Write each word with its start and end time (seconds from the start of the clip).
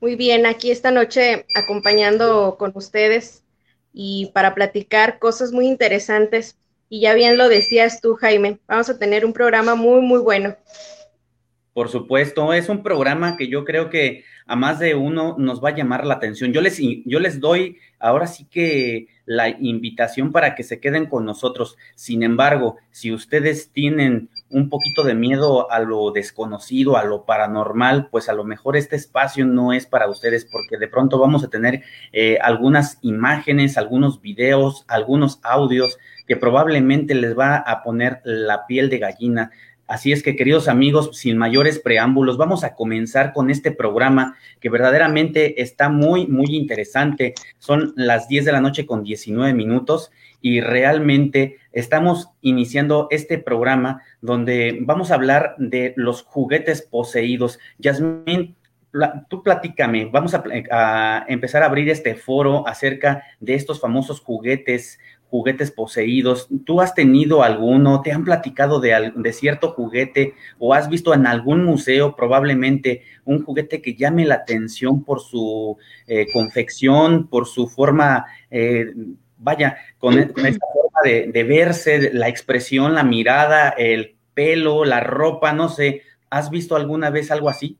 Muy 0.00 0.16
bien, 0.16 0.46
aquí 0.46 0.70
esta 0.70 0.90
noche 0.90 1.44
acompañando 1.54 2.56
con 2.58 2.72
ustedes 2.74 3.44
y 3.92 4.30
para 4.32 4.54
platicar 4.54 5.18
cosas 5.18 5.52
muy 5.52 5.66
interesantes. 5.66 6.56
Y 6.88 7.02
ya 7.02 7.12
bien 7.12 7.36
lo 7.36 7.50
decías 7.50 8.00
tú, 8.00 8.14
Jaime, 8.14 8.58
vamos 8.66 8.88
a 8.88 8.98
tener 8.98 9.26
un 9.26 9.34
programa 9.34 9.74
muy, 9.74 10.00
muy 10.00 10.20
bueno. 10.20 10.56
Por 11.74 11.90
supuesto, 11.90 12.54
es 12.54 12.70
un 12.70 12.82
programa 12.82 13.36
que 13.36 13.48
yo 13.48 13.66
creo 13.66 13.90
que 13.90 14.24
a 14.46 14.56
más 14.56 14.78
de 14.78 14.94
uno 14.94 15.36
nos 15.38 15.62
va 15.62 15.70
a 15.70 15.76
llamar 15.76 16.06
la 16.06 16.14
atención. 16.14 16.54
Yo 16.54 16.62
les, 16.62 16.78
yo 17.04 17.20
les 17.20 17.38
doy 17.38 17.76
ahora 17.98 18.26
sí 18.26 18.46
que 18.46 19.08
la 19.26 19.50
invitación 19.50 20.32
para 20.32 20.54
que 20.54 20.62
se 20.62 20.80
queden 20.80 21.04
con 21.04 21.26
nosotros. 21.26 21.76
Sin 21.96 22.22
embargo, 22.22 22.76
si 22.92 23.12
ustedes 23.12 23.72
tienen 23.72 24.30
un 24.54 24.68
poquito 24.68 25.02
de 25.02 25.14
miedo 25.14 25.70
a 25.70 25.80
lo 25.80 26.12
desconocido, 26.12 26.96
a 26.96 27.04
lo 27.04 27.24
paranormal, 27.24 28.08
pues 28.08 28.28
a 28.28 28.32
lo 28.32 28.44
mejor 28.44 28.76
este 28.76 28.94
espacio 28.94 29.44
no 29.44 29.72
es 29.72 29.84
para 29.84 30.08
ustedes 30.08 30.44
porque 30.44 30.78
de 30.78 30.88
pronto 30.88 31.18
vamos 31.18 31.42
a 31.42 31.50
tener 31.50 31.82
eh, 32.12 32.38
algunas 32.40 32.98
imágenes, 33.02 33.76
algunos 33.76 34.22
videos, 34.22 34.84
algunos 34.86 35.40
audios 35.42 35.98
que 36.26 36.36
probablemente 36.36 37.14
les 37.14 37.36
va 37.36 37.56
a 37.56 37.82
poner 37.82 38.20
la 38.24 38.66
piel 38.66 38.88
de 38.90 38.98
gallina. 38.98 39.50
Así 39.86 40.12
es 40.12 40.22
que, 40.22 40.34
queridos 40.34 40.68
amigos, 40.68 41.10
sin 41.18 41.36
mayores 41.36 41.78
preámbulos, 41.78 42.38
vamos 42.38 42.64
a 42.64 42.74
comenzar 42.74 43.34
con 43.34 43.50
este 43.50 43.70
programa 43.70 44.36
que 44.60 44.70
verdaderamente 44.70 45.60
está 45.60 45.90
muy, 45.90 46.26
muy 46.26 46.56
interesante. 46.56 47.34
Son 47.58 47.92
las 47.96 48.28
10 48.28 48.46
de 48.46 48.52
la 48.52 48.62
noche 48.62 48.86
con 48.86 49.02
19 49.02 49.52
minutos 49.52 50.10
y 50.44 50.60
realmente 50.60 51.56
estamos 51.72 52.28
iniciando 52.42 53.08
este 53.10 53.38
programa 53.38 54.02
donde 54.20 54.76
vamos 54.82 55.10
a 55.10 55.14
hablar 55.14 55.54
de 55.56 55.94
los 55.96 56.20
juguetes 56.20 56.82
poseídos. 56.82 57.58
Yasmín, 57.78 58.54
tú 59.30 59.42
platícame, 59.42 60.04
vamos 60.12 60.34
a, 60.34 60.44
a, 60.70 61.24
empezar 61.28 61.62
a 61.62 61.66
abrir 61.66 61.88
este 61.88 62.14
foro 62.14 62.68
acerca 62.68 63.22
de 63.40 63.54
estos 63.54 63.80
famosos 63.80 64.20
juguetes 64.20 64.98
juguetes 65.30 65.72
poseídos. 65.72 66.46
¿Tú 66.64 66.80
has 66.80 66.94
tenido 66.94 67.42
alguno? 67.42 68.02
¿Te 68.02 68.12
han 68.12 68.24
platicado 68.24 68.78
de, 68.78 69.12
de, 69.16 69.32
cierto 69.32 69.72
juguete 69.72 70.34
o 70.60 70.74
has 70.74 70.88
visto 70.88 71.12
en 71.12 71.26
algún 71.26 71.64
museo 71.64 72.14
probablemente 72.14 73.02
un 73.24 73.42
juguete 73.42 73.82
que 73.82 73.94
llame 73.94 74.26
la 74.26 74.36
atención 74.36 75.02
por 75.02 75.20
su 75.20 75.76
eh, 76.06 76.26
confección, 76.32 77.26
por 77.26 77.48
su 77.48 77.66
forma, 77.66 78.26
eh, 78.48 78.92
vaya, 79.44 79.76
con, 79.98 80.14
con 80.28 80.46
esta 80.46 80.66
forma 80.72 81.00
de, 81.04 81.30
de 81.32 81.44
verse, 81.44 82.10
la 82.12 82.28
expresión, 82.28 82.94
la 82.94 83.04
mirada, 83.04 83.68
el 83.70 84.16
pelo, 84.34 84.84
la 84.84 85.00
ropa, 85.00 85.52
no 85.52 85.68
sé. 85.68 86.02
¿Has 86.30 86.50
visto 86.50 86.74
alguna 86.74 87.10
vez 87.10 87.30
algo 87.30 87.48
así? 87.48 87.78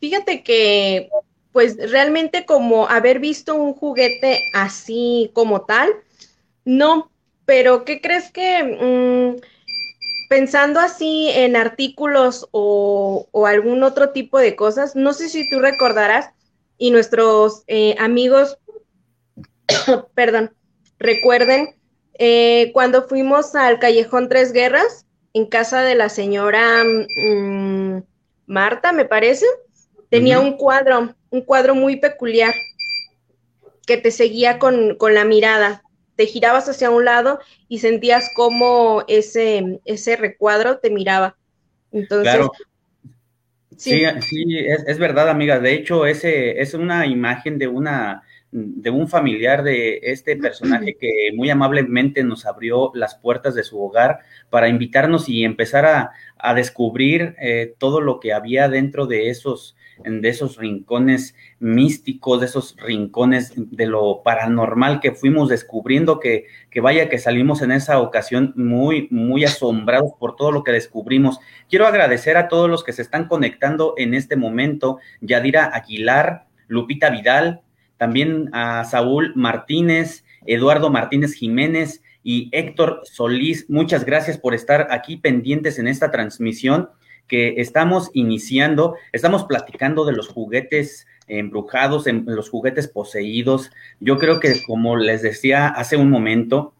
Fíjate 0.00 0.42
que 0.42 1.08
pues 1.52 1.90
realmente 1.90 2.44
como 2.44 2.86
haber 2.86 3.18
visto 3.18 3.54
un 3.54 3.72
juguete 3.72 4.50
así 4.52 5.30
como 5.32 5.62
tal, 5.62 5.88
no, 6.66 7.10
pero 7.46 7.86
¿qué 7.86 8.02
crees 8.02 8.30
que 8.30 8.62
mm, 8.62 9.40
pensando 10.28 10.80
así 10.80 11.30
en 11.30 11.56
artículos 11.56 12.46
o, 12.50 13.26
algún 13.46 13.82
otro 13.84 14.10
tipo 14.10 14.38
de 14.38 14.54
cosas, 14.54 14.96
no 14.96 15.14
sé 15.14 15.30
si 15.30 15.48
tú 15.48 15.60
recordarás 15.60 16.30
y 16.76 16.90
nuestros 16.90 17.62
eh, 17.68 17.96
amigos, 17.98 18.58
perdón, 20.14 20.52
recuerden 20.98 21.74
eh, 22.18 22.70
cuando 22.72 23.06
fuimos 23.08 23.54
al 23.54 23.78
Callejón 23.78 24.28
Tres 24.28 24.52
Guerras 24.52 25.06
en 25.34 25.46
casa 25.46 25.82
de 25.82 25.94
la 25.94 26.08
señora 26.08 26.82
mm, 26.84 28.02
Marta, 28.46 28.92
me 28.92 29.04
parece, 29.04 29.46
tenía 30.08 30.40
un 30.40 30.56
cuadro, 30.56 31.14
un 31.30 31.40
cuadro 31.42 31.74
muy 31.74 31.96
peculiar 31.96 32.54
que 33.86 33.96
te 33.96 34.10
seguía 34.10 34.58
con, 34.58 34.96
con 34.96 35.14
la 35.14 35.24
mirada 35.24 35.82
te 36.16 36.26
girabas 36.26 36.68
hacia 36.68 36.90
un 36.90 37.04
lado 37.04 37.38
y 37.68 37.78
sentías 37.78 38.30
como 38.34 39.04
ese, 39.06 39.80
ese 39.84 40.16
recuadro 40.16 40.78
te 40.78 40.90
miraba. 40.90 41.36
Entonces, 41.92 42.34
claro. 42.34 42.52
Sí, 43.76 44.02
sí, 44.22 44.58
es, 44.58 44.84
es, 44.86 44.98
verdad, 44.98 45.28
amiga. 45.28 45.60
De 45.60 45.74
hecho, 45.74 46.06
ese 46.06 46.60
es 46.60 46.72
una 46.72 47.06
imagen 47.06 47.58
de 47.58 47.68
una 47.68 48.22
de 48.52 48.90
un 48.90 49.08
familiar 49.08 49.62
de 49.62 50.00
este 50.02 50.36
personaje 50.36 50.96
que 50.98 51.30
muy 51.34 51.50
amablemente 51.50 52.24
nos 52.24 52.46
abrió 52.46 52.90
las 52.94 53.16
puertas 53.16 53.54
de 53.54 53.64
su 53.64 53.80
hogar 53.82 54.20
para 54.50 54.68
invitarnos 54.68 55.28
y 55.28 55.44
empezar 55.44 55.84
a, 55.84 56.12
a 56.38 56.54
descubrir 56.54 57.34
eh, 57.40 57.74
todo 57.78 58.00
lo 58.00 58.20
que 58.20 58.32
había 58.32 58.68
dentro 58.68 59.06
de 59.06 59.30
esos 59.30 59.76
de 60.04 60.28
esos 60.28 60.56
rincones 60.56 61.34
místicos, 61.58 62.40
de 62.40 62.46
esos 62.46 62.76
rincones 62.78 63.52
de 63.56 63.86
lo 63.86 64.22
paranormal 64.22 65.00
que 65.00 65.12
fuimos 65.12 65.48
descubriendo, 65.48 66.20
que, 66.20 66.44
que 66.70 66.80
vaya 66.80 67.08
que 67.08 67.18
salimos 67.18 67.62
en 67.62 67.72
esa 67.72 68.00
ocasión 68.00 68.52
muy, 68.56 69.08
muy 69.10 69.44
asombrados 69.44 70.12
por 70.18 70.36
todo 70.36 70.52
lo 70.52 70.64
que 70.64 70.72
descubrimos. 70.72 71.38
Quiero 71.70 71.86
agradecer 71.86 72.36
a 72.36 72.48
todos 72.48 72.68
los 72.68 72.84
que 72.84 72.92
se 72.92 73.02
están 73.02 73.26
conectando 73.26 73.94
en 73.96 74.14
este 74.14 74.36
momento, 74.36 74.98
Yadira 75.20 75.70
Aguilar, 75.74 76.46
Lupita 76.68 77.10
Vidal, 77.10 77.62
también 77.96 78.50
a 78.52 78.84
Saúl 78.84 79.32
Martínez, 79.34 80.24
Eduardo 80.46 80.90
Martínez 80.90 81.34
Jiménez 81.34 82.02
y 82.22 82.48
Héctor 82.52 83.02
Solís. 83.04 83.68
Muchas 83.68 84.04
gracias 84.04 84.38
por 84.38 84.54
estar 84.54 84.88
aquí 84.90 85.16
pendientes 85.16 85.78
en 85.78 85.88
esta 85.88 86.10
transmisión 86.10 86.90
que 87.26 87.60
estamos 87.60 88.10
iniciando, 88.12 88.96
estamos 89.12 89.44
platicando 89.44 90.04
de 90.04 90.12
los 90.12 90.28
juguetes 90.28 91.06
embrujados, 91.28 92.06
en 92.06 92.24
los 92.26 92.50
juguetes 92.50 92.88
poseídos. 92.88 93.70
Yo 94.00 94.18
creo 94.18 94.38
que, 94.38 94.62
como 94.66 94.96
les 94.96 95.22
decía 95.22 95.68
hace 95.68 95.96
un 95.96 96.10
momento, 96.10 96.74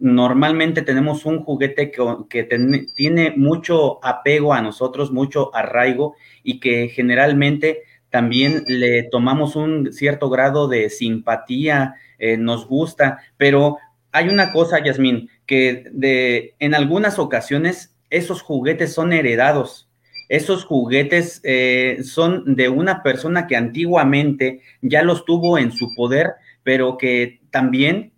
normalmente 0.00 0.82
tenemos 0.82 1.26
un 1.26 1.42
juguete 1.42 1.90
que, 1.90 2.02
que 2.28 2.48
tiene 2.94 3.34
mucho 3.36 4.04
apego 4.04 4.54
a 4.54 4.62
nosotros, 4.62 5.12
mucho 5.12 5.54
arraigo 5.54 6.16
y 6.42 6.58
que 6.58 6.88
generalmente 6.88 7.82
también 8.12 8.62
le 8.66 9.04
tomamos 9.04 9.56
un 9.56 9.90
cierto 9.90 10.28
grado 10.28 10.68
de 10.68 10.90
simpatía, 10.90 11.94
eh, 12.18 12.36
nos 12.36 12.68
gusta, 12.68 13.18
pero 13.38 13.78
hay 14.12 14.28
una 14.28 14.52
cosa, 14.52 14.84
Yasmín, 14.84 15.30
que 15.46 15.86
de, 15.90 16.54
en 16.58 16.74
algunas 16.74 17.18
ocasiones 17.18 17.96
esos 18.10 18.42
juguetes 18.42 18.92
son 18.92 19.14
heredados. 19.14 19.88
Esos 20.28 20.66
juguetes 20.66 21.40
eh, 21.42 22.00
son 22.04 22.54
de 22.54 22.68
una 22.68 23.02
persona 23.02 23.46
que 23.46 23.56
antiguamente 23.56 24.60
ya 24.82 25.02
los 25.02 25.24
tuvo 25.24 25.56
en 25.56 25.72
su 25.72 25.94
poder, 25.94 26.32
pero 26.62 26.98
que 26.98 27.40
también, 27.50 28.12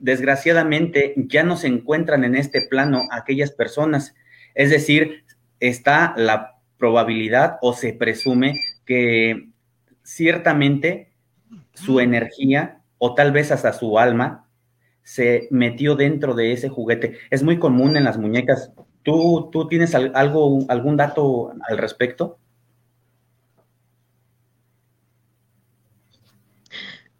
desgraciadamente, 0.00 1.14
ya 1.16 1.44
no 1.44 1.56
se 1.56 1.68
encuentran 1.68 2.24
en 2.24 2.34
este 2.34 2.62
plano 2.68 3.02
aquellas 3.12 3.52
personas. 3.52 4.16
Es 4.56 4.70
decir, 4.70 5.22
está 5.60 6.14
la 6.16 6.56
probabilidad 6.78 7.58
o 7.62 7.72
se 7.72 7.92
presume 7.92 8.54
que 8.86 9.50
ciertamente 10.02 11.12
su 11.74 12.00
energía 12.00 12.80
o 12.98 13.14
tal 13.14 13.32
vez 13.32 13.52
hasta 13.52 13.74
su 13.74 13.98
alma 13.98 14.48
se 15.02 15.48
metió 15.50 15.94
dentro 15.96 16.34
de 16.34 16.52
ese 16.52 16.70
juguete. 16.70 17.18
Es 17.30 17.42
muy 17.42 17.58
común 17.58 17.96
en 17.96 18.04
las 18.04 18.16
muñecas 18.18 18.72
¿Tú, 19.06 19.50
tú 19.52 19.68
tienes 19.68 19.94
algo, 19.94 20.64
algún 20.66 20.96
dato 20.96 21.52
al 21.68 21.78
respecto? 21.78 22.40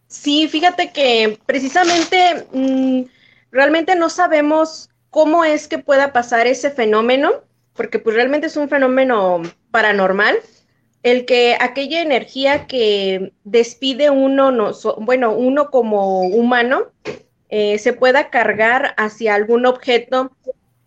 Sí, 0.08 0.48
fíjate 0.48 0.90
que 0.90 1.38
precisamente 1.46 2.48
mmm, 2.52 3.02
realmente 3.52 3.94
no 3.94 4.10
sabemos 4.10 4.90
cómo 5.10 5.44
es 5.44 5.68
que 5.68 5.78
pueda 5.78 6.12
pasar 6.12 6.48
ese 6.48 6.70
fenómeno, 6.72 7.30
porque 7.74 8.00
pues 8.00 8.16
realmente 8.16 8.48
es 8.48 8.56
un 8.56 8.68
fenómeno 8.68 9.42
paranormal, 9.70 10.34
el 11.06 11.24
que 11.24 11.56
aquella 11.60 12.02
energía 12.02 12.66
que 12.66 13.32
despide 13.44 14.10
uno, 14.10 14.50
no, 14.50 14.72
bueno, 14.98 15.30
uno 15.36 15.70
como 15.70 16.22
humano, 16.22 16.86
eh, 17.48 17.78
se 17.78 17.92
pueda 17.92 18.28
cargar 18.28 18.92
hacia 18.96 19.36
algún 19.36 19.66
objeto 19.66 20.32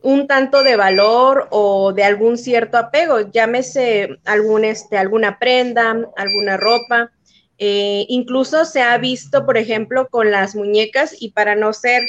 un 0.01 0.27
tanto 0.27 0.61
de 0.63 0.75
valor 0.75 1.47
o 1.51 1.93
de 1.93 2.03
algún 2.03 2.37
cierto 2.37 2.77
apego, 2.77 3.31
llámese 3.31 4.19
este, 4.63 4.97
alguna 4.97 5.39
prenda, 5.39 5.97
alguna 6.17 6.57
ropa. 6.57 7.11
Eh, 7.57 8.05
incluso 8.09 8.65
se 8.65 8.81
ha 8.81 8.97
visto, 8.97 9.45
por 9.45 9.57
ejemplo, 9.57 10.09
con 10.09 10.31
las 10.31 10.53
muñecas 10.53 11.15
y 11.17 11.31
para 11.31 11.55
no 11.55 11.71
ser 11.71 12.03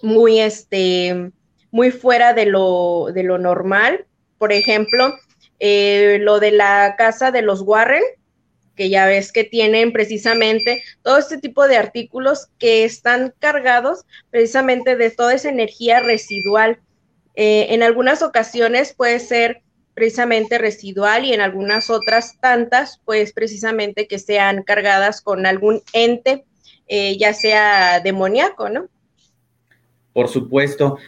muy, 0.00 0.40
este, 0.40 1.32
muy 1.70 1.90
fuera 1.90 2.32
de 2.32 2.46
lo, 2.46 3.08
de 3.12 3.24
lo 3.24 3.36
normal, 3.36 4.06
por 4.38 4.52
ejemplo, 4.52 5.14
eh, 5.60 6.18
lo 6.20 6.40
de 6.40 6.50
la 6.50 6.94
casa 6.96 7.30
de 7.30 7.42
los 7.42 7.62
Warren, 7.62 8.02
que 8.76 8.88
ya 8.88 9.06
ves 9.06 9.30
que 9.30 9.44
tienen 9.44 9.92
precisamente 9.92 10.82
todo 11.02 11.18
este 11.18 11.38
tipo 11.38 11.68
de 11.68 11.76
artículos 11.76 12.48
que 12.58 12.84
están 12.84 13.32
cargados 13.38 14.04
precisamente 14.30 14.96
de 14.96 15.10
toda 15.10 15.34
esa 15.34 15.48
energía 15.48 16.00
residual. 16.00 16.80
Eh, 17.36 17.68
en 17.70 17.82
algunas 17.82 18.22
ocasiones 18.22 18.92
puede 18.92 19.20
ser 19.20 19.62
precisamente 19.94 20.58
residual 20.58 21.24
y 21.24 21.32
en 21.32 21.40
algunas 21.40 21.88
otras 21.88 22.40
tantas, 22.40 23.00
pues 23.04 23.32
precisamente 23.32 24.08
que 24.08 24.18
sean 24.18 24.64
cargadas 24.64 25.20
con 25.20 25.46
algún 25.46 25.82
ente, 25.92 26.44
eh, 26.88 27.16
ya 27.16 27.32
sea 27.32 28.00
demoníaco, 28.00 28.68
¿no? 28.68 28.88
Por 30.12 30.28
supuesto. 30.28 30.98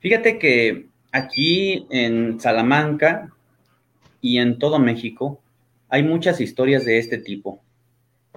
Fíjate 0.00 0.38
que 0.38 0.86
aquí 1.12 1.86
en 1.90 2.40
Salamanca 2.40 3.31
y 4.22 4.38
en 4.38 4.58
todo 4.58 4.78
México 4.78 5.42
hay 5.90 6.02
muchas 6.02 6.40
historias 6.40 6.86
de 6.86 6.96
este 6.96 7.18
tipo. 7.18 7.60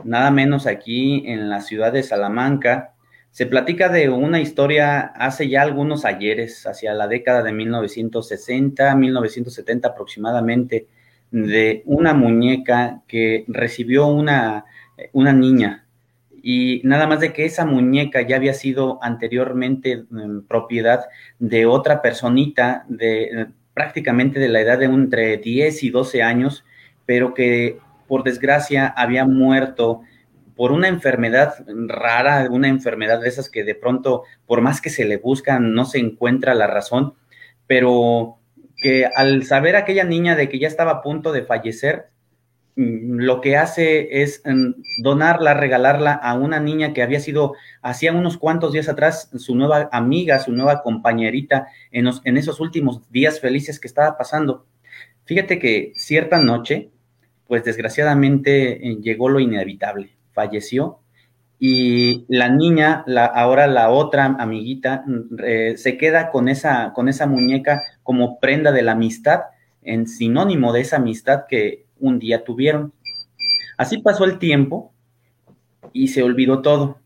Nada 0.04 0.30
menos 0.32 0.68
aquí 0.68 1.24
en 1.26 1.50
la 1.50 1.62
ciudad 1.62 1.94
de 1.94 2.04
Salamanca 2.04 2.96
se 3.32 3.46
platica 3.46 3.88
de 3.90 4.10
una 4.10 4.42
historia 4.42 5.00
hace 5.02 5.48
ya 5.48 5.62
algunos 5.62 6.06
ayeres, 6.06 6.66
hacia 6.68 6.94
la 6.94 7.08
década 7.08 7.44
de 7.44 7.52
1960, 7.54 8.96
1970 8.96 9.88
aproximadamente, 9.88 10.88
de 11.32 11.84
una 11.86 12.14
muñeca 12.14 13.02
que 13.08 13.46
recibió 13.48 14.08
una, 14.08 14.66
una 15.12 15.34
niña. 15.34 15.86
Y 16.42 16.82
nada 16.84 17.08
más 17.08 17.20
de 17.20 17.34
que 17.34 17.46
esa 17.46 17.66
muñeca 17.66 18.22
ya 18.22 18.38
había 18.38 18.54
sido 18.54 19.00
anteriormente 19.02 20.06
mm, 20.10 20.42
propiedad 20.48 21.06
de 21.38 21.66
otra 21.66 22.02
personita 22.02 22.86
de 22.88 23.48
prácticamente 23.76 24.40
de 24.40 24.48
la 24.48 24.62
edad 24.62 24.80
de 24.80 24.86
entre 24.86 25.38
10 25.38 25.84
y 25.84 25.90
12 25.92 26.24
años, 26.24 26.66
pero 27.06 27.36
que 27.36 27.78
por 28.08 28.24
desgracia 28.24 28.88
había 28.88 29.26
muerto 29.26 30.02
por 30.56 30.72
una 30.72 30.88
enfermedad 30.88 31.56
rara, 31.68 32.48
una 32.50 32.70
enfermedad 32.70 33.20
de 33.20 33.28
esas 33.28 33.50
que 33.50 33.64
de 33.64 33.76
pronto, 33.76 34.24
por 34.48 34.62
más 34.62 34.82
que 34.82 34.90
se 34.90 35.06
le 35.06 35.18
busca, 35.18 35.60
no 35.60 35.86
se 35.86 36.00
encuentra 36.00 36.56
la 36.56 36.66
razón, 36.66 37.14
pero 37.68 38.40
que 38.78 39.06
al 39.14 39.44
saber 39.44 39.76
aquella 39.76 40.06
niña 40.06 40.36
de 40.36 40.48
que 40.48 40.60
ya 40.60 40.68
estaba 40.68 40.92
a 40.92 41.02
punto 41.02 41.34
de 41.34 41.44
fallecer, 41.44 42.08
lo 42.76 43.40
que 43.42 43.56
hace 43.56 44.22
es 44.22 44.42
mm, 44.46 45.02
donarla, 45.02 45.54
regalarla 45.54 46.14
a 46.14 46.34
una 46.34 46.60
niña 46.60 46.94
que 46.94 47.02
había 47.02 47.20
sido 47.20 47.54
hacía 47.82 48.12
unos 48.12 48.38
cuantos 48.38 48.74
días 48.74 48.90
atrás 48.90 49.30
su 49.36 49.56
nueva 49.56 49.90
amiga, 49.92 50.40
su 50.40 50.52
nueva 50.52 50.82
compañerita 50.82 51.68
en, 51.92 52.10
en 52.24 52.38
esos 52.38 52.60
últimos 52.60 53.10
días 53.12 53.40
felices 53.40 53.80
que 53.80 53.88
estaba 53.88 54.18
pasando. 54.18 54.66
Fíjate 55.24 55.58
que 55.58 55.94
cierta 55.96 56.38
noche, 56.38 56.92
pues 57.48 57.64
desgraciadamente 57.64 58.88
eh, 58.88 58.98
llegó 59.02 59.30
lo 59.30 59.40
inevitable 59.40 60.16
falleció 60.36 61.00
y 61.58 62.26
la 62.28 62.50
niña, 62.50 63.04
la, 63.08 63.26
ahora 63.26 63.66
la 63.66 63.90
otra 63.90 64.26
amiguita, 64.26 65.04
mm, 65.08 65.78
se 65.78 65.98
queda 65.98 66.30
con 66.30 66.50
esa, 66.50 66.92
con 66.94 67.08
esa 67.08 67.26
muñeca 67.26 67.82
como 68.04 68.40
prenda 68.40 68.72
de 68.74 68.84
la 68.84 68.92
amistad, 68.92 69.40
en 69.82 70.08
sinónimo 70.08 70.74
de 70.74 70.82
esa 70.82 70.98
amistad 70.98 71.46
que 71.48 71.85
un 72.00 72.20
día 72.20 72.44
tuvieron. 72.44 72.94
Así 73.78 73.98
pasó 73.98 74.26
el 74.26 74.40
tiempo 74.40 74.94
y 75.94 76.10
se 76.10 76.24
olvidó 76.24 76.62
todo. 76.62 77.00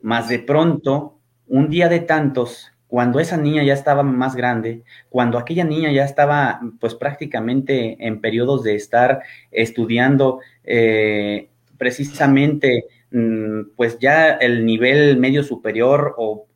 Mas 0.00 0.28
de 0.28 0.38
pronto, 0.38 1.18
un 1.46 1.68
día 1.70 1.88
de 1.88 2.00
tantos, 2.00 2.72
cuando 2.88 3.20
esa 3.20 3.36
niña 3.36 3.62
ya 3.62 3.74
estaba 3.74 4.02
más 4.02 4.34
grande, 4.34 4.82
cuando 5.10 5.38
aquella 5.38 5.64
niña 5.64 5.92
ya 5.92 6.04
estaba 6.04 6.60
pues 6.80 6.94
prácticamente 6.94 7.96
en 8.06 8.20
periodos 8.20 8.62
de 8.64 8.74
estar 8.74 9.20
estudiando 9.50 10.40
eh, 10.64 11.50
precisamente 11.76 12.86
mm, 13.10 13.74
pues 13.76 13.98
ya 13.98 14.30
el 14.30 14.64
nivel 14.64 15.18
medio 15.18 15.42
superior 15.42 16.14
o, 16.16 16.46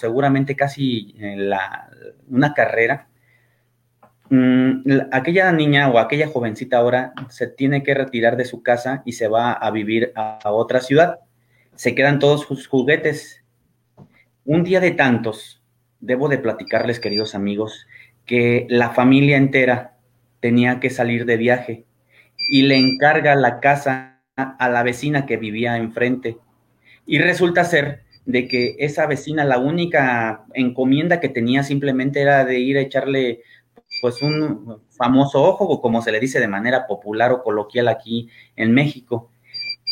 seguramente 0.00 0.56
casi 0.56 1.14
eh, 1.18 1.36
la, 1.36 1.88
una 2.28 2.54
carrera, 2.54 3.08
mm, 4.30 4.90
aquella 5.12 5.52
niña 5.52 5.90
o 5.90 5.98
aquella 5.98 6.28
jovencita 6.28 6.78
ahora 6.78 7.12
se 7.28 7.46
tiene 7.46 7.82
que 7.82 7.94
retirar 7.94 8.36
de 8.36 8.44
su 8.44 8.62
casa 8.62 9.02
y 9.04 9.12
se 9.12 9.28
va 9.28 9.52
a 9.52 9.70
vivir 9.70 10.12
a, 10.14 10.38
a 10.42 10.52
otra 10.52 10.80
ciudad. 10.80 11.20
Se 11.74 11.94
quedan 11.94 12.18
todos 12.18 12.42
sus 12.42 12.66
juguetes. 12.66 13.42
Un 14.44 14.64
día 14.64 14.80
de 14.80 14.92
tantos, 14.92 15.62
debo 16.00 16.28
de 16.28 16.38
platicarles, 16.38 17.00
queridos 17.00 17.34
amigos, 17.34 17.86
que 18.26 18.66
la 18.68 18.90
familia 18.90 19.36
entera 19.36 19.96
tenía 20.40 20.80
que 20.80 20.90
salir 20.90 21.24
de 21.24 21.36
viaje 21.36 21.84
y 22.50 22.62
le 22.62 22.76
encarga 22.76 23.34
la 23.34 23.60
casa 23.60 24.20
a 24.36 24.68
la 24.68 24.82
vecina 24.82 25.26
que 25.26 25.36
vivía 25.36 25.76
enfrente. 25.76 26.38
Y 27.06 27.18
resulta 27.18 27.64
ser 27.64 28.02
de 28.26 28.48
que 28.48 28.76
esa 28.78 29.06
vecina, 29.06 29.44
la 29.44 29.58
única 29.58 30.44
encomienda 30.54 31.20
que 31.20 31.28
tenía 31.28 31.62
simplemente 31.62 32.20
era 32.20 32.44
de 32.44 32.58
ir 32.58 32.78
a 32.78 32.80
echarle 32.80 33.42
pues 34.00 34.22
un 34.22 34.82
famoso 34.90 35.42
ojo, 35.42 35.80
como 35.80 36.02
se 36.02 36.12
le 36.12 36.20
dice 36.20 36.40
de 36.40 36.48
manera 36.48 36.86
popular 36.86 37.32
o 37.32 37.42
coloquial 37.42 37.88
aquí 37.88 38.28
en 38.56 38.72
México. 38.72 39.30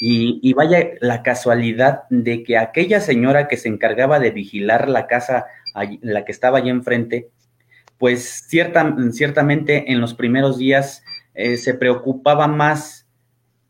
Y, 0.05 0.53
vaya 0.55 0.91
la 1.01 1.23
casualidad 1.23 2.05
de 2.11 2.43
que 2.43 2.59
aquella 2.59 3.01
señora 3.01 3.47
que 3.47 3.57
se 3.57 3.69
encargaba 3.69 4.19
de 4.19 4.31
vigilar 4.31 4.89
la 4.89 5.07
casa, 5.07 5.47
la 6.01 6.25
que 6.25 6.33
estaba 6.33 6.59
allí 6.59 6.71
enfrente, 6.71 7.29
pues 7.99 8.47
cierta, 8.49 8.97
ciertamente 9.13 9.93
en 9.93 10.01
los 10.01 10.15
primeros 10.15 10.59
días 10.59 11.05
eh, 11.35 11.57
se 11.57 11.75
preocupaba 11.75 12.49
más 12.49 13.07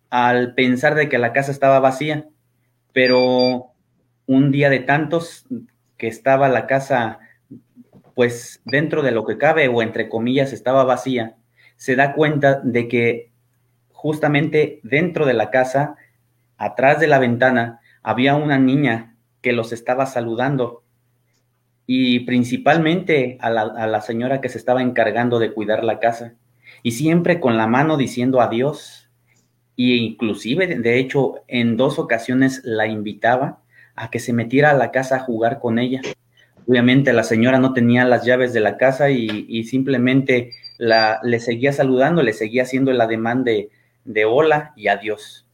al 0.09 0.55
pensar 0.55 0.95
de 0.95 1.09
que 1.09 1.19
la 1.19 1.33
casa 1.33 1.53
estaba 1.53 1.81
vacía, 1.81 2.27
pero 2.93 3.73
un 4.27 4.51
día 4.51 4.71
de 4.71 4.81
tantos 4.81 5.47
que 5.99 6.07
estaba 6.07 6.49
la 6.49 6.67
casa 6.67 7.19
pues 8.15 8.61
dentro 8.65 9.03
de 9.03 9.11
lo 9.11 9.25
que 9.25 9.39
cabe 9.39 9.69
o 9.69 9.83
entre 9.83 10.09
comillas 10.09 10.53
estaba 10.53 10.85
vacía, 10.85 11.37
se 11.77 11.97
da 11.97 12.15
cuenta 12.15 12.61
de 12.61 12.89
que 12.89 13.33
justamente 13.91 14.81
dentro 14.83 15.27
de 15.27 15.35
la 15.35 15.51
casa, 15.51 15.97
atrás 16.57 17.01
de 17.01 17.07
la 17.07 17.19
ventana, 17.19 17.81
había 18.03 18.35
una 18.35 18.59
niña 18.59 19.17
que 19.41 19.53
los 19.53 19.73
estaba 19.73 20.07
saludando. 20.07 20.83
Y 21.87 22.21
principalmente 22.21 23.39
a 23.41 23.51
la, 23.51 23.63
a 23.63 23.87
la 23.87 24.01
señora 24.01 24.41
que 24.41 24.49
se 24.49 24.59
estaba 24.59 24.83
encargando 24.83 25.39
de 25.39 25.53
cuidar 25.53 25.85
la 25.85 25.99
casa. 25.99 26.35
Y 26.83 26.93
siempre 26.93 27.41
con 27.41 27.57
la 27.57 27.67
mano 27.67 27.97
diciendo 27.97 28.41
adiós, 28.41 29.03
y 29.77 29.95
inclusive, 29.95 30.67
de 30.67 30.99
hecho, 30.99 31.37
en 31.49 31.77
dos 31.77 31.99
ocasiones 31.99 32.61
la 32.65 32.87
invitaba 32.87 33.63
a 33.95 34.11
que 34.11 34.21
se 34.21 34.33
metiera 34.33 34.71
a 34.71 34.75
la 34.75 34.91
casa 34.91 35.17
a 35.17 35.21
jugar 35.21 35.61
con 35.61 35.79
ella. 35.79 36.01
Obviamente 36.67 37.13
la 37.13 37.25
señora 37.25 37.59
no 37.59 37.73
tenía 37.73 38.05
las 38.05 38.25
llaves 38.25 38.53
de 38.53 38.61
la 38.61 38.77
casa 38.77 39.11
y, 39.11 39.65
simplemente 39.65 40.53
la, 40.79 41.21
le 41.23 41.41
seguía 41.41 41.73
saludando, 41.73 42.23
le 42.23 42.33
seguía 42.33 42.63
haciendo 42.63 42.91
el 42.91 43.01
ademán 43.01 43.45
de, 43.45 43.71
de 44.05 44.25
hola 44.25 44.73
y 44.77 44.89
adiós. 44.89 45.47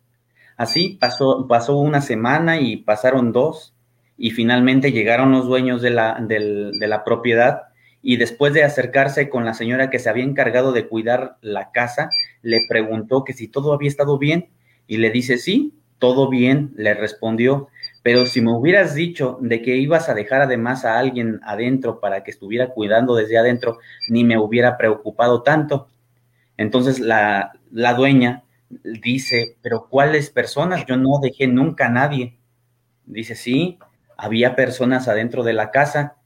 Así 0.57 0.99
pasó, 1.01 1.47
pasó 1.49 1.77
una 1.77 2.01
semana 2.01 2.61
y 2.61 2.79
pasaron 2.79 3.33
dos 3.33 3.75
y 4.17 4.31
finalmente 4.33 4.93
llegaron 4.93 5.31
los 5.31 5.47
dueños 5.47 5.81
de 5.81 5.91
la, 5.91 6.19
de 6.21 6.87
la 6.89 7.05
propiedad 7.05 7.63
y 8.03 8.17
después 8.17 8.53
de 8.53 8.65
acercarse 8.65 9.29
con 9.29 9.45
la 9.45 9.55
señora 9.55 9.91
que 9.91 9.99
se 9.99 10.09
había 10.09 10.25
encargado 10.25 10.73
de 10.73 10.89
cuidar 10.89 11.37
la 11.41 11.71
casa, 11.73 12.11
le 12.43 12.59
preguntó 12.69 13.25
que 13.25 13.33
si 13.33 13.49
todo 13.49 13.73
había 13.73 13.89
estado 13.89 14.19
bien 14.19 14.49
y 14.87 14.99
le 14.99 15.11
dice, 15.11 15.39
sí, 15.39 15.75
todo 15.99 16.29
bien, 16.29 16.73
le 16.77 16.95
respondió, 16.95 17.69
pero 18.03 18.27
si 18.27 18.41
me 18.41 18.53
hubieras 18.53 18.95
dicho 18.95 19.39
de 19.41 19.63
que 19.63 19.77
ibas 19.77 20.09
a 20.09 20.15
dejar 20.15 20.43
además 20.43 20.85
a 20.85 20.99
alguien 20.99 21.41
adentro 21.43 22.01
para 22.01 22.25
que 22.25 22.31
estuviera 22.31 22.69
cuidando 22.69 23.15
desde 23.15 23.39
adentro, 23.39 23.79
ni 24.09 24.25
me 24.25 24.39
hubiera 24.39 24.77
preocupado 24.77 25.43
tanto. 25.43 25.89
Entonces 26.57 27.01
la, 27.01 27.53
la 27.71 27.95
dueña 27.95 28.45
dice, 28.71 29.57
pero 29.63 29.89
¿cuáles 29.89 30.31
personas? 30.31 30.87
Yo 30.87 30.97
no 30.97 31.19
dejé 31.23 31.47
nunca 31.47 31.87
a 31.87 31.91
nadie. 31.91 32.39
Dice, 33.07 33.35
sí, 33.35 33.79
había 34.17 34.57
personas 34.57 35.09
adentro 35.09 35.43
de 35.43 35.53
la 35.53 35.71
casa 35.71 36.19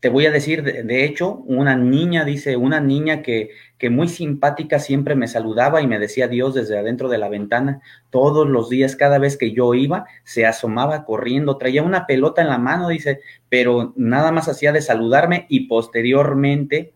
te 0.00 0.08
voy 0.08 0.26
a 0.26 0.30
decir, 0.30 0.62
de, 0.62 1.04
hecho, 1.04 1.34
una 1.46 1.76
niña, 1.76 2.24
dice, 2.24 2.56
una 2.56 2.80
niña 2.80 3.22
que, 3.22 3.50
que, 3.80 3.90
muy 3.90 4.08
simpática 4.08 4.78
siempre 4.78 5.14
me 5.16 5.26
saludaba 5.26 5.80
y 5.80 5.86
me 5.86 5.98
decía 5.98 6.28
Dios 6.28 6.54
desde 6.54 6.78
adentro 6.78 7.08
de 7.08 7.18
la 7.18 7.28
ventana. 7.28 7.80
Todos 8.10 8.46
los 8.46 8.68
días, 8.68 8.94
cada 8.94 9.18
vez 9.18 9.36
que 9.36 9.52
yo 9.52 9.74
iba, 9.74 10.04
se 10.22 10.46
asomaba 10.46 11.04
corriendo, 11.04 11.56
traía 11.56 11.82
una 11.82 12.06
pelota 12.06 12.42
en 12.42 12.48
la 12.48 12.58
mano, 12.58 12.88
dice, 12.88 13.20
pero 13.48 13.92
nada 13.96 14.30
más 14.30 14.48
hacía 14.48 14.72
de 14.72 14.82
saludarme 14.82 15.46
y 15.48 15.66
posteriormente, 15.66 16.92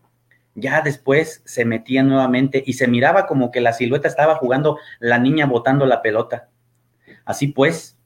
ya 0.53 0.81
después 0.81 1.41
se 1.43 1.65
metía 1.65 2.03
nuevamente 2.03 2.63
y 2.65 2.73
se 2.73 2.87
miraba 2.87 3.25
como 3.25 3.51
que 3.51 3.59
la 3.59 3.73
silueta 3.73 4.07
estaba 4.07 4.35
jugando 4.35 4.77
la 4.99 5.19
niña 5.19 5.47
botando 5.47 5.85
la 5.85 6.01
pelota. 6.01 6.49
Así 7.25 7.47
pues, 7.47 7.97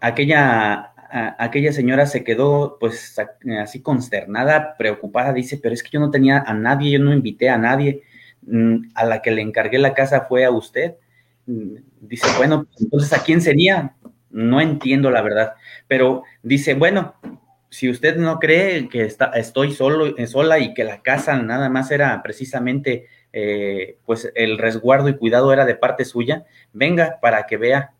aquella 0.00 0.92
aquella 1.10 1.72
señora 1.72 2.06
se 2.06 2.24
quedó 2.24 2.76
pues 2.78 3.16
así 3.60 3.80
consternada, 3.82 4.76
preocupada, 4.76 5.32
dice, 5.32 5.58
pero 5.62 5.74
es 5.74 5.82
que 5.82 5.90
yo 5.90 6.00
no 6.00 6.10
tenía 6.10 6.38
a 6.46 6.54
nadie, 6.54 6.92
yo 6.92 6.98
no 6.98 7.12
invité 7.12 7.48
a 7.48 7.58
nadie, 7.58 8.02
mm, 8.42 8.90
a 8.94 9.04
la 9.04 9.22
que 9.22 9.30
le 9.30 9.42
encargué 9.42 9.78
la 9.78 9.94
casa 9.94 10.26
fue 10.28 10.44
a 10.44 10.50
usted. 10.50 10.94
Mm, 11.46 11.76
dice, 12.00 12.26
bueno, 12.36 12.66
entonces 12.78 13.12
¿a 13.12 13.22
quién 13.22 13.40
sería? 13.40 13.94
No 14.30 14.60
entiendo 14.60 15.10
la 15.10 15.22
verdad, 15.22 15.54
pero 15.86 16.22
dice, 16.42 16.74
bueno, 16.74 17.14
si 17.70 17.90
usted 17.90 18.16
no 18.16 18.38
cree 18.38 18.88
que 18.88 19.02
está, 19.02 19.26
estoy 19.34 19.72
solo, 19.72 20.14
sola 20.26 20.58
y 20.58 20.74
que 20.74 20.84
la 20.84 21.02
casa 21.02 21.36
nada 21.42 21.68
más 21.68 21.90
era 21.90 22.22
precisamente, 22.22 23.06
eh, 23.32 23.98
pues 24.06 24.30
el 24.34 24.58
resguardo 24.58 25.08
y 25.08 25.16
cuidado 25.16 25.52
era 25.52 25.64
de 25.64 25.74
parte 25.74 26.04
suya, 26.04 26.44
venga 26.72 27.18
para 27.20 27.46
que 27.46 27.56
vea 27.56 27.92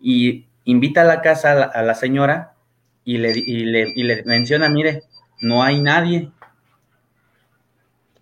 y 0.00 0.46
invita 0.64 1.02
a 1.02 1.04
la 1.04 1.22
casa 1.22 1.52
a 1.52 1.82
la, 1.82 1.94
señora 1.94 2.53
y 3.04 3.18
le, 3.18 3.32
y 3.36 4.02
le 4.02 4.22
menciona, 4.24 4.68
mire, 4.68 5.02
no 5.40 5.62
hay 5.62 5.80
nadie. 5.80 6.30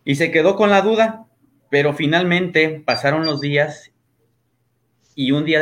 Y 0.05 0.17
se 0.17 0.31
quedó 0.31 0.57
con 0.57 0.71
la 0.71 0.83
duda, 0.83 1.27
pero 1.71 1.95
finalmente 1.95 2.83
pasaron 2.85 3.25
los 3.25 3.41
días 3.41 3.93
y 5.15 5.33
un 5.33 5.45
día, 5.45 5.61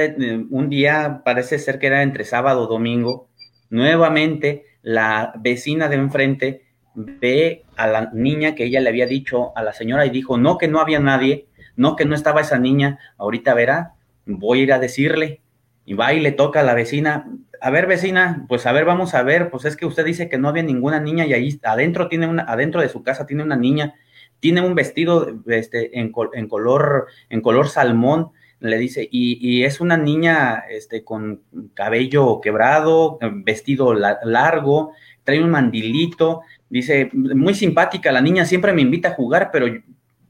un 0.51 0.69
día 0.69 1.23
parece 1.25 1.59
ser 1.59 1.79
que 1.79 1.89
era 1.89 2.03
entre 2.03 2.25
sábado 2.25 2.63
o 2.63 2.67
domingo, 2.67 3.29
nuevamente 3.69 4.65
la 4.83 5.33
vecina 5.39 5.89
de 5.89 5.97
enfrente 5.97 6.63
ve 6.95 7.65
a 7.77 7.87
la 7.87 8.11
niña 8.13 8.55
que 8.55 8.65
ella 8.65 8.81
le 8.81 8.89
había 8.89 9.07
dicho 9.07 9.57
a 9.57 9.63
la 9.63 9.73
señora 9.73 10.07
y 10.07 10.11
dijo, 10.11 10.39
no, 10.39 10.59
que 10.59 10.69
no 10.69 10.81
había 10.81 11.01
nadie, 11.01 11.47
no, 11.77 11.97
que 11.97 12.05
no 12.05 12.15
estaba 12.15 12.41
esa 12.41 12.59
niña, 12.59 12.99
ahorita 13.19 13.55
verá, 13.55 13.95
voy 14.27 14.61
a 14.61 14.63
ir 14.63 14.73
a 14.73 14.79
decirle. 14.79 15.41
Y 15.91 15.95
va 15.95 16.13
y 16.13 16.21
le 16.21 16.31
toca 16.31 16.61
a 16.61 16.63
la 16.63 16.75
vecina, 16.75 17.29
a 17.61 17.71
ver 17.71 17.89
vecina, 17.89 18.47
pues 18.49 18.65
a 18.65 18.71
ver, 18.71 18.85
vamos 18.85 19.13
a 19.13 19.25
ver, 19.25 19.51
pues 19.51 19.65
es 19.65 19.77
que 19.77 19.87
usted 19.87 20.05
dice 20.05 20.29
que 20.29 20.39
no 20.39 20.49
había 20.49 20.63
ninguna 20.63 21.01
niña 21.01 21.27
y 21.27 21.33
ahí 21.33 21.59
adentro 21.65 22.07
tiene 22.07 22.29
una, 22.29 22.45
adentro 22.45 22.81
de 22.81 22.89
su 22.89 23.03
casa 23.03 23.27
tiene 23.27 23.43
una 23.43 23.57
niña, 23.57 23.97
tiene 24.39 24.61
un 24.61 24.77
vestido 24.77 25.43
este, 25.49 25.99
en, 25.99 26.13
en 26.35 26.49
color, 26.49 27.09
en 27.29 27.41
color 27.41 27.69
salmón, 27.69 28.31
le 28.61 28.79
dice, 28.79 29.09
y, 29.11 29.65
es 29.65 29.81
una 29.81 29.97
niña 29.97 30.63
este, 30.71 31.03
con 31.03 31.43
cabello 31.75 32.41
quebrado, 32.41 33.19
vestido 33.45 33.93
largo, 33.93 34.93
trae 35.25 35.43
un 35.43 35.51
mandilito, 35.51 36.43
dice, 36.69 37.11
muy 37.13 37.55
simpática 37.55 38.13
la 38.13 38.21
niña, 38.21 38.45
siempre 38.45 38.73
me 38.73 38.83
invita 38.83 39.09
a 39.09 39.15
jugar, 39.15 39.51
pero 39.53 39.67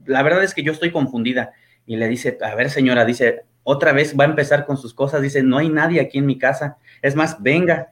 la 0.07 0.23
verdad 0.23 0.43
es 0.43 0.55
que 0.55 0.63
yo 0.63 0.73
estoy 0.73 0.91
confundida. 0.91 1.53
Y 1.85 1.97
le 1.97 2.09
dice, 2.09 2.39
a 2.41 2.55
ver 2.55 2.71
señora, 2.71 3.05
dice, 3.05 3.43
otra 3.71 3.93
vez 3.93 4.17
va 4.19 4.25
a 4.25 4.29
empezar 4.29 4.67
con 4.67 4.77
sus 4.77 4.95
cosas, 4.95 5.23
dice, 5.23 5.45
no 5.45 5.59
hay 5.59 5.69
nadie 5.69 6.01
aquí 6.01 6.19
en 6.19 6.27
mi 6.27 6.39
casa, 6.39 6.79
es 7.03 7.15
más, 7.15 7.41
venga, 7.41 7.91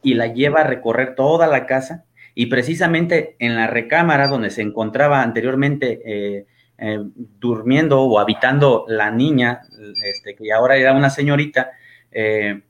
y 0.00 0.14
la 0.14 0.28
lleva 0.28 0.60
a 0.60 0.64
recorrer 0.64 1.16
toda 1.16 1.48
la 1.48 1.66
casa, 1.66 2.04
y 2.36 2.46
precisamente 2.46 3.34
en 3.40 3.56
la 3.56 3.66
recámara 3.66 4.28
donde 4.28 4.50
se 4.50 4.62
encontraba 4.62 5.22
anteriormente, 5.22 6.00
eh, 6.04 6.46
eh, 6.78 6.98
durmiendo 7.40 8.00
o 8.02 8.20
habitando 8.20 8.84
la 8.86 9.10
niña, 9.10 9.62
este, 10.04 10.36
que 10.36 10.52
ahora 10.52 10.76
era 10.76 10.92
una 10.92 11.10
señorita, 11.10 11.72
eh, 12.12 12.62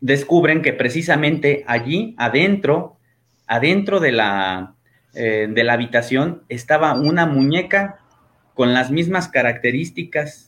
descubren 0.00 0.60
que 0.60 0.74
precisamente 0.74 1.64
allí 1.66 2.14
adentro, 2.18 2.98
adentro 3.46 3.98
de 3.98 4.12
la, 4.12 4.74
de 5.14 5.64
la 5.64 5.72
habitación, 5.72 6.44
estaba 6.48 6.92
una 6.92 7.26
muñeca 7.26 7.98
con 8.54 8.74
las 8.74 8.92
mismas 8.92 9.26
características 9.26 10.47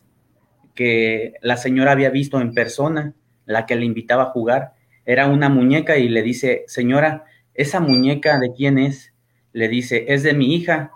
que 0.80 1.34
la 1.42 1.58
señora 1.58 1.92
había 1.92 2.08
visto 2.08 2.40
en 2.40 2.54
persona, 2.54 3.12
la 3.44 3.66
que 3.66 3.76
le 3.76 3.84
invitaba 3.84 4.22
a 4.22 4.30
jugar. 4.30 4.72
Era 5.04 5.26
una 5.26 5.50
muñeca 5.50 5.98
y 5.98 6.08
le 6.08 6.22
dice, 6.22 6.64
señora, 6.68 7.26
¿esa 7.52 7.80
muñeca 7.80 8.38
de 8.38 8.54
quién 8.54 8.78
es? 8.78 9.12
Le 9.52 9.68
dice, 9.68 10.06
es 10.08 10.22
de 10.22 10.32
mi 10.32 10.54
hija. 10.54 10.92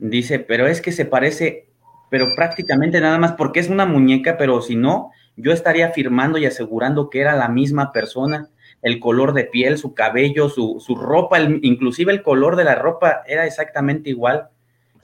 Dice, 0.00 0.40
pero 0.40 0.66
es 0.66 0.80
que 0.80 0.90
se 0.90 1.04
parece, 1.04 1.68
pero 2.10 2.26
prácticamente 2.34 3.00
nada 3.00 3.16
más 3.20 3.34
porque 3.34 3.60
es 3.60 3.68
una 3.68 3.86
muñeca, 3.86 4.36
pero 4.38 4.60
si 4.60 4.74
no, 4.74 5.12
yo 5.36 5.52
estaría 5.52 5.86
afirmando 5.86 6.38
y 6.38 6.46
asegurando 6.46 7.08
que 7.08 7.20
era 7.20 7.36
la 7.36 7.48
misma 7.48 7.92
persona, 7.92 8.48
el 8.82 8.98
color 8.98 9.34
de 9.34 9.44
piel, 9.44 9.78
su 9.78 9.94
cabello, 9.94 10.48
su, 10.48 10.82
su 10.84 10.96
ropa, 10.96 11.38
inclusive 11.62 12.10
el 12.10 12.24
color 12.24 12.56
de 12.56 12.64
la 12.64 12.74
ropa 12.74 13.22
era 13.24 13.46
exactamente 13.46 14.10
igual. 14.10 14.48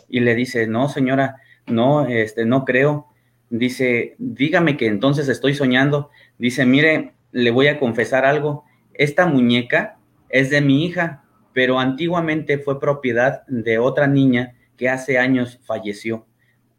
Y 0.09 0.19
le 0.19 0.35
dice, 0.35 0.67
no, 0.67 0.89
señora, 0.89 1.37
no, 1.69 2.09
este, 2.09 2.45
no 2.47 2.65
creo. 2.65 3.14
Dice, 3.51 4.17
dígame 4.19 4.77
que 4.77 4.87
entonces 4.87 5.29
estoy 5.29 5.55
soñando. 5.55 6.11
Dice, 6.39 6.67
mire, 6.67 7.13
le 7.33 7.51
voy 7.51 7.69
a 7.69 7.79
confesar 7.79 8.25
algo. 8.25 8.65
Esta 8.95 9.27
muñeca 9.27 9.99
es 10.29 10.51
de 10.51 10.61
mi 10.61 10.85
hija, 10.85 11.25
pero 11.53 11.79
antiguamente 11.79 12.59
fue 12.59 12.81
propiedad 12.81 13.47
de 13.47 13.79
otra 13.79 14.07
niña 14.07 14.55
que 14.77 14.89
hace 14.89 15.19
años 15.19 15.61
falleció. 15.65 16.27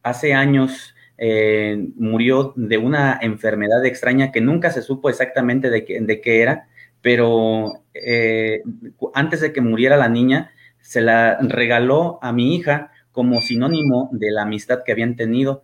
Hace 0.03 0.33
años 0.33 0.95
eh, 1.17 1.87
murió 1.95 2.53
de 2.55 2.77
una 2.77 3.17
enfermedad 3.21 3.85
extraña 3.85 4.31
que 4.31 4.41
nunca 4.41 4.71
se 4.71 4.81
supo 4.81 5.09
exactamente 5.09 5.69
de 5.69 5.85
qué, 5.85 6.01
de 6.01 6.21
qué 6.21 6.41
era, 6.41 6.67
pero 7.01 7.83
eh, 7.93 8.63
antes 9.13 9.41
de 9.41 9.53
que 9.53 9.61
muriera 9.61 9.95
la 9.97 10.09
niña, 10.09 10.51
se 10.81 11.01
la 11.01 11.37
regaló 11.39 12.19
a 12.21 12.31
mi 12.31 12.55
hija 12.55 12.91
como 13.11 13.41
sinónimo 13.41 14.09
de 14.11 14.31
la 14.31 14.43
amistad 14.43 14.83
que 14.85 14.91
habían 14.91 15.15
tenido. 15.15 15.63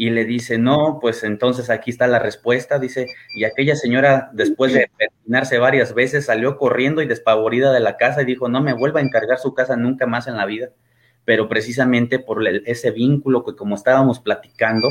Y 0.00 0.10
le 0.10 0.24
dice, 0.24 0.56
no, 0.56 0.98
pues 0.98 1.24
entonces 1.24 1.68
aquí 1.68 1.90
está 1.90 2.06
la 2.06 2.18
respuesta, 2.18 2.78
dice, 2.78 3.06
y 3.36 3.44
aquella 3.44 3.76
señora, 3.76 4.30
después 4.32 4.72
de 4.72 4.90
terminarse 4.96 5.58
varias 5.58 5.92
veces, 5.92 6.24
salió 6.24 6.56
corriendo 6.56 7.02
y 7.02 7.06
despavorida 7.06 7.72
de 7.72 7.80
la 7.80 7.98
casa 7.98 8.22
y 8.22 8.24
dijo, 8.24 8.48
no 8.48 8.62
me 8.62 8.72
vuelva 8.72 9.00
a 9.00 9.02
encargar 9.02 9.38
su 9.38 9.52
casa 9.52 9.76
nunca 9.76 10.06
más 10.06 10.26
en 10.26 10.36
la 10.36 10.46
vida 10.46 10.70
pero 11.26 11.48
precisamente 11.48 12.18
por 12.18 12.42
ese 12.48 12.90
vínculo 12.90 13.44
que 13.44 13.54
como 13.54 13.76
estábamos 13.76 14.18
platicando, 14.18 14.88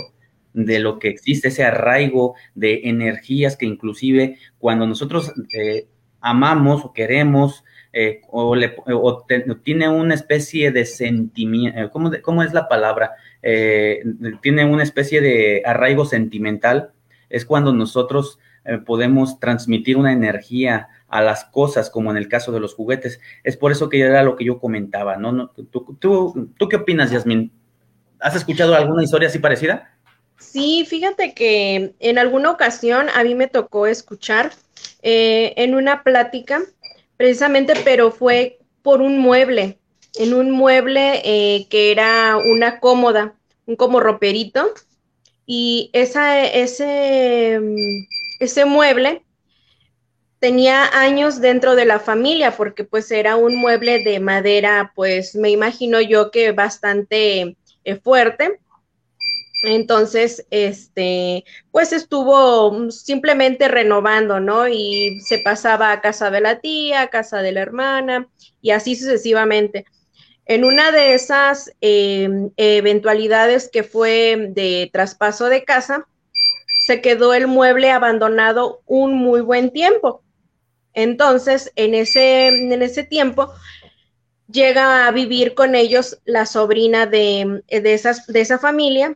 de 0.54 0.80
lo 0.80 1.00
que 1.00 1.10
existe, 1.10 1.50
ese 1.50 1.64
arraigo 1.64 2.36
de 2.56 2.82
energías 2.86 3.56
que 3.56 3.66
inclusive 3.66 4.38
cuando 4.58 4.88
nosotros 4.88 5.32
eh, 5.54 5.88
amamos 6.22 6.84
o 6.86 6.94
queremos 6.94 7.64
eh, 7.94 8.22
o, 8.30 8.56
tiene 9.64 9.90
una 9.90 10.14
especie 10.14 10.72
de 10.72 10.86
sentimiento, 10.86 11.80
eh, 11.80 11.90
¿cómo, 11.92 12.12
¿cómo, 12.22 12.44
es 12.44 12.54
la 12.54 12.68
palabra? 12.68 13.12
Tiene 13.42 14.66
una 14.66 14.84
especie 14.84 15.22
de 15.22 15.64
arraigo 15.66 16.06
sentimental, 16.06 16.92
es 17.30 17.46
cuando 17.46 17.74
nosotros 17.74 18.40
podemos 18.86 19.40
transmitir 19.40 19.98
una 19.98 20.14
energía 20.14 20.90
a 21.10 21.22
las 21.22 21.46
cosas, 21.46 21.90
como 21.90 22.12
en 22.12 22.18
el 22.18 22.28
caso 22.28 22.52
de 22.52 22.60
los 22.60 22.76
juguetes. 22.76 23.20
Es 23.44 23.58
por 23.58 23.72
eso 23.72 23.90
que 23.90 24.00
era 24.00 24.24
lo 24.24 24.36
que 24.36 24.46
yo 24.46 24.60
comentaba, 24.60 25.18
¿no? 25.18 25.50
¿Tú, 25.50 25.98
tú, 26.00 26.70
qué 26.70 26.76
opinas, 26.76 27.12
Yasmin? 27.12 27.52
¿Has 28.20 28.36
escuchado 28.36 28.76
alguna 28.76 29.04
historia 29.04 29.28
así 29.28 29.40
parecida? 29.40 29.92
Sí, 30.38 30.86
fíjate 30.88 31.34
que 31.34 31.94
en 32.00 32.18
alguna 32.18 32.52
ocasión 32.52 33.08
a 33.14 33.24
mí 33.24 33.36
me 33.36 33.48
tocó 33.48 33.88
escuchar 33.88 34.52
eh, 35.02 35.54
en 35.58 35.76
una 35.76 36.04
plática, 36.04 36.62
precisamente, 37.18 37.74
pero 37.84 38.12
fue 38.12 38.60
por 38.82 39.02
un 39.02 39.20
mueble, 39.20 39.79
en 40.16 40.34
un 40.34 40.52
mueble 40.52 41.22
eh, 41.24 41.68
que 41.70 41.92
era 41.92 42.38
una 42.38 42.80
cómoda, 42.80 43.36
un 43.66 43.76
como 43.76 44.00
roperito, 44.00 44.74
y 45.46 45.90
esa, 45.94 46.46
ese, 46.46 47.60
ese 48.40 48.66
mueble 48.66 49.24
tenía 50.40 50.86
años 51.00 51.42
dentro 51.42 51.76
de 51.76 51.86
la 51.86 52.00
familia 52.00 52.56
porque 52.56 52.84
pues 52.84 53.12
era 53.12 53.36
un 53.36 53.56
mueble 53.56 54.04
de 54.04 54.20
madera, 54.20 54.94
pues 54.96 55.36
me 55.36 55.50
imagino 55.50 56.02
yo 56.02 56.32
que 56.32 56.52
bastante 56.52 57.58
eh, 57.84 57.96
fuerte. 57.96 58.60
Entonces, 59.64 60.46
este, 60.52 61.44
pues 61.72 61.92
estuvo 61.92 62.90
simplemente 62.92 63.68
renovando, 63.68 64.40
¿no? 64.40 64.70
Y 64.70 65.20
se 65.20 65.40
pasaba 65.40 65.92
a 65.92 66.00
casa 66.00 66.32
de 66.32 66.40
la 66.40 66.60
tía, 66.62 67.02
a 67.02 67.10
casa 67.10 67.42
de 67.42 67.52
la 67.52 67.62
hermana 67.62 68.30
y 68.62 68.72
así 68.72 68.96
sucesivamente. 68.96 69.86
En 70.50 70.66
una 70.66 70.92
de 70.92 71.14
esas 71.14 71.72
em, 71.80 72.50
eventualidades 72.58 73.70
que 73.72 73.84
fue 73.84 74.48
de 74.50 74.90
traspaso 74.92 75.46
de 75.46 75.64
casa, 75.64 76.08
se 76.88 77.02
quedó 77.02 77.36
el 77.36 77.46
mueble 77.46 77.92
abandonado 77.92 78.82
un 78.88 79.14
muy 79.14 79.42
buen 79.42 79.70
tiempo. 79.70 80.24
Entonces, 80.96 81.72
en 81.76 81.94
ese, 81.94 82.48
en 82.48 82.82
ese 82.82 83.04
tiempo, 83.04 83.54
llega 84.52 85.06
a 85.06 85.12
vivir 85.12 85.54
con 85.54 85.76
ellos 85.76 86.18
la 86.26 86.48
sobrina 86.48 87.06
de, 87.06 87.62
de, 87.68 87.94
esas, 87.94 88.26
de 88.26 88.42
esa 88.42 88.58
familia 88.58 89.16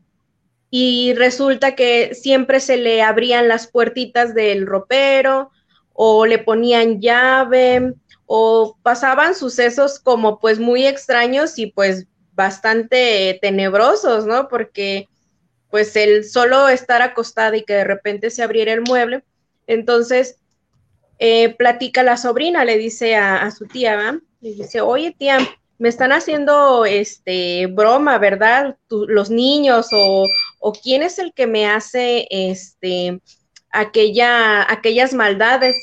y 0.69 1.15
resulta 1.15 1.73
que 1.73 2.13
siempre 2.13 2.59
se 2.59 2.77
le 2.77 3.01
abrían 3.01 3.47
las 3.47 3.65
puertitas 3.65 4.35
del 4.35 4.67
ropero 4.67 5.49
o 5.93 6.27
le 6.27 6.37
ponían 6.37 7.01
llave 7.01 7.95
o 8.25 8.77
pasaban 8.81 9.35
sucesos 9.35 9.99
como 9.99 10.39
pues 10.39 10.59
muy 10.59 10.85
extraños 10.85 11.59
y 11.59 11.67
pues 11.67 12.07
bastante 12.33 13.37
tenebrosos, 13.41 14.25
¿no? 14.25 14.47
Porque 14.47 15.07
pues 15.69 15.95
el 15.95 16.23
solo 16.23 16.69
estar 16.69 17.01
acostada 17.01 17.57
y 17.57 17.63
que 17.63 17.73
de 17.73 17.83
repente 17.83 18.29
se 18.29 18.43
abriera 18.43 18.73
el 18.73 18.81
mueble, 18.81 19.23
entonces 19.67 20.37
eh, 21.19 21.55
platica 21.55 22.03
la 22.03 22.17
sobrina, 22.17 22.65
le 22.65 22.77
dice 22.77 23.15
a, 23.15 23.49
su 23.51 23.65
tía, 23.65 23.95
¿va? 23.95 24.19
Le 24.41 24.53
dice, 24.53 24.81
oye 24.81 25.15
tía, 25.17 25.37
me 25.77 25.89
están 25.89 26.11
haciendo 26.11 26.85
este 26.85 27.67
broma, 27.67 28.17
¿verdad? 28.17 28.77
los 28.89 29.29
niños 29.29 29.87
o, 29.91 30.27
o, 30.59 30.73
quién 30.73 31.01
es 31.03 31.19
el 31.19 31.33
que 31.33 31.47
me 31.47 31.67
hace 31.67 32.27
este 32.29 33.19
aquella, 33.71 34.71
aquellas 34.71 35.13
maldades. 35.13 35.75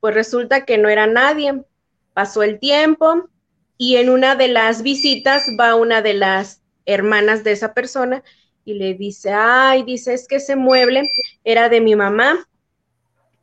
Pues 0.00 0.14
resulta 0.14 0.64
que 0.64 0.78
no 0.78 0.88
era 0.88 1.06
nadie. 1.06 1.62
Pasó 2.18 2.42
el 2.42 2.58
tiempo 2.58 3.28
y 3.76 3.94
en 3.94 4.10
una 4.10 4.34
de 4.34 4.48
las 4.48 4.82
visitas 4.82 5.50
va 5.50 5.76
una 5.76 6.02
de 6.02 6.14
las 6.14 6.62
hermanas 6.84 7.44
de 7.44 7.52
esa 7.52 7.74
persona 7.74 8.24
y 8.64 8.74
le 8.74 8.94
dice, 8.94 9.30
ay, 9.32 9.84
dice, 9.84 10.14
es 10.14 10.26
que 10.26 10.34
ese 10.34 10.56
mueble 10.56 11.08
era 11.44 11.68
de 11.68 11.80
mi 11.80 11.94
mamá, 11.94 12.48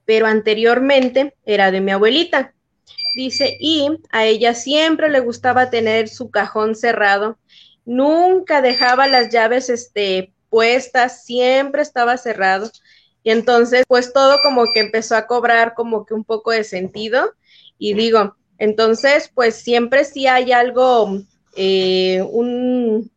pero 0.03 0.25
anteriormente 0.25 1.37
era 1.45 1.71
de 1.71 1.79
mi 1.79 1.93
abuelita. 1.93 2.53
Dice, 3.15 3.55
y 3.61 3.87
a 4.11 4.25
ella 4.25 4.53
siempre 4.53 5.07
le 5.07 5.21
gustaba 5.21 5.69
tener 5.69 6.09
su 6.09 6.29
cajón 6.29 6.75
cerrado, 6.75 7.39
nunca 7.85 8.61
dejaba 8.61 9.07
las 9.07 9.29
llaves 9.29 9.69
este, 9.69 10.33
puestas, 10.49 11.23
siempre 11.23 11.81
estaba 11.81 12.17
cerrado. 12.17 12.69
Y 13.23 13.31
entonces, 13.31 13.85
pues 13.87 14.11
todo 14.11 14.39
como 14.43 14.65
que 14.73 14.81
empezó 14.81 15.15
a 15.15 15.27
cobrar 15.27 15.75
como 15.75 16.05
que 16.05 16.13
un 16.13 16.25
poco 16.25 16.51
de 16.51 16.65
sentido. 16.65 17.35
Y 17.77 17.93
digo, 17.93 18.35
entonces, 18.57 19.31
pues 19.33 19.55
siempre 19.55 20.05
sí 20.05 20.27
hay 20.27 20.51
algo, 20.51 21.21
eh, 21.55 22.21
un, 22.29 23.11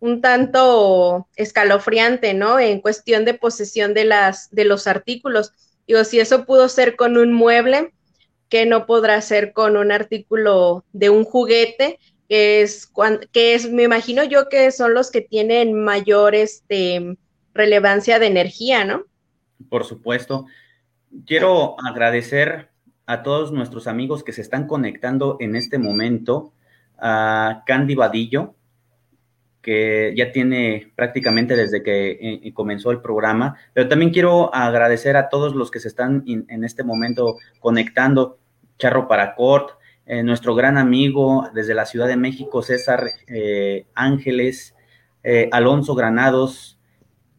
un 0.00 0.20
tanto 0.20 1.28
escalofriante, 1.36 2.34
¿no? 2.34 2.58
En 2.58 2.80
cuestión 2.80 3.24
de 3.24 3.34
posesión 3.34 3.94
de, 3.94 4.04
las, 4.04 4.50
de 4.50 4.64
los 4.64 4.86
artículos. 4.86 5.52
Digo, 5.86 6.04
si 6.04 6.20
eso 6.20 6.44
pudo 6.44 6.68
ser 6.68 6.96
con 6.96 7.16
un 7.16 7.32
mueble, 7.32 7.92
que 8.48 8.66
no 8.66 8.86
podrá 8.86 9.20
ser 9.20 9.52
con 9.52 9.76
un 9.76 9.92
artículo 9.92 10.84
de 10.92 11.10
un 11.10 11.24
juguete, 11.24 11.98
que 12.28 12.62
es, 12.62 12.90
que 13.32 13.54
es, 13.54 13.70
me 13.70 13.82
imagino 13.82 14.24
yo 14.24 14.48
que 14.48 14.70
son 14.70 14.94
los 14.94 15.10
que 15.10 15.20
tienen 15.20 15.74
mayor 15.74 16.34
este, 16.34 17.16
relevancia 17.54 18.18
de 18.18 18.26
energía, 18.26 18.84
¿no? 18.84 19.04
Por 19.68 19.84
supuesto. 19.84 20.46
Quiero 21.26 21.76
agradecer 21.84 22.70
a 23.08 23.22
todos 23.22 23.52
nuestros 23.52 23.86
amigos 23.86 24.22
que 24.22 24.34
se 24.34 24.42
están 24.42 24.66
conectando 24.66 25.38
en 25.40 25.56
este 25.56 25.78
momento, 25.78 26.52
a 26.98 27.62
Candy 27.66 27.94
Vadillo, 27.94 28.54
que 29.62 30.12
ya 30.14 30.30
tiene 30.30 30.92
prácticamente 30.94 31.56
desde 31.56 31.82
que 31.82 32.18
eh, 32.20 32.52
comenzó 32.52 32.90
el 32.90 33.00
programa, 33.00 33.56
pero 33.72 33.88
también 33.88 34.12
quiero 34.12 34.54
agradecer 34.54 35.16
a 35.16 35.30
todos 35.30 35.54
los 35.54 35.70
que 35.70 35.80
se 35.80 35.88
están 35.88 36.22
en 36.26 36.64
este 36.64 36.84
momento 36.84 37.36
conectando, 37.60 38.38
Charro 38.78 39.08
Paracort, 39.08 39.78
eh, 40.04 40.22
nuestro 40.22 40.54
gran 40.54 40.76
amigo 40.76 41.48
desde 41.54 41.74
la 41.74 41.86
Ciudad 41.86 42.08
de 42.08 42.16
México, 42.18 42.60
César 42.60 43.06
eh, 43.26 43.86
Ángeles, 43.94 44.74
Alonso 45.50 45.94
Granados 45.94 46.78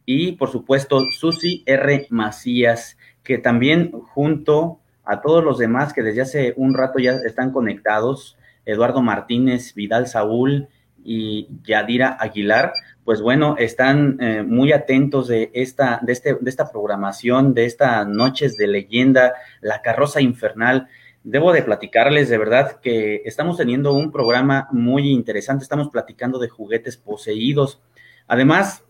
y 0.04 0.32
por 0.32 0.50
supuesto 0.50 1.00
Susi 1.18 1.64
R. 1.66 2.06
Macías, 2.10 2.96
que 3.22 3.38
también 3.38 3.90
junto 3.92 4.79
a 5.10 5.20
todos 5.20 5.42
los 5.42 5.58
demás 5.58 5.92
que 5.92 6.02
desde 6.02 6.22
hace 6.22 6.54
un 6.56 6.74
rato 6.74 6.98
ya 6.98 7.12
están 7.26 7.50
conectados, 7.50 8.38
Eduardo 8.64 9.02
Martínez, 9.02 9.74
Vidal 9.74 10.06
Saúl, 10.06 10.68
y 11.04 11.48
Yadira 11.64 12.16
Aguilar, 12.20 12.72
pues 13.04 13.20
bueno, 13.20 13.56
están 13.58 14.18
eh, 14.20 14.42
muy 14.42 14.72
atentos 14.72 15.28
de 15.28 15.50
esta, 15.54 15.98
de, 16.02 16.12
este, 16.12 16.36
de 16.40 16.50
esta 16.50 16.70
programación, 16.70 17.54
de 17.54 17.64
estas 17.64 18.06
noches 18.06 18.56
de 18.56 18.66
leyenda, 18.66 19.34
La 19.60 19.82
Carroza 19.82 20.20
Infernal. 20.20 20.88
Debo 21.24 21.52
de 21.52 21.62
platicarles 21.62 22.28
de 22.28 22.38
verdad 22.38 22.80
que 22.80 23.22
estamos 23.24 23.56
teniendo 23.56 23.92
un 23.92 24.12
programa 24.12 24.68
muy 24.72 25.10
interesante, 25.10 25.64
estamos 25.64 25.88
platicando 25.88 26.38
de 26.38 26.48
juguetes 26.48 26.96
poseídos. 26.96 27.80
Además, 28.26 28.84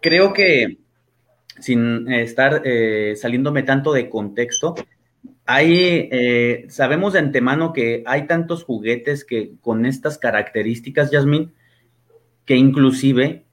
creo 0.00 0.32
que 0.32 0.78
sin 1.58 2.10
estar 2.12 2.62
eh, 2.64 3.14
saliéndome 3.16 3.64
tanto 3.64 3.92
de 3.92 4.08
contexto, 4.08 4.74
hay, 5.50 6.10
eh, 6.12 6.66
sabemos 6.68 7.14
de 7.14 7.20
antemano 7.20 7.72
que 7.72 8.02
hay 8.04 8.26
tantos 8.26 8.64
juguetes 8.64 9.24
que 9.24 9.54
con 9.62 9.86
estas 9.86 10.18
características, 10.18 11.10
Yasmin, 11.10 11.54
que 12.44 12.56
inclusive 12.56 13.46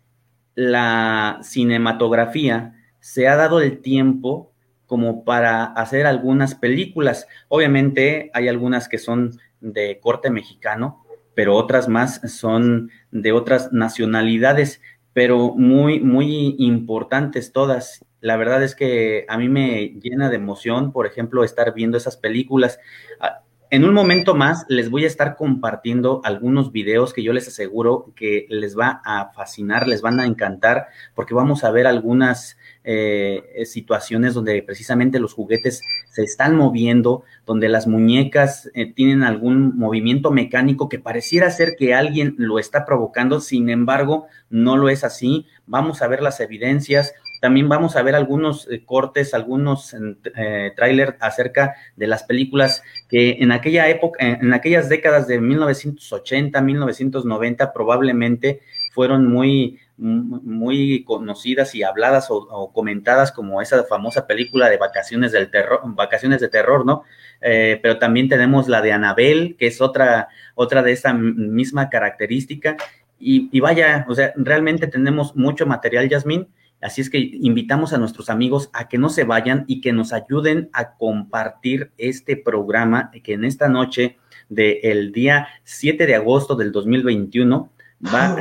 la 0.56 1.40
cinematografía 1.42 2.76
se 3.00 3.30
ha 3.30 3.38
dado 3.38 3.62
el 3.62 3.80
tiempo 3.80 4.52
como 4.88 5.24
para 5.24 5.64
hacer 5.64 6.06
algunas 6.06 6.54
películas. 6.54 7.30
Obviamente 7.48 8.30
hay 8.34 8.50
algunas 8.50 8.90
que 8.90 8.98
son 8.98 9.32
de 9.62 10.02
corte 10.02 10.30
mexicano, 10.30 11.06
pero 11.34 11.56
otras 11.56 11.88
más 11.88 12.20
son 12.30 12.92
de 13.12 13.32
otras 13.32 13.72
nacionalidades, 13.72 14.82
pero 15.14 15.56
muy, 15.56 16.02
muy 16.02 16.58
importantes 16.60 17.54
todas 17.54 18.04
la 18.26 18.38
verdad 18.38 18.64
es 18.64 18.74
que 18.74 19.24
a 19.30 19.38
mí 19.38 19.50
me 19.50 20.00
llena 20.02 20.32
de 20.32 20.38
emoción, 20.38 20.92
por 20.92 21.06
ejemplo, 21.06 21.44
estar 21.44 21.76
viendo 21.76 21.96
esas 21.96 22.18
películas. 22.18 22.80
Ah, 23.20 23.42
en 23.70 23.86
un 23.86 23.94
momento 23.94 24.34
más 24.34 24.66
les 24.68 24.90
voy 24.90 25.04
a 25.04 25.08
estar 25.08 25.36
compartiendo 25.36 26.22
algunos 26.24 26.72
videos 26.72 27.14
que 27.14 27.22
yo 27.22 27.34
les 27.34 27.48
aseguro 27.48 28.14
que 28.16 28.48
les 28.50 28.76
va 28.76 29.00
a 29.06 29.32
fascinar, 29.34 29.88
les 29.88 30.02
van 30.02 30.20
a 30.20 30.26
encantar, 30.26 30.88
porque 31.14 31.36
vamos 31.36 31.64
a 31.64 31.70
ver 31.70 31.86
algunas 31.86 32.58
eh, 32.84 33.44
situaciones 33.66 34.34
donde 34.34 34.64
precisamente 34.64 35.20
los 35.20 35.34
juguetes 35.34 35.84
se 36.10 36.24
están 36.24 36.56
moviendo, 36.56 37.24
donde 37.46 37.70
las 37.70 37.86
muñecas 37.86 38.72
eh, 38.74 38.92
tienen 38.92 39.22
algún 39.22 39.78
movimiento 39.78 40.32
mecánico 40.32 40.90
que 40.90 40.98
pareciera 40.98 41.52
ser 41.52 41.76
que 41.78 41.94
alguien 41.94 42.34
lo 42.40 42.58
está 42.58 42.86
provocando, 42.86 43.40
sin 43.40 43.70
embargo, 43.70 44.26
no 44.50 44.78
lo 44.78 44.90
es 44.90 45.04
así. 45.04 45.46
Vamos 45.68 46.02
a 46.02 46.08
ver 46.08 46.24
las 46.24 46.40
evidencias 46.40 47.14
también 47.42 47.70
vamos 47.70 47.96
a 47.96 48.02
ver 48.02 48.16
algunos 48.16 48.68
eh, 48.70 48.84
cortes, 48.86 49.34
algunos 49.34 49.94
eh, 49.94 50.72
trailers 50.76 51.16
acerca 51.20 51.76
de 51.96 52.08
las 52.08 52.24
películas 52.24 52.84
que 53.10 53.38
en 53.40 53.52
aquella 53.52 53.88
época, 53.90 54.26
en, 54.26 54.54
aquellas 54.54 54.90
décadas 54.90 55.28
de 55.28 55.40
1980, 55.40 56.62
1990, 56.62 57.74
probablemente 57.74 58.62
fueron 58.94 59.28
muy, 59.28 59.80
muy 59.98 61.04
conocidas 61.04 61.76
y 61.76 61.84
habladas 61.84 62.28
o, 62.30 62.72
comentadas 62.74 63.32
como 63.32 63.62
esa 63.62 63.84
famosa 63.84 64.26
película 64.26 64.70
de 64.70 64.78
vacaciones 64.78 65.32
del 65.32 65.52
terror, 65.52 65.82
vacaciones 65.84 66.42
de 66.42 66.50
terror, 66.50 66.86
¿no? 66.86 67.04
Eh, 67.42 67.80
pero 67.82 68.00
también 68.00 68.30
tenemos 68.30 68.68
la 68.68 68.82
de 68.82 68.94
Anabel, 68.94 69.56
que 69.60 69.68
es 69.68 69.82
otra, 69.82 70.30
otra 70.56 70.82
de 70.82 70.94
esa 70.94 71.14
misma 71.14 71.90
característica. 71.90 72.78
Y, 73.20 73.50
y, 73.52 73.60
vaya, 73.60 74.06
o 74.10 74.16
sea, 74.16 74.34
realmente 74.36 74.88
tenemos 74.88 75.36
mucho 75.36 75.66
material, 75.66 76.10
Yasmín, 76.10 76.48
Así 76.86 77.02
es 77.02 77.10
que 77.10 77.18
invitamos 77.18 77.94
a 77.94 77.98
nuestros 77.98 78.30
amigos 78.30 78.70
a 78.72 78.88
que 78.88 79.00
no 79.00 79.10
se 79.10 79.24
vayan 79.24 79.66
y 79.66 79.82
que 79.82 79.92
nos 79.92 80.14
ayuden 80.14 80.70
a 80.72 80.98
compartir 80.98 81.90
este 81.98 82.38
programa 82.38 83.10
que 83.24 83.34
en 83.34 83.44
esta 83.44 83.68
noche 83.68 84.20
del 84.50 85.12
día 85.12 85.48
7 85.64 86.06
de 86.06 86.14
agosto 86.14 86.56
del 86.56 86.72
2021 86.72 87.72
va 88.14 88.38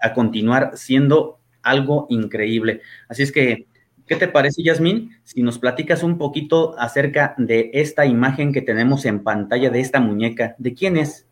a, 0.00 0.14
continuar 0.14 0.76
siendo 0.76 1.40
algo 1.60 2.06
increíble. 2.08 2.82
Así 3.08 3.24
es 3.24 3.32
que, 3.32 3.66
¿qué 4.06 4.14
te 4.14 4.28
parece, 4.28 4.62
Yasmín? 4.62 5.18
Si 5.24 5.42
nos 5.42 5.58
platicas 5.58 6.04
un 6.04 6.18
poquito 6.18 6.78
acerca 6.78 7.34
de 7.36 7.72
esta 7.72 8.06
imagen 8.06 8.52
que 8.52 8.62
tenemos 8.62 9.06
en 9.06 9.24
pantalla 9.24 9.70
de 9.70 9.80
esta 9.80 9.98
muñeca, 9.98 10.54
¿de 10.58 10.72
quién 10.72 10.98
es? 10.98 11.26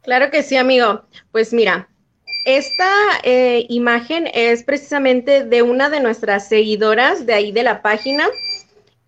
Claro 0.00 0.30
que 0.30 0.44
sí, 0.44 0.56
amigo. 0.56 1.06
Pues 1.32 1.52
mira, 1.52 1.88
esta 2.44 2.90
eh, 3.22 3.64
imagen 3.68 4.28
es 4.32 4.64
precisamente 4.64 5.44
de 5.44 5.62
una 5.62 5.88
de 5.88 6.00
nuestras 6.00 6.48
seguidoras 6.48 7.24
de 7.24 7.32
ahí 7.32 7.52
de 7.52 7.62
la 7.62 7.80
página 7.80 8.28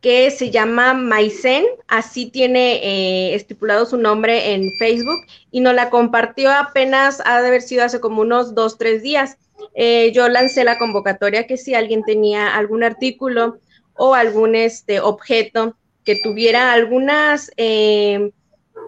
que 0.00 0.30
se 0.30 0.50
llama 0.50 0.94
Maisen, 0.94 1.64
así 1.88 2.30
tiene 2.30 2.76
eh, 2.76 3.34
estipulado 3.34 3.84
su 3.86 3.96
nombre 3.96 4.54
en 4.54 4.70
Facebook 4.78 5.18
y 5.50 5.60
nos 5.60 5.74
la 5.74 5.90
compartió 5.90 6.50
apenas, 6.50 7.20
ha 7.24 7.42
de 7.42 7.48
haber 7.48 7.62
sido 7.62 7.84
hace 7.84 8.00
como 8.00 8.22
unos 8.22 8.54
dos, 8.54 8.78
tres 8.78 9.02
días. 9.02 9.36
Eh, 9.74 10.12
yo 10.14 10.28
lancé 10.28 10.64
la 10.64 10.78
convocatoria 10.78 11.46
que 11.46 11.56
si 11.56 11.74
alguien 11.74 12.04
tenía 12.04 12.54
algún 12.56 12.84
artículo 12.84 13.58
o 13.94 14.14
algún 14.14 14.54
este, 14.54 15.00
objeto 15.00 15.76
que 16.04 16.16
tuviera 16.22 16.72
algunos 16.72 17.50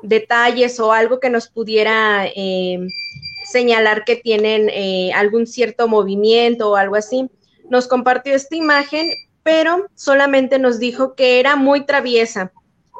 detalles 0.03 0.79
o 0.79 0.93
algo 0.93 1.19
que 1.19 1.31
nos 1.31 1.49
pudiera 1.49 2.27
señalar 3.51 4.05
que 4.05 4.17
tienen 4.17 4.69
eh, 4.71 5.13
algún 5.15 5.47
cierto 5.47 5.89
movimiento 5.89 6.71
o 6.71 6.77
algo 6.77 6.97
así. 6.97 7.31
Nos 7.69 7.87
compartió 7.87 8.35
esta 8.35 8.57
imagen, 8.57 9.11
pero 9.43 9.87
solamente 9.95 10.59
nos 10.59 10.79
dijo 10.79 11.15
que 11.15 11.41
era 11.41 11.57
muy 11.57 11.87
traviesa. 11.87 12.53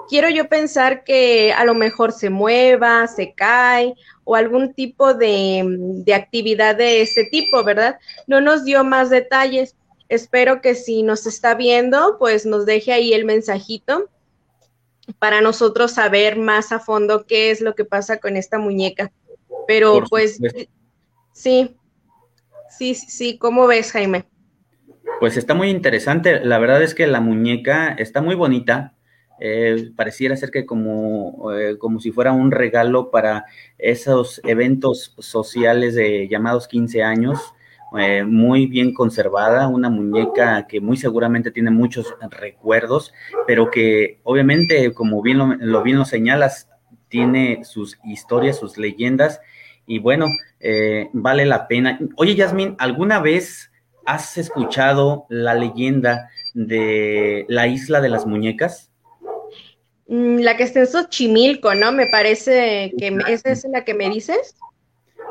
Quiero 0.09 0.31
yo 0.31 0.49
pensar 0.49 1.05
que 1.05 1.53
a 1.53 1.65
lo 1.65 1.75
mejor 1.75 2.13
se 2.13 2.31
mueva, 2.31 3.07
se 3.09 3.35
cae 3.35 3.95
o 4.25 4.37
algún 4.37 4.73
tipo 4.73 5.13
de, 5.13 5.63
de 5.67 6.15
actividad 6.15 6.77
de 6.77 7.03
ese 7.03 7.25
tipo, 7.25 7.63
¿verdad? 7.63 7.99
No 8.27 8.41
nos 8.41 8.65
dio 8.65 8.85
más 8.85 9.11
detalles. 9.11 9.77
Espero 10.09 10.63
que 10.63 10.75
si 10.75 11.03
nos 11.03 11.27
está 11.27 11.55
viendo, 11.55 12.17
pues 12.19 12.47
nos 12.47 12.65
deje 12.65 12.93
ahí 12.93 13.13
el 13.13 13.27
mensajito 13.27 14.09
para 15.19 15.41
nosotros 15.41 15.93
saber 15.93 16.37
más 16.37 16.73
a 16.73 16.81
fondo 16.81 17.27
qué 17.27 17.51
es 17.51 17.61
lo 17.61 17.75
que 17.75 17.85
pasa 17.85 18.19
con 18.19 18.37
esta 18.37 18.59
muñeca. 18.59 19.13
Pero 19.69 20.03
pues 20.09 20.41
sí, 21.35 21.77
sí, 22.71 22.95
sí, 22.95 23.37
¿cómo 23.37 23.67
ves, 23.67 23.93
Jaime? 23.93 24.25
Pues 25.21 25.37
está 25.37 25.53
muy 25.53 25.69
interesante. 25.69 26.43
La 26.43 26.59
verdad 26.59 26.83
es 26.83 26.95
que 26.95 27.07
la 27.07 27.21
muñeca 27.21 27.91
está 27.93 28.23
muy 28.23 28.35
bonita. 28.35 28.95
Eh, 29.41 29.91
pareciera 29.95 30.35
ser 30.39 30.51
que 30.51 30.65
como, 30.65 31.53
eh, 31.53 31.77
como 31.77 32.01
si 32.01 32.13
fuera 32.13 32.33
un 32.33 32.51
regalo 32.51 33.11
para 33.11 33.45
esos 33.77 34.41
eventos 34.45 35.15
sociales 35.19 35.95
de 35.95 36.29
llamados 36.29 36.67
15 36.67 37.03
años, 37.03 37.39
eh, 37.99 38.25
muy 38.25 38.67
bien 38.67 38.95
conservada, 38.95 39.69
una 39.69 39.91
muñeca 39.91 40.67
que 40.67 40.81
muy 40.81 40.97
seguramente 40.97 41.51
tiene 41.51 41.71
muchos 41.71 42.15
recuerdos, 42.31 43.13
pero 43.47 43.71
que 43.71 44.21
obviamente, 44.23 44.95
como 44.95 45.21
bien 45.21 45.39
lo, 45.39 45.83
bien 45.83 45.99
lo 45.99 46.07
señalas, 46.07 46.71
tiene 47.09 47.65
sus 47.65 47.99
historias, 48.05 48.59
sus 48.59 48.79
leyendas, 48.79 49.41
y 49.89 49.99
bueno, 49.99 50.27
vale 51.13 51.45
la 51.45 51.67
pena. 51.67 51.99
Oye, 52.17 52.37
Yasmin, 52.37 52.77
¿alguna 52.79 53.19
vez 53.19 53.71
has 54.07 54.39
escuchado 54.39 55.27
la 55.29 55.55
leyenda 55.55 56.31
de 56.55 57.45
la 57.49 57.67
isla 57.67 58.01
de 58.01 58.09
las 58.09 58.27
muñecas? 58.27 58.91
Mm, 60.09 60.39
la 60.39 60.57
que 60.57 60.63
está 60.63 60.81
en 60.81 60.87
Xochimilco, 60.87 61.75
¿no? 61.75 61.93
Me 61.93 62.07
parece 62.07 62.93
que 62.99 63.19
esa 63.29 63.51
es 63.51 63.67
la 63.71 63.85
que 63.85 63.95
me 63.95 64.09
dices. 64.09 64.57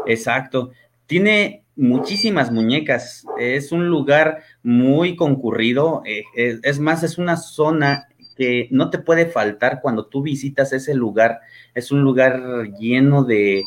Exacto. 0.05 0.71
Tiene 1.07 1.63
muchísimas 1.75 2.51
muñecas. 2.51 3.25
Es 3.39 3.71
un 3.71 3.87
lugar 3.87 4.43
muy 4.61 5.15
concurrido. 5.15 6.03
Eh, 6.05 6.23
es, 6.35 6.79
más, 6.79 7.01
es 7.01 7.17
una 7.17 7.37
zona 7.37 8.07
que 8.37 8.67
no 8.71 8.89
te 8.89 8.99
puede 8.99 9.25
faltar 9.25 9.81
cuando 9.81 10.05
tú 10.05 10.21
visitas 10.21 10.71
ese 10.73 10.93
lugar. 10.93 11.41
Es 11.73 11.91
un 11.91 12.01
lugar 12.01 12.41
lleno 12.79 13.23
de, 13.23 13.63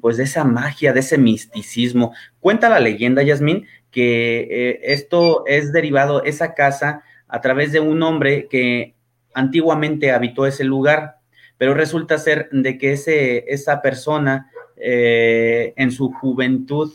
pues, 0.00 0.16
de 0.16 0.24
esa 0.24 0.44
magia, 0.44 0.92
de 0.92 1.00
ese 1.00 1.18
misticismo. 1.18 2.14
Cuenta 2.40 2.68
la 2.68 2.80
leyenda, 2.80 3.22
Yasmín, 3.22 3.66
que 3.90 4.40
eh, 4.50 4.80
esto 4.84 5.44
es 5.46 5.72
derivado, 5.72 6.24
esa 6.24 6.54
casa, 6.54 7.02
a 7.28 7.40
través 7.40 7.72
de 7.72 7.80
un 7.80 8.02
hombre 8.02 8.48
que 8.48 8.94
antiguamente 9.34 10.10
habitó 10.12 10.46
ese 10.46 10.64
lugar, 10.64 11.18
pero 11.58 11.74
resulta 11.74 12.18
ser 12.18 12.48
de 12.50 12.78
que 12.78 12.92
ese, 12.92 13.44
esa 13.52 13.82
persona 13.82 14.50
eh, 14.76 15.74
en 15.76 15.92
su 15.92 16.10
juventud 16.10 16.92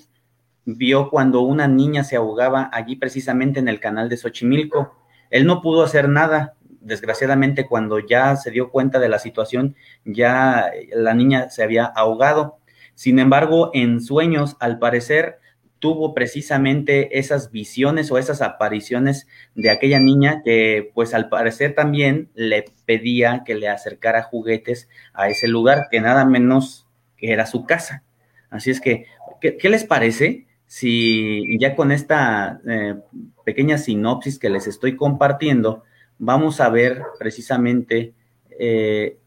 vio 0.65 1.09
cuando 1.09 1.41
una 1.41 1.67
niña 1.67 2.03
se 2.03 2.15
ahogaba 2.15 2.69
allí 2.73 2.95
precisamente 2.95 3.59
en 3.59 3.67
el 3.67 3.79
canal 3.79 4.09
de 4.09 4.17
Xochimilco. 4.17 4.95
Él 5.29 5.45
no 5.45 5.61
pudo 5.61 5.83
hacer 5.83 6.09
nada, 6.09 6.54
desgraciadamente 6.85 7.65
cuando 7.65 7.99
ya 7.99 8.35
se 8.35 8.51
dio 8.51 8.69
cuenta 8.69 8.99
de 8.99 9.09
la 9.09 9.19
situación, 9.19 9.75
ya 10.05 10.71
la 10.93 11.13
niña 11.13 11.49
se 11.49 11.63
había 11.63 11.85
ahogado. 11.85 12.59
Sin 12.93 13.19
embargo, 13.19 13.71
en 13.73 13.99
sueños, 13.99 14.55
al 14.59 14.79
parecer, 14.79 15.39
tuvo 15.79 16.13
precisamente 16.13 17.19
esas 17.19 17.51
visiones 17.51 18.09
o 18.11 18.17
esas 18.17 18.41
apariciones 18.41 19.27
de 19.55 19.69
aquella 19.69 19.99
niña 19.99 20.41
que 20.43 20.91
pues 20.93 21.13
al 21.13 21.29
parecer 21.29 21.75
también 21.75 22.29
le 22.33 22.65
pedía 22.85 23.43
que 23.45 23.55
le 23.55 23.67
acercara 23.67 24.23
juguetes 24.23 24.89
a 25.13 25.29
ese 25.29 25.47
lugar 25.47 25.87
que 25.91 26.01
nada 26.01 26.25
menos 26.25 26.87
que 27.17 27.31
era 27.31 27.45
su 27.45 27.65
casa. 27.65 28.03
Así 28.49 28.71
es 28.71 28.79
que, 28.79 29.05
¿qué, 29.41 29.69
les 29.69 29.83
parece 29.83 30.47
si 30.65 31.57
ya 31.59 31.75
con 31.75 31.91
esta 31.91 32.61
eh, 32.67 32.95
pequeña 33.43 33.77
sinopsis 33.77 34.39
que 34.39 34.49
les 34.49 34.67
estoy 34.67 34.95
compartiendo, 34.95 35.83
vamos 36.17 36.59
a 36.59 36.69
ver 36.69 37.01
precisamente 37.19 38.13
eh, 38.59 39.17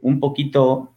un 0.00 0.20
poquito 0.20 0.92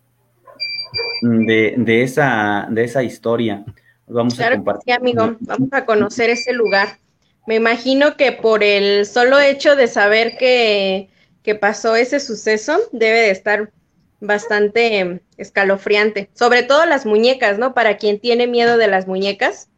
de, 1.21 1.75
de, 1.77 2.03
esa, 2.03 2.67
de 2.69 2.83
esa 2.83 3.03
historia. 3.03 3.63
Vamos 4.07 4.39
a 4.39 4.51
compartir. 4.51 4.83
sí, 4.85 4.91
amigo, 4.91 5.35
vamos 5.39 5.69
a 5.71 5.85
conocer 5.85 6.29
ese 6.29 6.53
lugar. 6.53 6.99
Me 7.47 7.55
imagino 7.55 8.17
que 8.17 8.31
por 8.31 8.63
el 8.63 9.05
solo 9.05 9.39
hecho 9.39 9.75
de 9.75 9.87
saber 9.87 10.37
que, 10.37 11.09
pasó 11.59 11.95
ese 11.95 12.19
suceso, 12.19 12.77
debe 12.91 13.19
de 13.21 13.31
estar 13.31 13.71
bastante 14.19 15.21
escalofriante. 15.37 16.29
Sobre 16.33 16.63
todo 16.63 16.85
las 16.85 17.05
muñecas, 17.05 17.57
¿no? 17.57 17.73
Para 17.73 17.97
quien 17.97 18.19
tiene 18.19 18.47
miedo 18.47 18.77
de 18.77 18.87
las 18.87 19.07
muñecas. 19.07 19.69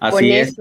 Así 0.00 0.32
es. 0.32 0.54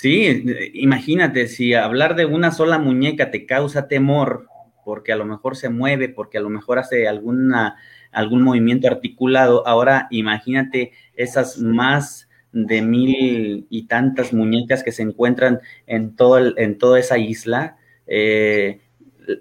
Sí, 0.00 0.44
imagínate, 0.72 1.46
si 1.46 1.74
hablar 1.74 2.16
de 2.16 2.24
una 2.24 2.52
sola 2.52 2.78
muñeca 2.78 3.30
te 3.30 3.44
causa 3.44 3.86
temor, 3.86 4.46
porque 4.82 5.12
a 5.12 5.16
lo 5.16 5.26
mejor 5.26 5.58
se 5.58 5.68
mueve, 5.68 6.08
porque 6.08 6.38
a 6.38 6.40
lo 6.40 6.48
mejor 6.48 6.78
hace 6.78 7.06
alguna 7.06 7.76
algún 8.10 8.42
movimiento 8.42 8.88
articulado. 8.88 9.66
Ahora 9.68 10.08
imagínate 10.10 10.92
esas 11.14 11.58
más 11.58 12.30
de 12.52 12.80
mil 12.80 13.66
y 13.68 13.88
tantas 13.88 14.32
muñecas 14.32 14.82
que 14.82 14.90
se 14.90 15.02
encuentran 15.02 15.60
en, 15.86 16.16
todo 16.16 16.56
en 16.56 16.78
toda 16.78 16.98
esa 16.98 17.18
isla. 17.18 17.76
Eh, 18.06 18.80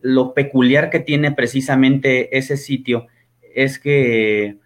lo 0.01 0.33
peculiar 0.33 0.89
que 0.89 0.99
tiene 0.99 1.31
precisamente 1.31 2.37
ese 2.37 2.57
sitio 2.57 3.07
es 3.55 3.79
que, 3.79 4.57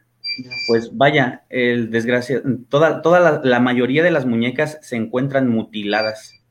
pues 0.67 0.95
vaya, 0.95 1.43
el 1.49 1.91
desgracia, 1.91 2.41
toda, 2.69 3.01
toda 3.01 3.41
la, 3.43 3.59
mayoría 3.59 4.03
de 4.03 4.11
las 4.11 4.25
muñecas 4.25 4.79
se 4.81 4.95
encuentran 4.95 5.49
mutiladas. 5.49 6.43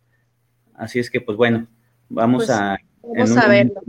Así 0.75 0.99
es 0.99 1.11
que, 1.11 1.21
pues 1.21 1.37
bueno, 1.37 1.69
vamos 2.09 2.47
pues, 2.47 2.51
a... 2.51 2.79
Vamos 3.03 3.37
a 3.37 3.49
verlo. 3.49 3.81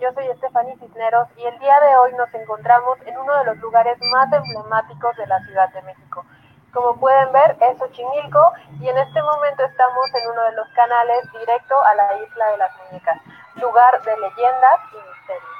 Yo 0.00 0.12
soy 0.12 0.26
Estefany 0.28 0.76
Cisneros 0.78 1.28
y 1.36 1.44
el 1.44 1.58
día 1.58 1.78
de 1.80 1.96
hoy 1.96 2.12
nos 2.14 2.32
encontramos 2.34 2.98
en 3.06 3.16
uno 3.16 3.36
de 3.38 3.44
los 3.44 3.56
lugares 3.58 3.98
más 4.12 4.32
emblemáticos 4.32 5.16
de 5.16 5.26
la 5.26 5.38
Ciudad 5.40 5.68
de 5.72 5.82
México. 5.82 6.24
Como 6.72 6.96
pueden 6.96 7.32
ver, 7.32 7.56
es 7.60 7.78
Xochimilco 7.78 8.52
y 8.80 8.88
en 8.88 8.98
este 8.98 9.22
momento 9.22 9.64
estamos 9.64 10.14
en 10.14 10.30
uno 10.30 10.42
de 10.42 10.52
los 10.52 10.68
canales 10.70 11.20
directo 11.38 11.80
a 11.84 11.94
la 11.94 12.18
Isla 12.18 12.50
de 12.50 12.56
las 12.56 12.70
Muñecas, 12.78 13.20
lugar 13.56 14.02
de 14.02 14.16
leyendas 14.18 14.80
y 14.92 14.96
misterios. 14.96 15.54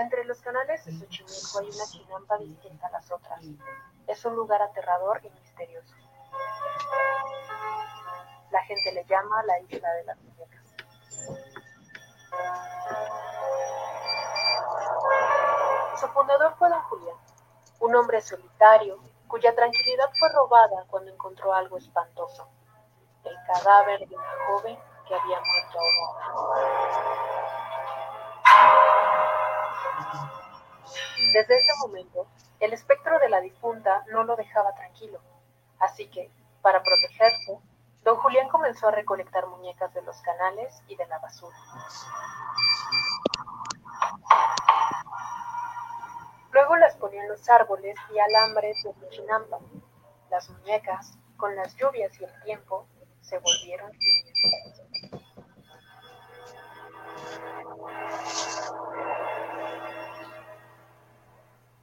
Entre 0.00 0.24
los 0.24 0.40
canales 0.40 0.82
de 0.86 0.92
Xochimilco 0.92 1.58
hay 1.58 1.68
una 1.68 1.84
chinampa 1.84 2.38
distinta 2.38 2.86
a 2.86 2.90
las 2.90 3.12
otras. 3.12 3.44
Es 4.06 4.24
un 4.24 4.34
lugar 4.34 4.62
aterrador 4.62 5.20
y 5.22 5.28
misterioso. 5.28 5.94
La 8.50 8.62
gente 8.62 8.92
le 8.92 9.04
llama 9.04 9.42
la 9.42 9.60
isla 9.60 9.92
de 9.92 10.04
las 10.04 10.16
muñecas. 10.22 10.64
Su 16.00 16.08
fundador 16.08 16.54
fue 16.58 16.70
don 16.70 16.80
Julián, 16.80 17.16
un 17.80 17.94
hombre 17.94 18.22
solitario 18.22 18.98
cuya 19.28 19.54
tranquilidad 19.54 20.10
fue 20.18 20.30
robada 20.32 20.86
cuando 20.88 21.12
encontró 21.12 21.52
algo 21.52 21.76
espantoso, 21.76 22.48
el 23.24 23.36
cadáver 23.46 24.08
de 24.08 24.16
una 24.16 24.46
joven 24.46 24.78
que 25.06 25.14
había 25.14 25.38
muerto 25.40 25.78
ahogada. 25.78 27.20
Desde 31.32 31.56
ese 31.56 31.72
momento, 31.80 32.26
el 32.58 32.72
espectro 32.72 33.18
de 33.18 33.28
la 33.28 33.40
difunta 33.40 34.04
no 34.10 34.24
lo 34.24 34.36
dejaba 34.36 34.74
tranquilo, 34.74 35.20
así 35.78 36.08
que, 36.08 36.30
para 36.62 36.82
protegerse, 36.82 37.58
don 38.02 38.16
Julián 38.16 38.48
comenzó 38.48 38.88
a 38.88 38.92
recolectar 38.92 39.46
muñecas 39.46 39.92
de 39.94 40.02
los 40.02 40.20
canales 40.22 40.82
y 40.88 40.96
de 40.96 41.06
la 41.06 41.18
basura. 41.18 41.56
Luego 46.52 46.76
las 46.76 46.96
ponía 46.96 47.22
en 47.22 47.28
los 47.28 47.48
árboles 47.48 47.96
y 48.12 48.18
alambres 48.18 48.82
de 48.82 49.08
Chinampa. 49.10 49.58
Las 50.30 50.50
muñecas, 50.50 51.16
con 51.36 51.54
las 51.54 51.76
lluvias 51.76 52.18
y 52.20 52.24
el 52.24 52.42
tiempo, 52.42 52.86
se 53.20 53.38
volvieron 53.38 53.90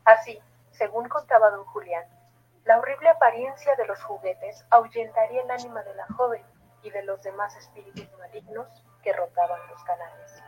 Así, 0.08 0.42
según 0.72 1.10
contaba 1.10 1.50
don 1.50 1.66
Julián, 1.66 2.06
la 2.64 2.80
horrible 2.80 3.10
apariencia 3.10 3.76
de 3.76 3.86
los 3.88 4.02
juguetes 4.04 4.66
ahuyentaría 4.70 5.42
el 5.42 5.52
ánima 5.52 5.84
de 5.84 5.94
la 5.96 6.08
joven 6.16 6.42
y 6.82 6.90
de 6.92 7.04
los 7.04 7.22
demás 7.24 7.54
espíritus 7.58 8.10
malignos 8.18 8.70
que 9.04 9.12
rotaban 9.12 9.60
los 9.68 9.84
canales. 9.84 10.44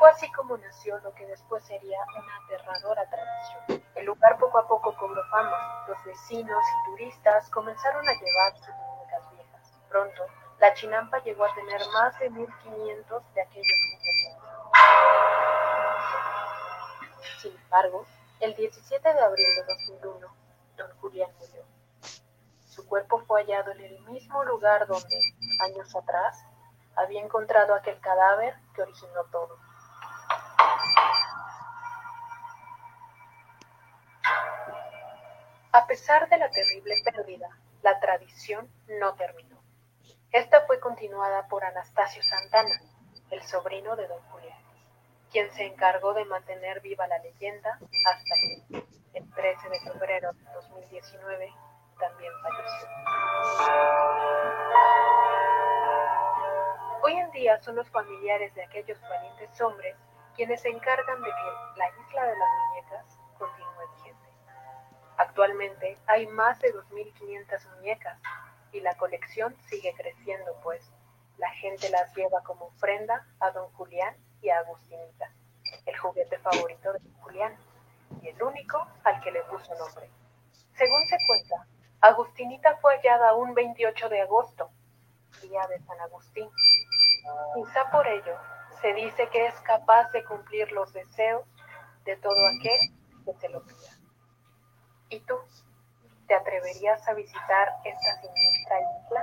Fue 0.00 0.10
así 0.10 0.32
como 0.32 0.58
nació 0.58 0.98
lo 0.98 1.14
que 1.14 1.24
después 1.26 1.64
sería 1.64 2.00
una 2.18 2.36
aterradora 2.44 3.08
tradición. 3.08 3.84
El 3.94 4.06
lugar 4.06 4.36
poco 4.36 4.58
a 4.58 4.66
poco 4.66 4.96
cobró 4.96 5.22
fama. 5.30 5.84
Los 5.86 6.04
vecinos 6.04 6.64
y 6.64 6.90
turistas 6.90 7.48
comenzaron 7.50 8.02
a 8.08 8.12
llevar 8.14 8.58
sus 8.58 8.74
muñecas 8.74 9.30
viejas. 9.30 9.78
Pronto, 9.88 10.26
La 10.62 10.72
chinampa 10.74 11.18
llegó 11.24 11.44
a 11.44 11.52
tener 11.56 11.80
más 11.92 12.16
de 12.20 12.30
1500 12.30 13.34
de 13.34 13.42
aquellos 13.42 13.66
juguetes. 13.90 14.36
Sin 17.40 17.56
embargo, 17.56 18.06
el 18.38 18.54
17 18.54 19.12
de 19.12 19.20
abril 19.20 19.46
de 19.56 19.64
2001, 19.98 20.36
don 20.76 20.98
Julián 21.00 21.30
murió. 21.40 21.64
Su 22.64 22.86
cuerpo 22.86 23.24
fue 23.26 23.42
hallado 23.42 23.72
en 23.72 23.80
el 23.80 24.00
mismo 24.02 24.44
lugar 24.44 24.86
donde, 24.86 25.20
años 25.64 25.96
atrás, 25.96 26.44
había 26.94 27.20
encontrado 27.20 27.74
aquel 27.74 27.98
cadáver 27.98 28.54
que 28.76 28.82
originó 28.82 29.24
todo. 29.32 29.58
A 35.72 35.86
pesar 35.88 36.28
de 36.28 36.36
la 36.36 36.48
terrible 36.52 36.94
pérdida, 37.04 37.48
la 37.82 37.98
tradición 37.98 38.70
no 39.00 39.14
terminó. 39.14 39.61
Esta 40.32 40.62
fue 40.62 40.80
continuada 40.80 41.46
por 41.46 41.62
Anastasio 41.62 42.22
Santana, 42.22 42.80
el 43.30 43.42
sobrino 43.42 43.94
de 43.96 44.08
don 44.08 44.18
Julián, 44.30 44.58
quien 45.30 45.52
se 45.52 45.66
encargó 45.66 46.14
de 46.14 46.24
mantener 46.24 46.80
viva 46.80 47.06
la 47.06 47.18
leyenda 47.18 47.78
hasta 48.06 48.34
que, 48.70 48.82
el 49.12 49.30
13 49.34 49.68
de 49.68 49.80
febrero 49.80 50.32
de 50.32 50.44
2019, 50.54 51.52
también 52.00 52.32
falleció. 52.42 52.88
Hoy 57.02 57.12
en 57.12 57.30
día 57.32 57.60
son 57.60 57.76
los 57.76 57.90
familiares 57.90 58.54
de 58.54 58.64
aquellos 58.64 58.98
valientes 59.02 59.60
hombres 59.60 59.94
quienes 60.34 60.62
se 60.62 60.70
encargan 60.70 61.20
de 61.20 61.28
que 61.28 61.78
la 61.78 61.88
isla 61.90 62.26
de 62.26 62.38
las 62.38 62.48
muñecas 62.70 63.18
continúe 63.38 63.96
vigente. 63.96 64.28
Actualmente 65.18 65.98
hay 66.06 66.26
más 66.28 66.58
de 66.60 66.72
2.500 66.72 67.76
muñecas 67.76 68.18
y 68.72 68.80
la 68.80 68.96
colección 68.96 69.56
sigue 69.68 69.94
creciendo 69.94 70.56
pues 70.62 70.90
la 71.38 71.50
gente 71.50 71.88
las 71.90 72.14
lleva 72.14 72.42
como 72.42 72.66
ofrenda 72.66 73.26
a 73.40 73.50
don 73.50 73.70
Julián 73.72 74.16
y 74.40 74.48
a 74.48 74.58
Agustinita, 74.58 75.32
el 75.86 75.98
juguete 75.98 76.38
favorito 76.38 76.92
de 76.92 76.98
don 77.00 77.14
Julián 77.20 77.56
y 78.22 78.28
el 78.28 78.42
único 78.42 78.86
al 79.04 79.20
que 79.22 79.30
le 79.30 79.42
puso 79.44 79.74
nombre. 79.74 80.10
Según 80.74 81.06
se 81.06 81.16
cuenta, 81.26 81.66
Agustinita 82.00 82.76
fue 82.76 82.96
hallada 82.96 83.34
un 83.34 83.54
28 83.54 84.08
de 84.08 84.20
agosto, 84.22 84.70
día 85.40 85.66
de 85.68 85.80
San 85.80 86.00
Agustín. 86.00 86.48
Quizá 87.54 87.90
por 87.90 88.06
ello 88.06 88.36
se 88.80 88.92
dice 88.94 89.28
que 89.28 89.46
es 89.46 89.54
capaz 89.60 90.10
de 90.10 90.24
cumplir 90.24 90.70
los 90.72 90.92
deseos 90.92 91.44
de 92.04 92.16
todo 92.16 92.46
aquel 92.48 92.78
que 93.24 93.34
se 93.34 93.48
lo 93.48 93.64
pida. 93.64 93.98
¿Y 95.08 95.20
tú? 95.20 95.36
¿Te 96.32 96.38
atreverías 96.38 97.06
a 97.06 97.12
visitar 97.12 97.68
esta 97.84 98.12
siniestra 98.22 98.80
isla? 98.80 99.22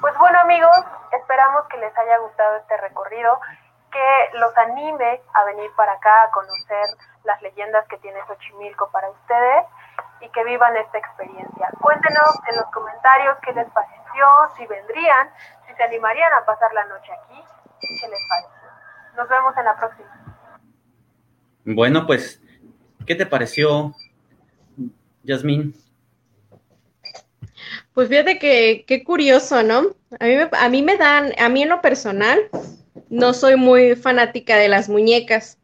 Pues 0.00 0.16
bueno 0.16 0.38
amigos, 0.38 0.76
esperamos 1.10 1.66
que 1.66 1.76
les 1.78 1.98
haya 1.98 2.18
gustado 2.18 2.58
este 2.58 2.76
recorrido, 2.76 3.40
que 3.90 4.38
los 4.38 4.56
anime 4.56 5.20
a 5.34 5.42
venir 5.42 5.68
para 5.74 5.94
acá 5.94 6.22
a 6.22 6.30
conocer 6.30 6.86
las 7.24 7.42
leyendas 7.42 7.88
que 7.88 7.98
tiene 7.98 8.24
Xochimilco 8.28 8.92
para 8.92 9.10
ustedes 9.10 9.64
y 10.20 10.28
que 10.28 10.44
vivan 10.44 10.76
esta 10.76 10.98
experiencia. 10.98 11.68
Cuéntenos 11.80 12.30
en 12.48 12.56
los 12.58 12.66
comentarios 12.66 13.38
qué 13.42 13.52
les 13.54 13.68
pareció, 13.72 14.26
si 14.56 14.68
vendrían, 14.68 15.32
si 15.66 15.74
se 15.74 15.82
animarían 15.82 16.32
a 16.32 16.44
pasar 16.44 16.72
la 16.74 16.84
noche 16.84 17.12
aquí, 17.12 17.44
qué 17.80 18.08
les 18.08 18.20
pareció. 18.28 18.68
Nos 19.16 19.28
vemos 19.28 19.56
en 19.56 19.64
la 19.64 19.74
próxima. 19.74 20.10
Bueno, 21.64 22.06
pues, 22.06 22.40
¿qué 23.06 23.14
te 23.14 23.26
pareció, 23.26 23.94
Yasmín? 25.22 25.74
Pues 27.94 28.08
fíjate 28.08 28.38
que 28.38 28.84
qué 28.86 29.04
curioso, 29.04 29.62
¿no? 29.62 29.96
A 30.20 30.26
mí, 30.26 30.36
me, 30.36 30.48
a 30.52 30.68
mí 30.68 30.82
me 30.82 30.96
dan, 30.96 31.32
a 31.38 31.48
mí 31.48 31.62
en 31.62 31.70
lo 31.70 31.80
personal, 31.80 32.38
no 33.08 33.32
soy 33.32 33.56
muy 33.56 33.94
fanática 33.96 34.56
de 34.56 34.68
las 34.68 34.88
muñecas, 34.88 35.58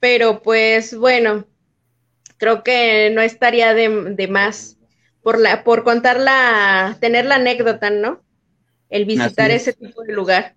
pero 0.00 0.42
pues 0.42 0.96
bueno, 0.96 1.46
creo 2.38 2.64
que 2.64 3.10
no 3.14 3.20
estaría 3.20 3.74
de, 3.74 4.26
más 4.28 4.76
por, 5.22 5.38
la, 5.38 5.62
por 5.62 5.84
contar 5.84 6.18
la, 6.18 6.96
tener 7.00 7.24
la 7.26 7.36
anécdota, 7.36 7.90
¿no? 7.90 8.20
El 8.90 9.04
visitar 9.04 9.50
ese 9.52 9.72
tipo 9.72 10.02
de 10.02 10.12
lugar. 10.12 10.56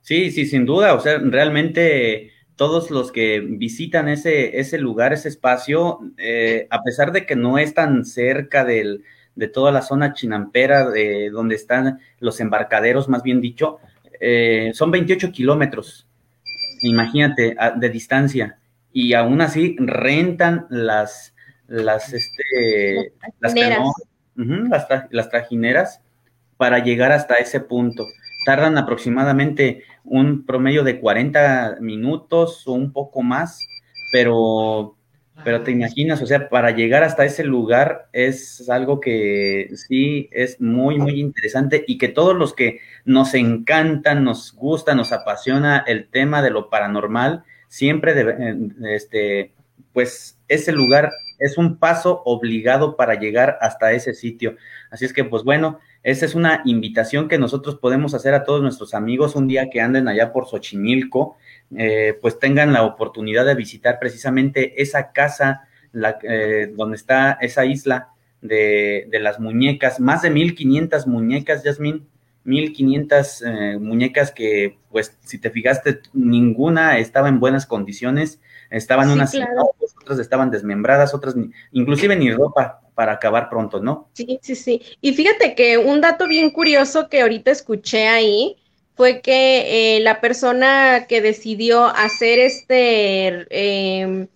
Sí, 0.00 0.30
sí, 0.30 0.46
sin 0.46 0.64
duda, 0.64 0.94
o 0.94 1.00
sea, 1.00 1.18
realmente 1.18 2.33
todos 2.56 2.90
los 2.90 3.10
que 3.12 3.40
visitan 3.40 4.08
ese, 4.08 4.58
ese 4.58 4.78
lugar, 4.78 5.12
ese 5.12 5.28
espacio, 5.28 6.00
eh, 6.18 6.66
a 6.70 6.82
pesar 6.82 7.12
de 7.12 7.26
que 7.26 7.36
no 7.36 7.58
es 7.58 7.74
tan 7.74 8.04
cerca 8.04 8.64
del, 8.64 9.04
de 9.34 9.48
toda 9.48 9.72
la 9.72 9.82
zona 9.82 10.12
chinampera, 10.12 10.88
de 10.88 11.30
donde 11.30 11.56
están 11.56 12.00
los 12.20 12.40
embarcaderos, 12.40 13.08
más 13.08 13.22
bien 13.22 13.40
dicho, 13.40 13.78
eh, 14.20 14.70
son 14.74 14.90
28 14.90 15.32
kilómetros, 15.32 16.06
imagínate, 16.82 17.56
de 17.76 17.88
distancia 17.90 18.58
y 18.94 19.12
aún 19.14 19.40
así 19.40 19.76
rentan 19.80 20.66
las, 20.70 21.34
las, 21.66 22.12
este, 22.12 23.12
las, 23.40 23.54
las, 25.10 25.30
trajineras 25.30 26.00
para 26.56 26.78
llegar 26.78 27.10
hasta 27.10 27.34
ese 27.34 27.58
punto. 27.60 28.06
Tardan 28.46 28.78
aproximadamente 28.78 29.82
un 30.04 30.44
promedio 30.44 30.84
de 30.84 31.00
40 31.00 31.78
minutos 31.80 32.66
o 32.66 32.72
un 32.72 32.92
poco 32.92 33.22
más, 33.22 33.58
pero, 34.12 34.96
pero 35.42 35.62
te 35.62 35.70
imaginas, 35.70 36.22
o 36.22 36.26
sea, 36.26 36.48
para 36.48 36.70
llegar 36.70 37.02
hasta 37.02 37.24
ese 37.24 37.42
lugar 37.42 38.08
es 38.12 38.68
algo 38.68 39.00
que 39.00 39.70
sí 39.74 40.28
es 40.30 40.60
muy, 40.60 40.98
muy 40.98 41.20
interesante 41.20 41.84
y 41.86 41.98
que 41.98 42.08
todos 42.08 42.36
los 42.36 42.54
que 42.54 42.80
nos 43.04 43.34
encantan, 43.34 44.24
nos 44.24 44.52
gusta, 44.54 44.94
nos 44.94 45.12
apasiona 45.12 45.82
el 45.86 46.08
tema 46.08 46.42
de 46.42 46.50
lo 46.50 46.70
paranormal, 46.70 47.44
siempre, 47.68 48.14
de, 48.14 48.94
este, 48.94 49.52
pues 49.92 50.38
ese 50.48 50.72
lugar 50.72 51.10
es 51.44 51.58
un 51.58 51.76
paso 51.76 52.22
obligado 52.24 52.96
para 52.96 53.14
llegar 53.14 53.58
hasta 53.60 53.92
ese 53.92 54.14
sitio. 54.14 54.56
Así 54.90 55.04
es 55.04 55.12
que, 55.12 55.24
pues 55.24 55.44
bueno, 55.44 55.78
esa 56.02 56.24
es 56.26 56.34
una 56.34 56.62
invitación 56.64 57.28
que 57.28 57.38
nosotros 57.38 57.76
podemos 57.76 58.14
hacer 58.14 58.34
a 58.34 58.44
todos 58.44 58.62
nuestros 58.62 58.94
amigos 58.94 59.36
un 59.36 59.46
día 59.46 59.68
que 59.70 59.80
anden 59.80 60.08
allá 60.08 60.32
por 60.32 60.46
Xochimilco, 60.46 61.36
eh, 61.76 62.18
pues 62.20 62.38
tengan 62.38 62.72
la 62.72 62.82
oportunidad 62.82 63.44
de 63.44 63.54
visitar 63.54 63.98
precisamente 63.98 64.80
esa 64.80 65.12
casa 65.12 65.68
la, 65.92 66.18
eh, 66.22 66.72
donde 66.74 66.96
está 66.96 67.38
esa 67.40 67.64
isla 67.64 68.08
de, 68.40 69.06
de, 69.10 69.20
las 69.20 69.38
muñecas, 69.40 70.00
más 70.00 70.22
de 70.22 70.30
1500 70.30 71.06
muñecas, 71.06 71.62
Yasmin, 71.62 72.06
1500 72.44 73.42
eh, 73.42 73.78
muñecas 73.80 74.30
que, 74.30 74.78
pues, 74.90 75.16
si 75.24 75.38
te 75.38 75.50
fijaste, 75.50 76.00
ninguna 76.12 76.98
estaba 76.98 77.28
en 77.28 77.40
buenas 77.40 77.66
condiciones, 77.66 78.40
estaban 78.70 79.10
unas 79.10 79.34
otras 80.00 80.18
estaban 80.18 80.50
desmembradas, 80.50 81.14
otras 81.14 81.34
inclusive 81.72 82.16
ni 82.16 82.32
ropa 82.32 82.80
para 82.94 83.12
acabar 83.12 83.48
pronto, 83.48 83.80
¿no? 83.80 84.08
Sí, 84.12 84.38
sí, 84.42 84.54
sí. 84.54 84.82
Y 85.00 85.14
fíjate 85.14 85.54
que 85.54 85.78
un 85.78 86.00
dato 86.00 86.26
bien 86.26 86.50
curioso 86.50 87.08
que 87.08 87.22
ahorita 87.22 87.50
escuché 87.50 88.06
ahí 88.08 88.56
fue 88.96 89.20
que 89.20 89.96
eh, 89.96 90.00
la 90.00 90.20
persona 90.20 91.06
que 91.08 91.20
decidió 91.20 91.86
hacer 91.86 92.38
este, 92.38 93.46
eh, 93.50 94.28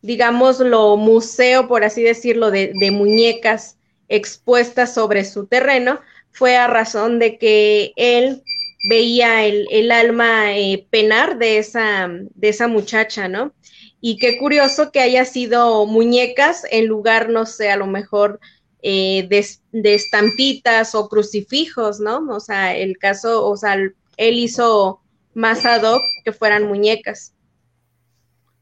digamos, 0.00 0.60
lo 0.60 0.96
museo, 0.96 1.68
por 1.68 1.84
así 1.84 2.02
decirlo, 2.02 2.50
de, 2.50 2.72
de 2.80 2.90
muñecas 2.90 3.76
expuestas 4.08 4.94
sobre 4.94 5.24
su 5.24 5.46
terreno, 5.46 6.00
fue 6.32 6.56
a 6.56 6.66
razón 6.66 7.18
de 7.18 7.36
que 7.38 7.92
él 7.96 8.42
veía 8.82 9.44
el, 9.44 9.90
alma 9.90 10.56
eh, 10.56 10.86
penar 10.90 11.38
de 11.38 11.58
esa, 11.58 12.08
de 12.08 12.48
esa 12.48 12.68
muchacha, 12.68 13.28
¿no? 13.28 13.52
Y 14.00 14.16
qué 14.18 14.38
curioso 14.38 14.90
que 14.92 15.00
haya 15.00 15.24
sido 15.24 15.86
muñecas 15.86 16.64
en 16.70 16.86
lugar, 16.86 17.28
no 17.28 17.44
sé, 17.44 17.70
a 17.70 17.76
lo 17.76 17.86
mejor 17.86 18.40
eh, 18.82 19.28
de, 19.28 19.94
estampitas 19.94 20.94
o 20.94 21.08
crucifijos, 21.08 22.00
¿no? 22.00 22.26
O 22.30 22.40
sea, 22.40 22.74
el 22.74 22.96
caso, 22.96 23.46
o 23.46 23.56
sea, 23.56 23.74
él 23.74 24.38
hizo 24.38 25.00
más 25.34 25.66
ad 25.66 25.82
hoc 25.82 26.02
que 26.24 26.32
fueran 26.32 26.66
muñecas. 26.66 27.34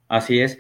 Así 0.09 0.41
es. 0.41 0.59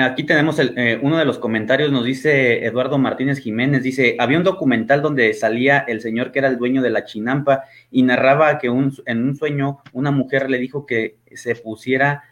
Aquí 0.00 0.24
tenemos 0.24 0.58
eh, 0.58 0.98
uno 1.02 1.18
de 1.18 1.24
los 1.24 1.38
comentarios, 1.38 1.92
nos 1.92 2.04
dice 2.04 2.64
Eduardo 2.64 2.98
Martínez 2.98 3.38
Jiménez, 3.38 3.82
dice, 3.82 4.16
había 4.18 4.38
un 4.38 4.44
documental 4.44 5.02
donde 5.02 5.32
salía 5.34 5.78
el 5.78 6.00
señor 6.00 6.32
que 6.32 6.38
era 6.38 6.48
el 6.48 6.58
dueño 6.58 6.82
de 6.82 6.90
la 6.90 7.04
chinampa 7.04 7.64
y 7.90 8.02
narraba 8.02 8.58
que 8.58 8.68
en 8.68 9.22
un 9.24 9.36
sueño 9.36 9.78
una 9.92 10.10
mujer 10.10 10.50
le 10.50 10.58
dijo 10.58 10.86
que 10.86 11.16
se 11.34 11.54
pusiera 11.54 12.24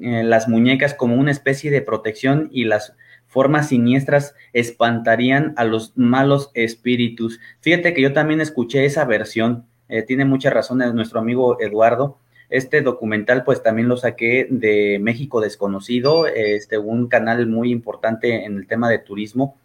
eh, 0.00 0.22
las 0.24 0.48
muñecas 0.48 0.94
como 0.94 1.16
una 1.16 1.30
especie 1.30 1.70
de 1.70 1.82
protección 1.82 2.48
y 2.50 2.64
las 2.64 2.94
formas 3.26 3.68
siniestras 3.68 4.34
espantarían 4.52 5.52
a 5.56 5.64
los 5.64 5.92
malos 5.96 6.50
espíritus. 6.54 7.40
Fíjate 7.60 7.94
que 7.94 8.02
yo 8.02 8.12
también 8.12 8.40
escuché 8.40 8.84
esa 8.84 9.04
versión, 9.04 9.66
eh, 9.88 10.02
tiene 10.02 10.24
mucha 10.24 10.50
razón 10.50 10.78
nuestro 10.94 11.20
amigo 11.20 11.60
Eduardo, 11.60 12.18
este 12.52 12.82
documental 12.82 13.44
pues 13.44 13.62
también 13.62 13.88
lo 13.88 13.96
saqué 13.96 14.46
de 14.50 14.98
México 15.00 15.40
Desconocido, 15.40 16.26
este, 16.26 16.76
un 16.76 17.08
canal 17.08 17.46
muy 17.46 17.72
importante 17.72 18.44
en 18.44 18.58
el 18.58 18.66
tema 18.66 18.90
de 18.90 18.98
turismo, 18.98 19.56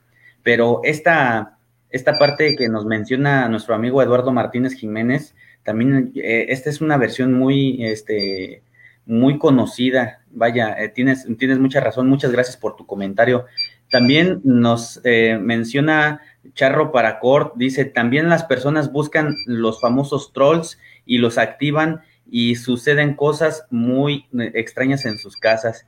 pero 0.42 0.80
esta, 0.84 1.58
esta 1.90 2.18
parte 2.18 2.56
que 2.56 2.70
nos 2.70 2.86
menciona 2.86 3.50
nuestro 3.50 3.76
amigo 3.76 4.02
Eduardo 4.02 4.32
Martínez 4.32 4.74
Jiménez, 4.74 5.36
también 5.64 6.14
eh, 6.16 6.46
esta 6.48 6.70
es 6.70 6.80
una 6.80 6.96
versión 6.96 7.34
muy, 7.34 7.84
este, 7.84 8.64
muy 9.06 9.38
conocida. 9.38 10.22
Vaya, 10.32 10.74
eh, 10.82 10.88
tienes, 10.88 11.28
tienes 11.38 11.60
mucha 11.60 11.82
razón. 11.82 12.08
Muchas 12.08 12.32
gracias 12.32 12.56
por 12.56 12.78
tu 12.78 12.86
comentario. 12.86 13.48
También 13.90 14.40
nos 14.46 15.02
eh, 15.04 15.38
menciona 15.42 16.22
Charro 16.54 16.94
Paracord, 16.94 17.52
dice, 17.56 17.84
también 17.84 18.30
las 18.30 18.46
personas 18.46 18.94
buscan 18.94 19.36
los 19.46 19.82
famosos 19.82 20.32
trolls 20.32 20.80
y 21.06 21.18
los 21.18 21.38
activan 21.38 22.02
y 22.30 22.56
suceden 22.56 23.16
cosas 23.16 23.66
muy 23.70 24.26
extrañas 24.54 25.06
en 25.06 25.18
sus 25.18 25.38
casas. 25.38 25.86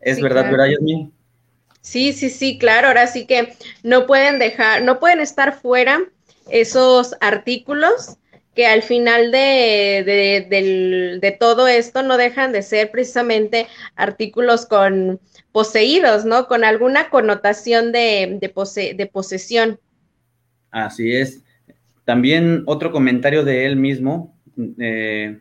¿Es 0.00 0.20
verdad, 0.20 0.50
verdad, 0.50 0.66
Yasmin? 0.70 1.12
Sí, 1.80 2.12
sí, 2.12 2.30
sí, 2.30 2.58
claro. 2.58 2.88
Ahora 2.88 3.06
sí 3.06 3.26
que 3.26 3.54
no 3.82 4.06
pueden 4.06 4.38
dejar, 4.38 4.82
no 4.82 5.00
pueden 5.00 5.20
estar 5.20 5.60
fuera 5.60 6.00
esos 6.50 7.16
artículos 7.20 8.16
que 8.54 8.66
al 8.66 8.82
final 8.82 9.32
de, 9.32 10.02
de, 11.20 11.36
todo 11.40 11.66
esto 11.66 12.02
no 12.02 12.18
dejan 12.18 12.52
de 12.52 12.62
ser 12.62 12.90
precisamente 12.90 13.66
artículos 13.96 14.66
con 14.66 15.20
poseídos, 15.52 16.26
¿no? 16.26 16.48
Con 16.48 16.62
alguna 16.62 17.08
connotación 17.08 17.92
de, 17.92 18.38
de 18.40 19.06
posesión. 19.06 19.80
Así 20.70 21.14
es. 21.14 21.42
También 22.04 22.64
otro 22.66 22.92
comentario 22.92 23.44
de 23.44 23.64
él 23.64 23.76
mismo 23.76 24.36
eh, 24.78 25.40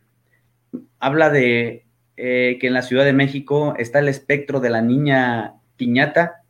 habla 0.99 1.29
de 1.29 1.85
eh, 2.17 2.57
que 2.59 2.67
en 2.67 2.73
la 2.73 2.81
Ciudad 2.81 3.05
de 3.05 3.13
México 3.13 3.73
está 3.77 3.99
el 3.99 4.07
espectro 4.07 4.59
de 4.59 4.69
la 4.69 4.81
niña 4.81 5.55
piñata 5.75 6.43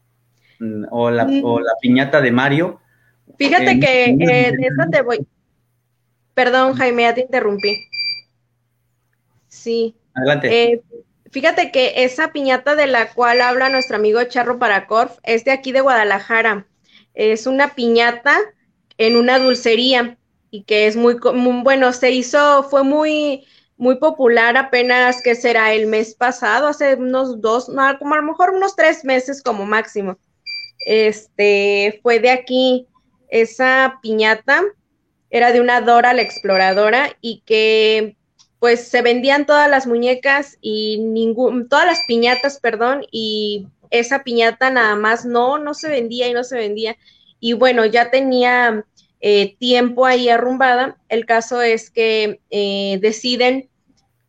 mm, 0.60 0.86
o 0.92 1.10
la, 1.10 1.28
o 1.44 1.60
la 1.60 1.74
piñata 1.82 2.22
de 2.22 2.32
Mario. 2.32 2.80
Fíjate 3.38 3.80
que 3.80 4.06
eh, 4.06 4.16
de 4.18 4.50
eso 4.50 4.90
te 4.92 5.02
voy. 5.02 5.26
Perdón, 6.34 6.74
Jaime, 6.74 7.04
ya 7.04 7.14
te 7.14 7.22
interrumpí. 7.22 7.88
Sí. 9.48 9.96
Adelante. 10.14 10.64
Eh, 10.64 10.82
fíjate 11.32 11.72
que 11.72 12.04
esa 12.04 12.32
piñata 12.32 12.76
de 12.76 12.88
la 12.88 13.14
cual 13.14 13.42
habla 13.42 13.70
nuestro 13.70 13.96
amigo 13.96 14.24
Charro 14.24 14.60
Paracorf 14.60 15.18
es 15.24 15.46
de 15.46 15.52
aquí 15.52 15.72
de 15.72 15.82
Guadalajara. 15.82 16.68
Es 17.14 17.48
una 17.48 17.76
piñata 17.76 18.38
en 18.98 19.18
una 19.18 19.40
dulcería 19.40 20.18
y 20.52 20.64
que 20.64 20.88
es 20.88 20.96
muy, 20.96 21.18
muy 21.34 21.64
bueno, 21.64 21.94
se 21.94 22.12
hizo, 22.12 22.64
fue 22.64 22.84
muy, 22.84 23.46
muy 23.82 23.96
popular 23.96 24.58
apenas 24.58 25.24
que 25.24 25.34
será 25.34 25.74
el 25.74 25.88
mes 25.88 26.14
pasado, 26.14 26.68
hace 26.68 26.94
unos 26.94 27.42
dos, 27.42 27.68
no, 27.68 27.98
como 27.98 28.14
a 28.14 28.18
lo 28.18 28.24
mejor 28.24 28.52
unos 28.52 28.76
tres 28.76 29.04
meses 29.04 29.42
como 29.42 29.66
máximo. 29.66 30.20
Este 30.86 32.00
fue 32.04 32.20
de 32.20 32.30
aquí, 32.30 32.88
esa 33.30 33.98
piñata 34.04 34.62
era 35.32 35.52
de 35.52 35.62
una 35.62 35.82
Dora 35.82 36.14
la 36.14 36.22
exploradora 36.22 37.18
y 37.22 37.42
que 37.44 38.18
pues 38.60 38.88
se 38.88 39.02
vendían 39.02 39.48
todas 39.48 39.68
las 39.68 39.88
muñecas 39.88 40.60
y 40.62 41.00
ningún, 41.00 41.68
todas 41.68 41.88
las 41.88 42.04
piñatas, 42.08 42.60
perdón, 42.60 43.04
y 43.10 43.66
esa 43.90 44.24
piñata 44.24 44.70
nada 44.70 44.96
más 44.96 45.26
no, 45.26 45.58
no 45.58 45.74
se 45.74 45.90
vendía 45.90 46.28
y 46.28 46.34
no 46.34 46.44
se 46.44 46.56
vendía. 46.56 46.98
Y 47.40 47.54
bueno, 47.54 47.88
ya 47.88 48.12
tenía 48.12 48.86
eh, 49.22 49.56
tiempo 49.58 50.06
ahí 50.06 50.30
arrumbada. 50.30 51.00
El 51.10 51.26
caso 51.26 51.64
es 51.64 51.90
que 51.90 52.42
eh, 52.52 53.00
deciden 53.02 53.71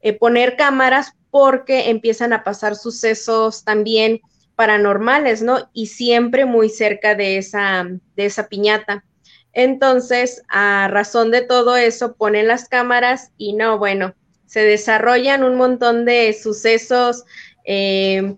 eh, 0.03 0.13
poner 0.13 0.57
cámaras 0.57 1.15
porque 1.31 1.89
empiezan 1.89 2.33
a 2.33 2.45
pasar 2.45 2.77
sucesos 2.77 3.65
también 3.65 4.21
paranormales, 4.57 5.43
¿no? 5.43 5.71
Y 5.73 5.87
siempre 5.87 6.45
muy 6.45 6.69
cerca 6.69 7.15
de 7.15 7.39
esa, 7.39 7.87
de 8.17 8.27
esa 8.27 8.49
piñata. 8.49 9.05
Entonces, 9.53 10.43
a 10.49 10.89
razón 10.89 11.31
de 11.31 11.43
todo 11.43 11.77
eso, 11.77 12.15
ponen 12.17 12.49
las 12.49 12.69
cámaras 12.69 13.33
y 13.37 13.55
no, 13.55 13.79
bueno, 13.79 14.15
se 14.47 14.61
desarrollan 14.61 15.45
un 15.45 15.57
montón 15.57 16.05
de 16.05 16.33
sucesos 16.35 17.25
eh, 17.65 18.37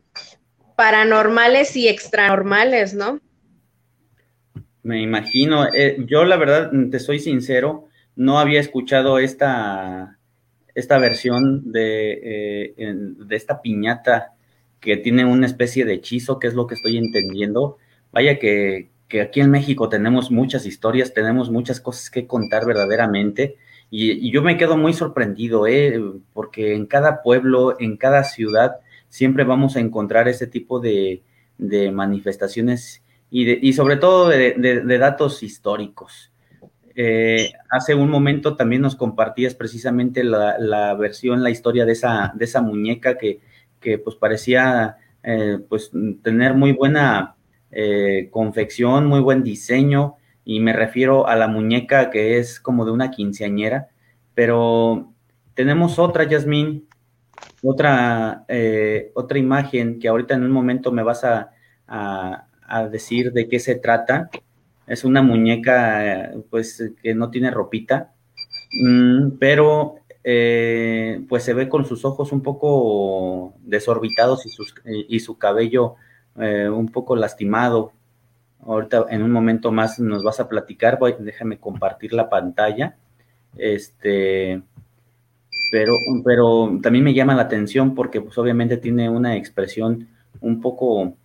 paranormales 0.76 1.76
y 1.76 1.88
extranormales, 1.88 2.94
¿no? 2.94 3.20
Me 4.82 5.00
imagino, 5.00 5.66
eh, 5.72 5.96
yo 6.06 6.24
la 6.24 6.36
verdad, 6.36 6.70
te 6.90 7.00
soy 7.00 7.18
sincero, 7.18 7.88
no 8.16 8.38
había 8.38 8.60
escuchado 8.60 9.18
esta, 9.18 10.18
esta 10.74 10.98
versión 10.98 11.72
de, 11.72 12.72
eh, 12.76 12.94
de 12.94 13.36
esta 13.36 13.62
piñata 13.62 14.34
que 14.80 14.96
tiene 14.96 15.24
una 15.24 15.46
especie 15.46 15.84
de 15.84 15.94
hechizo, 15.94 16.38
que 16.38 16.46
es 16.46 16.54
lo 16.54 16.66
que 16.66 16.74
estoy 16.74 16.98
entendiendo. 16.98 17.78
Vaya 18.12 18.38
que, 18.38 18.90
que 19.08 19.22
aquí 19.22 19.40
en 19.40 19.50
México 19.50 19.88
tenemos 19.88 20.30
muchas 20.30 20.66
historias, 20.66 21.14
tenemos 21.14 21.50
muchas 21.50 21.80
cosas 21.80 22.10
que 22.10 22.26
contar 22.26 22.66
verdaderamente. 22.66 23.56
Y, 23.90 24.30
yo 24.30 24.42
me 24.42 24.56
quedo 24.56 24.76
muy 24.76 24.92
sorprendido, 24.92 25.66
¿eh? 25.66 26.02
porque 26.32 26.74
en 26.74 26.86
cada 26.86 27.22
pueblo, 27.22 27.76
en 27.80 27.96
cada 27.96 28.24
ciudad, 28.24 28.76
siempre 29.08 29.44
vamos 29.44 29.76
a 29.76 29.80
encontrar 29.80 30.28
ese 30.28 30.46
tipo 30.46 30.80
de, 30.80 31.22
de 31.56 31.92
manifestaciones 31.92 33.02
y, 33.30 33.44
de, 33.44 33.58
y, 33.62 33.72
sobre 33.72 33.96
todo 33.96 34.28
de, 34.28 34.54
de 34.54 34.98
datos 34.98 35.42
históricos. 35.42 36.33
Eh, 36.96 37.52
hace 37.70 37.94
un 37.94 38.08
momento 38.08 38.56
también 38.56 38.82
nos 38.82 38.94
compartías 38.94 39.54
precisamente 39.54 40.22
la, 40.22 40.94
versión, 40.94 41.42
la 41.42 41.50
historia 41.50 41.84
de 41.84 41.92
esa, 41.92 42.32
de 42.36 42.44
esa 42.44 42.62
muñeca 42.62 43.18
que, 43.18 43.40
que 43.80 43.98
pues 43.98 44.16
parecía 44.16 44.96
eh, 45.22 45.58
pues 45.68 45.90
tener 46.22 46.54
muy 46.54 46.72
buena 46.72 47.34
eh, 47.72 48.28
confección, 48.30 49.06
muy 49.06 49.20
buen 49.20 49.42
diseño, 49.42 50.16
y 50.44 50.60
me 50.60 50.72
refiero 50.72 51.26
a 51.26 51.36
la 51.36 51.48
muñeca 51.48 52.10
que 52.10 52.38
es 52.38 52.60
como 52.60 52.84
de 52.84 52.92
una 52.92 53.10
quinceañera, 53.10 53.88
pero 54.34 55.12
tenemos 55.54 55.98
otra, 55.98 56.24
Yasmín, 56.24 56.86
otra, 57.62 58.44
otra 59.14 59.38
imagen 59.38 59.98
que 59.98 60.08
ahorita 60.08 60.34
en 60.34 60.44
un 60.44 60.50
momento 60.50 60.92
me 60.92 61.02
vas 61.02 61.24
a, 61.24 61.50
a 61.86 62.88
decir 62.88 63.32
de 63.32 63.48
qué 63.48 63.58
se 63.58 63.76
trata 63.76 64.30
es 64.86 65.04
una 65.04 65.22
muñeca, 65.22 66.32
pues, 66.50 66.92
que 67.02 67.14
no 67.14 67.30
tiene 67.30 67.50
ropita, 67.50 68.12
mm, 68.82 69.30
pero 69.38 69.96
eh, 70.26 71.22
pues 71.28 71.42
se 71.42 71.52
ve 71.52 71.68
con 71.68 71.84
sus 71.84 72.04
ojos 72.06 72.32
un 72.32 72.42
poco 72.42 73.54
desorbitados 73.60 74.46
y, 74.46 74.48
sus, 74.48 74.74
y 74.84 75.20
su 75.20 75.36
cabello 75.36 75.96
eh, 76.40 76.68
un 76.68 76.88
poco 76.88 77.14
lastimado. 77.16 77.92
Ahorita 78.60 79.06
en 79.10 79.22
un 79.22 79.30
momento 79.30 79.70
más 79.70 79.98
nos 80.00 80.24
vas 80.24 80.40
a 80.40 80.48
platicar, 80.48 80.98
voy, 80.98 81.14
déjame 81.18 81.58
compartir 81.58 82.14
la 82.14 82.30
pantalla. 82.30 82.96
Este, 83.56 84.62
pero, 85.70 85.92
pero 86.24 86.78
también 86.82 87.04
me 87.04 87.14
llama 87.14 87.34
la 87.34 87.42
atención 87.42 87.94
porque 87.94 88.20
pues 88.20 88.36
obviamente 88.38 88.78
tiene 88.78 89.10
una 89.10 89.36
expresión 89.36 90.08
un 90.40 90.60
poco 90.60 91.16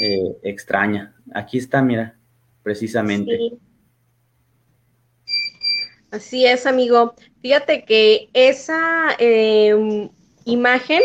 eh, 0.00 0.36
extraña. 0.42 1.14
Aquí 1.34 1.58
está, 1.58 1.82
mira, 1.82 2.16
precisamente. 2.62 3.52
Así 6.10 6.46
es, 6.46 6.66
amigo. 6.66 7.14
Fíjate 7.40 7.84
que 7.84 8.28
esa 8.34 9.16
em, 9.18 10.10
imagen 10.44 11.00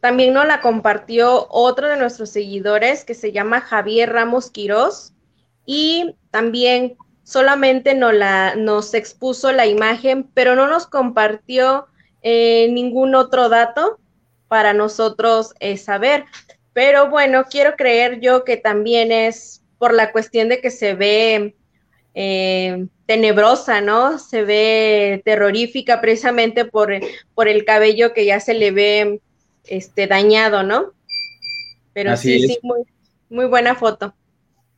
también 0.00 0.32
nos 0.34 0.46
la 0.46 0.60
compartió 0.60 1.46
otro 1.50 1.88
de 1.88 1.96
nuestros 1.96 2.30
seguidores 2.30 3.04
que 3.04 3.14
se 3.14 3.30
llama 3.30 3.60
Javier 3.60 4.12
Ramos 4.12 4.50
Quirós 4.50 5.12
y 5.66 6.16
también 6.30 6.96
solamente 7.22 7.94
nos, 7.94 8.14
la, 8.14 8.54
nos 8.56 8.94
expuso 8.94 9.52
la 9.52 9.66
imagen, 9.66 10.28
pero 10.34 10.56
no 10.56 10.66
nos 10.66 10.86
compartió 10.86 11.86
eh, 12.22 12.68
ningún 12.72 13.14
otro 13.14 13.48
dato 13.48 14.00
para 14.48 14.72
nosotros 14.72 15.54
eh, 15.60 15.76
saber. 15.76 16.24
Pero 16.72 17.10
bueno, 17.10 17.44
quiero 17.50 17.76
creer 17.76 18.20
yo 18.20 18.44
que 18.44 18.56
también 18.56 19.12
es 19.12 19.61
por 19.82 19.94
la 19.94 20.12
cuestión 20.12 20.48
de 20.48 20.60
que 20.60 20.70
se 20.70 20.94
ve 20.94 21.56
eh, 22.14 22.86
tenebrosa, 23.04 23.80
¿no? 23.80 24.16
Se 24.20 24.44
ve 24.44 25.22
terrorífica 25.24 26.00
precisamente 26.00 26.64
por, 26.64 26.92
por, 27.34 27.48
el 27.48 27.64
cabello 27.64 28.12
que 28.12 28.24
ya 28.24 28.38
se 28.38 28.54
le 28.54 28.70
ve 28.70 29.20
este, 29.64 30.06
dañado, 30.06 30.62
¿no? 30.62 30.92
Pero 31.94 32.16
sí, 32.16 32.46
sí, 32.46 32.60
muy, 32.62 32.82
muy 33.28 33.46
buena 33.46 33.74
foto. 33.74 34.14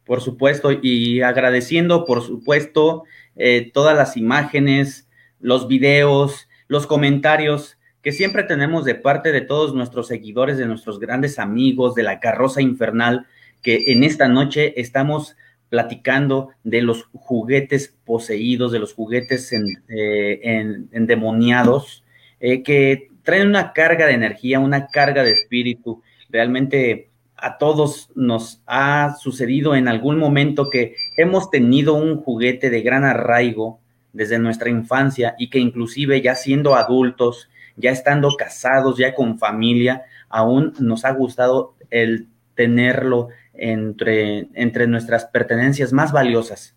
Por 0.06 0.22
supuesto, 0.22 0.70
y 0.72 1.20
agradeciendo, 1.20 2.06
por 2.06 2.22
supuesto, 2.22 3.04
eh, 3.36 3.70
todas 3.74 3.94
las 3.94 4.16
imágenes, 4.16 5.06
los 5.38 5.68
videos, 5.68 6.48
los 6.66 6.86
comentarios 6.86 7.76
que 8.00 8.12
siempre 8.12 8.42
tenemos 8.44 8.86
de 8.86 8.94
parte 8.94 9.32
de 9.32 9.42
todos 9.42 9.74
nuestros 9.74 10.06
seguidores, 10.06 10.56
de 10.56 10.64
nuestros 10.64 10.98
grandes 10.98 11.38
amigos, 11.38 11.94
de 11.94 12.04
la 12.04 12.20
carroza 12.20 12.62
infernal, 12.62 13.26
que 13.64 13.90
en 13.92 14.04
esta 14.04 14.28
noche 14.28 14.80
estamos 14.80 15.36
platicando 15.70 16.50
de 16.62 16.82
los 16.82 17.08
juguetes 17.14 17.96
poseídos, 18.04 18.70
de 18.70 18.78
los 18.78 18.94
juguetes 18.94 19.52
eh, 19.52 20.86
endemoniados, 20.92 22.04
eh, 22.38 22.62
que 22.62 23.08
traen 23.24 23.48
una 23.48 23.72
carga 23.72 24.06
de 24.06 24.12
energía, 24.12 24.60
una 24.60 24.86
carga 24.86 25.24
de 25.24 25.32
espíritu. 25.32 26.02
Realmente 26.28 27.08
a 27.36 27.58
todos 27.58 28.10
nos 28.14 28.62
ha 28.66 29.16
sucedido 29.18 29.74
en 29.74 29.88
algún 29.88 30.18
momento 30.18 30.70
que 30.70 30.94
hemos 31.16 31.50
tenido 31.50 31.94
un 31.94 32.18
juguete 32.18 32.70
de 32.70 32.82
gran 32.82 33.04
arraigo 33.04 33.80
desde 34.12 34.38
nuestra 34.38 34.70
infancia 34.70 35.34
y 35.38 35.50
que 35.50 35.58
inclusive 35.58 36.20
ya 36.20 36.34
siendo 36.36 36.76
adultos, 36.76 37.48
ya 37.76 37.90
estando 37.90 38.30
casados, 38.36 38.98
ya 38.98 39.14
con 39.14 39.38
familia, 39.38 40.04
aún 40.28 40.74
nos 40.78 41.04
ha 41.04 41.10
gustado 41.12 41.74
el 41.90 42.28
tenerlo 42.54 43.28
entre, 43.54 44.48
entre 44.54 44.86
nuestras 44.86 45.26
pertenencias 45.26 45.92
más 45.92 46.12
valiosas. 46.12 46.76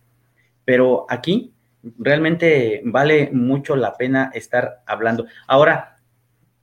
Pero 0.66 1.06
aquí 1.10 1.54
realmente 1.98 2.82
vale 2.86 3.30
mucho 3.32 3.76
la 3.76 3.96
pena 3.98 4.32
estar 4.34 4.82
hablando. 4.86 5.26
Ahora, 5.48 5.98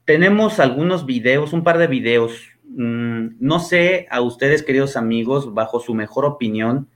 tenemos 0.05 0.59
algunos 0.59 1.05
videos, 1.05 1.53
un 1.53 1.63
par 1.63 1.77
de 1.77 1.87
videos. 1.87 2.49
Mm, 2.63 3.37
no 3.39 3.59
sé 3.59 4.07
a 4.09 4.21
ustedes, 4.21 4.63
queridos 4.63 4.95
amigos, 4.95 5.53
bajo 5.53 5.79
su 5.79 5.93
mejor 5.93 6.25
opinión, 6.25 6.87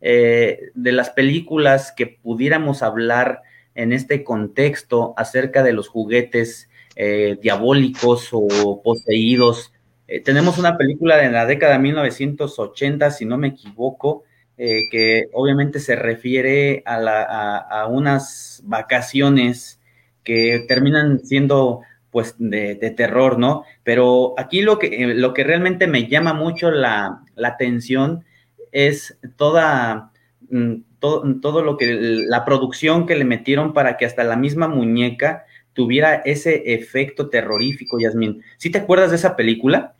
eh, 0.00 0.70
de 0.74 0.92
las 0.92 1.10
películas 1.10 1.92
que 1.92 2.06
pudiéramos 2.06 2.82
hablar 2.82 3.42
en 3.74 3.92
este 3.92 4.24
contexto 4.24 5.14
acerca 5.16 5.62
de 5.62 5.72
los 5.72 5.88
juguetes 5.88 6.68
eh, 6.96 7.38
diabólicos 7.40 8.30
o 8.32 8.82
poseídos. 8.82 9.72
Eh, 10.08 10.20
tenemos 10.20 10.58
una 10.58 10.76
película 10.76 11.16
de 11.16 11.30
la 11.30 11.46
década 11.46 11.74
de 11.74 11.78
1980, 11.80 13.10
si 13.10 13.24
no 13.24 13.38
me 13.38 13.48
equivoco, 13.48 14.24
que 14.56 15.28
obviamente 15.34 15.80
se 15.80 15.96
refiere 15.96 16.82
a, 16.86 17.86
unas 17.90 18.62
vacaciones 18.64 19.80
que 20.24 20.64
terminan 20.66 21.20
siendo 21.20 21.82
pues 22.10 22.34
de, 22.38 22.76
terror, 22.96 23.38
¿no? 23.38 23.64
Pero 23.84 24.34
aquí 24.38 24.62
lo 24.62 24.78
que, 24.78 25.14
lo 25.14 25.34
que 25.34 25.44
realmente 25.44 25.86
me 25.86 26.08
llama 26.08 26.32
mucho 26.32 26.70
la, 26.70 27.22
la 27.34 27.48
atención 27.48 28.24
es 28.72 29.18
toda, 29.36 30.12
mm, 30.50 30.74
todo, 30.98 31.40
todo, 31.40 31.62
lo 31.62 31.76
que, 31.76 31.94
la 31.94 32.44
producción 32.44 33.06
que 33.06 33.16
le 33.16 33.24
metieron 33.24 33.72
para 33.72 33.96
que 33.96 34.06
hasta 34.06 34.24
la 34.24 34.36
misma 34.36 34.68
muñeca 34.68 35.45
tuviera 35.76 36.22
ese 36.24 36.74
efecto 36.74 37.28
terrorífico, 37.28 38.00
Yasmin. 38.00 38.42
¿Sí 38.56 38.70
te 38.70 38.78
acuerdas 38.78 39.10
de 39.10 39.16
esa 39.16 39.36
película? 39.36 39.94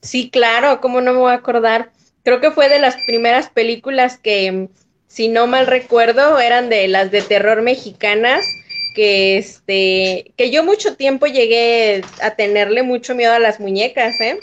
Sí, 0.00 0.30
claro, 0.30 0.80
¿cómo 0.80 1.00
no 1.00 1.12
me 1.12 1.18
voy 1.18 1.32
a 1.32 1.34
acordar? 1.34 1.90
Creo 2.22 2.40
que 2.40 2.52
fue 2.52 2.68
de 2.68 2.78
las 2.78 2.96
primeras 3.06 3.50
películas 3.50 4.16
que, 4.16 4.68
si 5.08 5.28
no 5.28 5.46
mal 5.46 5.66
recuerdo, 5.66 6.38
eran 6.38 6.70
de 6.70 6.86
las 6.88 7.10
de 7.10 7.20
terror 7.20 7.62
mexicanas, 7.62 8.46
que 8.94 9.38
este, 9.38 10.32
que 10.36 10.50
yo 10.50 10.64
mucho 10.64 10.94
tiempo 10.94 11.26
llegué 11.26 12.02
a 12.22 12.36
tenerle 12.36 12.82
mucho 12.82 13.14
miedo 13.14 13.32
a 13.32 13.38
las 13.40 13.58
muñecas, 13.58 14.20
¿eh? 14.20 14.38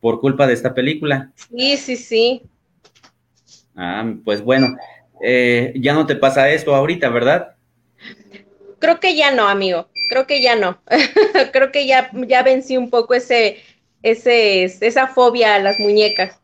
Por 0.00 0.20
culpa 0.20 0.46
de 0.48 0.54
esta 0.54 0.74
película. 0.74 1.30
Sí, 1.36 1.76
sí, 1.76 1.96
sí. 1.96 2.42
Ah, 3.76 4.12
pues 4.24 4.42
bueno, 4.42 4.76
eh, 5.22 5.72
ya 5.76 5.94
no 5.94 6.06
te 6.06 6.16
pasa 6.16 6.50
esto 6.50 6.74
ahorita, 6.74 7.08
¿verdad? 7.10 7.54
Creo 8.82 8.98
que 8.98 9.16
ya 9.16 9.30
no, 9.30 9.48
amigo. 9.48 9.86
Creo 10.10 10.26
que 10.26 10.42
ya 10.42 10.56
no. 10.56 10.78
Creo 11.52 11.70
que 11.70 11.86
ya, 11.86 12.10
ya 12.26 12.42
vencí 12.42 12.76
un 12.76 12.90
poco 12.90 13.14
ese, 13.14 13.58
ese, 14.02 14.64
esa 14.64 15.06
fobia 15.06 15.54
a 15.54 15.60
las 15.60 15.78
muñecas. 15.78 16.40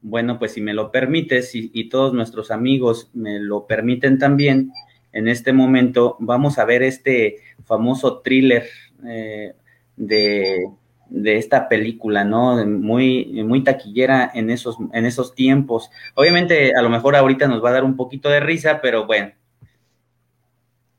Bueno, 0.00 0.38
pues 0.38 0.52
si 0.52 0.60
me 0.60 0.74
lo 0.74 0.92
permites 0.92 1.50
y, 1.54 1.88
todos 1.88 2.14
nuestros 2.14 2.52
amigos 2.52 3.10
me 3.14 3.40
lo 3.40 3.66
permiten 3.66 4.18
también, 4.18 4.72
en 5.12 5.26
este 5.26 5.52
momento 5.52 6.16
vamos 6.20 6.60
a 6.60 6.64
ver 6.64 6.84
este 6.84 7.38
famoso 7.64 8.20
thriller 8.20 8.68
eh, 9.04 9.54
de 9.96 10.68
de 11.12 11.36
esta 11.36 11.68
película, 11.68 12.24
¿no? 12.24 12.64
Muy, 12.64 13.42
muy 13.44 13.62
taquillera 13.62 14.30
en 14.32 14.48
esos, 14.48 14.78
en 14.94 15.04
esos 15.04 15.34
tiempos. 15.34 15.90
Obviamente, 16.14 16.72
a 16.74 16.80
lo 16.80 16.88
mejor 16.88 17.16
ahorita 17.16 17.48
nos 17.48 17.62
va 17.62 17.68
a 17.68 17.74
dar 17.74 17.84
un 17.84 17.96
poquito 17.96 18.30
de 18.30 18.40
risa, 18.40 18.80
pero 18.80 19.06
bueno. 19.06 19.32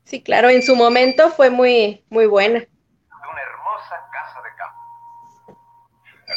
Sí, 0.04 0.22
claro, 0.22 0.50
en 0.50 0.62
su 0.62 0.76
momento 0.76 1.30
fue 1.30 1.50
muy, 1.50 2.04
muy 2.10 2.26
buena. 2.26 2.58
Una 2.58 3.42
hermosa 3.42 4.06
casa 4.12 4.42
de 4.42 4.50
campo. 4.56 4.80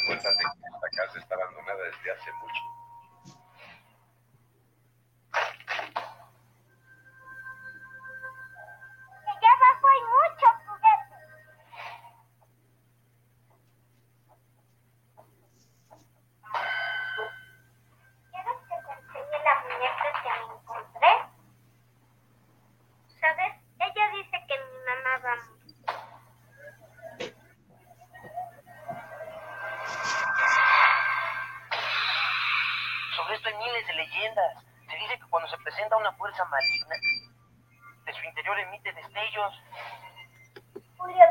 Acuérdate 0.04 0.38
que 0.38 0.68
esta 0.74 0.90
casa 0.96 1.20
está 1.20 1.36
abandonada 1.36 1.84
desde 1.84 2.12
hace 2.12 2.32
mucho. 2.42 2.47
De 33.66 33.94
leyendas. 33.94 34.64
Se 34.90 34.96
dice 34.98 35.20
que 35.20 35.30
cuando 35.30 35.50
se 35.50 35.58
presenta 35.58 35.98
una 35.98 36.12
fuerza 36.14 36.46
maligna, 36.46 36.96
de 38.06 38.14
su 38.14 38.24
interior 38.24 38.60
emite 38.60 38.94
destellos. 38.94 39.62
Julio. 40.98 41.24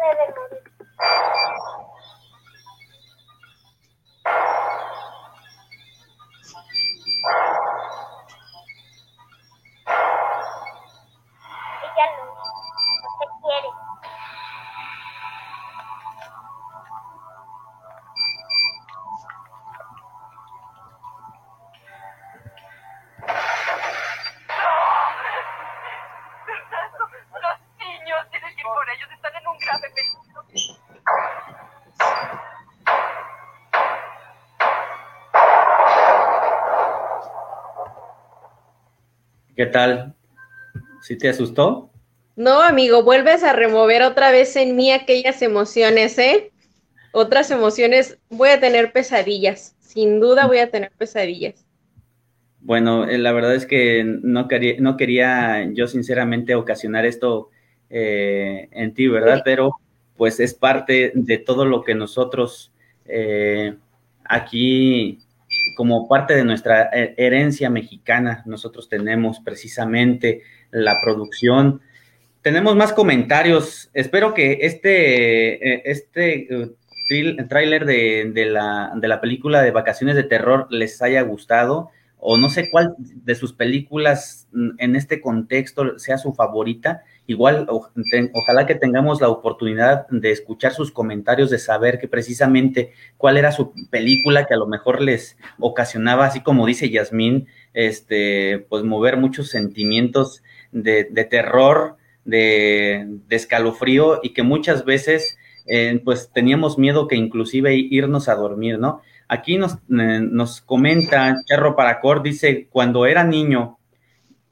¿Qué 39.57 39.65
tal? 39.65 40.15
¿Sí 41.01 41.17
te 41.17 41.31
asustó? 41.31 41.91
No, 42.37 42.61
amigo, 42.61 43.03
vuelves 43.03 43.43
a 43.43 43.55
remover 43.55 44.03
otra 44.03 44.31
vez 44.31 44.55
en 44.57 44.77
mí 44.77 44.93
aquellas 44.93 45.41
emociones, 45.41 46.19
¿eh? 46.19 46.53
Otras 47.13 47.51
emociones, 47.51 48.19
voy 48.29 48.51
a 48.51 48.61
tener 48.61 48.93
pesadillas, 48.93 49.75
sin 49.81 50.21
duda 50.21 50.47
voy 50.47 50.59
a 50.59 50.71
tener 50.71 50.93
pesadillas. 50.99 51.65
Bueno, 52.61 53.09
eh, 53.09 53.17
la 53.17 53.33
verdad 53.33 53.55
es 53.55 53.65
que 53.65 54.05
no 54.05 54.47
quería, 54.47 54.75
no 54.79 54.99
quería 54.99 55.67
yo 55.73 55.87
sinceramente 55.87 56.55
ocasionar 56.55 57.07
esto 57.07 57.49
eh, 57.89 58.69
en 58.73 58.93
ti, 58.93 59.09
¿verdad? 59.09 59.41
Pero 59.43 59.71
pues 60.19 60.39
es 60.39 60.53
parte 60.53 61.13
de 61.15 61.39
todo 61.39 61.65
lo 61.65 61.83
que 61.83 61.95
nosotros 61.95 62.73
eh, 63.07 63.75
aquí 64.23 65.21
como 65.77 66.09
parte 66.09 66.35
de 66.35 66.45
nuestra 66.45 66.91
eh, 66.93 67.15
herencia 67.17 67.71
mexicana, 67.71 68.43
nosotros 68.47 68.89
tenemos 68.89 69.41
precisamente 69.41 70.43
la 70.71 71.01
producción. 71.03 71.81
Tenemos 72.43 72.77
más 72.77 72.93
comentarios. 72.93 73.91
Espero 73.95 74.35
que 74.35 74.59
este, 74.63 75.75
eh, 75.75 75.83
este 75.87 76.49
uh, 76.55 77.47
tráiler 77.49 77.85
de, 77.85 78.31
de, 78.33 78.47
la, 78.47 78.93
de 78.95 79.09
la 79.09 79.21
película 79.21 79.63
de 79.63 79.71
Vacaciones 79.71 80.17
de 80.17 80.25
Terror 80.25 80.67
les 80.71 81.03
haya 81.03 81.23
gustado 81.23 81.91
o 82.19 82.39
no 82.39 82.49
sé 82.49 82.71
cuál 82.71 82.95
de 82.99 83.35
sus 83.35 83.53
películas 83.53 84.49
mm, 84.53 84.71
en 84.79 84.97
este 84.97 85.21
contexto 85.21 85.99
sea 85.99 86.19
su 86.19 86.33
favorita. 86.33 87.03
Igual, 87.29 87.67
ojalá 87.69 88.67
que 88.67 88.77
tengamos 88.77 89.21
la 89.21 89.29
oportunidad 89.29 90.07
de 90.11 90.31
escuchar 90.31 90.73
sus 90.73 90.93
comentarios, 90.93 91.51
de 91.51 91.59
saber 91.59 91.99
que 91.99 92.07
precisamente 92.07 92.93
cuál 93.17 93.37
era 93.37 93.51
su 93.51 93.73
película 93.91 94.47
que 94.47 94.55
a 94.55 94.59
lo 94.59 94.69
mejor 94.69 95.03
les 95.03 95.37
ocasionaba, 95.59 96.27
así 96.27 96.41
como 96.41 96.67
dice 96.67 96.89
Yasmín, 96.89 97.49
este, 97.75 98.65
pues 98.69 98.85
mover 98.85 99.17
muchos 99.17 99.49
sentimientos 99.49 100.45
de, 100.71 101.05
terror, 101.29 101.97
de, 102.25 103.19
escalofrío 103.29 104.21
y 104.23 104.33
que 104.33 104.45
muchas 104.45 104.85
veces 104.85 105.37
eh, 105.67 106.01
pues 106.05 106.31
teníamos 106.33 106.79
miedo 106.79 107.09
que 107.09 107.17
inclusive 107.17 107.75
irnos 107.75 108.29
a 108.29 108.37
dormir, 108.37 108.79
¿no? 108.79 109.01
Aquí 109.27 109.59
nos, 109.59 109.75
eh, 109.75 110.21
nos 110.23 110.61
comenta 110.61 111.35
Charro 111.45 111.75
Paracor, 111.75 112.23
dice, 112.23 112.69
cuando 112.71 113.05
era 113.07 113.25
niño 113.25 113.79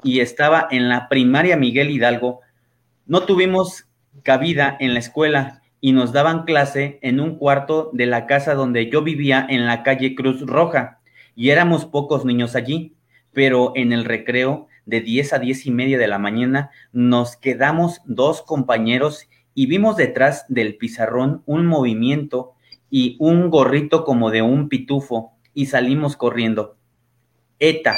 y 0.02 0.18
estaba 0.18 0.66
en 0.72 0.88
la 0.88 1.08
primaria 1.08 1.56
Miguel 1.56 1.90
Hidalgo, 1.90 2.40
no 3.06 3.24
tuvimos 3.24 3.86
cabida 4.22 4.76
en 4.80 4.94
la 4.94 5.00
escuela 5.00 5.62
y 5.80 5.92
nos 5.92 6.12
daban 6.12 6.44
clase 6.44 6.98
en 7.02 7.20
un 7.20 7.36
cuarto 7.36 7.90
de 7.92 8.06
la 8.06 8.26
casa 8.26 8.54
donde 8.54 8.90
yo 8.90 9.02
vivía 9.02 9.46
en 9.48 9.66
la 9.66 9.82
calle 9.82 10.14
Cruz 10.14 10.40
Roja 10.40 11.00
y 11.36 11.50
éramos 11.50 11.84
pocos 11.84 12.24
niños 12.24 12.56
allí, 12.56 12.94
pero 13.32 13.72
en 13.74 13.92
el 13.92 14.04
recreo 14.04 14.68
de 14.86 15.00
10 15.00 15.34
a 15.34 15.38
10 15.38 15.66
y 15.66 15.70
media 15.70 15.98
de 15.98 16.06
la 16.06 16.18
mañana 16.18 16.70
nos 16.92 17.36
quedamos 17.36 18.00
dos 18.06 18.42
compañeros 18.42 19.28
y 19.54 19.66
vimos 19.66 19.96
detrás 19.96 20.46
del 20.48 20.76
pizarrón 20.76 21.42
un 21.46 21.66
movimiento 21.66 22.54
y 22.90 23.16
un 23.18 23.50
gorrito 23.50 24.04
como 24.04 24.30
de 24.30 24.42
un 24.42 24.68
pitufo 24.68 25.32
y 25.52 25.66
salimos 25.66 26.16
corriendo. 26.16 26.76
ETA. 27.58 27.94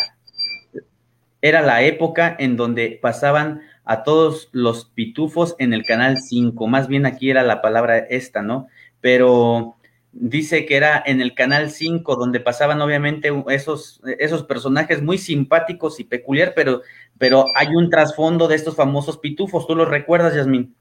Era 1.41 1.63
la 1.63 1.83
época 1.83 2.35
en 2.39 2.57
donde 2.57 2.99
pasaban 3.01 3.61
a 3.87 4.03
todos 4.03 4.49
los 4.51 4.85
pitufos 4.85 5.55
en 5.59 5.73
el 5.73 5.85
canal 5.85 6.19
5, 6.19 6.67
más 6.67 6.89
bien 6.89 7.07
aquí 7.07 7.31
era 7.31 7.45
la 7.45 7.63
palabra 7.63 7.99
esta, 7.99 8.43
¿no? 8.43 8.67
Pero 9.01 9.77
dice 10.11 10.67
que 10.67 10.77
era 10.77 11.03
en 11.07 11.21
el 11.21 11.35
canal 11.35 11.71
5 11.71 12.17
donde 12.17 12.41
pasaban 12.41 12.81
obviamente 12.81 13.31
esos, 13.49 14.01
esos 14.19 14.43
personajes 14.43 15.03
muy 15.03 15.19
simpáticos 15.19 16.01
y 16.01 16.05
peculiar, 16.05 16.53
pero, 16.57 16.83
pero 17.17 17.45
hay 17.55 17.69
un 17.69 17.89
trasfondo 17.89 18.49
de 18.49 18.57
estos 18.57 18.75
famosos 18.75 19.19
pitufos, 19.19 19.69
¿tú 19.69 19.77
los 19.77 19.89
recuerdas, 19.89 20.35
Yasmín? 20.35 20.75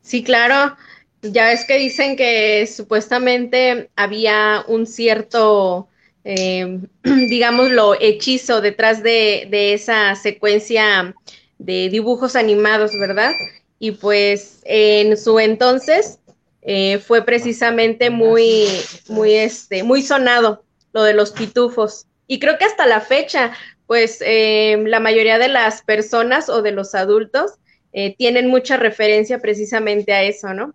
Sí, 0.00 0.24
claro. 0.24 0.74
Ya 1.20 1.52
es 1.52 1.66
que 1.66 1.78
dicen 1.78 2.16
que 2.16 2.66
supuestamente 2.66 3.90
había 3.94 4.64
un 4.68 4.86
cierto, 4.86 5.88
eh, 6.24 6.80
digámoslo, 7.02 7.94
hechizo 8.00 8.62
detrás 8.62 9.02
de, 9.02 9.48
de 9.50 9.74
esa 9.74 10.14
secuencia 10.14 11.14
de 11.58 11.88
dibujos 11.88 12.36
animados, 12.36 12.92
¿verdad? 12.98 13.32
Y 13.78 13.92
pues 13.92 14.60
en 14.64 15.16
su 15.16 15.38
entonces 15.38 16.18
eh, 16.62 16.98
fue 16.98 17.24
precisamente 17.24 18.10
muy, 18.10 18.66
muy, 19.08 19.34
este, 19.34 19.82
muy 19.82 20.02
sonado 20.02 20.64
lo 20.92 21.02
de 21.02 21.14
los 21.14 21.32
pitufos. 21.32 22.06
Y 22.26 22.38
creo 22.40 22.58
que 22.58 22.64
hasta 22.64 22.86
la 22.86 23.00
fecha, 23.00 23.52
pues 23.86 24.22
eh, 24.24 24.82
la 24.86 25.00
mayoría 25.00 25.38
de 25.38 25.48
las 25.48 25.82
personas 25.82 26.48
o 26.48 26.62
de 26.62 26.72
los 26.72 26.94
adultos 26.94 27.52
eh, 27.92 28.14
tienen 28.16 28.48
mucha 28.48 28.76
referencia 28.76 29.38
precisamente 29.38 30.12
a 30.12 30.22
eso, 30.22 30.52
¿no? 30.52 30.74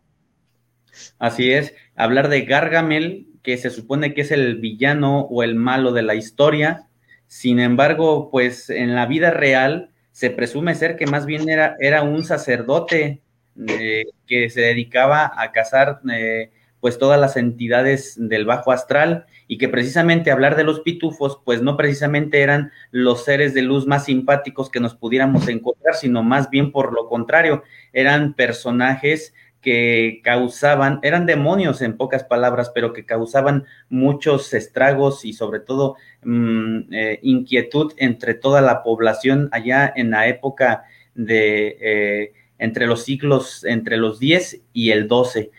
Así 1.19 1.51
es, 1.51 1.73
hablar 1.95 2.29
de 2.29 2.41
Gargamel, 2.41 3.27
que 3.43 3.57
se 3.57 3.69
supone 3.69 4.13
que 4.13 4.21
es 4.21 4.31
el 4.31 4.55
villano 4.55 5.21
o 5.29 5.43
el 5.43 5.55
malo 5.55 5.91
de 5.91 6.01
la 6.01 6.15
historia, 6.15 6.87
sin 7.27 7.59
embargo, 7.59 8.29
pues 8.31 8.69
en 8.69 8.95
la 8.95 9.05
vida 9.05 9.31
real, 9.31 9.89
se 10.13 10.29
presume 10.29 10.75
ser 10.75 10.95
que 10.95 11.07
más 11.07 11.25
bien 11.25 11.49
era, 11.49 11.75
era 11.79 12.03
un 12.03 12.23
sacerdote 12.23 13.21
eh, 13.67 14.05
que 14.25 14.49
se 14.49 14.61
dedicaba 14.61 15.33
a 15.35 15.51
cazar 15.51 15.99
eh, 16.11 16.51
pues 16.79 16.99
todas 16.99 17.19
las 17.19 17.35
entidades 17.35 18.15
del 18.17 18.45
bajo 18.45 18.71
astral 18.71 19.25
y 19.47 19.57
que 19.57 19.69
precisamente 19.69 20.31
hablar 20.31 20.55
de 20.55 20.63
los 20.63 20.81
pitufos 20.81 21.39
pues 21.43 21.61
no 21.61 21.77
precisamente 21.77 22.41
eran 22.41 22.71
los 22.91 23.25
seres 23.25 23.55
de 23.55 23.63
luz 23.63 23.87
más 23.87 24.05
simpáticos 24.05 24.69
que 24.69 24.79
nos 24.79 24.93
pudiéramos 24.93 25.47
encontrar, 25.47 25.95
sino 25.95 26.21
más 26.21 26.49
bien 26.49 26.71
por 26.71 26.93
lo 26.93 27.09
contrario, 27.09 27.63
eran 27.91 28.33
personajes 28.33 29.33
que 29.63 30.21
causaban, 30.23 30.99
eran 31.01 31.25
demonios 31.25 31.81
en 31.81 31.97
pocas 31.97 32.23
palabras, 32.25 32.71
pero 32.75 32.93
que 32.93 33.05
causaban 33.05 33.65
muchos 33.89 34.53
estragos 34.53 35.25
y 35.25 35.33
sobre 35.33 35.61
todo 35.61 35.95
mm, 36.23 36.93
eh, 36.93 37.19
inquietud 37.23 37.93
entre 37.97 38.35
toda 38.35 38.61
la 38.61 38.83
población 38.83 39.49
allá 39.51 39.91
en 39.95 40.11
la 40.11 40.27
época 40.27 40.83
de 41.15 41.77
eh, 41.81 42.33
entre 42.59 42.85
los 42.85 43.03
siglos, 43.03 43.63
entre 43.63 43.97
los 43.97 44.19
10 44.19 44.61
y 44.73 44.91
el 44.91 45.07
12. 45.07 45.49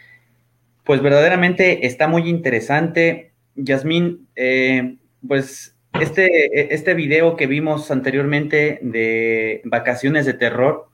Pues 0.85 1.03
verdaderamente 1.03 1.87
está 1.87 2.07
muy 2.07 2.29
interesante. 2.29 3.33
Yasmín, 3.57 4.29
eh, 4.37 4.97
pues 5.27 5.77
este, 6.01 6.75
este 6.75 6.95
video 6.95 7.37
que 7.37 7.47
vimos 7.47 7.91
anteriormente 7.91 8.81
de 8.83 9.63
vacaciones 9.65 10.27
de 10.27 10.35
terror 10.35 10.89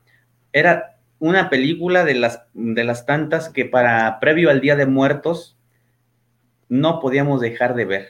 era 0.52 0.89
una 1.20 1.50
película 1.50 2.04
de 2.04 2.14
las, 2.14 2.42
de 2.54 2.82
las 2.82 3.06
tantas 3.06 3.48
que 3.48 3.64
para 3.66 4.18
previo 4.18 4.50
al 4.50 4.60
Día 4.60 4.74
de 4.74 4.86
Muertos 4.86 5.56
no 6.68 6.98
podíamos 6.98 7.40
dejar 7.40 7.74
de 7.74 7.84
ver. 7.84 8.08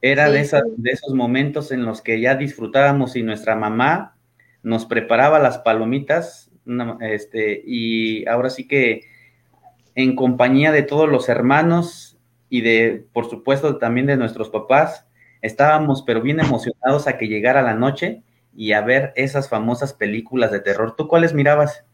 Era 0.00 0.30
de, 0.30 0.38
de 0.40 0.90
esos 0.90 1.14
momentos 1.14 1.72
en 1.72 1.84
los 1.84 2.00
que 2.00 2.20
ya 2.20 2.36
disfrutábamos 2.36 3.16
y 3.16 3.22
nuestra 3.22 3.56
mamá 3.56 4.16
nos 4.62 4.86
preparaba 4.86 5.38
las 5.38 5.58
palomitas 5.58 6.50
este, 7.00 7.62
y 7.64 8.26
ahora 8.28 8.50
sí 8.50 8.66
que 8.66 9.02
en 9.94 10.16
compañía 10.16 10.72
de 10.72 10.82
todos 10.82 11.08
los 11.08 11.28
hermanos 11.28 12.18
y 12.48 12.60
de, 12.60 13.06
por 13.12 13.28
supuesto, 13.28 13.78
también 13.78 14.06
de 14.06 14.16
nuestros 14.16 14.50
papás, 14.50 15.06
estábamos 15.42 16.02
pero 16.06 16.20
bien 16.20 16.40
emocionados 16.40 17.06
a 17.06 17.18
que 17.18 17.28
llegara 17.28 17.62
la 17.62 17.74
noche 17.74 18.22
y 18.54 18.72
a 18.72 18.80
ver 18.80 19.12
esas 19.16 19.48
famosas 19.48 19.92
películas 19.92 20.50
de 20.50 20.60
terror. 20.60 20.94
¿Tú 20.96 21.08
cuáles 21.08 21.34
mirabas? 21.34 21.84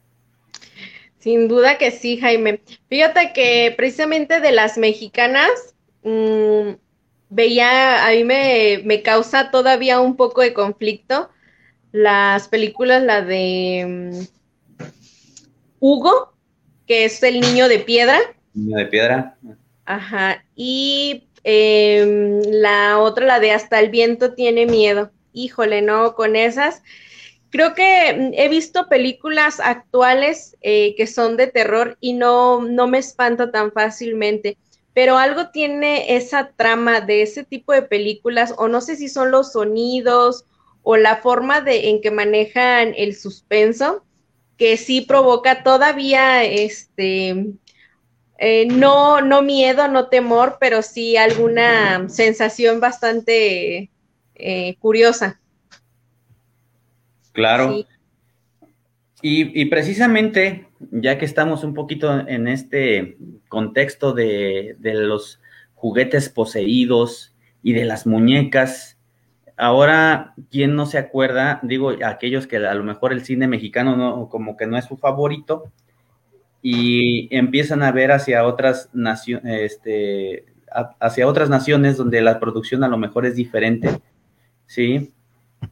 Sin 1.23 1.47
duda 1.47 1.79
que 1.79 1.93
sí, 1.93 2.17
Jaime. 2.17 2.61
Fíjate 2.89 3.33
que 3.33 3.73
precisamente 3.77 4.41
de 4.41 4.51
las 4.51 4.77
mexicanas, 4.77 5.49
mm, 6.03 6.73
veía, 7.29 8.05
a 8.05 8.11
mí 8.11 8.25
me, 8.25 8.81
me, 8.85 9.03
causa 9.03 9.53
todavía 9.53 10.01
un 10.01 10.17
poco 10.17 10.41
de 10.41 10.53
conflicto 10.53 11.31
las 11.93 12.49
películas, 12.49 13.05
la 13.05 13.23
de 13.23 13.85
mm, 13.87 14.85
Hugo, 15.79 16.33
que 16.89 17.05
es 17.05 17.23
el 17.23 17.41
niño 17.41 17.69
de 17.69 17.79
piedra. 17.79 18.19
Niño 18.55 18.79
de 18.79 18.87
piedra. 18.87 19.37
Ajá. 19.85 20.45
Y 20.57 21.29
em, 21.45 22.41
la 22.51 22.99
otra, 22.99 23.27
la 23.27 23.39
de 23.39 23.53
Hasta 23.53 23.79
el 23.79 23.91
viento 23.91 24.35
tiene 24.35 24.67
miedo. 24.67 25.13
Híjole, 25.33 25.83
no, 25.83 26.17
con 26.17 26.35
esas 26.35 26.83
creo 27.53 27.75
que 27.75 28.13
mm, 28.13 28.31
he 28.35 28.49
visto 28.49 28.89
películas 28.89 29.61
actuales 29.61 30.57
eh, 30.63 30.95
que 30.97 31.07
son 31.07 31.37
de 31.37 31.47
terror 31.47 31.97
y 32.01 32.15
no, 32.15 32.63
no 32.63 32.89
me 32.89 32.99
espanta 32.99 33.53
tan 33.53 33.71
fácilmente, 33.71 34.57
pero 34.95 35.19
algo 35.19 35.51
tiene 35.51 36.17
esa 36.17 36.51
trama 36.57 37.01
de 37.01 37.23
ese 37.23 37.45
tipo 37.45 37.73
de 37.73 37.83
películas, 37.83 38.55
o 38.59 38.67
no 38.67 38.81
sé 38.81 38.97
si 38.97 39.09
son 39.09 39.31
los 39.31 39.53
sonidos 39.53 40.47
o 40.83 40.97
la 40.97 41.17
forma 41.17 41.61
de, 41.61 41.91
en 41.91 42.01
que 42.01 42.11
manejan 42.11 42.95
el 42.97 43.15
suspenso, 43.15 44.05
que 44.57 44.77
sí 44.77 45.03
provoca 45.03 45.63
todavía 45.63 46.45
este 46.45 47.55
eh, 48.39 48.67
no, 48.67 49.21
no 49.21 49.43
miedo, 49.43 49.87
no 49.89 50.09
temor, 50.09 50.57
pero 50.59 50.83
sí 50.83 51.17
alguna 51.17 52.09
sensación 52.09 52.81
bastante 52.81 53.91
eh, 54.35 54.77
curiosa. 54.81 55.42
Claro. 57.33 57.85
Y, 59.25 59.67
precisamente, 59.67 60.67
ya 60.91 61.17
que 61.17 61.25
estamos 61.25 61.63
un 61.63 61.75
poquito 61.75 62.27
en 62.27 62.49
este 62.49 63.17
contexto 63.49 64.13
de, 64.13 64.77
los 64.83 65.41
juguetes 65.75 66.29
poseídos 66.29 67.33
y 67.63 67.73
de 67.73 67.85
las 67.85 68.05
muñecas, 68.05 68.99
ahora, 69.57 70.35
¿quién 70.51 70.75
no 70.75 70.87
se 70.87 70.99
acuerda? 70.99 71.61
Digo, 71.63 71.93
aquellos 72.05 72.49
que 72.49 72.57
a 72.57 72.75
lo 72.75 72.83
mejor 72.83 73.13
el 73.13 73.25
cine 73.25 73.47
mexicano 73.47 73.97
no, 73.97 74.29
como 74.29 74.57
que 74.57 74.67
no 74.67 74.77
es 74.77 74.87
su 74.87 74.97
favorito, 74.97 75.71
y 76.61 77.35
empiezan 77.37 77.83
a 77.85 77.93
ver 77.93 78.11
hacia 78.11 78.45
otras 78.45 78.91
naciones, 78.93 79.45
este, 79.45 80.47
hacia 81.01 81.29
otras 81.29 81.49
naciones 81.49 81.97
donde 81.97 82.23
la 82.23 82.41
producción 82.41 82.83
a 82.83 82.89
lo 82.89 82.97
mejor 82.97 83.27
es 83.27 83.37
diferente, 83.37 84.01
¿sí? 84.67 85.13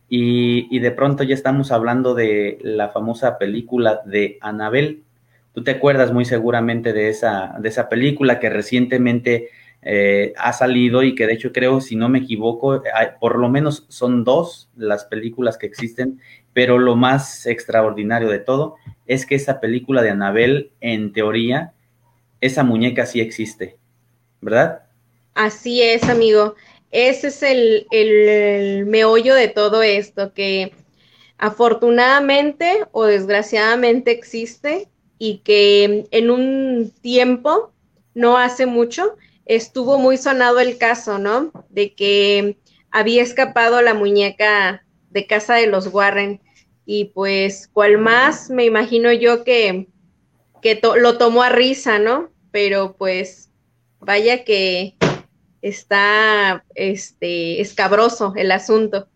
Y, 0.08 0.78
de 0.78 0.90
pronto 0.90 1.22
ya 1.22 1.34
estamos 1.34 1.70
hablando 1.72 2.14
de 2.14 2.58
la 2.62 2.88
famosa 2.88 3.38
película 3.38 4.00
de 4.04 4.38
Anabel. 4.40 5.02
Tú 5.54 5.62
te 5.62 5.72
acuerdas 5.72 6.12
muy 6.12 6.24
seguramente 6.24 6.92
de 6.92 7.08
esa, 7.08 7.56
de 7.60 7.68
esa 7.68 7.88
película 7.88 8.40
que 8.40 8.50
recientemente 8.50 9.50
eh, 9.82 10.32
ha 10.36 10.52
salido 10.52 11.02
y 11.02 11.14
que 11.14 11.26
de 11.26 11.34
hecho 11.34 11.52
creo, 11.52 11.80
si 11.80 11.96
no 11.96 12.08
me 12.08 12.18
equivoco, 12.18 12.82
por 13.20 13.38
lo 13.38 13.48
menos 13.48 13.86
son 13.88 14.24
dos 14.24 14.68
las 14.76 15.04
películas 15.04 15.56
que 15.58 15.66
existen, 15.66 16.20
pero 16.52 16.78
lo 16.78 16.96
más 16.96 17.46
extraordinario 17.46 18.28
de 18.28 18.40
todo 18.40 18.76
es 19.06 19.26
que 19.26 19.34
esa 19.36 19.60
película 19.60 20.02
de 20.02 20.10
Anabel, 20.10 20.70
en 20.80 21.12
teoría, 21.12 21.72
esa 22.40 22.64
muñeca 22.64 23.06
sí 23.06 23.20
existe, 23.20 23.76
¿verdad? 24.40 24.82
Así 25.34 25.82
es, 25.82 26.08
amigo. 26.08 26.54
Ese 26.90 27.28
es 27.28 27.42
el, 27.42 28.86
meollo 28.86 29.34
de 29.34 29.48
todo 29.48 29.82
esto, 29.82 30.32
que 30.34 30.72
afortunadamente 31.38 32.84
o 32.92 33.04
desgraciadamente 33.04 34.10
existe 34.10 34.88
y 35.18 35.38
que 35.38 36.06
en 36.10 36.30
un 36.30 36.92
tiempo, 37.00 37.72
no 38.14 38.38
hace 38.38 38.66
mucho, 38.66 39.16
estuvo 39.46 39.98
muy 39.98 40.16
sonado 40.16 40.58
el 40.58 40.78
caso, 40.78 41.18
¿no? 41.18 41.52
De 41.68 41.94
que 41.94 42.58
había 42.90 43.22
escapado 43.22 43.80
la 43.82 43.94
muñeca 43.94 44.84
de 45.10 45.26
casa 45.26 45.54
de 45.54 45.66
los 45.66 45.86
Warren. 45.88 46.40
Y 46.84 47.06
pues, 47.06 47.68
cual 47.72 47.98
más 47.98 48.50
me 48.50 48.64
imagino 48.64 49.12
yo 49.12 49.44
que 49.44 49.86
que 50.60 50.80
lo 51.00 51.18
tomó 51.18 51.42
a 51.42 51.48
risa, 51.48 51.98
¿no? 51.98 52.30
Pero 52.50 52.96
pues 52.96 53.50
vaya 54.00 54.44
que 54.44 54.96
está 55.62 56.64
este 56.74 57.60
escabroso 57.60 58.32
el 58.36 58.52
asunto. 58.52 59.08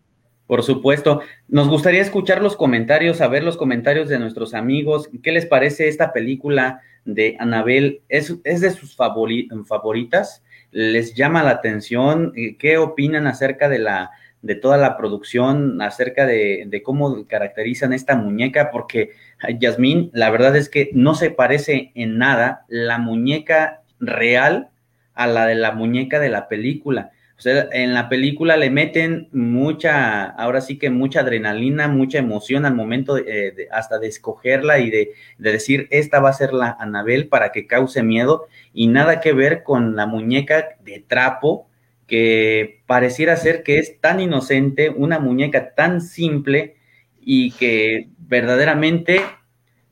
Por 0.47 0.63
supuesto. 0.63 1.21
Nos 1.47 1.67
gustaría 1.67 2.01
escuchar 2.01 2.41
los 2.41 2.55
comentarios, 2.55 3.17
saber 3.17 3.43
los 3.43 3.57
comentarios 3.57 4.09
de 4.09 4.19
nuestros 4.19 4.53
amigos. 4.53 5.09
¿Qué 5.23 5.31
les 5.31 5.45
parece 5.45 5.87
esta 5.87 6.13
película 6.13 6.81
de 7.03 7.35
Anabel? 7.39 8.01
¿Es, 8.09 8.35
es 8.43 8.61
de 8.61 8.69
sus 8.71 8.95
favoritas? 8.95 10.43
¿Les 10.71 11.15
llama 11.15 11.43
la 11.43 11.51
atención? 11.51 12.33
¿Qué 12.59 12.77
opinan 12.77 13.27
acerca 13.27 13.69
de 13.69 13.79
la 13.79 14.11
de 14.41 14.53
toda 14.53 14.77
la 14.77 14.95
producción, 14.95 15.81
acerca 15.81 16.27
de, 16.27 16.65
de 16.67 16.83
cómo 16.83 17.25
caracterizan 17.25 17.93
esta 17.93 18.15
muñeca? 18.15 18.69
Porque, 18.69 19.13
Yasmín, 19.59 20.11
la 20.13 20.29
verdad 20.29 20.55
es 20.55 20.69
que 20.69 20.91
no 20.93 21.15
se 21.15 21.31
parece 21.31 21.91
en 21.95 22.19
nada 22.19 22.63
la 22.67 22.99
muñeca 22.99 23.81
real 23.99 24.69
a 25.15 25.27
la 25.27 25.47
de 25.47 25.55
la 25.55 25.71
muñeca 25.71 26.19
de 26.19 26.29
la 26.29 26.47
película. 26.47 27.11
O 27.37 27.41
sea, 27.41 27.67
en 27.73 27.93
la 27.93 28.07
película 28.07 28.55
le 28.55 28.69
meten 28.69 29.27
mucha, 29.33 30.23
ahora 30.23 30.61
sí 30.61 30.77
que 30.77 30.89
mucha 30.89 31.19
adrenalina, 31.19 31.89
mucha 31.89 32.17
emoción 32.17 32.65
al 32.65 32.75
momento 32.75 33.15
de, 33.15 33.23
eh, 33.27 33.67
hasta 33.71 33.99
de 33.99 34.07
escogerla 34.07 34.79
y 34.79 34.89
de, 34.89 35.11
de, 35.37 35.51
decir, 35.51 35.87
esta 35.91 36.21
va 36.21 36.29
a 36.29 36.33
ser 36.33 36.53
la 36.53 36.77
Anabel 36.79 37.27
para 37.27 37.51
que 37.51 37.67
cause 37.67 38.03
miedo 38.03 38.47
y 38.73 38.87
nada 38.87 39.19
que 39.19 39.33
ver 39.33 39.63
con 39.63 39.97
la 39.97 40.05
muñeca 40.05 40.77
de 40.85 41.03
trapo 41.05 41.67
que 42.07 42.83
pareciera 42.85 43.35
ser 43.35 43.63
que 43.63 43.79
es 43.79 43.99
tan 43.99 44.21
inocente, 44.21 44.89
una 44.89 45.19
muñeca 45.19 45.73
tan 45.73 45.99
simple 46.01 46.75
y 47.19 47.51
que 47.51 48.09
verdaderamente 48.17 49.21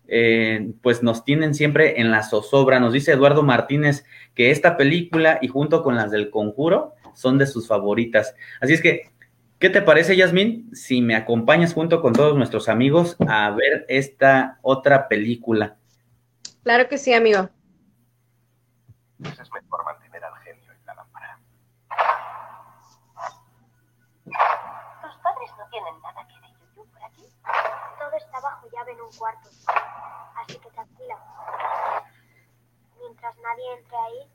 eh, 0.07 0.71
pues 0.81 1.03
nos 1.03 1.23
tienen 1.23 1.53
siempre 1.53 1.99
en 1.99 2.11
la 2.11 2.23
zozobra. 2.23 2.79
Nos 2.79 2.93
dice 2.93 3.11
Eduardo 3.11 3.43
Martínez 3.43 4.05
que 4.35 4.51
esta 4.51 4.77
película 4.77 5.39
y 5.41 5.47
junto 5.47 5.83
con 5.83 5.95
las 5.95 6.11
del 6.11 6.29
conjuro 6.29 6.93
son 7.13 7.37
de 7.37 7.47
sus 7.47 7.67
favoritas. 7.67 8.35
Así 8.61 8.73
es 8.73 8.81
que, 8.81 9.11
¿qué 9.59 9.69
te 9.69 9.81
parece, 9.81 10.15
Yasmín, 10.15 10.75
si 10.75 11.01
me 11.01 11.15
acompañas 11.15 11.73
junto 11.73 12.01
con 12.01 12.13
todos 12.13 12.35
nuestros 12.35 12.69
amigos 12.69 13.15
a 13.27 13.51
ver 13.51 13.85
esta 13.87 14.59
otra 14.61 15.07
película? 15.07 15.77
Claro 16.63 16.87
que 16.87 16.97
sí, 16.97 17.13
amigo. 17.13 17.49
Pues 19.19 19.39
es 19.39 19.51
mejor 19.51 19.85
mantener 19.85 20.23
al 20.23 20.35
genio 20.43 20.71
en 20.71 20.85
la 20.85 20.95
lámpara. 20.95 21.39
Tus 24.25 25.15
padres 25.21 25.51
no 25.57 25.67
tienen 25.71 26.01
nada 26.01 26.27
que 26.27 26.33
de 26.33 26.53
YouTube 26.65 26.89
por 26.91 27.03
aquí. 27.03 27.23
Todo 27.99 28.17
está 28.17 28.39
bajo 28.41 28.67
llave 28.71 28.91
en 28.93 29.01
un 29.01 29.02
cuarto. 29.17 29.49
Así 30.35 30.57
que 30.59 30.69
tranquila. 30.71 31.17
Mientras 32.99 33.37
nadie 33.37 33.73
entre 33.73 33.97
ahí, 33.97 34.32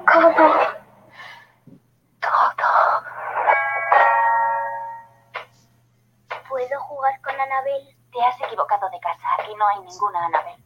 todo. 0.00 0.76
¿Puedo 6.48 6.80
jugar 6.80 7.20
con 7.22 7.40
Anabel? 7.40 7.96
Te 8.12 8.22
has 8.24 8.40
equivocado 8.40 8.88
de 8.90 9.00
casa. 9.00 9.26
Aquí 9.38 9.54
no 9.54 9.66
hay 9.68 9.80
ninguna 9.80 10.26
Anabel. 10.26 10.65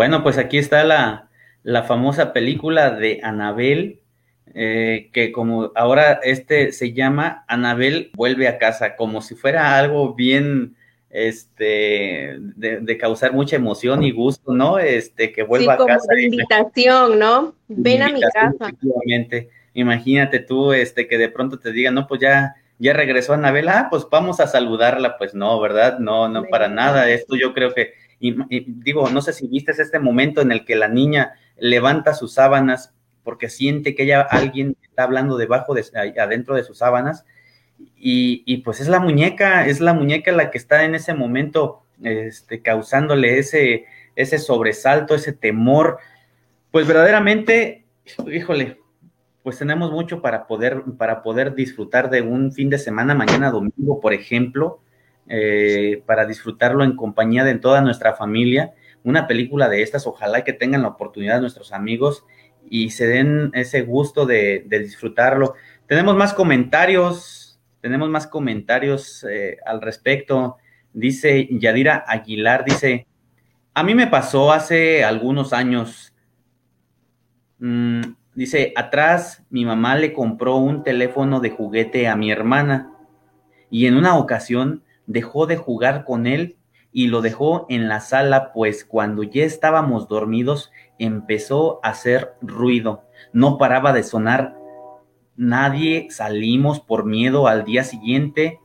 Bueno, 0.00 0.22
pues 0.22 0.38
aquí 0.38 0.56
está 0.56 0.82
la, 0.82 1.28
la 1.62 1.82
famosa 1.82 2.32
película 2.32 2.90
de 2.90 3.20
Anabel, 3.22 4.00
eh, 4.54 5.10
que 5.12 5.30
como 5.30 5.72
ahora 5.74 6.20
este 6.22 6.72
se 6.72 6.94
llama 6.94 7.44
Anabel 7.48 8.10
vuelve 8.14 8.48
a 8.48 8.56
casa, 8.56 8.96
como 8.96 9.20
si 9.20 9.34
fuera 9.34 9.76
algo 9.76 10.14
bien, 10.14 10.74
este, 11.10 12.34
de, 12.38 12.96
causar 12.98 13.34
mucha 13.34 13.56
emoción 13.56 14.02
y 14.02 14.10
gusto, 14.10 14.54
¿no? 14.54 14.78
Este, 14.78 15.32
que 15.32 15.42
vuelva 15.42 15.74
a 15.74 15.84
casa. 15.84 16.14
De 16.14 16.22
invitación, 16.22 17.18
¿no? 17.18 17.54
Ven 17.68 18.00
a 18.00 18.08
mi 18.08 18.22
casa. 18.22 18.72
Imagínate 19.74 20.38
tú, 20.38 20.72
este, 20.72 21.08
que 21.08 21.18
de 21.18 21.28
pronto 21.28 21.58
te 21.58 21.72
digan, 21.72 21.92
no, 21.92 22.06
pues 22.06 22.22
ya, 22.22 22.54
ya 22.78 22.94
regresó 22.94 23.34
Anabel, 23.34 23.68
ah, 23.68 23.88
pues 23.90 24.06
vamos 24.10 24.40
a 24.40 24.46
saludarla, 24.46 25.18
pues 25.18 25.34
no, 25.34 25.60
¿verdad? 25.60 25.98
No, 25.98 26.26
no, 26.30 26.44
para 26.44 26.68
nada. 26.68 27.10
Esto 27.10 27.36
yo 27.36 27.52
creo 27.52 27.74
que 27.74 27.92
y, 28.20 28.36
digo, 28.82 29.08
no 29.08 29.22
sé 29.22 29.32
si 29.32 29.48
viste 29.48 29.72
este 29.72 29.98
momento 29.98 30.42
en 30.42 30.52
el 30.52 30.66
que 30.66 30.76
la 30.76 30.88
niña 30.88 31.32
levanta 31.56 32.12
sus 32.12 32.34
sábanas 32.34 32.94
porque 33.24 33.48
siente 33.48 33.94
que 33.94 34.02
ella, 34.04 34.20
alguien 34.20 34.76
está 34.82 35.04
hablando 35.04 35.38
debajo 35.38 35.74
de, 35.74 35.84
adentro 36.20 36.54
de 36.54 36.62
sus 36.64 36.78
sábanas. 36.78 37.24
Y, 37.96 38.58
pues 38.58 38.80
es 38.80 38.88
la 38.88 39.00
muñeca, 39.00 39.66
es 39.66 39.80
la 39.80 39.94
muñeca 39.94 40.32
la 40.32 40.50
que 40.50 40.58
está 40.58 40.84
en 40.84 40.94
ese 40.94 41.14
momento 41.14 41.82
este, 42.02 42.60
causándole 42.60 43.38
ese, 43.38 43.86
ese 44.16 44.38
sobresalto, 44.38 45.14
ese 45.14 45.32
temor. 45.32 45.98
Pues 46.70 46.86
verdaderamente, 46.86 47.86
híjole, 48.30 48.80
pues 49.42 49.58
tenemos 49.58 49.90
mucho 49.92 50.20
para 50.20 50.46
poder, 50.46 50.82
para 50.98 51.22
poder 51.22 51.54
disfrutar 51.54 52.10
de 52.10 52.20
un 52.20 52.52
fin 52.52 52.68
de 52.68 52.78
semana, 52.78 53.14
mañana 53.14 53.50
domingo, 53.50 54.00
por 54.00 54.12
ejemplo, 54.12 54.80
eh, 55.32 56.02
para 56.06 56.26
disfrutarlo 56.26 56.82
en 56.82 56.96
compañía 56.96 57.44
de 57.44 57.54
toda 57.54 57.80
nuestra 57.82 58.14
familia. 58.14 58.74
Una 59.04 59.28
película 59.28 59.68
de 59.68 59.82
estas, 59.82 60.08
ojalá 60.08 60.42
que 60.42 60.52
tengan 60.52 60.82
la 60.82 60.88
oportunidad 60.88 61.40
nuestros 61.40 61.72
amigos 61.72 62.24
y 62.68 62.90
se 62.90 63.06
den 63.06 63.52
ese 63.54 63.82
gusto 63.82 64.26
de, 64.26 64.66
disfrutarlo. 64.68 65.54
Tenemos 65.86 66.16
más 66.16 66.34
comentarios, 66.34 67.60
tenemos 67.80 68.10
más 68.10 68.26
comentarios 68.26 69.24
eh, 69.30 69.58
al 69.64 69.80
respecto. 69.80 70.56
Dice 70.92 71.46
Yadira 71.48 72.04
Aguilar, 72.08 72.64
dice, 72.64 73.06
a 73.72 73.84
mí 73.84 73.94
me 73.94 74.08
pasó 74.08 74.50
hace 74.50 75.04
algunos 75.04 75.52
años. 75.52 76.12
Mm, 77.60 78.00
dice, 78.34 78.72
atrás 78.74 79.44
mi 79.48 79.64
mamá 79.64 79.94
le 79.94 80.12
compró 80.12 80.56
un 80.56 80.82
teléfono 80.82 81.38
de 81.38 81.50
juguete 81.50 82.08
a 82.08 82.16
mi 82.16 82.32
hermana 82.32 82.90
y 83.70 83.86
en 83.86 83.96
una 83.96 84.18
ocasión 84.18 84.82
dejó 85.10 85.46
de 85.46 85.56
jugar 85.56 86.04
con 86.04 86.28
él 86.28 86.56
y 86.92 87.08
lo 87.08 87.20
dejó 87.20 87.66
en 87.68 87.88
la 87.88 88.00
sala, 88.00 88.52
pues 88.52 88.84
cuando 88.84 89.24
ya 89.24 89.44
estábamos 89.44 90.06
dormidos 90.08 90.70
empezó 90.98 91.80
a 91.82 91.90
hacer 91.90 92.34
ruido. 92.40 93.02
No 93.32 93.58
paraba 93.58 93.92
de 93.92 94.04
sonar. 94.04 94.56
Nadie 95.36 96.06
salimos 96.10 96.78
por 96.80 97.06
miedo 97.06 97.48
al 97.48 97.64
día 97.64 97.82
siguiente, 97.82 98.60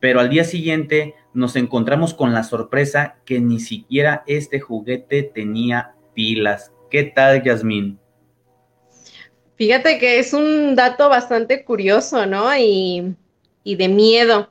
pero 0.00 0.20
al 0.20 0.30
día 0.30 0.44
siguiente 0.44 1.14
nos 1.34 1.56
encontramos 1.56 2.14
con 2.14 2.32
la 2.32 2.42
sorpresa 2.42 3.16
que 3.26 3.40
ni 3.40 3.60
siquiera 3.60 4.22
este 4.26 4.60
juguete 4.60 5.22
tenía 5.22 5.94
pilas. 6.14 6.72
¿Qué 6.90 7.04
tal, 7.04 7.42
Yasmín? 7.42 7.98
Fíjate 9.56 9.98
que 9.98 10.18
es 10.18 10.32
un 10.32 10.74
dato 10.74 11.10
bastante 11.10 11.64
curioso, 11.64 12.24
¿no? 12.24 12.56
Y, 12.56 13.14
y 13.62 13.76
de 13.76 13.88
miedo. 13.88 14.48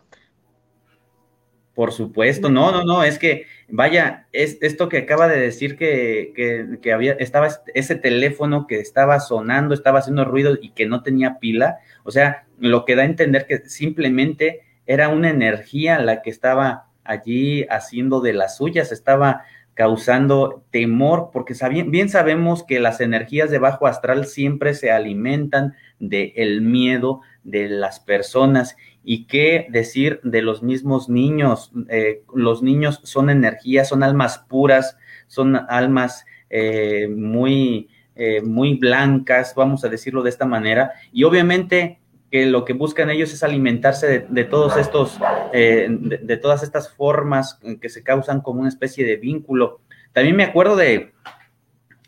Por 1.74 1.94
supuesto, 1.94 2.50
no, 2.50 2.72
no, 2.72 2.84
no, 2.84 3.04
es 3.04 3.18
que, 3.18 3.46
vaya, 3.70 4.28
es 4.34 4.58
esto 4.62 4.90
que 4.90 4.98
acaba 4.98 5.30
de 5.30 5.40
decir 5.40 5.78
que, 5.78 6.34
que, 6.36 6.80
que, 6.82 6.92
había, 6.92 7.14
estaba 7.14 7.48
ese 7.74 7.96
teléfono 7.96 8.68
que 8.68 8.80
estaba 8.80 9.22
sonando, 9.22 9.74
estaba 9.74 10.00
haciendo 10.00 10.26
ruido 10.26 10.58
y 10.62 10.72
que 10.72 10.86
no 10.86 11.02
tenía 11.02 11.40
pila, 11.40 11.80
o 12.04 12.12
sea, 12.12 12.46
lo 12.60 12.84
que 12.84 12.96
da 12.96 13.04
a 13.04 13.06
entender 13.06 13.46
que 13.46 13.70
simplemente 13.70 14.62
era 14.86 15.08
una 15.08 15.30
energía 15.30 16.00
la 16.00 16.22
que 16.22 16.30
estaba 16.30 16.88
allí 17.06 17.66
haciendo 17.70 18.20
de 18.20 18.34
las 18.34 18.58
suyas, 18.58 18.92
estaba 18.92 19.44
causando 19.74 20.64
temor, 20.72 21.30
porque 21.32 21.56
bien 21.88 22.10
sabemos 22.10 22.64
que 22.64 22.80
las 22.80 23.00
energías 23.00 23.50
de 23.50 23.60
bajo 23.60 23.88
astral 23.88 24.26
siempre 24.26 24.74
se 24.74 24.92
alimentan 24.92 25.74
del 26.00 26.34
el 26.36 26.62
miedo 26.62 27.22
de 27.44 27.70
las 27.70 28.00
personas. 28.00 28.76
Y 29.04 29.26
qué 29.26 29.68
decir 29.70 30.20
de 30.24 30.42
los 30.42 30.62
mismos 30.62 31.10
niños. 31.10 31.72
Eh, 31.90 32.24
los 32.34 32.62
niños 32.62 33.02
son 33.04 33.30
energías, 33.30 33.90
son 33.90 34.04
almas 34.04 34.46
puras, 34.48 34.98
son 35.28 35.56
almas 35.56 36.26
eh, 36.50 37.08
muy, 37.10 37.90
eh, 38.16 38.42
muy 38.42 38.76
blancas, 38.76 39.54
vamos 39.56 39.84
a 39.84 39.90
decirlo 39.90 40.24
de 40.24 40.30
esta 40.30 40.46
manera. 40.46 40.92
Y 41.12 41.24
obviamente 41.24 42.00
que 42.30 42.46
lo 42.46 42.64
que 42.64 42.74
buscan 42.74 43.10
ellos 43.10 43.34
es 43.34 43.44
alimentarse 43.44 44.26
de, 44.30 44.44
todos 44.46 44.78
estos, 44.78 45.20
de, 45.52 46.40
todas 46.42 46.64
estas 46.64 46.90
formas 46.90 47.60
que 47.82 47.90
se 47.90 48.04
causan 48.04 48.40
como 48.40 48.62
una 48.62 48.70
especie 48.70 49.06
de 49.06 49.18
vínculo. 49.18 49.82
También 50.14 50.38
me 50.38 50.44
acuerdo 50.44 50.78
de, 50.78 51.12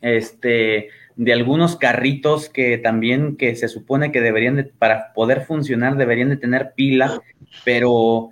este, 0.03 0.89
de 1.15 1.33
algunos 1.33 1.75
carritos 1.75 2.49
que 2.49 2.77
también 2.77 3.35
que 3.37 3.55
se 3.55 3.67
supone 3.67 4.11
que 4.11 4.21
deberían 4.21 4.55
de, 4.55 4.63
para 4.63 5.13
poder 5.13 5.45
funcionar 5.45 5.97
deberían 5.97 6.29
de 6.29 6.37
tener 6.37 6.73
pila, 6.75 7.21
pero 7.63 8.29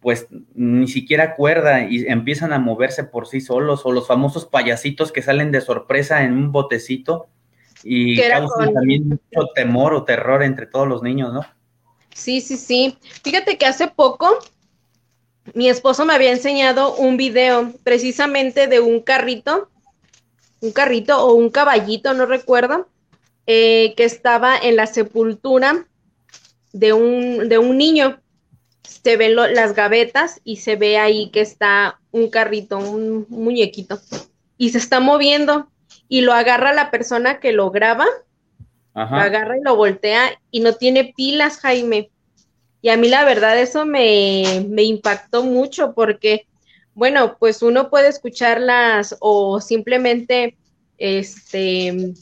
pues 0.00 0.26
ni 0.54 0.88
siquiera 0.88 1.34
cuerda 1.34 1.84
y 1.88 2.06
empiezan 2.06 2.52
a 2.52 2.58
moverse 2.58 3.04
por 3.04 3.26
sí 3.26 3.40
solos 3.40 3.82
o 3.84 3.92
los 3.92 4.06
famosos 4.06 4.46
payasitos 4.46 5.12
que 5.12 5.22
salen 5.22 5.52
de 5.52 5.60
sorpresa 5.60 6.22
en 6.22 6.32
un 6.32 6.52
botecito 6.52 7.28
y 7.82 8.20
causan 8.20 8.74
también 8.74 9.08
mucho 9.08 9.48
temor 9.54 9.94
o 9.94 10.04
terror 10.04 10.42
entre 10.42 10.66
todos 10.66 10.86
los 10.86 11.02
niños, 11.02 11.32
¿no? 11.32 11.44
Sí, 12.14 12.40
sí, 12.40 12.56
sí. 12.56 12.98
Fíjate 13.22 13.56
que 13.56 13.66
hace 13.66 13.88
poco 13.88 14.38
mi 15.54 15.68
esposo 15.68 16.04
me 16.04 16.14
había 16.14 16.32
enseñado 16.32 16.94
un 16.96 17.16
video 17.16 17.72
precisamente 17.82 18.66
de 18.66 18.80
un 18.80 19.00
carrito 19.00 19.70
un 20.60 20.72
carrito 20.72 21.24
o 21.24 21.34
un 21.34 21.50
caballito, 21.50 22.14
no 22.14 22.26
recuerdo, 22.26 22.88
eh, 23.46 23.94
que 23.96 24.04
estaba 24.04 24.56
en 24.56 24.76
la 24.76 24.86
sepultura 24.86 25.86
de 26.72 26.92
un, 26.92 27.48
de 27.48 27.58
un 27.58 27.78
niño. 27.78 28.20
Se 28.82 29.16
ven 29.16 29.36
las 29.36 29.74
gavetas 29.74 30.40
y 30.44 30.56
se 30.56 30.76
ve 30.76 30.98
ahí 30.98 31.30
que 31.30 31.40
está 31.40 32.00
un 32.10 32.28
carrito, 32.28 32.78
un, 32.78 33.26
muñequito, 33.28 34.00
y 34.58 34.70
se 34.70 34.78
está 34.78 35.00
moviendo 35.00 35.68
y 36.08 36.22
lo 36.22 36.32
agarra 36.32 36.72
la 36.72 36.90
persona 36.90 37.40
que 37.40 37.52
lo 37.52 37.70
graba, 37.70 38.06
lo 38.94 39.00
agarra 39.02 39.56
y 39.56 39.62
lo 39.62 39.76
voltea 39.76 40.38
y 40.50 40.60
no 40.60 40.74
tiene 40.74 41.14
pilas, 41.16 41.58
Jaime. 41.58 42.10
Y 42.82 42.88
a 42.88 42.96
mí 42.96 43.08
la 43.08 43.24
verdad 43.24 43.58
eso 43.58 43.86
me, 43.86 44.66
me 44.68 44.82
impactó 44.82 45.44
mucho 45.44 45.94
porque 45.94 46.46
bueno, 46.94 47.36
pues 47.38 47.62
uno 47.62 47.90
puede 47.90 48.08
escucharlas 48.08 49.16
o 49.20 49.60
simplemente 49.60 50.56
este 50.98 52.14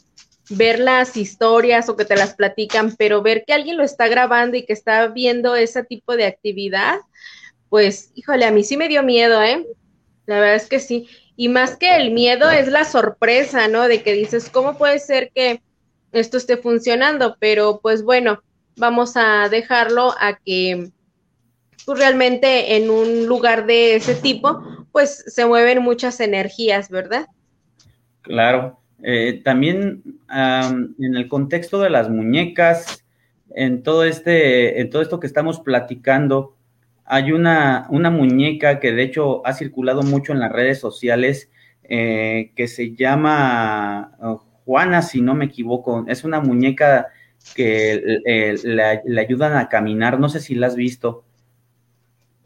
ver 0.51 0.79
las 0.79 1.17
historias 1.17 1.89
o 1.89 1.97
que 1.97 2.05
te 2.05 2.17
las 2.17 2.35
platican, 2.35 2.97
pero 2.97 3.23
ver 3.23 3.45
que 3.47 3.53
alguien 3.53 3.77
lo 3.77 3.85
está 3.85 4.09
grabando 4.09 4.57
y 4.57 4.65
que 4.65 4.73
está 4.73 5.07
viendo 5.09 5.57
ese 5.57 5.85
tipo 5.85 6.17
de 6.17 6.25
actividad, 6.25 6.97
pues, 7.69 8.13
híjole, 8.15 8.47
a 8.47 8.51
mí 8.51 8.65
sí 8.65 8.77
me 8.77 8.89
dio 8.89 9.03
miedo, 9.03 9.43
¿eh? 9.43 9.67
La 10.27 10.41
verdad 10.41 10.57
es 10.57 10.67
que 10.67 10.81
sí. 10.81 11.09
Y 11.37 11.49
más 11.49 11.77
que 11.77 11.97
el 11.97 12.13
miedo 12.13 12.51
es 12.51 12.69
la 12.69 12.85
sorpresa, 12.85 13.69
¿no? 13.69 13.89
De 13.89 14.03
que 14.03 14.13
dices, 14.13 14.49
¿cómo 14.51 14.79
puede 14.79 14.99
ser 14.99 15.31
que 15.35 15.63
esto 16.13 16.39
esté 16.39 16.57
funcionando? 16.57 17.37
Pero 17.39 17.81
pues 17.83 18.03
bueno, 18.03 18.43
vamos 18.77 19.13
a 19.17 19.49
dejarlo 19.49 20.15
a 20.19 20.39
que 20.39 20.91
pues 21.85 21.99
realmente 21.99 22.77
en 22.77 22.91
un 22.91 23.27
lugar 23.27 23.67
de 23.67 23.97
ese 23.97 24.15
tipo, 24.15 24.63
pues 24.93 25.25
se 25.27 25.47
mueven 25.47 25.83
muchas 25.83 26.21
energías, 26.21 26.91
¿verdad? 26.91 27.27
Claro. 28.23 28.81
Eh, 29.03 29.41
también 29.45 30.03
en 30.29 31.17
el 31.17 31.29
contexto 31.29 31.81
de 31.81 31.91
las 31.91 32.11
muñecas, 32.11 33.05
en 33.55 33.83
todo 33.83 34.05
este, 34.05 34.81
en 34.81 34.91
todo 34.91 35.03
esto 35.03 35.21
que 35.21 35.27
estamos 35.27 35.61
platicando, 35.61 36.57
hay 37.05 37.33
una, 37.33 37.87
una 37.91 38.11
muñeca 38.11 38.81
que 38.81 38.93
de 38.93 39.03
hecho 39.03 39.47
ha 39.47 39.55
circulado 39.55 40.03
mucho 40.03 40.33
en 40.33 40.41
las 40.41 40.53
redes 40.53 40.79
sociales 40.79 41.51
eh, 41.85 42.53
que 42.55 42.69
se 42.69 42.95
llama 42.95 44.13
oh, 44.21 44.45
Juana, 44.67 45.01
si 45.01 45.23
no 45.23 45.35
me 45.35 45.47
equivoco. 45.47 46.05
Es 46.07 46.25
una 46.25 46.41
muñeca 46.41 47.09
que 47.55 48.21
eh, 48.27 48.57
le 48.63 49.21
ayudan 49.21 49.57
a 49.57 49.71
caminar. 49.71 50.21
No 50.21 50.29
sé 50.29 50.41
si 50.41 50.55
la 50.55 50.67
has 50.67 50.77
visto. 50.77 51.25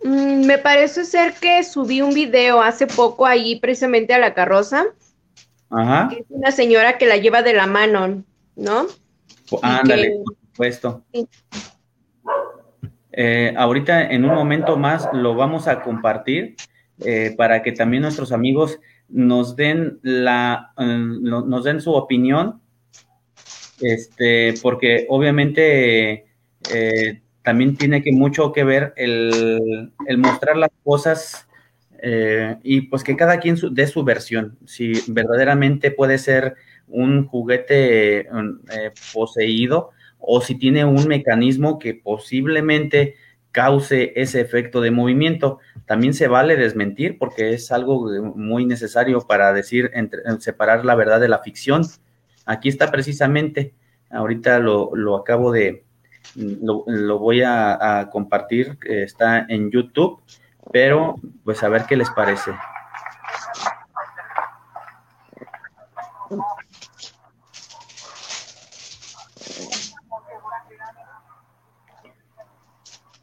Mm, 0.04 0.46
me 0.46 0.58
parece 0.58 1.04
ser 1.04 1.34
que 1.34 1.62
subí 1.62 2.00
un 2.00 2.14
video 2.14 2.60
hace 2.60 2.86
poco 2.86 3.26
ahí 3.26 3.58
precisamente 3.60 4.14
a 4.14 4.18
la 4.18 4.34
carroza. 4.34 4.84
Ajá. 5.70 6.10
Es 6.16 6.26
una 6.28 6.50
señora 6.50 6.98
que 6.98 7.06
la 7.06 7.16
lleva 7.16 7.42
de 7.42 7.54
la 7.54 7.66
mano, 7.66 8.24
¿no? 8.56 8.86
Ándale, 9.62 10.20
por 10.24 10.36
supuesto. 10.36 11.04
Eh, 13.12 13.54
ahorita 13.56 14.10
en 14.10 14.24
un 14.24 14.34
momento 14.34 14.76
más 14.76 15.08
lo 15.12 15.34
vamos 15.34 15.68
a 15.68 15.82
compartir 15.82 16.56
eh, 17.04 17.34
para 17.36 17.62
que 17.62 17.72
también 17.72 18.02
nuestros 18.02 18.32
amigos 18.32 18.80
nos 19.08 19.54
den 19.54 19.98
la 20.02 20.72
eh, 20.78 20.84
nos 20.86 21.64
den 21.64 21.82
su 21.82 21.92
opinión 21.92 22.62
este 23.82 24.54
porque 24.62 25.04
obviamente 25.10 26.26
también 27.42 27.76
tiene 27.76 28.02
que 28.02 28.12
mucho 28.12 28.52
que 28.52 28.64
ver 28.64 28.92
el, 28.96 29.92
mostrar 30.18 30.56
las 30.56 30.70
cosas 30.84 31.48
eh, 31.98 32.56
y 32.62 32.82
pues 32.82 33.04
que 33.04 33.16
cada 33.16 33.38
quien 33.38 33.56
dé 33.72 33.86
su 33.86 34.04
versión, 34.04 34.58
si 34.64 34.92
verdaderamente 35.08 35.90
puede 35.90 36.18
ser 36.18 36.54
un 36.88 37.26
juguete 37.26 38.20
eh, 38.20 38.26
poseído 39.12 39.90
o 40.18 40.40
si 40.40 40.56
tiene 40.56 40.84
un 40.84 41.08
mecanismo 41.08 41.78
que 41.78 41.94
posiblemente 41.94 43.16
cause 43.50 44.12
ese 44.16 44.40
efecto 44.40 44.80
de 44.80 44.90
movimiento. 44.90 45.58
También 45.84 46.14
se 46.14 46.28
vale 46.28 46.56
desmentir 46.56 47.18
porque 47.18 47.52
es 47.52 47.70
algo 47.70 48.08
muy 48.34 48.64
necesario 48.64 49.20
para 49.20 49.52
decir, 49.52 49.90
separar 50.38 50.84
la 50.84 50.94
verdad 50.94 51.20
de 51.20 51.28
la 51.28 51.40
ficción. 51.40 51.82
Aquí 52.46 52.68
está 52.68 52.90
precisamente, 52.90 53.74
ahorita 54.10 54.58
lo 54.58 55.16
acabo 55.16 55.52
de, 55.52 55.84
lo, 56.34 57.18
voy 57.18 57.42
a, 57.42 58.08
compartir, 58.10 58.78
está 58.84 59.46
en 59.48 59.70
YouTube, 59.70 60.20
pero 60.72 61.16
pues 61.44 61.62
a 61.62 61.68
ver 61.68 61.84
qué 61.86 61.96
les 61.96 62.10
parece. 62.10 62.52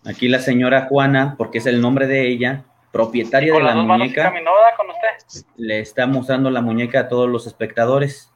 Aquí 0.06 0.28
la 0.28 0.40
señora 0.40 0.88
Juana, 0.90 1.36
porque 1.38 1.60
es 1.60 1.66
el 1.68 1.82
nombre 1.82 2.08
de 2.08 2.28
ella, 2.28 2.64
propietaria 2.92 3.54
de 3.54 3.62
la 3.62 3.76
muñeca, 3.76 4.34
le 5.56 5.80
está 5.80 6.08
mostrando 6.08 6.50
la 6.50 6.62
muñeca 6.62 7.02
a 7.02 7.08
todos 7.10 7.30
los 7.30 7.46
espectadores. 7.46 8.32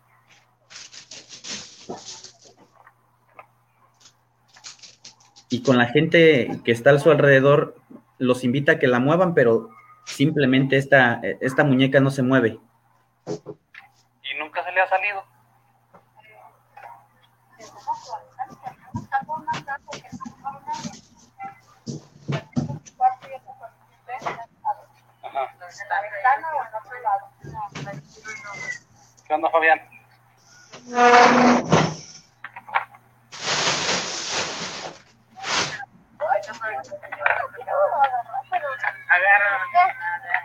Y 5.54 5.62
con 5.62 5.78
la 5.78 5.86
gente 5.86 6.50
que 6.66 6.72
está 6.72 6.90
a 6.90 6.98
su 6.98 7.12
alrededor 7.12 7.76
los 8.18 8.44
invita 8.44 8.72
a 8.72 8.80
que 8.80 8.88
la 8.88 8.98
muevan, 8.98 9.36
pero 9.36 9.70
simplemente 10.04 10.78
esta, 10.78 11.22
esta 11.42 11.64
muñeca 11.64 12.00
no 12.00 12.10
se 12.10 12.24
mueve. 12.24 12.58
¿Y 13.28 14.40
nunca 14.40 14.64
se 14.64 14.72
le 14.72 14.82
ha 14.82 14.90
salido? 14.90 15.24
lado. 27.04 27.30
¿Qué 29.28 29.34
onda, 29.36 29.50
Fabián? 29.52 29.80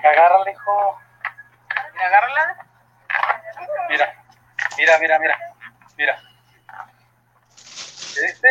Agárrala, 0.04 0.50
hijo. 0.50 1.00
Agárrala. 2.04 2.56
Mira, 3.88 4.14
mira, 4.76 4.98
mira, 4.98 5.18
mira. 5.18 5.38
Mira. 5.96 6.22
¿Viste? 8.20 8.48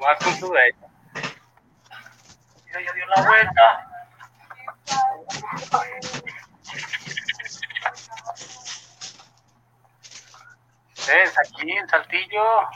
Vas 0.00 0.18
con 0.24 0.34
su. 0.36 0.52
Mira, 0.52 0.70
ya 2.72 2.92
dio 2.92 3.06
la 3.06 3.22
vuelta. 3.22 3.88
Es 11.08 11.38
aquí 11.38 11.72
en 11.72 11.88
Saltillo. 11.88 12.68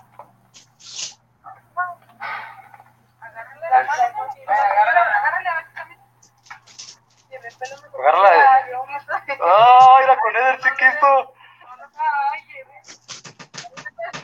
Agárrala 7.98 8.30
de... 8.30 8.38
¡Ay, 9.44 10.06
la 10.06 10.18
con 10.18 10.36
el 10.36 10.58
chiquito! 10.60 11.34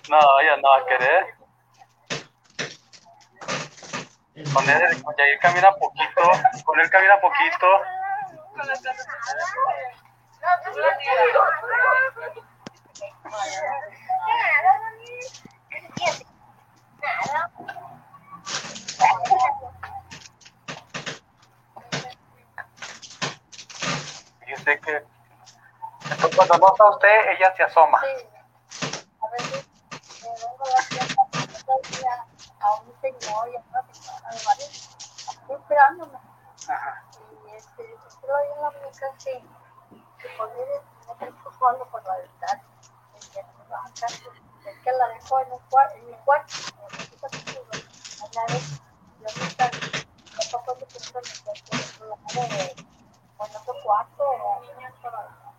No, 0.09 0.43
ya 0.43 0.57
no 0.57 0.69
va 0.69 0.79
a 0.79 0.87
querer. 0.87 1.27
Con 4.55 4.71
él, 4.71 5.03
con 5.03 5.17
Yair 5.17 5.39
camina 5.41 5.71
poquito, 5.73 6.23
con 6.65 6.81
él 6.81 6.91
camina 6.91 7.21
poquito. 7.21 7.67
Yo 24.47 24.57
sé 24.57 24.81
que 24.81 25.05
después 26.09 26.37
cuando 26.37 26.59
no 26.59 26.69
está 26.73 26.91
usted, 26.91 27.31
ella 27.37 27.55
se 27.57 27.63
asoma. 27.63 27.99
A 27.99 28.03
veces 29.31 29.69
me 30.23 30.29
vengo 30.31 30.65
a 30.65 30.79
a 32.61 32.81
un 32.81 33.01
señor 33.01 33.49
y 33.49 33.57
a 33.57 33.61
una 33.61 33.83
señora 33.93 34.29
de 34.31 34.45
varios, 34.45 34.75
esperándome. 35.49 36.19
Ajá. 36.69 37.05
Y 37.47 37.55
este, 37.55 37.97
pero 38.21 38.37
ahí 38.37 38.49
en 38.57 38.63
la 38.63 38.71
muñeca 38.71 39.07
que 39.19 40.29
poner 40.37 40.83
jugando 41.59 41.85
por 41.87 42.05
la 42.05 42.17
ventana. 42.19 42.63
Y 43.15 43.29
que 43.31 43.43
me 43.43 43.53
baja 43.53 43.58
casi, 43.58 43.58
es 44.67 44.79
que 44.85 44.93
la 44.93 45.09
dejo 45.15 45.41
en, 45.41 45.53
un 45.53 45.61
en 45.97 46.07
mi 46.07 46.17
cuarto. 46.25 46.55
tampoco 50.51 50.77
se 50.79 50.87
puso 50.87 51.19
en 51.19 51.25
mi 51.25 51.37
cuarto, 51.45 51.73
en 53.39 53.57
otro 53.57 53.75
cuarto, 53.85 54.25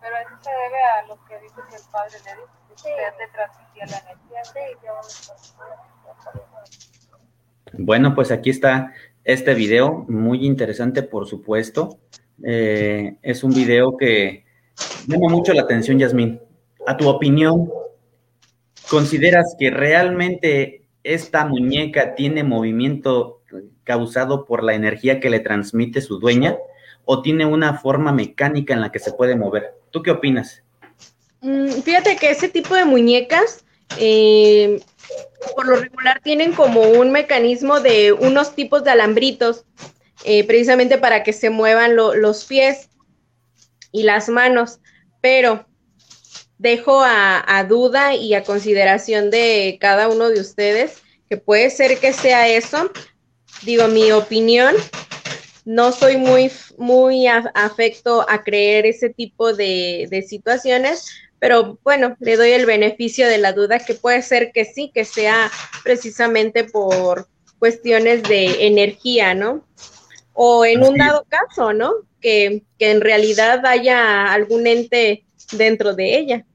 Pero 0.00 0.16
eso 0.16 0.36
se 0.42 0.50
debe 0.50 0.82
a 0.82 1.02
lo 1.06 1.24
que 1.26 1.38
dice 1.40 1.60
que 1.68 1.76
el 1.76 1.82
padre 1.90 2.18
le 2.24 2.30
dice, 2.36 2.48
que 2.68 2.74
usted 2.74 3.14
le 3.18 3.28
transmitía 3.28 3.86
la 3.86 3.98
energía. 3.98 4.44
sí, 4.44 4.60
yo 4.84 4.92
me 7.74 7.84
Bueno, 7.84 8.14
pues 8.14 8.30
aquí 8.30 8.50
está 8.50 8.92
este 9.24 9.54
video, 9.54 10.04
muy 10.08 10.46
interesante, 10.46 11.02
por 11.02 11.26
supuesto. 11.26 11.98
Eh, 12.42 13.16
es 13.22 13.44
un 13.44 13.52
video 13.52 13.96
que 13.96 14.44
llama 15.06 15.28
mucho 15.28 15.52
la 15.52 15.62
atención, 15.62 15.98
Yasmín. 15.98 16.40
A 16.86 16.96
tu 16.96 17.08
opinión, 17.08 17.70
¿consideras 18.90 19.54
que 19.58 19.70
realmente 19.70 20.82
esta 21.04 21.44
muñeca 21.46 22.14
tiene 22.14 22.42
movimiento 22.44 23.40
causado 23.84 24.44
por 24.44 24.62
la 24.62 24.74
energía 24.74 25.20
que 25.20 25.30
le 25.30 25.40
transmite 25.40 26.00
su 26.00 26.18
dueña 26.18 26.56
o 27.04 27.22
tiene 27.22 27.46
una 27.46 27.78
forma 27.78 28.12
mecánica 28.12 28.74
en 28.74 28.80
la 28.80 28.92
que 28.92 28.98
se 28.98 29.12
puede 29.12 29.36
mover? 29.36 29.74
¿Tú 29.90 30.02
qué 30.02 30.10
opinas? 30.10 30.62
Mm, 31.40 31.68
Fíjate 31.82 32.16
que 32.16 32.30
ese 32.30 32.48
tipo 32.48 32.74
de 32.74 32.84
muñecas, 32.84 33.64
eh, 33.98 34.80
por 35.56 35.66
lo 35.66 35.76
regular, 35.76 36.20
tienen 36.22 36.52
como 36.52 36.82
un 36.82 37.10
mecanismo 37.12 37.80
de 37.80 38.12
unos 38.12 38.54
tipos 38.54 38.84
de 38.84 38.90
alambritos, 38.90 39.64
eh, 40.24 40.44
precisamente 40.46 40.98
para 40.98 41.22
que 41.22 41.32
se 41.32 41.48
muevan 41.48 41.96
lo- 41.96 42.14
los 42.14 42.44
pies 42.44 42.90
y 43.90 44.02
las 44.02 44.28
manos. 44.28 44.80
Pero 45.22 45.66
dejo 46.60 47.00
a, 47.00 47.42
a 47.58 47.64
duda 47.64 48.14
y 48.14 48.34
a 48.34 48.44
consideración 48.44 49.30
de 49.30 49.78
cada 49.80 50.08
uno 50.08 50.28
de 50.28 50.40
ustedes 50.40 50.98
que 51.28 51.38
puede 51.38 51.70
ser 51.70 51.98
que 51.98 52.12
sea 52.12 52.48
eso. 52.48 52.90
Digo, 53.62 53.88
mi 53.88 54.12
opinión, 54.12 54.74
no 55.64 55.90
soy 55.90 56.18
muy, 56.18 56.50
muy 56.76 57.26
a- 57.26 57.50
afecto 57.54 58.26
a 58.28 58.44
creer 58.44 58.84
ese 58.84 59.08
tipo 59.08 59.54
de, 59.54 60.06
de 60.10 60.20
situaciones, 60.20 61.06
pero 61.38 61.78
bueno, 61.82 62.14
le 62.20 62.36
doy 62.36 62.50
el 62.50 62.66
beneficio 62.66 63.26
de 63.26 63.38
la 63.38 63.54
duda 63.54 63.78
que 63.78 63.94
puede 63.94 64.20
ser 64.20 64.52
que 64.52 64.66
sí, 64.66 64.90
que 64.94 65.06
sea 65.06 65.50
precisamente 65.82 66.64
por 66.64 67.26
cuestiones 67.58 68.22
de 68.24 68.66
energía, 68.66 69.34
¿no? 69.34 69.66
O 70.34 70.66
en 70.66 70.82
un 70.84 70.98
dado 70.98 71.24
caso, 71.26 71.72
¿no? 71.72 71.92
Que, 72.20 72.64
que 72.78 72.90
en 72.90 73.00
realidad 73.00 73.64
haya 73.64 74.30
algún 74.30 74.66
ente 74.66 75.24
dentro 75.52 75.94
de 75.94 76.18
ella. 76.18 76.46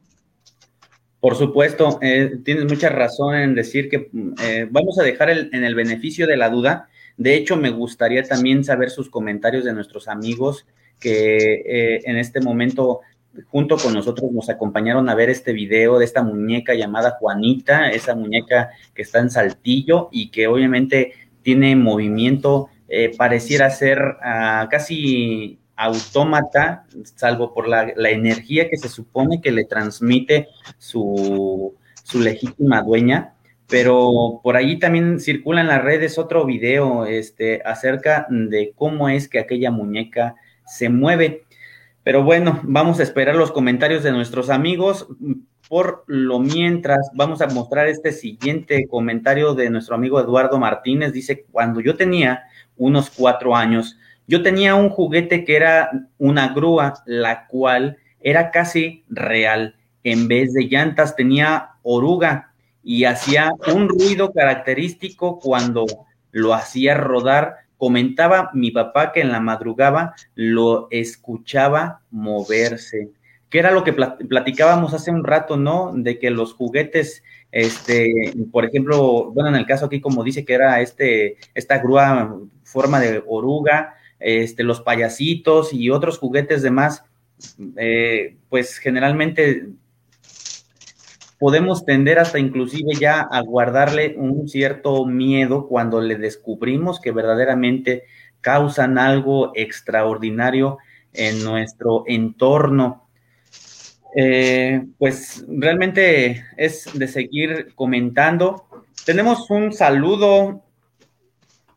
Por 1.25 1.35
supuesto, 1.35 1.97
eh, 2.03 2.37
tienes 2.43 2.65
mucha 2.65 2.87
razón 2.89 3.33
en 3.33 3.55
decir 3.55 3.89
que 3.89 4.09
mm, 4.11 4.33
eh, 4.43 4.67
vamos 4.69 4.99
a 4.99 5.03
dejar 5.03 5.31
en 5.31 5.63
el 5.63 5.73
beneficio 5.73 6.27
de 6.27 6.37
la 6.37 6.51
duda. 6.51 6.87
De 7.17 7.33
hecho, 7.33 7.57
me 7.57 7.71
gustaría 7.71 8.21
también 8.21 8.63
saber 8.63 8.91
sus 8.91 9.09
comentarios 9.09 9.63
de 9.63 9.73
nuestros 9.73 10.07
amigos 10.07 10.67
que 10.99 11.63
eh, 11.65 12.01
en 12.05 12.17
este 12.17 12.41
momento 12.41 12.99
junto 13.47 13.75
con 13.77 13.95
nosotros 13.95 14.31
nos 14.31 14.49
acompañaron 14.49 15.09
a 15.09 15.15
ver 15.15 15.31
este 15.31 15.51
video 15.51 15.97
de 15.97 16.05
esta 16.05 16.21
muñeca 16.21 16.75
llamada 16.75 17.17
Juanita, 17.19 17.89
esa 17.89 18.13
muñeca 18.13 18.69
que 18.93 19.01
está 19.01 19.17
en 19.17 19.31
Saltillo 19.31 20.09
y 20.11 20.29
que 20.29 20.45
obviamente 20.45 21.13
tiene 21.41 21.75
movimiento, 21.75 22.69
eh, 22.87 23.13
pareciera 23.17 23.71
ser 23.71 23.97
ah, 24.21 24.67
casi 24.69 25.57
autómata, 25.75 26.85
salvo 27.15 27.53
por 27.53 27.67
la, 27.67 27.93
energía 28.09 28.69
que 28.69 28.77
se 28.77 28.89
supone 28.89 29.41
que 29.41 29.51
le 29.51 29.65
transmite 29.65 30.47
su, 30.77 31.75
su 32.03 32.19
legítima 32.19 32.81
dueña. 32.81 33.33
Pero 33.67 34.41
por 34.43 34.55
ahí 34.55 34.77
también 34.77 35.19
circula 35.19 35.61
en 35.61 35.67
las 35.67 35.83
redes 35.83 36.19
otro 36.19 36.45
video 36.45 37.05
este, 37.05 37.61
acerca 37.65 38.27
de 38.29 38.73
cómo 38.75 39.09
es 39.09 39.27
que 39.27 39.39
aquella 39.39 39.71
muñeca 39.71 40.35
se 40.65 40.89
mueve. 40.89 41.45
Pero 42.03 42.23
bueno, 42.23 42.59
vamos 42.63 42.99
a 42.99 43.03
esperar 43.03 43.35
los 43.35 43.51
comentarios 43.51 44.03
de 44.03 44.11
nuestros 44.11 44.51
amigos. 44.51 45.07
Por 45.67 46.03
lo 46.05 46.39
mientras, 46.39 47.09
vamos 47.15 47.41
a 47.41 47.47
mostrar 47.47 47.87
este 47.87 48.11
siguiente 48.11 48.85
comentario 48.87 49.55
de 49.55 49.71
nuestro 49.71 49.95
amigo 49.95 50.19
Eduardo 50.19 50.59
Martínez. 50.59 51.11
Dice, 51.11 51.45
cuando 51.51 51.79
yo 51.79 51.95
tenía 51.95 52.43
unos 52.77 53.09
cuatro 53.09 53.55
años, 53.55 53.97
yo 54.27 54.41
tenía 54.41 54.75
un 54.75 54.89
juguete 54.89 55.45
que 55.45 55.55
era 55.55 55.91
una 56.17 56.53
grúa, 56.53 56.93
la 57.05 57.47
cual 57.47 57.97
era 58.19 58.51
casi 58.51 59.03
real. 59.09 59.75
En 60.03 60.27
vez 60.27 60.53
de 60.53 60.65
llantas 60.65 61.15
tenía 61.15 61.71
oruga 61.83 62.51
y 62.83 63.05
hacía 63.05 63.53
un 63.73 63.89
ruido 63.89 64.31
característico 64.33 65.39
cuando 65.39 65.85
lo 66.31 66.53
hacía 66.53 66.95
rodar. 66.95 67.55
Comentaba 67.77 68.51
mi 68.53 68.71
papá 68.71 69.11
que 69.11 69.21
en 69.21 69.31
la 69.31 69.39
madrugada 69.39 70.15
lo 70.33 70.87
escuchaba 70.91 72.01
moverse, 72.09 73.09
que 73.49 73.59
era 73.59 73.71
lo 73.71 73.83
que 73.83 73.95
plat- 73.95 74.27
platicábamos 74.27 74.93
hace 74.93 75.11
un 75.11 75.23
rato, 75.23 75.57
¿no? 75.57 75.91
De 75.93 76.17
que 76.17 76.29
los 76.29 76.53
juguetes, 76.53 77.21
este, 77.51 78.33
por 78.51 78.65
ejemplo, 78.65 79.31
bueno, 79.31 79.49
en 79.49 79.55
el 79.55 79.65
caso 79.65 79.85
aquí 79.85 80.01
como 80.01 80.23
dice 80.23 80.45
que 80.45 80.53
era 80.53 80.81
este, 80.81 81.37
esta 81.53 81.79
grúa 81.79 82.37
forma 82.63 82.99
de 82.99 83.23
oruga, 83.27 83.95
este, 84.19 84.63
los 84.63 84.81
payasitos 84.81 85.73
y 85.73 85.89
otros 85.89 86.17
juguetes 86.17 86.61
demás, 86.61 87.03
eh, 87.77 88.37
pues 88.49 88.77
generalmente 88.77 89.67
podemos 91.37 91.85
tender 91.85 92.19
hasta 92.19 92.39
inclusive 92.39 92.95
ya 92.99 93.21
a 93.21 93.41
guardarle 93.41 94.15
un 94.17 94.47
cierto 94.47 95.05
miedo 95.05 95.67
cuando 95.67 96.01
le 96.01 96.15
descubrimos 96.15 96.99
que 96.99 97.11
verdaderamente 97.11 98.03
causan 98.41 98.97
algo 98.97 99.51
extraordinario 99.55 100.77
en 101.13 101.43
nuestro 101.43 102.03
entorno. 102.07 103.07
Eh, 104.15 104.85
pues 104.97 105.45
realmente 105.47 106.45
es 106.55 106.89
de 106.93 107.07
seguir 107.07 107.73
comentando. 107.75 108.65
Tenemos 109.05 109.49
un 109.49 109.73
saludo, 109.73 110.63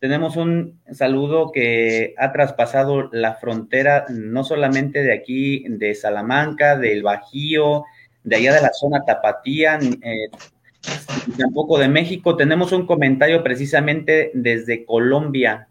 tenemos 0.00 0.36
un 0.36 0.80
saludo 0.92 1.50
que 1.52 2.14
ha 2.18 2.32
traspasado 2.32 3.08
la 3.12 3.34
frontera, 3.34 4.06
no 4.08 4.44
solamente 4.44 5.02
de 5.02 5.12
aquí, 5.12 5.64
de 5.68 5.94
Salamanca, 5.94 6.76
del 6.76 7.02
Bajío, 7.02 7.84
de 8.22 8.36
allá 8.36 8.54
de 8.54 8.62
la 8.62 8.72
zona 8.72 9.04
Tapatía, 9.04 9.78
eh, 9.80 10.28
tampoco 11.36 11.78
de 11.78 11.88
México. 11.88 12.36
Tenemos 12.36 12.72
un 12.72 12.86
comentario 12.86 13.42
precisamente 13.42 14.30
desde 14.34 14.84
Colombia. 14.84 15.68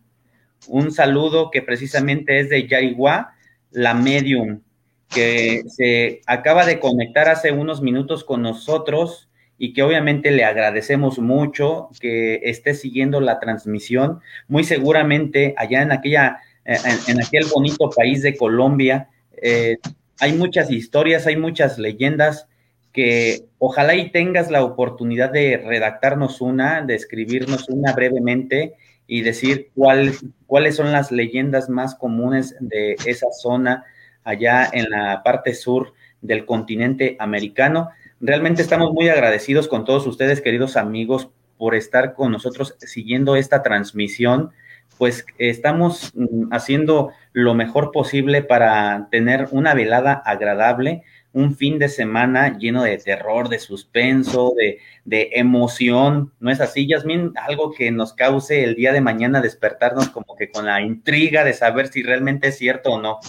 Un 0.68 0.92
saludo 0.92 1.50
que 1.50 1.62
precisamente 1.62 2.40
es 2.40 2.50
de 2.50 2.68
Yariguá, 2.68 3.34
la 3.72 3.94
medium, 3.94 4.62
que 5.10 5.62
se 5.68 6.22
acaba 6.26 6.66
de 6.66 6.80
conectar 6.80 7.30
hace 7.30 7.52
unos 7.52 7.82
minutos 7.82 8.24
con 8.24 8.42
nosotros 8.42 9.27
y 9.58 9.74
que 9.74 9.84
obviamente 9.84 10.32
le 10.32 10.44
agradecemos 10.44 11.20
mucho 11.20 11.90
que 12.00 12.42
esté 12.44 12.74
siguiendo 12.74 13.22
la 13.22 13.40
transmisión. 13.40 14.20
Muy 14.48 14.64
seguramente 14.64 15.56
allá 15.58 15.82
en 15.82 15.92
aquella, 15.92 16.40
en, 16.66 17.22
aquel 17.22 17.46
bonito 17.54 17.90
país 17.90 18.22
de 18.22 18.36
Colombia, 18.36 19.10
eh, 19.42 19.78
hay 20.20 20.34
muchas 20.34 20.72
historias, 20.72 21.28
hay 21.28 21.38
muchas 21.38 21.78
leyendas 21.78 22.48
que 22.92 23.46
ojalá 23.60 23.96
y 23.96 24.12
tengas 24.12 24.50
la 24.50 24.64
oportunidad 24.64 25.32
de 25.32 25.58
redactarnos 25.58 26.42
una, 26.42 26.82
de 26.82 26.96
escribirnos 26.96 27.70
una 27.70 27.94
brevemente 27.94 28.74
y 29.06 29.22
decir 29.22 29.70
cuáles 29.76 30.76
son 30.76 30.92
las 30.92 31.12
leyendas 31.12 31.70
más 31.70 31.96
comunes 31.96 32.56
de 32.60 32.96
esa 33.06 33.28
zona 33.32 33.86
allá 34.24 34.70
en 34.74 34.90
la 34.90 35.22
parte 35.24 35.54
sur 35.54 35.94
del 36.22 36.46
continente 36.46 37.16
americano. 37.20 37.90
Realmente 38.20 38.62
estamos 38.62 38.94
muy 38.94 39.10
agradecidos 39.10 39.68
con 39.68 39.86
todos 39.86 40.08
ustedes, 40.08 40.42
queridos 40.42 40.76
amigos, 40.76 41.30
por 41.58 41.76
estar 41.76 42.14
con 42.16 42.32
nosotros 42.32 42.76
siguiendo 42.80 43.36
esta 43.36 43.62
transmisión. 43.62 44.52
Pues 44.98 45.26
estamos 45.38 46.12
mm, 46.16 46.52
haciendo 46.52 47.12
lo 47.34 47.54
mejor 47.54 47.92
posible 47.92 48.42
para 48.42 49.08
tener 49.12 49.48
una 49.52 49.76
velada 49.76 50.14
agradable 50.14 51.04
un 51.34 51.56
fin 51.56 51.78
de 51.78 51.88
semana 51.88 52.58
lleno 52.58 52.82
de 52.82 52.98
terror, 52.98 53.48
de 53.50 53.60
suspenso, 53.60 54.54
de, 54.58 54.80
de, 55.06 55.30
emoción. 55.34 56.34
¿No 56.40 56.50
es 56.50 56.60
así, 56.60 56.88
Yasmin? 56.88 57.34
Algo 57.36 57.72
que 57.72 57.92
nos 57.92 58.14
cause 58.14 58.64
el 58.64 58.74
día 58.74 58.92
de 58.92 59.02
mañana 59.02 59.40
despertarnos 59.40 60.10
como 60.10 60.36
que 60.36 60.50
con 60.50 60.66
la 60.66 60.82
intriga 60.82 61.44
de 61.44 61.54
saber 61.54 61.90
si 61.90 62.02
realmente 62.02 62.48
es 62.48 62.58
cierto 62.58 62.94
o 62.94 63.02
no. 63.02 63.20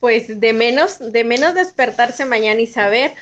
Pues 0.00 0.40
de 0.40 0.52
menos, 0.52 1.12
de 1.12 1.22
menos 1.22 1.54
despertarse 1.54 2.24
mañana 2.24 2.60
y 2.60 2.66
saber. 2.66 3.12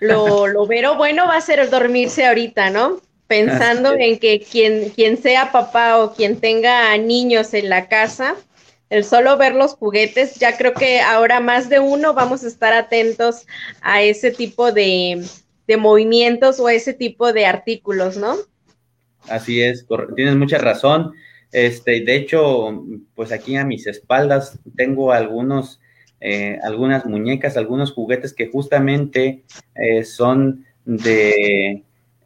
Lo, 0.00 0.46
lo 0.48 0.66
vero 0.66 0.96
bueno 0.96 1.26
va 1.26 1.36
a 1.36 1.40
ser 1.40 1.68
dormirse 1.70 2.26
ahorita, 2.26 2.70
¿no? 2.70 3.00
Pensando 3.26 3.94
en 3.94 4.18
que 4.18 4.40
quien, 4.40 4.90
quien 4.90 5.18
sea 5.18 5.52
papá 5.52 5.98
o 5.98 6.14
quien 6.14 6.40
tenga 6.40 6.96
niños 6.96 7.52
en 7.52 7.68
la 7.68 7.88
casa, 7.88 8.36
el 8.90 9.04
solo 9.04 9.36
ver 9.36 9.54
los 9.54 9.74
juguetes, 9.74 10.36
ya 10.36 10.56
creo 10.56 10.72
que 10.72 11.00
ahora 11.00 11.40
más 11.40 11.68
de 11.68 11.78
uno 11.78 12.14
vamos 12.14 12.42
a 12.44 12.48
estar 12.48 12.72
atentos 12.72 13.46
a 13.82 14.02
ese 14.02 14.30
tipo 14.30 14.72
de, 14.72 15.24
movimientos 15.78 16.58
o 16.58 16.66
a 16.66 16.72
ese 16.72 16.94
tipo 16.94 17.32
de 17.32 17.44
artículos, 17.44 18.16
¿no? 18.16 18.36
Así 19.28 19.60
es, 19.60 19.86
tienes 20.16 20.36
mucha 20.36 20.56
razón. 20.56 21.12
Este, 21.52 22.00
de 22.00 22.16
hecho, 22.16 22.82
pues 23.14 23.32
aquí 23.32 23.56
a 23.56 23.64
mis 23.64 23.86
espaldas 23.86 24.58
tengo 24.76 25.12
algunos, 25.12 25.80
eh, 26.20 26.58
algunas 26.62 27.06
muñecas, 27.06 27.56
algunos 27.56 27.92
juguetes 27.92 28.32
que 28.32 28.48
justamente 28.48 29.44
eh, 29.76 30.04
son 30.04 30.64
de, 30.84 31.84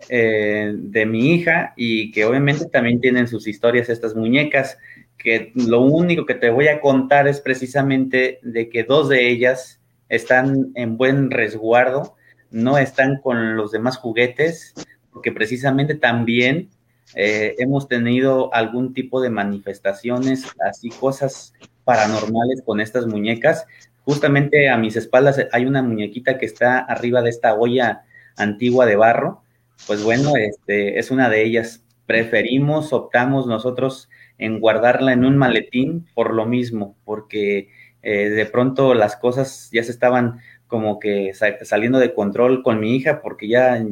eh, 0.09 0.73
de 0.75 1.07
mi 1.07 1.35
hija 1.35 1.75
y 1.77 2.11
que 2.11 2.25
obviamente 2.25 2.67
también 2.67 3.01
tienen 3.01 3.29
sus 3.29 3.47
historias 3.47 3.91
estas 3.91 4.15
muñecas 4.15 4.79
que 5.19 5.53
lo 5.55 5.83
único 5.83 6.25
que 6.25 6.35
te 6.35 6.51
voy 6.51 6.69
a 6.69 6.81
contar 6.81 7.29
es 7.29 7.41
precisamente 7.41 8.39
de 8.43 8.71
que 8.71 8.83
dos 8.83 9.09
de 9.09 9.29
ellas 9.29 9.79
están 10.09 10.73
en 10.75 10.97
buen 10.97 11.31
resguardo, 11.31 12.17
no 12.51 12.79
están 12.79 13.19
con 13.21 13.57
los 13.57 13.73
demás 13.73 13.99
juguetes, 13.99 14.75
porque 15.13 15.31
precisamente 15.33 15.95
también 15.95 16.71
hemos 17.15 17.89
tenido 17.89 18.53
algún 18.55 18.95
tipo 18.95 19.21
de 19.21 19.31
manifestaciones, 19.31 20.47
así 20.67 20.89
cosas 20.89 21.53
paranormales 21.85 22.63
con 22.65 22.81
estas 22.81 23.07
muñecas. 23.07 23.67
Justamente 24.05 24.69
a 24.69 24.77
mis 24.77 24.97
espaldas 24.97 25.41
hay 25.53 25.67
una 25.67 25.83
muñequita 25.83 26.39
que 26.39 26.47
está 26.47 26.79
arriba 26.79 27.23
de 27.23 27.31
esta 27.31 27.55
olla 27.55 28.05
antigua 28.37 28.87
de 28.87 28.97
barro. 28.97 29.43
Pues 29.87 30.03
bueno, 30.03 30.33
este 30.37 30.99
es 30.99 31.11
una 31.11 31.29
de 31.29 31.45
ellas. 31.45 31.85
Preferimos, 32.07 32.93
optamos 32.93 33.47
nosotros 33.47 34.09
en 34.39 34.61
guardarla 34.61 35.13
en 35.13 35.25
un 35.25 35.37
maletín 35.37 36.07
por 36.15 36.35
lo 36.35 36.47
mismo, 36.47 36.97
porque 37.05 37.69
eh, 38.03 38.29
de 38.29 38.47
pronto 38.47 38.95
las 38.95 39.17
cosas 39.17 39.71
ya 39.73 39.85
se 39.85 39.93
estaban 39.93 40.41
como 40.67 40.99
que 40.99 41.33
saliendo 41.63 41.99
de 41.99 42.15
control 42.15 42.63
con 42.63 42.81
mi 42.81 42.97
hija 42.97 43.21
porque 43.21 43.47
ya, 43.47 43.85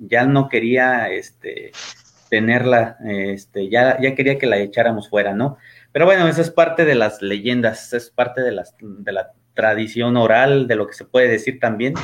ya 0.00 0.26
no 0.26 0.48
quería 0.48 1.08
este, 1.10 1.70
tenerla, 2.28 2.98
este, 3.06 3.68
ya, 3.70 4.00
ya 4.00 4.16
quería 4.16 4.36
que 4.36 4.46
la 4.46 4.58
echáramos 4.58 5.08
fuera, 5.08 5.32
¿no? 5.32 5.58
Pero 5.94 6.06
bueno, 6.06 6.26
eso 6.26 6.40
es 6.40 6.50
parte 6.50 6.84
de 6.84 6.96
las 6.96 7.22
leyendas, 7.22 7.92
es 7.92 8.10
parte 8.10 8.40
de, 8.40 8.50
las, 8.50 8.74
de 8.80 9.12
la 9.12 9.30
tradición 9.54 10.16
oral, 10.16 10.66
de 10.66 10.74
lo 10.74 10.88
que 10.88 10.94
se 10.94 11.04
puede 11.04 11.28
decir 11.28 11.60
también, 11.60 11.94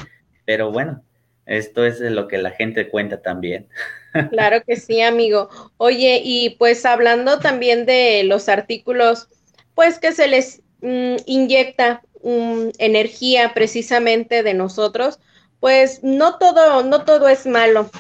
pero 0.45 0.71
bueno, 0.71 1.03
esto 1.45 1.85
es 1.85 1.99
lo 1.99 2.29
que 2.29 2.39
la 2.39 2.53
gente 2.53 2.89
cuenta 2.89 3.21
también. 3.21 3.69
Claro 4.31 4.63
que 4.65 4.77
sí, 4.77 5.01
amigo. 5.01 5.49
Oye, 5.77 6.21
y 6.25 6.51
pues 6.51 6.85
hablando 6.85 7.41
también 7.41 7.85
de 7.85 8.23
los 8.25 8.49
artículos, 8.49 9.29
pues 9.75 9.99
que 9.99 10.13
se 10.13 10.29
les 10.29 10.63
mm, 10.83 11.17
inyecta 11.27 12.03
mm, 12.23 12.69
energía 12.79 13.55
precisamente 13.55 14.45
de 14.45 14.55
nosotros, 14.55 15.19
pues 15.59 15.99
no 16.05 16.39
todo, 16.39 16.85
no 16.85 17.05
todo 17.05 17.29
es 17.29 17.45
malo, 17.45 17.91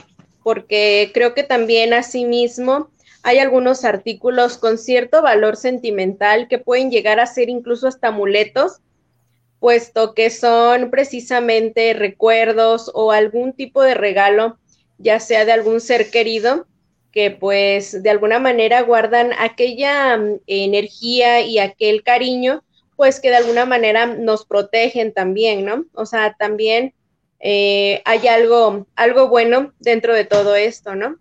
porque 0.44 1.10
creo 1.12 1.34
que 1.34 1.42
también 1.42 1.94
asimismo 1.94 2.90
hay 3.22 3.38
algunos 3.38 3.84
artículos 3.84 4.58
con 4.58 4.78
cierto 4.78 5.22
valor 5.22 5.56
sentimental 5.56 6.48
que 6.48 6.58
pueden 6.58 6.90
llegar 6.90 7.20
a 7.20 7.26
ser 7.26 7.48
incluso 7.48 7.86
hasta 7.88 8.08
amuletos, 8.08 8.80
puesto 9.58 10.14
que 10.14 10.30
son 10.30 10.90
precisamente 10.90 11.92
recuerdos 11.92 12.90
o 12.94 13.12
algún 13.12 13.52
tipo 13.52 13.82
de 13.82 13.94
regalo 13.94 14.58
ya 15.00 15.18
sea 15.18 15.44
de 15.44 15.52
algún 15.52 15.80
ser 15.80 16.10
querido, 16.10 16.66
que 17.10 17.30
pues 17.30 18.02
de 18.02 18.10
alguna 18.10 18.38
manera 18.38 18.82
guardan 18.82 19.32
aquella 19.38 20.16
mm, 20.16 20.40
energía 20.46 21.40
y 21.40 21.58
aquel 21.58 22.02
cariño, 22.02 22.62
pues 22.96 23.18
que 23.18 23.30
de 23.30 23.36
alguna 23.36 23.64
manera 23.64 24.06
nos 24.06 24.44
protegen 24.44 25.12
también, 25.12 25.64
¿no? 25.64 25.86
O 25.94 26.04
sea, 26.04 26.36
también 26.38 26.94
eh, 27.40 28.02
hay 28.04 28.28
algo, 28.28 28.86
algo 28.94 29.28
bueno 29.28 29.72
dentro 29.78 30.14
de 30.14 30.26
todo 30.26 30.54
esto, 30.54 30.94
¿no? 30.94 31.16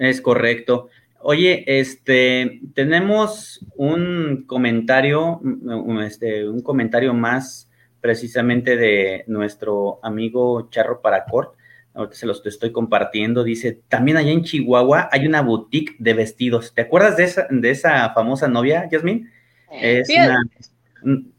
Es 0.00 0.20
correcto. 0.20 0.88
Oye, 1.20 1.62
este, 1.66 2.60
tenemos 2.74 3.64
un 3.76 4.44
comentario, 4.46 5.38
mm, 5.42 6.00
este, 6.00 6.48
un 6.48 6.62
comentario 6.62 7.14
más 7.14 7.70
precisamente 8.00 8.76
de 8.76 9.24
nuestro 9.26 10.00
amigo 10.02 10.70
Charro 10.70 11.02
Paracort 11.02 11.54
ahorita 11.94 12.16
se 12.16 12.26
los 12.26 12.44
estoy 12.46 12.72
compartiendo, 12.72 13.44
dice, 13.44 13.80
también 13.88 14.16
allá 14.16 14.30
en 14.30 14.44
Chihuahua 14.44 15.08
hay 15.10 15.26
una 15.26 15.42
boutique 15.42 15.96
de 15.98 16.14
vestidos. 16.14 16.72
¿Te 16.74 16.82
acuerdas 16.82 17.16
de 17.16 17.24
esa, 17.24 17.46
de 17.50 17.70
esa 17.70 18.12
famosa 18.14 18.48
novia, 18.48 18.88
Yasmin? 18.90 19.28
Es, 19.70 20.08
una, 20.08 20.42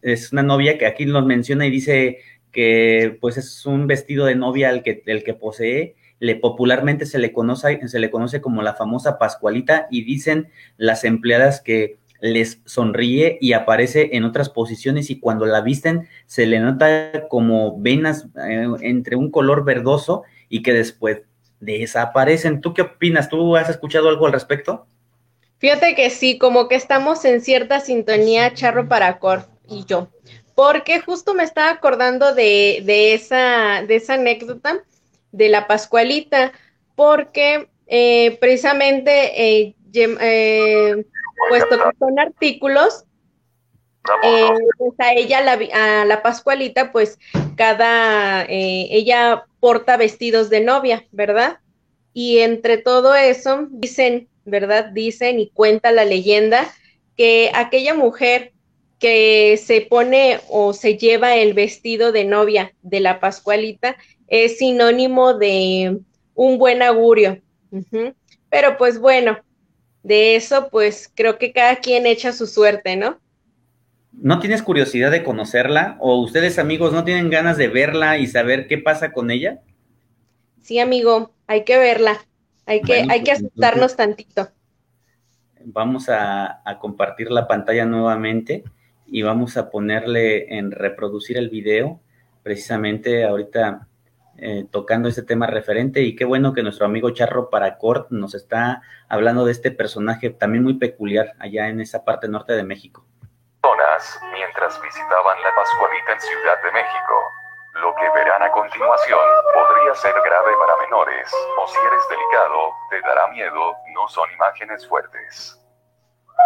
es 0.01 0.31
una 0.31 0.43
novia 0.43 0.77
que 0.77 0.85
aquí 0.85 1.05
nos 1.05 1.25
menciona 1.25 1.65
y 1.65 1.71
dice 1.71 2.19
que 2.51 3.17
pues 3.19 3.37
es 3.37 3.65
un 3.65 3.87
vestido 3.87 4.25
de 4.25 4.35
novia 4.35 4.69
el 4.69 4.83
que, 4.83 5.03
el 5.05 5.23
que 5.23 5.33
posee. 5.33 5.95
Le, 6.21 6.35
popularmente 6.35 7.05
se 7.05 7.19
le, 7.19 7.33
conoce, 7.33 7.85
se 7.87 7.99
le 7.99 8.09
conoce 8.09 8.39
como 8.39 8.61
la 8.61 8.75
famosa 8.75 9.17
Pascualita 9.17 9.87
y 9.91 10.03
dicen 10.05 10.49
las 10.77 11.03
empleadas 11.03 11.61
que 11.61 11.97
les 12.21 12.61
sonríe 12.65 13.39
y 13.41 13.53
aparece 13.53 14.11
en 14.13 14.23
otras 14.23 14.49
posiciones 14.49 15.09
y 15.09 15.19
cuando 15.19 15.47
la 15.47 15.61
visten 15.61 16.07
se 16.27 16.45
le 16.45 16.59
nota 16.59 17.27
como 17.27 17.79
venas 17.79 18.27
eh, 18.47 18.67
entre 18.81 19.15
un 19.15 19.31
color 19.31 19.65
verdoso 19.65 20.23
y 20.47 20.61
que 20.61 20.73
después 20.73 21.23
desaparecen. 21.59 22.61
¿Tú 22.61 22.73
qué 22.73 22.83
opinas? 22.83 23.27
¿Tú 23.27 23.55
has 23.55 23.69
escuchado 23.69 24.07
algo 24.07 24.27
al 24.27 24.33
respecto? 24.33 24.85
Fíjate 25.57 25.95
que 25.95 26.09
sí, 26.09 26.37
como 26.37 26.67
que 26.67 26.75
estamos 26.75 27.25
en 27.25 27.41
cierta 27.41 27.79
sintonía 27.79 28.53
Charro 28.53 28.87
Paracor 28.87 29.45
y 29.69 29.85
yo, 29.85 30.09
porque 30.55 31.01
justo 31.01 31.33
me 31.33 31.43
estaba 31.43 31.69
acordando 31.69 32.33
de, 32.33 33.13
esa, 33.13 33.83
de 33.87 33.95
esa 33.95 34.15
anécdota 34.15 34.83
de 35.31 35.49
la 35.49 35.67
Pascualita, 35.67 36.51
porque 36.95 37.69
eh, 37.87 38.37
precisamente, 38.39 39.41
eh, 39.41 39.75
eh, 39.93 41.05
puesto 41.49 41.77
que 41.77 41.97
son 41.99 42.19
artículos, 42.19 43.05
eh, 44.23 44.49
pues 44.77 44.93
a 44.97 45.13
ella, 45.13 45.41
la, 45.41 45.59
a 46.01 46.05
la 46.05 46.23
Pascualita, 46.23 46.91
pues 46.91 47.19
cada, 47.55 48.43
eh, 48.43 48.87
ella 48.91 49.45
porta 49.59 49.97
vestidos 49.97 50.49
de 50.49 50.61
novia, 50.61 51.05
¿verdad? 51.11 51.59
Y 52.13 52.39
entre 52.39 52.77
todo 52.77 53.15
eso, 53.15 53.67
dicen, 53.69 54.27
¿verdad? 54.43 54.85
Dicen 54.85 55.39
y 55.39 55.49
cuenta 55.49 55.91
la 55.91 56.05
leyenda 56.05 56.67
que 57.15 57.51
aquella 57.53 57.93
mujer 57.93 58.53
que 59.01 59.57
se 59.57 59.81
pone 59.81 60.39
o 60.47 60.73
se 60.73 60.95
lleva 60.95 61.35
el 61.35 61.55
vestido 61.55 62.11
de 62.11 62.23
novia 62.23 62.71
de 62.83 62.99
la 62.99 63.19
Pascualita 63.19 63.97
es 64.27 64.59
sinónimo 64.59 65.33
de 65.33 65.97
un 66.35 66.59
buen 66.59 66.83
augurio. 66.83 67.41
Pero 68.51 68.77
pues 68.77 68.99
bueno, 68.99 69.39
de 70.03 70.35
eso 70.35 70.69
pues 70.69 71.11
creo 71.15 71.39
que 71.39 71.51
cada 71.51 71.77
quien 71.77 72.05
echa 72.05 72.31
su 72.31 72.45
suerte, 72.45 72.95
¿no? 72.95 73.19
¿No 74.11 74.39
tienes 74.39 74.61
curiosidad 74.61 75.09
de 75.09 75.23
conocerla? 75.23 75.97
¿O 75.99 76.21
ustedes 76.21 76.59
amigos 76.59 76.93
no 76.93 77.03
tienen 77.03 77.31
ganas 77.31 77.57
de 77.57 77.69
verla 77.69 78.19
y 78.19 78.27
saber 78.27 78.67
qué 78.67 78.77
pasa 78.77 79.11
con 79.11 79.31
ella? 79.31 79.61
Sí, 80.61 80.77
amigo, 80.77 81.33
hay 81.47 81.63
que 81.63 81.79
verla. 81.79 82.19
Hay 82.67 82.81
que, 82.81 83.07
hay 83.09 83.23
que 83.23 83.31
pues, 83.31 83.45
asustarnos 83.45 83.95
tantito. 83.95 84.49
Vamos 85.65 86.07
a, 86.07 86.61
a 86.63 86.77
compartir 86.77 87.31
la 87.31 87.47
pantalla 87.47 87.85
nuevamente 87.85 88.63
y 89.11 89.21
vamos 89.21 89.57
a 89.57 89.69
ponerle 89.69 90.57
en 90.57 90.71
reproducir 90.71 91.37
el 91.37 91.49
video, 91.49 91.99
precisamente 92.41 93.25
ahorita 93.25 93.87
eh, 94.37 94.65
tocando 94.71 95.09
este 95.09 95.21
tema 95.21 95.45
referente 95.45 96.01
y 96.01 96.15
qué 96.15 96.25
bueno 96.25 96.53
que 96.53 96.63
nuestro 96.63 96.85
amigo 96.85 97.11
Charro 97.11 97.49
Paracort 97.49 98.09
nos 98.09 98.33
está 98.33 98.81
hablando 99.09 99.45
de 99.45 99.51
este 99.51 99.69
personaje 99.69 100.29
también 100.31 100.63
muy 100.63 100.75
peculiar 100.75 101.33
allá 101.37 101.67
en 101.67 101.81
esa 101.81 102.03
parte 102.05 102.27
norte 102.27 102.53
de 102.53 102.63
México. 102.63 103.05
Mientras 104.33 104.81
visitaban 104.81 105.41
la 105.43 105.53
Pascualita 105.55 106.13
en 106.13 106.21
Ciudad 106.21 106.63
de 106.63 106.71
México. 106.71 107.13
Lo 107.75 107.93
que 107.95 108.09
verán 108.09 108.41
a 108.41 108.51
continuación 108.51 109.19
podría 109.53 109.93
ser 109.95 110.13
grave 110.13 110.51
para 110.59 110.77
menores, 110.81 111.31
o 111.59 111.67
si 111.67 111.77
eres 111.77 112.09
delicado, 112.09 112.73
te 112.89 113.01
dará 113.01 113.27
miedo, 113.27 113.75
no 113.93 114.07
son 114.07 114.31
imágenes 114.31 114.87
fuertes. 114.87 115.60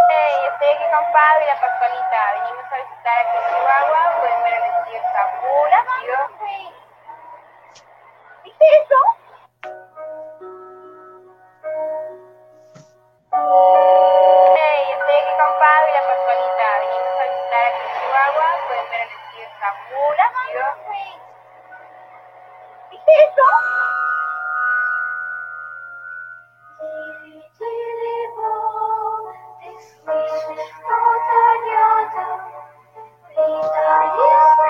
Hey, 0.09 0.35
estoy 0.51 0.67
aquí 0.69 0.85
con 0.91 1.05
Padre 1.11 1.43
y 1.43 1.47
la 1.47 1.59
Pascualita. 1.61 2.19
Venimos 2.33 2.65
a 2.71 2.75
visitar 2.75 3.17
aquí 3.19 3.37
en 3.37 3.43
Chihuahua. 3.49 4.01
Pueden 4.19 4.43
ver 4.43 4.53
el 4.53 4.61
vestido 4.61 4.97
está 5.05 5.21
muy 5.41 5.71
chido. 6.01 6.17
¿Viste 8.43 8.65
eso? 8.81 8.99
Hey, 14.55 14.81
estoy 14.91 15.15
aquí 15.15 15.33
con 15.39 15.51
Padre 15.59 15.89
y 15.89 15.93
la 15.95 16.03
Pascualita. 16.09 16.65
Venimos 16.79 17.15
a 17.15 17.23
visitar 17.25 17.63
aquí 17.65 17.81
en 17.81 17.91
Chihuahua. 17.99 18.47
Pueden 18.67 18.87
ver 18.91 19.01
el 19.01 19.09
vestido 19.09 19.45
está 19.47 19.69
muy 19.73 20.15
chido. 20.15 20.65
¿Viste 22.91 23.11
eso? 23.25 23.47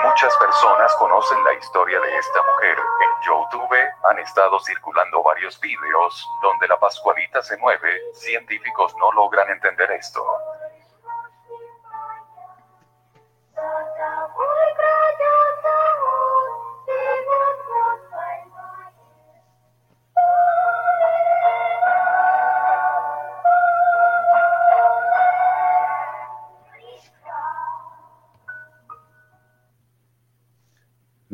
Muchas 0.04 0.36
personas 0.38 0.94
conocen 0.96 1.44
la 1.44 1.52
historia 1.54 2.00
de 2.00 2.16
esta 2.16 2.42
mujer. 2.42 2.78
En 2.78 3.26
YouTube 3.26 3.76
han 4.10 4.18
estado 4.18 4.58
circulando 4.60 5.22
varios 5.22 5.60
videos 5.60 6.26
donde 6.42 6.68
la 6.68 6.78
Pascualita 6.78 7.42
se 7.42 7.56
mueve. 7.58 8.00
Científicos 8.14 8.94
no 8.98 9.12
logran 9.12 9.50
entender 9.50 9.90
esto. 9.92 10.24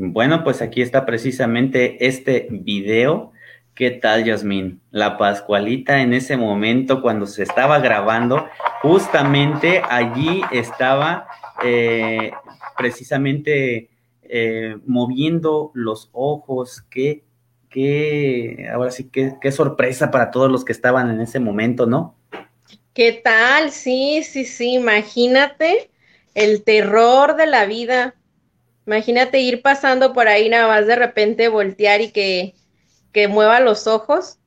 Bueno, 0.05 0.43
pues 0.43 0.63
aquí 0.63 0.83
está 0.83 1.07
precisamente 1.07 2.09
este 2.09 2.49
video. 2.51 3.31
¿Qué 3.77 3.93
tal, 3.93 4.25
Yasmin? 4.25 4.81
La 4.91 5.17
Pascualita 5.17 6.01
en 6.01 6.13
ese 6.13 6.37
momento 6.37 7.01
cuando 7.01 7.25
se 7.25 7.45
estaba 7.45 7.79
grabando, 7.79 8.49
justamente 8.83 9.81
allí 9.89 10.43
estaba 10.51 11.29
eh, 11.63 12.33
precisamente 12.77 13.91
eh, 14.25 14.77
moviendo 14.87 15.71
los 15.73 16.11
ojos. 16.11 16.83
Qué, 16.91 17.23
qué, 17.71 18.69
ahora 18.75 18.91
sí, 18.91 19.09
qué 19.09 19.53
sorpresa 19.53 20.11
para 20.11 20.33
todos 20.33 20.51
los 20.51 20.65
que 20.65 20.73
estaban 20.73 21.13
en 21.13 21.21
ese 21.21 21.39
momento, 21.39 21.87
¿no? 21.87 22.17
¿Qué 22.93 23.13
tal? 23.13 23.71
Sí, 23.71 24.25
sí, 24.25 24.47
sí, 24.47 24.75
imagínate 24.75 25.91
el 26.35 26.65
terror 26.65 27.37
de 27.37 27.47
la 27.47 27.67
vida 27.67 28.17
Imagínate 28.87 29.41
ir 29.41 29.63
pasando 29.63 30.13
por 30.13 30.29
ahí 30.29 30.49
nada 30.49 30.67
más 30.69 30.87
de 30.87 30.97
repente 30.97 31.49
voltear 31.49 32.01
y 32.01 32.11
que, 32.11 32.55
mueva 33.29 33.61
los 33.61 33.87
ojos. 33.87 34.39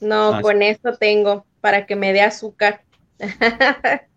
No, 0.00 0.40
con 0.40 0.62
esto 0.62 0.96
tengo 0.96 1.44
para 1.60 1.86
que 1.86 1.94
me 1.94 2.12
dé 2.12 2.22
azúcar. 2.22 2.82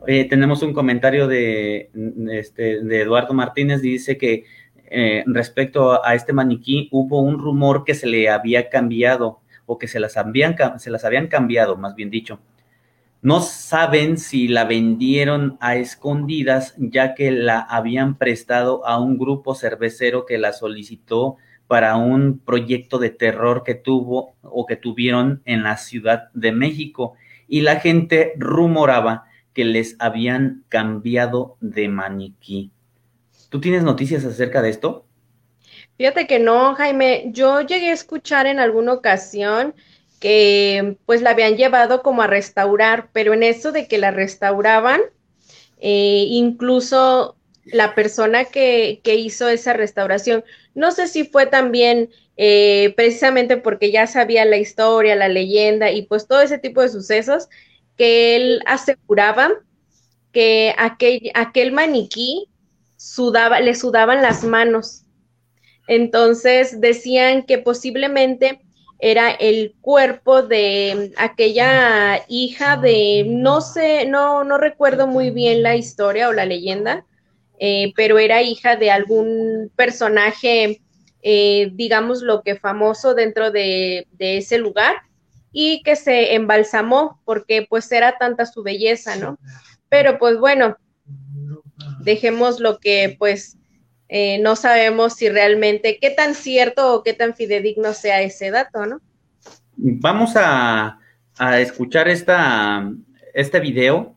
Oye, 0.00 0.24
tenemos 0.24 0.62
un 0.62 0.72
comentario 0.72 1.28
de, 1.28 1.90
este, 2.32 2.82
de 2.82 3.02
Eduardo 3.02 3.34
Martínez, 3.34 3.82
dice 3.82 4.16
que 4.16 4.44
eh, 4.92 5.22
respecto 5.26 6.04
a 6.04 6.14
este 6.14 6.32
maniquí 6.32 6.88
hubo 6.90 7.20
un 7.20 7.38
rumor 7.38 7.84
que 7.84 7.94
se 7.94 8.06
le 8.06 8.28
había 8.28 8.68
cambiado 8.68 9.40
o 9.66 9.78
que 9.78 9.86
se 9.86 10.00
las 10.00 10.16
habían, 10.16 10.56
se 10.80 10.90
las 10.90 11.04
habían 11.04 11.28
cambiado, 11.28 11.76
más 11.76 11.94
bien 11.94 12.10
dicho. 12.10 12.40
No 13.22 13.40
saben 13.40 14.16
si 14.16 14.48
la 14.48 14.64
vendieron 14.64 15.58
a 15.60 15.76
escondidas, 15.76 16.74
ya 16.78 17.14
que 17.14 17.30
la 17.30 17.60
habían 17.60 18.16
prestado 18.16 18.86
a 18.86 18.98
un 18.98 19.18
grupo 19.18 19.54
cervecero 19.54 20.24
que 20.24 20.38
la 20.38 20.54
solicitó 20.54 21.36
para 21.66 21.96
un 21.96 22.38
proyecto 22.38 22.98
de 22.98 23.10
terror 23.10 23.62
que 23.62 23.74
tuvo 23.74 24.34
o 24.42 24.64
que 24.64 24.76
tuvieron 24.76 25.42
en 25.44 25.62
la 25.62 25.76
Ciudad 25.76 26.30
de 26.32 26.52
México. 26.52 27.14
Y 27.46 27.60
la 27.60 27.76
gente 27.76 28.32
rumoraba 28.38 29.24
que 29.52 29.66
les 29.66 29.96
habían 29.98 30.64
cambiado 30.68 31.58
de 31.60 31.88
maniquí. 31.88 32.70
¿Tú 33.50 33.60
tienes 33.60 33.82
noticias 33.82 34.24
acerca 34.24 34.62
de 34.62 34.70
esto? 34.70 35.04
Fíjate 35.98 36.26
que 36.26 36.38
no, 36.38 36.74
Jaime. 36.74 37.26
Yo 37.32 37.60
llegué 37.60 37.90
a 37.90 37.94
escuchar 37.94 38.46
en 38.46 38.58
alguna 38.58 38.94
ocasión 38.94 39.74
que 40.20 40.98
pues 41.06 41.22
la 41.22 41.30
habían 41.30 41.56
llevado 41.56 42.02
como 42.02 42.22
a 42.22 42.26
restaurar, 42.26 43.08
pero 43.12 43.34
en 43.34 43.42
eso 43.42 43.72
de 43.72 43.88
que 43.88 43.98
la 43.98 44.10
restauraban, 44.10 45.00
eh, 45.80 46.26
incluso 46.28 47.36
la 47.64 47.94
persona 47.94 48.44
que, 48.44 49.00
hizo 49.04 49.48
esa 49.48 49.72
restauración, 49.72 50.44
no 50.74 50.92
sé 50.92 51.08
si 51.08 51.24
fue 51.24 51.46
también 51.46 52.10
eh, 52.36 52.92
precisamente 52.96 53.56
porque 53.56 53.90
ya 53.90 54.06
sabía 54.06 54.44
la 54.44 54.58
historia, 54.58 55.16
la 55.16 55.28
leyenda 55.28 55.90
y 55.90 56.02
pues 56.02 56.28
todo 56.28 56.42
ese 56.42 56.58
tipo 56.58 56.82
de 56.82 56.90
sucesos, 56.90 57.48
que 57.96 58.36
él 58.36 58.60
aseguraba 58.66 59.50
que 60.32 60.74
aquel, 60.78 61.30
aquel 61.34 61.72
maniquí 61.72 62.48
sudaba, 62.96 63.60
le 63.60 63.74
sudaban 63.74 64.20
las 64.20 64.44
manos. 64.44 65.04
Entonces 65.88 66.80
decían 66.80 67.44
que 67.44 67.58
posiblemente 67.58 68.60
era 69.00 69.30
el 69.30 69.74
cuerpo 69.80 70.42
de 70.42 71.12
aquella 71.16 72.22
hija 72.28 72.76
de, 72.76 73.24
no 73.26 73.62
sé, 73.62 74.06
no, 74.06 74.44
no 74.44 74.58
recuerdo 74.58 75.06
muy 75.06 75.30
bien 75.30 75.62
la 75.62 75.74
historia 75.74 76.28
o 76.28 76.32
la 76.32 76.44
leyenda, 76.44 77.06
eh, 77.58 77.92
pero 77.96 78.18
era 78.18 78.42
hija 78.42 78.76
de 78.76 78.90
algún 78.90 79.72
personaje, 79.74 80.82
eh, 81.22 81.70
digamos 81.72 82.22
lo 82.22 82.42
que 82.42 82.56
famoso 82.56 83.14
dentro 83.14 83.50
de, 83.50 84.06
de, 84.12 84.38
ese 84.38 84.58
lugar 84.58 84.96
y 85.50 85.82
que 85.82 85.96
se 85.96 86.34
embalsamó 86.34 87.20
porque 87.24 87.66
pues 87.68 87.90
era 87.92 88.18
tanta 88.18 88.44
su 88.44 88.62
belleza, 88.62 89.16
¿no? 89.16 89.38
Pero 89.88 90.18
pues 90.18 90.38
bueno, 90.38 90.76
dejemos 92.00 92.60
lo 92.60 92.78
que 92.78 93.16
pues 93.18 93.56
eh, 94.12 94.40
no 94.40 94.56
sabemos 94.56 95.14
si 95.14 95.28
realmente 95.28 95.98
qué 96.00 96.10
tan 96.10 96.34
cierto 96.34 96.96
o 96.96 97.04
qué 97.04 97.14
tan 97.14 97.36
fidedigno 97.36 97.94
sea 97.94 98.20
ese 98.22 98.50
dato, 98.50 98.84
¿no? 98.84 99.00
Vamos 99.76 100.32
a, 100.34 100.98
escuchar 101.60 102.08
esta, 102.08 102.92
este 103.32 103.60
video. 103.60 104.16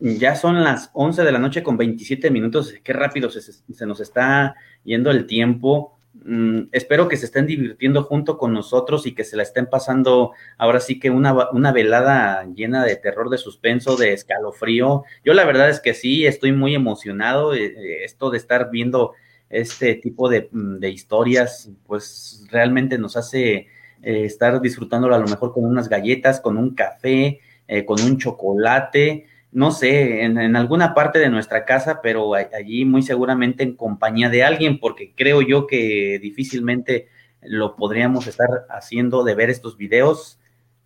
Ya 0.00 0.36
son 0.36 0.62
las 0.62 0.90
11 0.92 1.24
de 1.24 1.32
la 1.32 1.38
noche 1.38 1.62
con 1.62 1.78
27 1.78 2.30
minutos. 2.30 2.74
Qué 2.84 2.92
rápido 2.92 3.30
se, 3.30 3.86
nos 3.86 4.00
está 4.00 4.54
yendo 4.84 5.10
el 5.10 5.26
tiempo. 5.26 5.96
Mm, 6.12 6.64
espero 6.70 7.08
que 7.08 7.16
se 7.16 7.24
estén 7.24 7.46
divirtiendo 7.46 8.02
junto 8.02 8.36
con 8.36 8.52
nosotros 8.52 9.06
y 9.06 9.14
que 9.14 9.24
se 9.24 9.36
la 9.36 9.44
estén 9.44 9.66
pasando 9.66 10.32
ahora 10.58 10.78
sí 10.78 11.00
que 11.00 11.08
una, 11.08 11.50
una, 11.50 11.72
velada 11.72 12.44
llena 12.54 12.84
de 12.84 12.96
terror, 12.96 13.30
de 13.30 13.38
suspenso, 13.38 13.96
de 13.96 14.12
escalofrío. 14.12 15.04
Yo 15.24 15.32
la 15.32 15.46
verdad 15.46 15.70
es 15.70 15.80
que 15.80 15.94
sí, 15.94 16.26
estoy 16.26 16.52
muy 16.52 16.74
emocionado. 16.74 17.54
Eh, 17.54 17.64
eh, 17.64 18.04
esto 18.04 18.30
de 18.30 18.36
estar 18.36 18.70
viendo 18.70 19.14
este 19.52 19.94
tipo 19.94 20.28
de, 20.28 20.48
mm, 20.50 20.78
de 20.78 20.90
historias, 20.90 21.70
pues 21.86 22.44
realmente 22.50 22.98
nos 22.98 23.16
hace 23.16 23.68
eh, 24.02 24.24
estar 24.24 24.60
disfrutándolo 24.60 25.14
a 25.14 25.18
lo 25.18 25.28
mejor 25.28 25.52
con 25.52 25.64
unas 25.64 25.88
galletas, 25.88 26.40
con 26.40 26.56
un 26.56 26.74
café, 26.74 27.40
con 27.86 28.02
un 28.02 28.18
chocolate 28.18 29.24
no 29.52 29.70
sé, 29.70 30.22
en, 30.24 30.56
alguna 30.56 30.94
parte 30.94 31.18
de 31.18 31.28
nuestra 31.28 31.66
casa, 31.66 32.00
pero 32.02 32.34
allí 32.34 32.86
muy 32.86 33.02
seguramente 33.02 33.62
en 33.62 33.76
compañía 33.76 34.30
de 34.30 34.42
alguien, 34.42 34.80
porque 34.80 35.12
creo 35.14 35.42
yo 35.42 35.66
que 35.66 36.18
difícilmente 36.20 37.08
lo 37.42 37.76
podríamos 37.76 38.26
estar 38.26 38.48
haciendo 38.70 39.24
de 39.24 39.34
ver 39.34 39.50
estos 39.50 39.76
videos 39.76 40.40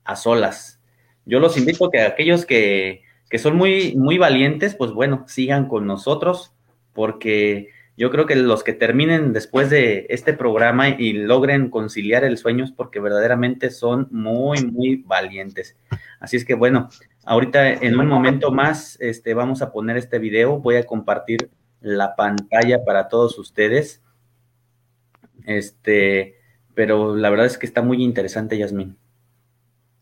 a 0.04 0.16
solas. 0.16 0.80
Yo 1.26 1.38
los 1.38 1.56
invito 1.56 1.86
a 1.86 1.90
que 1.92 2.00
aquellos 2.00 2.44
que, 2.44 3.02
que 3.30 3.38
son 3.38 3.56
muy, 3.56 3.94
muy 3.94 4.18
valientes, 4.18 4.74
pues 4.74 4.90
bueno, 4.90 5.24
sigan 5.28 5.68
con 5.68 5.86
nosotros, 5.86 6.52
porque 6.92 7.68
yo 7.96 8.10
creo 8.10 8.26
que 8.26 8.36
los 8.36 8.62
que 8.62 8.74
terminen 8.74 9.32
después 9.32 9.70
de 9.70 10.06
este 10.10 10.34
programa 10.34 10.90
y 10.90 11.14
logren 11.14 11.70
conciliar 11.70 12.24
el 12.24 12.36
sueño 12.36 12.64
es 12.64 12.72
porque 12.72 13.00
verdaderamente 13.00 13.70
son 13.70 14.08
muy, 14.10 14.66
muy 14.66 14.96
valientes. 14.96 15.76
Así 16.20 16.36
es 16.36 16.44
que 16.44 16.54
bueno, 16.54 16.90
ahorita 17.24 17.72
en 17.72 17.98
un 17.98 18.06
momento 18.06 18.50
más 18.50 18.98
este, 19.00 19.32
vamos 19.32 19.62
a 19.62 19.72
poner 19.72 19.96
este 19.96 20.18
video. 20.18 20.58
Voy 20.58 20.76
a 20.76 20.84
compartir 20.84 21.50
la 21.80 22.14
pantalla 22.16 22.84
para 22.84 23.08
todos 23.08 23.38
ustedes. 23.38 24.02
Este, 25.46 26.36
pero 26.74 27.16
la 27.16 27.30
verdad 27.30 27.46
es 27.46 27.56
que 27.56 27.66
está 27.66 27.80
muy 27.80 28.02
interesante, 28.02 28.58
Yasmin. 28.58 28.96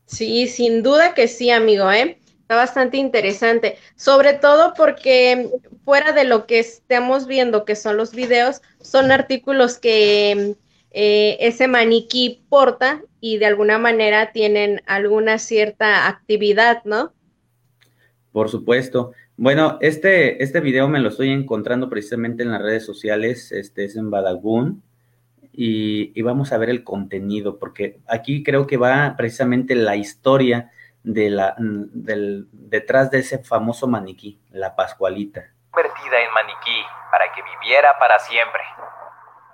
Sí, 0.06 0.48
sin 0.48 0.82
duda 0.82 1.14
que 1.14 1.28
sí, 1.28 1.50
amigo, 1.50 1.90
¿eh? 1.92 2.18
Está 2.44 2.56
bastante 2.56 2.98
interesante, 2.98 3.78
sobre 3.96 4.34
todo 4.34 4.74
porque 4.76 5.48
fuera 5.82 6.12
de 6.12 6.24
lo 6.24 6.44
que 6.46 6.58
estemos 6.58 7.26
viendo, 7.26 7.64
que 7.64 7.74
son 7.74 7.96
los 7.96 8.14
videos, 8.14 8.60
son 8.82 9.10
artículos 9.12 9.78
que 9.78 10.54
eh, 10.90 11.38
ese 11.40 11.68
maniquí 11.68 12.44
porta 12.50 13.00
y 13.18 13.38
de 13.38 13.46
alguna 13.46 13.78
manera 13.78 14.30
tienen 14.32 14.82
alguna 14.84 15.38
cierta 15.38 16.06
actividad, 16.06 16.84
¿no? 16.84 17.14
Por 18.30 18.50
supuesto. 18.50 19.12
Bueno, 19.38 19.78
este, 19.80 20.42
este 20.42 20.60
video 20.60 20.86
me 20.86 21.00
lo 21.00 21.08
estoy 21.08 21.30
encontrando 21.30 21.88
precisamente 21.88 22.42
en 22.42 22.50
las 22.50 22.60
redes 22.60 22.84
sociales, 22.84 23.52
este 23.52 23.86
es 23.86 23.96
en 23.96 24.10
Badagún, 24.10 24.82
y, 25.50 26.12
y 26.14 26.20
vamos 26.20 26.52
a 26.52 26.58
ver 26.58 26.68
el 26.68 26.84
contenido, 26.84 27.58
porque 27.58 28.00
aquí 28.06 28.42
creo 28.42 28.66
que 28.66 28.76
va 28.76 29.14
precisamente 29.16 29.74
la 29.74 29.96
historia 29.96 30.72
de 31.04 31.28
la, 31.28 31.54
del, 31.58 32.48
detrás 32.50 33.10
de 33.10 33.18
ese 33.18 33.38
famoso 33.38 33.86
maniquí, 33.86 34.40
la 34.50 34.74
Pascualita. 34.74 35.42
Convertida 35.70 36.18
en 36.18 36.32
maniquí 36.32 36.84
para 37.10 37.30
que 37.32 37.42
viviera 37.42 37.98
para 37.98 38.18
siempre. 38.18 38.62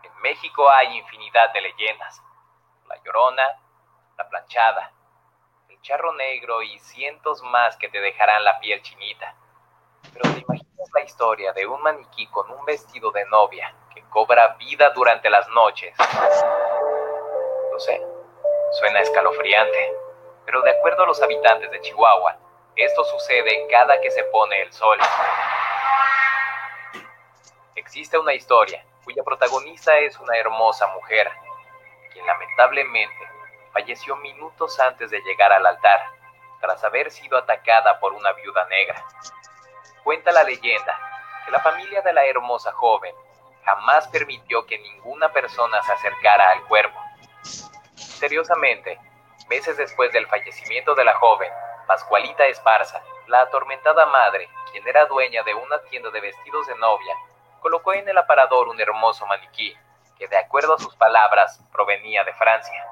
En 0.04 0.22
México 0.22 0.70
hay 0.70 0.96
infinidad 0.96 1.52
de 1.52 1.60
leyendas. 1.60 2.22
La 2.88 2.96
Llorona, 3.02 3.42
la 4.16 4.28
Planchada, 4.28 4.92
el 5.68 5.80
Charro 5.82 6.14
Negro 6.14 6.62
y 6.62 6.78
cientos 6.78 7.42
más 7.42 7.76
que 7.76 7.88
te 7.88 8.00
dejarán 8.00 8.44
la 8.44 8.60
piel 8.60 8.80
chinita. 8.82 9.34
Pero 10.12 10.32
te 10.32 10.40
imaginas 10.40 10.88
la 10.94 11.02
historia 11.02 11.52
de 11.52 11.66
un 11.66 11.82
maniquí 11.82 12.28
con 12.28 12.48
un 12.52 12.64
vestido 12.64 13.10
de 13.10 13.24
novia 13.26 13.74
que 13.92 14.02
cobra 14.02 14.54
vida 14.54 14.90
durante 14.90 15.28
las 15.28 15.48
noches. 15.48 15.96
Lo 17.72 17.80
sé, 17.80 18.00
suena 18.78 19.00
escalofriante 19.00 19.99
pero 20.50 20.62
de 20.62 20.70
acuerdo 20.72 21.04
a 21.04 21.06
los 21.06 21.22
habitantes 21.22 21.70
de 21.70 21.80
Chihuahua, 21.80 22.36
esto 22.74 23.04
sucede 23.04 23.68
cada 23.70 24.00
que 24.00 24.10
se 24.10 24.24
pone 24.24 24.62
el 24.62 24.72
sol. 24.72 24.98
Existe 27.76 28.18
una 28.18 28.34
historia 28.34 28.84
cuya 29.04 29.22
protagonista 29.22 29.96
es 29.98 30.18
una 30.18 30.36
hermosa 30.36 30.88
mujer, 30.88 31.30
quien 32.12 32.26
lamentablemente 32.26 33.28
falleció 33.72 34.16
minutos 34.16 34.80
antes 34.80 35.12
de 35.12 35.20
llegar 35.20 35.52
al 35.52 35.64
altar, 35.64 36.00
tras 36.60 36.82
haber 36.82 37.12
sido 37.12 37.38
atacada 37.38 38.00
por 38.00 38.12
una 38.12 38.32
viuda 38.32 38.66
negra. 38.66 39.04
Cuenta 40.02 40.32
la 40.32 40.42
leyenda 40.42 40.98
que 41.44 41.52
la 41.52 41.60
familia 41.60 42.02
de 42.02 42.12
la 42.12 42.26
hermosa 42.26 42.72
joven 42.72 43.14
jamás 43.64 44.08
permitió 44.08 44.66
que 44.66 44.80
ninguna 44.80 45.32
persona 45.32 45.80
se 45.84 45.92
acercara 45.92 46.50
al 46.50 46.64
cuerpo. 46.64 46.98
Misteriosamente, 47.94 48.98
Meses 49.50 49.76
después 49.76 50.12
del 50.12 50.28
fallecimiento 50.28 50.94
de 50.94 51.04
la 51.04 51.14
joven, 51.14 51.50
Pascualita 51.88 52.46
Esparza, 52.46 53.02
la 53.26 53.40
atormentada 53.40 54.06
madre, 54.06 54.48
quien 54.70 54.86
era 54.86 55.06
dueña 55.06 55.42
de 55.42 55.54
una 55.54 55.82
tienda 55.90 56.08
de 56.10 56.20
vestidos 56.20 56.68
de 56.68 56.76
novia, 56.76 57.16
colocó 57.60 57.92
en 57.92 58.08
el 58.08 58.16
aparador 58.16 58.68
un 58.68 58.80
hermoso 58.80 59.26
maniquí, 59.26 59.76
que 60.16 60.28
de 60.28 60.36
acuerdo 60.36 60.74
a 60.74 60.78
sus 60.78 60.94
palabras 60.94 61.60
provenía 61.72 62.22
de 62.22 62.32
Francia. 62.34 62.86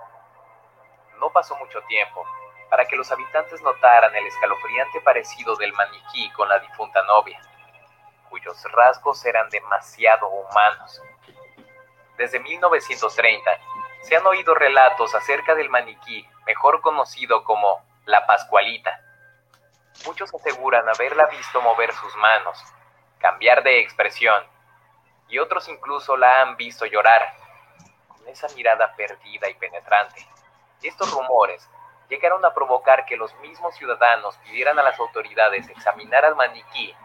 No 1.21 1.31
pasó 1.31 1.55
mucho 1.59 1.81
tiempo 1.83 2.27
para 2.69 2.87
que 2.87 2.97
los 2.97 3.13
habitantes 3.13 3.63
notaran 3.63 4.17
el 4.17 4.27
escalofriante 4.27 5.01
parecido 5.03 5.55
del 5.55 5.73
maniquí 5.75 6.29
con 6.33 6.49
la 6.49 6.59
difunta 6.59 7.01
novia, 7.05 7.41
cuyos 8.31 8.61
rasgos 8.73 9.25
eran 9.25 9.49
demasiado 9.49 10.27
humanos. 10.27 11.01
Desde 12.17 12.41
1930, 12.41 13.59
se 14.03 14.17
han 14.17 14.27
oído 14.27 14.57
relatos 14.57 15.15
acerca 15.15 15.55
del 15.55 15.71
maniquí, 15.71 16.29
mejor 16.49 16.81
conocido 16.81 17.45
como 17.45 17.85
la 18.07 18.27
Pascualita. 18.27 18.99
Muchos 20.07 20.35
aseguran 20.35 20.89
haberla 20.89 21.27
visto 21.27 21.61
mover 21.61 21.93
sus 21.93 22.17
manos, 22.17 22.59
cambiar 23.19 23.63
de 23.63 23.81
expresión, 23.81 24.43
y 25.29 25.39
otros 25.39 25.69
incluso 25.69 26.17
la 26.17 26.41
han 26.41 26.57
visto 26.57 26.87
llorar, 26.87 27.35
con 28.09 28.27
esa 28.29 28.49
mirada 28.57 28.95
perdida 28.97 29.51
y 29.51 29.55
penetrante. 29.55 30.27
Estos 30.83 31.13
rumores 31.13 31.69
llegaron 32.09 32.43
a 32.47 32.55
provocar 32.55 33.05
que 33.05 33.19
los 33.19 33.35
mismos 33.41 33.75
ciudadanos 33.75 34.39
pidieran 34.39 34.79
a 34.79 34.83
las 34.83 34.99
autoridades 34.99 35.69
examinar 35.69 36.25
al 36.25 36.35
maniquí 36.35 36.97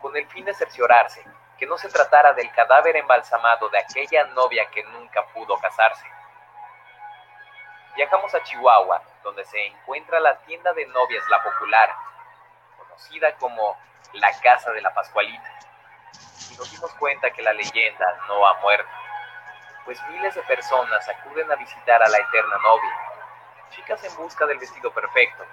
con 0.00 0.16
el 0.16 0.28
fin 0.28 0.44
de 0.44 0.54
cerciorarse 0.54 1.24
que 1.58 1.66
no 1.66 1.76
se 1.76 1.88
tratara 1.88 2.34
del 2.34 2.52
cadáver 2.52 2.96
embalsamado 2.96 3.68
de 3.68 3.78
aquella 3.78 4.26
novia 4.26 4.70
que 4.70 4.84
nunca 4.84 5.26
pudo 5.34 5.56
casarse. 5.58 6.06
Viajamos 7.94 8.34
a 8.34 8.42
Chihuahua, 8.42 9.02
donde 9.22 9.44
se 9.44 9.66
encuentra 9.66 10.18
la 10.18 10.38
tienda 10.46 10.72
de 10.72 10.86
novias 10.86 11.28
La 11.28 11.42
Popular, 11.42 11.94
conocida 12.78 13.36
como 13.36 13.76
la 14.14 14.32
Casa 14.40 14.70
de 14.70 14.80
la 14.80 14.94
Pascualita. 14.94 15.58
Y 16.50 16.56
nos 16.56 16.70
dimos 16.70 16.90
cuenta 16.94 17.30
que 17.30 17.42
la 17.42 17.52
leyenda 17.52 18.06
no 18.28 18.46
ha 18.46 18.54
muerto, 18.60 18.90
pues 19.84 20.02
miles 20.08 20.34
de 20.34 20.42
personas 20.44 21.06
acuden 21.06 21.52
a 21.52 21.56
visitar 21.56 22.02
a 22.02 22.08
la 22.08 22.16
eterna 22.16 22.56
novia, 22.62 22.98
chicas 23.70 24.02
en 24.04 24.16
busca 24.16 24.46
del 24.46 24.58
vestido 24.58 24.90
perfecto 24.92 25.44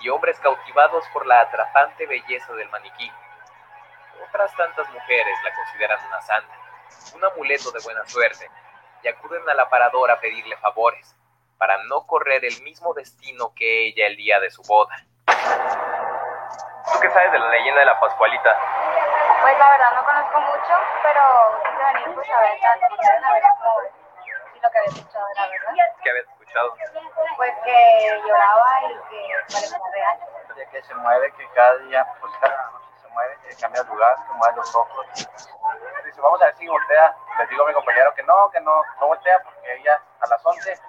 y 0.00 0.10
hombres 0.10 0.38
cautivados 0.40 1.06
por 1.14 1.24
la 1.24 1.40
atrapante 1.40 2.06
belleza 2.06 2.52
del 2.52 2.68
maniquí. 2.68 3.10
Otras 4.28 4.54
tantas 4.54 4.86
mujeres 4.90 5.38
la 5.42 5.54
consideran 5.54 6.06
una 6.08 6.20
santa, 6.20 6.54
un 7.14 7.24
amuleto 7.24 7.70
de 7.70 7.80
buena 7.82 8.04
suerte, 8.06 8.50
y 9.02 9.08
acuden 9.08 9.48
a 9.48 9.54
la 9.54 9.70
paradora 9.70 10.14
a 10.14 10.20
pedirle 10.20 10.56
favores 10.58 11.16
para 11.58 11.78
no 11.84 12.06
correr 12.06 12.44
el 12.44 12.62
mismo 12.62 12.94
destino 12.94 13.52
que 13.54 13.88
ella 13.88 14.06
el 14.06 14.16
día 14.16 14.40
de 14.40 14.50
su 14.50 14.62
boda. 14.62 14.94
¿Tú 15.26 17.00
qué 17.00 17.10
sabes 17.10 17.32
de 17.32 17.38
la 17.38 17.48
leyenda 17.50 17.80
de 17.80 17.86
la 17.86 17.98
Pascualita? 17.98 18.56
Pues 19.40 19.58
la 19.58 19.70
verdad 19.70 19.94
no 19.94 20.04
conozco 20.04 20.40
mucho, 20.40 20.74
pero 21.02 21.22
quise 21.64 21.84
venir 21.92 22.14
pues 22.14 22.30
a 22.30 22.40
ver, 22.40 22.64
a 22.64 23.32
ver 23.32 23.42
cómo, 23.60 23.80
si 24.52 24.60
lo 24.60 24.70
que 24.70 24.78
había 24.78 24.90
escuchado 24.90 25.26
era 25.34 25.46
verdad. 25.48 25.94
¿Qué 26.02 26.10
habías 26.10 26.26
escuchado? 26.26 26.74
Pues 27.36 27.52
que 27.64 28.20
lloraba 28.26 28.82
y 28.82 28.94
que 29.10 29.34
parecía 29.52 29.78
real. 29.92 30.18
Que 30.70 30.82
se 30.82 30.94
mueve, 30.94 31.32
que 31.32 31.48
cada 31.54 31.76
día, 31.78 32.06
pues 32.20 32.32
cada 32.40 32.70
noche 32.70 32.86
se 33.00 33.08
mueve, 33.08 33.36
que 33.48 33.56
cambia 33.56 33.82
de 33.82 33.88
lugar, 33.88 34.16
que 34.26 34.32
mueve 34.34 34.56
los 34.56 34.74
ojos. 34.74 35.06
Dice, 36.04 36.20
vamos 36.20 36.42
a 36.42 36.46
ver 36.46 36.54
si 36.54 36.66
voltea. 36.66 37.14
Les 37.38 37.48
digo 37.48 37.64
a 37.64 37.68
mi 37.68 37.74
compañero 37.74 38.14
que 38.14 38.22
no, 38.22 38.50
que 38.50 38.60
no, 38.60 38.82
no 39.00 39.06
voltea 39.06 39.38
porque 39.42 39.74
ella 39.74 40.00
a 40.20 40.26
las 40.28 40.44
11 40.44 40.80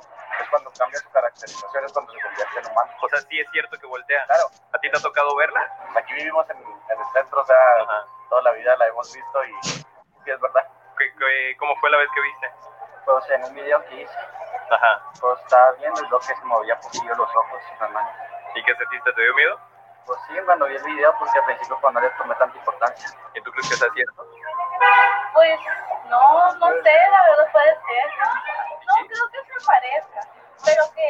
es 0.43 0.49
cuando 0.49 0.71
cambia 0.77 0.99
su 0.99 1.09
caracterización, 1.11 1.85
es 1.85 1.93
cuando 1.93 2.11
se 2.13 2.19
convierte 2.21 2.59
en 2.59 2.71
humano. 2.71 2.91
O 3.01 3.09
sea, 3.09 3.19
sí 3.21 3.39
es 3.39 3.49
cierto 3.51 3.77
que 3.79 3.85
voltea. 3.87 4.25
Claro. 4.25 4.47
¿A 4.73 4.77
ti 4.79 4.89
te 4.91 4.97
ha 4.97 5.01
tocado 5.01 5.35
verla? 5.35 5.61
Aquí 5.95 6.13
vivimos 6.13 6.49
en, 6.49 6.57
en 6.57 6.99
el 6.99 7.05
centro, 7.13 7.41
o 7.41 7.45
sea, 7.45 7.57
toda 8.29 8.41
la 8.43 8.51
vida 8.51 8.75
la 8.77 8.87
hemos 8.87 9.13
visto 9.13 9.43
y 9.45 9.63
sí 9.63 9.85
es 10.25 10.39
verdad. 10.39 10.67
¿Qué, 10.97 11.13
qué, 11.17 11.55
cómo 11.59 11.75
fue 11.79 11.89
la 11.89 11.97
vez 11.97 12.09
que 12.13 12.21
viste? 12.21 12.51
Pues 13.05 13.29
en 13.29 13.43
un 13.45 13.53
video 13.55 13.83
que 13.85 14.01
hice, 14.01 14.17
Ajá. 14.69 15.01
pues 15.21 15.39
estaba 15.41 15.71
viendo 15.73 16.03
y 16.03 16.07
lo 16.09 16.19
que 16.19 16.25
se 16.35 16.43
movía 16.43 16.79
poquillo 16.79 17.15
los 17.15 17.29
ojos 17.35 17.61
y 17.75 17.79
las 17.79 17.91
manos. 17.91 18.11
¿Y 18.55 18.63
qué 18.63 18.75
sentiste? 18.75 19.13
¿Te 19.13 19.21
dio 19.21 19.33
miedo? 19.35 19.59
Pues 20.05 20.19
sí, 20.27 20.33
cuando 20.45 20.65
vi 20.65 20.75
el 20.75 20.83
video, 20.83 21.13
porque 21.19 21.37
al 21.39 21.45
principio 21.45 21.77
pues 21.79 21.93
no 21.93 21.99
le 22.01 22.09
tomé 22.11 22.35
tanta 22.35 22.57
importancia. 22.57 23.09
¿Y 23.35 23.41
tú 23.41 23.51
crees 23.51 23.67
que 23.67 23.73
está 23.75 23.87
cierto? 23.93 24.25
Pues 25.33 25.59
No, 26.09 26.55
no 26.55 26.67
sé, 26.81 26.95
la 27.11 27.23
verdad 27.23 27.51
puede 27.51 27.75
ser. 27.75 28.11
No 28.87 29.07
creo 29.07 29.29
que 29.31 29.59
se 29.59 29.65
parezca, 29.65 30.21
pero 30.65 30.83
que 30.95 31.09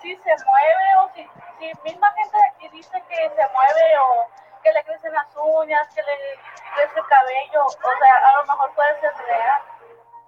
si 0.00 0.16
se 0.16 0.44
mueve 0.44 0.96
o 0.98 1.10
si, 1.14 1.28
si 1.58 1.72
misma 1.82 2.12
gente 2.12 2.36
de 2.36 2.44
aquí 2.44 2.68
dice 2.68 3.02
que 3.08 3.16
se 3.16 3.48
mueve 3.52 3.98
o 3.98 4.28
que 4.62 4.72
le 4.72 4.84
crecen 4.84 5.12
las 5.12 5.28
uñas, 5.36 5.88
que 5.94 6.02
le 6.02 6.38
crece 6.74 6.98
el 6.98 7.06
cabello, 7.06 7.66
o 7.66 7.70
sea, 7.70 8.16
a 8.28 8.36
lo 8.36 8.46
mejor 8.46 8.74
puede 8.74 9.00
ser 9.00 9.14
real. 9.16 9.62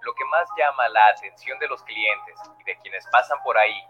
Lo 0.01 0.13
que 0.13 0.25
más 0.25 0.47
llama 0.57 0.87
la 0.89 1.07
atención 1.07 1.59
de 1.59 1.67
los 1.67 1.83
clientes 1.83 2.39
y 2.59 2.63
de 2.63 2.77
quienes 2.79 3.05
pasan 3.07 3.41
por 3.43 3.57
ahí 3.57 3.87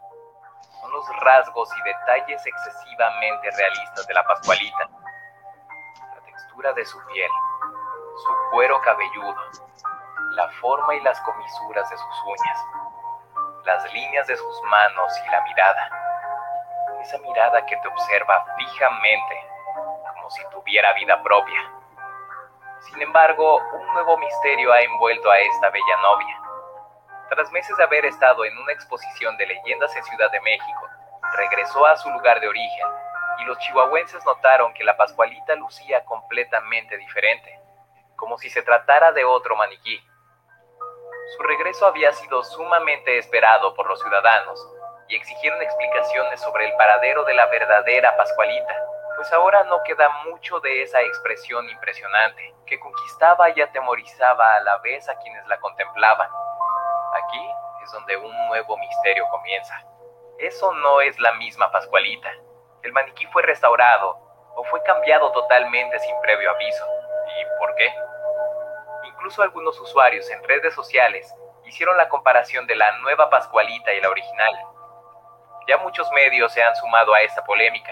son 0.82 0.92
los 0.92 1.08
rasgos 1.22 1.70
y 1.78 1.82
detalles 1.84 2.46
excesivamente 2.46 3.52
realistas 3.52 4.08
de 4.08 4.14
la 4.14 4.24
Pascualita. 4.24 4.90
La 6.16 6.22
textura 6.26 6.74
de 6.74 6.86
su 6.86 6.98
piel, 7.08 7.30
su 8.16 8.50
cuero 8.52 8.80
cabelludo, 8.82 9.36
la 10.32 10.50
forma 10.62 10.96
y 10.96 11.02
las 11.02 11.20
comisuras 11.22 11.90
de 11.90 11.98
sus 11.98 12.24
uñas, 12.26 12.66
las 13.68 13.94
líneas 13.94 14.26
de 14.28 14.38
sus 14.38 14.62
manos 14.64 15.22
y 15.26 15.30
la 15.30 15.42
mirada. 15.42 15.90
Esa 17.02 17.18
mirada 17.18 17.66
que 17.66 17.76
te 17.76 17.88
observa 17.90 18.46
fijamente, 18.58 19.46
como 20.14 20.30
si 20.30 20.42
tuviera 20.52 20.94
vida 20.94 21.22
propia. 21.22 21.62
Sin 22.80 23.02
embargo, 23.02 23.62
un 23.74 23.94
nuevo 23.94 24.18
misterio 24.20 24.72
ha 24.72 24.82
envuelto 24.82 25.30
a 25.30 25.40
esta 25.40 25.70
bella 25.70 25.98
novia. 26.02 26.42
Tras 27.30 27.52
meses 27.52 27.76
de 27.76 27.84
haber 27.84 28.06
estado 28.06 28.46
en 28.46 28.58
una 28.58 28.72
exposición 28.72 29.36
de 29.36 29.48
leyendas 29.48 29.94
en 29.98 30.04
Ciudad 30.06 30.32
de 30.32 30.40
México, 30.40 30.88
regresó 31.36 31.86
a 31.86 31.98
su 31.98 32.10
lugar 32.10 32.40
de 32.40 32.48
origen 32.48 32.88
y 33.40 33.44
los 33.44 33.58
chihuahuenses 33.60 34.24
notaron 34.26 34.74
que 34.74 34.86
la 34.86 34.96
Pascualita 34.96 35.56
lucía 35.56 36.06
completamente 36.06 36.96
diferente, 36.96 37.60
como 38.16 38.38
si 38.38 38.50
se 38.50 38.62
tratara 38.62 39.12
de 39.12 39.26
otro 39.26 39.58
maniquí. 39.58 40.02
Su 41.36 41.44
regreso 41.44 41.86
había 41.86 42.14
sido 42.14 42.42
sumamente 42.44 43.18
esperado 43.18 43.74
por 43.74 43.88
los 43.90 44.00
ciudadanos 44.00 44.66
y 45.10 45.16
exigieron 45.16 45.62
explicaciones 45.62 46.40
sobre 46.40 46.68
el 46.68 46.74
paradero 46.78 47.26
de 47.26 47.34
la 47.34 47.48
verdadera 47.48 48.16
Pascualita, 48.16 48.76
pues 49.18 49.32
ahora 49.34 49.64
no 49.66 49.84
queda 49.84 50.08
mucho 50.26 50.60
de 50.62 50.84
esa 50.84 51.02
expresión 51.02 51.70
impresionante 51.70 52.56
que 52.66 52.80
conquistaba 52.80 53.50
y 53.50 53.60
atemorizaba 53.60 54.56
a 54.56 54.62
la 54.62 54.78
vez 54.78 55.10
a 55.10 55.18
quienes 55.18 55.46
la 55.48 55.60
contemplaban. 55.60 56.30
Aquí 57.14 57.52
es 57.84 57.92
donde 57.92 58.16
un 58.16 58.48
nuevo 58.48 58.78
misterio 58.78 59.28
comienza. 59.30 59.84
Eso 60.38 60.72
no 60.72 61.02
es 61.02 61.20
la 61.20 61.34
misma 61.34 61.72
Pascualita. 61.72 62.32
El 62.84 62.94
maniquí 62.94 63.26
fue 63.28 63.42
restaurado 63.44 64.18
o 64.56 64.64
fue 64.66 64.82
cambiado 64.84 65.32
totalmente 65.34 66.00
sin 66.00 66.22
previo 66.22 66.52
aviso. 66.52 66.86
¿Y 67.38 67.60
por 67.60 67.76
qué? 67.76 67.94
Incluso 69.28 69.44
algunos 69.44 69.78
usuarios 69.82 70.30
en 70.30 70.42
redes 70.46 70.74
sociales 70.74 71.36
hicieron 71.66 71.98
la 71.98 72.08
comparación 72.08 72.66
de 72.66 72.78
la 72.78 72.98
nueva 73.00 73.30
Pascualita 73.30 73.92
y 73.92 74.00
la 74.00 74.10
original. 74.10 74.54
Ya 75.68 75.76
muchos 75.80 76.10
medios 76.14 76.54
se 76.54 76.64
han 76.64 76.74
sumado 76.78 77.14
a 77.14 77.20
esta 77.20 77.44
polémica, 77.44 77.92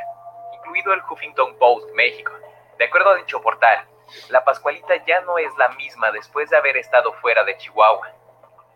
incluido 0.53 0.93
el 0.93 1.01
Huffington 1.01 1.57
Post 1.57 1.89
México. 1.93 2.31
De 2.77 2.85
acuerdo 2.85 3.09
a 3.09 3.15
dicho 3.15 3.41
portal, 3.41 3.85
la 4.29 4.45
Pascualita 4.45 4.95
ya 5.05 5.19
no 5.23 5.37
es 5.37 5.53
la 5.57 5.67
misma 5.75 6.09
después 6.11 6.49
de 6.49 6.55
haber 6.55 6.77
estado 6.77 7.11
fuera 7.15 7.43
de 7.43 7.57
Chihuahua. 7.57 8.13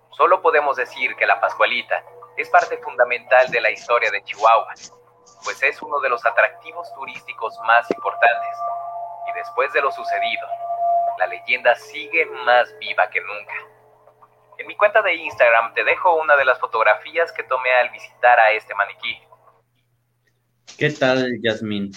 Solo 0.09 0.41
podemos 0.41 0.75
decir 0.75 1.15
que 1.15 1.25
la 1.25 1.39
Pascualita 1.39 2.03
es 2.35 2.49
parte 2.49 2.77
fundamental 2.79 3.49
de 3.51 3.61
la 3.61 3.71
historia 3.71 4.11
de 4.11 4.21
Chihuahua, 4.25 4.73
pues 5.45 5.63
es 5.63 5.81
uno 5.81 6.01
de 6.01 6.09
los 6.09 6.25
atractivos 6.25 6.93
turísticos 6.93 7.57
más 7.61 7.89
importantes. 7.89 8.57
Y 9.29 9.31
después 9.31 9.71
de 9.71 9.79
lo 9.79 9.93
sucedido, 9.93 10.45
la 11.19 11.27
leyenda 11.27 11.75
sigue 11.75 12.25
más 12.45 12.73
viva 12.79 13.09
que 13.09 13.19
nunca. 13.19 13.53
En 14.57 14.67
mi 14.67 14.75
cuenta 14.75 15.01
de 15.01 15.13
Instagram 15.15 15.73
te 15.73 15.83
dejo 15.83 16.15
una 16.15 16.35
de 16.35 16.45
las 16.45 16.59
fotografías 16.59 17.31
que 17.33 17.43
tomé 17.43 17.71
al 17.73 17.89
visitar 17.89 18.39
a 18.39 18.51
este 18.53 18.73
maniquí. 18.73 19.17
¿Qué 20.77 20.89
tal, 20.91 21.29
Yasmín? 21.41 21.91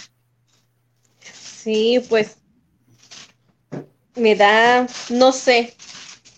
Sí, 1.21 2.05
pues 2.09 2.39
me 4.17 4.35
da, 4.35 4.87
no 5.11 5.33
sé, 5.33 5.75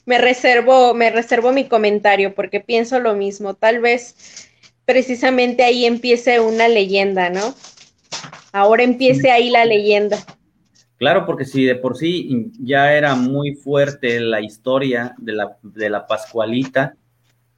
me 0.05 0.19
reservo, 0.19 0.93
me 0.93 1.11
reservo 1.11 1.53
mi 1.53 1.67
comentario 1.67 2.35
porque 2.35 2.61
pienso 2.61 3.01
lo 3.01 3.15
mismo. 3.15 3.55
Tal 3.55 3.81
vez 3.81 4.51
precisamente 4.85 5.65
ahí 5.65 5.87
empiece 5.87 6.41
una 6.41 6.69
leyenda, 6.69 7.31
¿no? 7.31 7.55
Ahora 8.53 8.83
empiece 8.83 9.31
ahí 9.31 9.49
la 9.49 9.65
leyenda. 9.65 10.19
Claro, 11.05 11.27
porque 11.27 11.45
si 11.45 11.67
de 11.67 11.75
por 11.75 11.99
sí 11.99 12.51
ya 12.59 12.95
era 12.95 13.15
muy 13.15 13.57
fuerte 13.57 14.21
la 14.21 14.41
historia 14.41 15.15
de 15.19 15.35
la, 15.35 15.59
de 15.63 15.91
la 15.91 16.07
Pascualita 16.07 16.95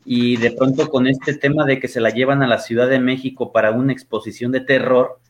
y 0.04 0.36
de 0.36 0.50
pronto 0.50 0.88
con 0.88 1.06
este 1.06 1.32
tema 1.32 1.64
de 1.64 1.78
que 1.78 1.86
se 1.86 2.00
la 2.00 2.10
llevan 2.10 2.42
a 2.42 2.48
la 2.48 2.58
Ciudad 2.58 2.88
de 2.88 2.98
México 2.98 3.52
para 3.52 3.70
una 3.70 3.92
exposición 3.92 4.50
de 4.50 4.62
terror, 4.62 5.20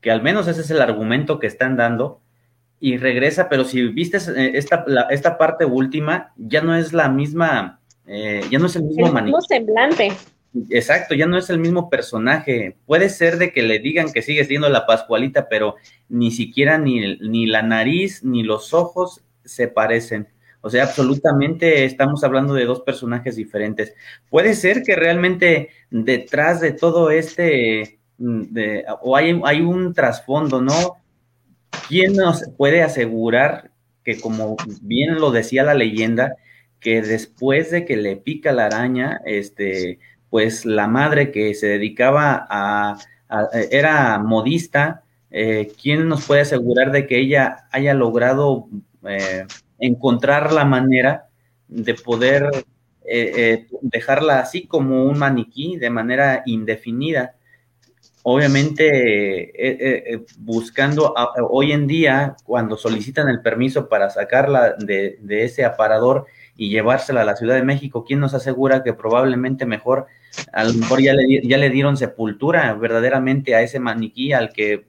que 0.00 0.10
al 0.10 0.24
menos 0.24 0.48
ese 0.48 0.62
es 0.62 0.72
el 0.72 0.80
argumento 0.80 1.38
que 1.38 1.46
están 1.46 1.76
dando, 1.76 2.20
y 2.80 2.96
regresa, 2.96 3.48
pero 3.48 3.62
si 3.62 3.86
viste 3.86 4.16
eh, 4.16 4.50
esta, 4.54 4.84
esta 5.10 5.38
parte 5.38 5.64
última, 5.64 6.32
ya 6.36 6.62
no 6.62 6.74
es 6.74 6.92
la 6.92 7.08
misma, 7.08 7.78
eh, 8.08 8.40
ya 8.50 8.58
no 8.58 8.66
es 8.66 8.74
el 8.74 8.82
mismo, 8.82 9.06
el 9.06 9.22
mismo 9.22 9.40
semblante. 9.40 10.10
Exacto, 10.70 11.14
ya 11.14 11.26
no 11.26 11.38
es 11.38 11.48
el 11.50 11.58
mismo 11.58 11.88
personaje. 11.88 12.76
Puede 12.86 13.08
ser 13.08 13.38
de 13.38 13.52
que 13.52 13.62
le 13.62 13.78
digan 13.78 14.12
que 14.12 14.22
sigue 14.22 14.44
siendo 14.44 14.68
la 14.68 14.86
Pascualita, 14.86 15.48
pero 15.48 15.76
ni 16.08 16.30
siquiera 16.30 16.78
ni, 16.78 17.16
ni 17.18 17.46
la 17.46 17.62
nariz 17.62 18.22
ni 18.22 18.42
los 18.42 18.74
ojos 18.74 19.22
se 19.44 19.68
parecen. 19.68 20.28
O 20.60 20.70
sea, 20.70 20.84
absolutamente 20.84 21.84
estamos 21.84 22.22
hablando 22.22 22.54
de 22.54 22.66
dos 22.66 22.82
personajes 22.82 23.36
diferentes. 23.36 23.94
Puede 24.30 24.54
ser 24.54 24.82
que 24.82 24.94
realmente 24.94 25.70
detrás 25.90 26.60
de 26.60 26.72
todo 26.72 27.10
este, 27.10 27.98
mm, 28.18 28.44
o 29.00 29.16
hay, 29.16 29.40
hay 29.44 29.60
un 29.60 29.92
trasfondo, 29.94 30.60
¿no? 30.60 31.02
¿quién 31.88 32.14
nos 32.14 32.48
puede 32.56 32.82
asegurar 32.82 33.70
que, 34.04 34.20
como 34.20 34.56
bien 34.82 35.16
lo 35.16 35.30
decía 35.30 35.62
la 35.62 35.74
leyenda, 35.74 36.36
que 36.80 37.02
después 37.02 37.70
de 37.70 37.84
que 37.84 37.96
le 37.96 38.16
pica 38.16 38.52
la 38.52 38.66
araña, 38.66 39.20
este, 39.24 39.98
pues 40.32 40.64
la 40.64 40.86
madre 40.86 41.30
que 41.30 41.52
se 41.52 41.66
dedicaba 41.66 42.46
a, 42.48 42.96
era 43.70 44.18
modista, 44.18 45.02
eh, 45.30 45.70
¿quién 45.78 46.08
nos 46.08 46.26
puede 46.26 46.40
asegurar 46.40 46.90
de 46.90 47.06
que 47.06 47.18
ella 47.18 47.66
haya 47.70 47.92
logrado 47.92 48.66
eh, 49.06 49.44
encontrar 49.78 50.50
la 50.54 50.64
manera 50.64 51.26
de 51.68 51.92
poder 51.92 52.64
eh, 53.04 53.66
dejarla 53.82 54.40
así 54.40 54.66
como 54.66 55.04
un 55.04 55.18
maniquí 55.18 55.76
de 55.76 55.90
manera 55.90 56.42
indefinida? 56.46 57.34
obviamente 58.22 59.44
eh, 59.44 59.52
eh, 59.56 60.04
eh, 60.06 60.24
buscando 60.38 61.14
hoy 61.50 61.72
en 61.72 61.86
día, 61.86 62.36
cuando 62.44 62.76
solicitan 62.76 63.28
el 63.28 63.42
permiso 63.42 63.88
para 63.88 64.10
sacarla 64.10 64.74
de, 64.78 65.18
ese 65.28 65.64
aparador 65.64 66.26
y 66.56 66.70
llevársela 66.70 67.22
a 67.22 67.24
la 67.24 67.36
Ciudad 67.36 67.56
de 67.56 67.64
México, 67.64 68.04
¿quién 68.04 68.20
nos 68.20 68.34
asegura 68.34 68.82
que 68.82 68.92
probablemente 68.92 69.66
mejor, 69.66 70.06
a 70.52 70.64
lo 70.64 70.74
mejor 70.74 71.02
ya 71.02 71.14
le, 71.14 71.42
ya 71.42 71.58
le 71.58 71.70
dieron 71.70 71.96
sepultura 71.96 72.72
verdaderamente 72.74 73.54
a 73.54 73.62
ese 73.62 73.80
maniquí 73.80 74.32
al 74.32 74.52
que 74.52 74.86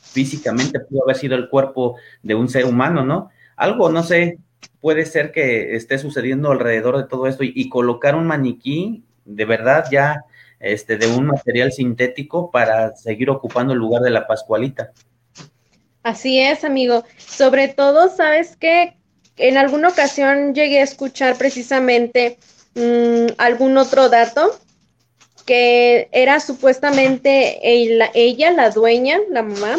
físicamente 0.00 0.80
pudo 0.80 1.04
haber 1.04 1.16
sido 1.16 1.36
el 1.36 1.48
cuerpo 1.48 1.96
de 2.22 2.34
un 2.34 2.48
ser 2.48 2.64
humano, 2.64 3.04
¿no? 3.04 3.30
Algo, 3.56 3.90
no 3.90 4.02
sé, 4.02 4.38
puede 4.80 5.06
ser 5.06 5.32
que 5.32 5.76
esté 5.76 5.98
sucediendo 5.98 6.50
alrededor 6.50 6.98
de 6.98 7.04
todo 7.04 7.26
esto 7.26 7.44
y 7.44 7.68
colocar 7.68 8.14
un 8.14 8.26
maniquí 8.26 9.04
de 9.24 9.44
verdad 9.44 9.86
ya 9.90 10.24
este, 10.62 10.96
de 10.96 11.08
un 11.08 11.26
material 11.26 11.72
sintético 11.72 12.50
para 12.50 12.94
seguir 12.96 13.30
ocupando 13.30 13.72
el 13.72 13.78
lugar 13.78 14.02
de 14.02 14.10
la 14.10 14.26
Pascualita. 14.26 14.92
Así 16.02 16.40
es, 16.40 16.64
amigo. 16.64 17.04
Sobre 17.18 17.68
todo, 17.68 18.08
¿sabes 18.08 18.56
que 18.56 18.96
En 19.36 19.56
alguna 19.56 19.88
ocasión 19.88 20.54
llegué 20.54 20.80
a 20.80 20.84
escuchar 20.84 21.36
precisamente 21.36 22.38
mm, 22.74 23.32
algún 23.38 23.78
otro 23.78 24.08
dato 24.08 24.58
que 25.44 26.08
era 26.12 26.40
supuestamente 26.40 27.58
ella, 27.62 28.50
la 28.52 28.70
dueña, 28.70 29.18
la 29.30 29.42
mamá, 29.42 29.76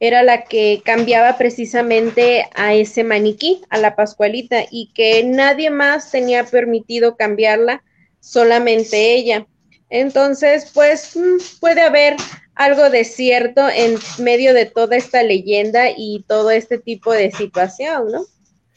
era 0.00 0.22
la 0.22 0.44
que 0.44 0.82
cambiaba 0.84 1.38
precisamente 1.38 2.46
a 2.54 2.74
ese 2.74 3.04
maniquí, 3.04 3.62
a 3.70 3.78
la 3.78 3.96
Pascualita, 3.96 4.64
y 4.70 4.90
que 4.94 5.24
nadie 5.24 5.70
más 5.70 6.10
tenía 6.10 6.44
permitido 6.44 7.16
cambiarla, 7.16 7.82
solamente 8.20 9.14
ella. 9.14 9.46
Entonces, 9.90 10.70
pues 10.74 11.16
mm, 11.16 11.60
puede 11.60 11.82
haber 11.82 12.16
algo 12.54 12.90
de 12.90 13.04
cierto 13.04 13.68
en 13.68 13.96
medio 14.18 14.54
de 14.54 14.66
toda 14.66 14.96
esta 14.96 15.22
leyenda 15.22 15.86
y 15.96 16.24
todo 16.26 16.50
este 16.50 16.78
tipo 16.78 17.12
de 17.12 17.30
situación, 17.30 18.12
¿no? 18.12 18.24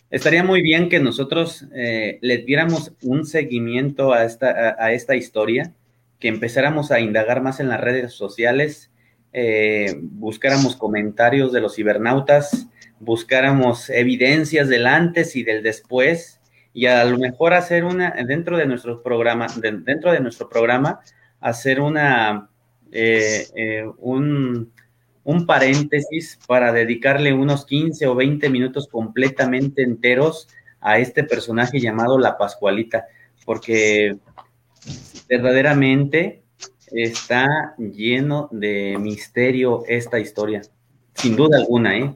Estaría 0.10 0.44
muy 0.44 0.62
bien 0.62 0.88
que 0.88 1.00
nosotros 1.00 1.66
eh, 1.76 2.18
le 2.22 2.38
diéramos 2.38 2.94
un 3.02 3.26
seguimiento 3.26 4.14
a 4.14 4.24
esta, 4.24 4.76
a, 4.80 4.94
esta 4.94 5.16
historia, 5.16 5.74
que 6.20 6.28
empezáramos 6.28 6.92
a 6.92 7.00
indagar 7.00 7.42
más 7.42 7.60
en 7.60 7.70
las 7.70 7.82
redes 7.82 8.14
sociales, 8.14 8.92
eh, 9.34 9.96
buscáramos 10.02 10.76
comentarios 10.76 11.52
de 11.52 11.62
los 11.62 11.76
cibernautas, 11.76 12.68
buscáramos 13.00 13.90
evidencias 13.90 14.68
del 14.70 14.88
antes 14.88 15.36
y 15.36 15.44
del 15.44 15.62
después, 15.64 16.42
y 16.74 16.86
a 16.88 17.04
lo 17.06 17.18
mejor 17.18 17.54
hacer 17.54 17.84
una, 17.84 18.16
dentro 18.28 18.58
de 18.58 18.66
nuestro 18.66 19.02
programa, 19.04 19.48
dentro 19.58 20.12
de 20.12 20.20
nuestro 20.20 20.50
programa, 20.50 21.00
hacer 21.40 21.82
una, 21.82 22.50
eh, 22.92 23.46
eh, 23.56 23.86
un, 23.98 24.72
un 25.24 25.46
paréntesis 25.46 26.40
para 26.48 26.72
dedicarle 26.72 27.34
unos 27.34 27.66
15 27.66 28.08
o 28.08 28.16
20 28.16 28.50
minutos 28.50 28.88
completamente 28.88 29.84
enteros 29.84 30.48
a 30.80 31.00
este 31.00 31.24
personaje 31.24 31.80
llamado 31.80 32.18
La 32.18 32.38
Pascualita, 32.38 33.06
porque 33.46 34.18
verdaderamente 35.28 36.44
está 36.92 37.76
lleno 37.78 38.50
de 38.52 38.98
misterio 39.00 39.84
esta 39.88 40.20
historia, 40.20 40.62
sin 41.14 41.36
duda 41.36 41.58
alguna, 41.58 41.98
¿eh? 41.98 42.16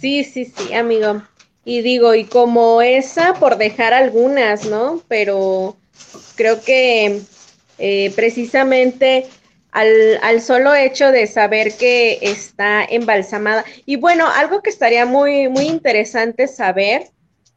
Sí, 0.00 0.24
sí, 0.24 0.46
sí, 0.46 0.74
amigo. 0.74 1.22
Y 1.64 1.82
digo, 1.82 2.14
y 2.14 2.24
como 2.24 2.82
esa, 2.82 3.34
por 3.34 3.56
dejar 3.56 3.92
algunas, 3.92 4.66
¿no? 4.66 5.00
Pero 5.06 5.76
creo 6.34 6.60
que 6.60 7.20
eh, 7.78 8.12
precisamente 8.16 9.26
al, 9.70 10.18
al, 10.22 10.40
solo 10.40 10.74
hecho 10.74 11.12
de 11.12 11.26
saber 11.26 11.72
que 11.76 12.18
está 12.20 12.84
embalsamada. 12.84 13.64
Y 13.86 13.96
bueno, 13.96 14.28
algo 14.28 14.60
que 14.60 14.70
estaría 14.70 15.06
muy, 15.06 15.48
muy 15.48 15.66
interesante 15.66 16.48
saber 16.48 17.12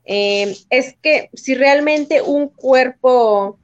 eh, 0.05 0.55
es 0.69 0.95
que 1.01 1.29
si 1.33 1.55
realmente 1.55 2.21
un 2.21 2.49
cuerpo 2.49 3.59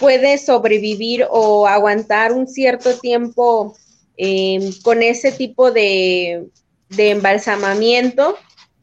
puede 0.00 0.38
sobrevivir 0.38 1.26
o 1.30 1.66
aguantar 1.66 2.32
un 2.32 2.46
cierto 2.46 2.98
tiempo 2.98 3.76
eh, 4.16 4.70
con 4.82 5.02
ese 5.02 5.32
tipo 5.32 5.70
de, 5.70 6.48
de 6.90 7.10
embalsamamiento 7.10 8.36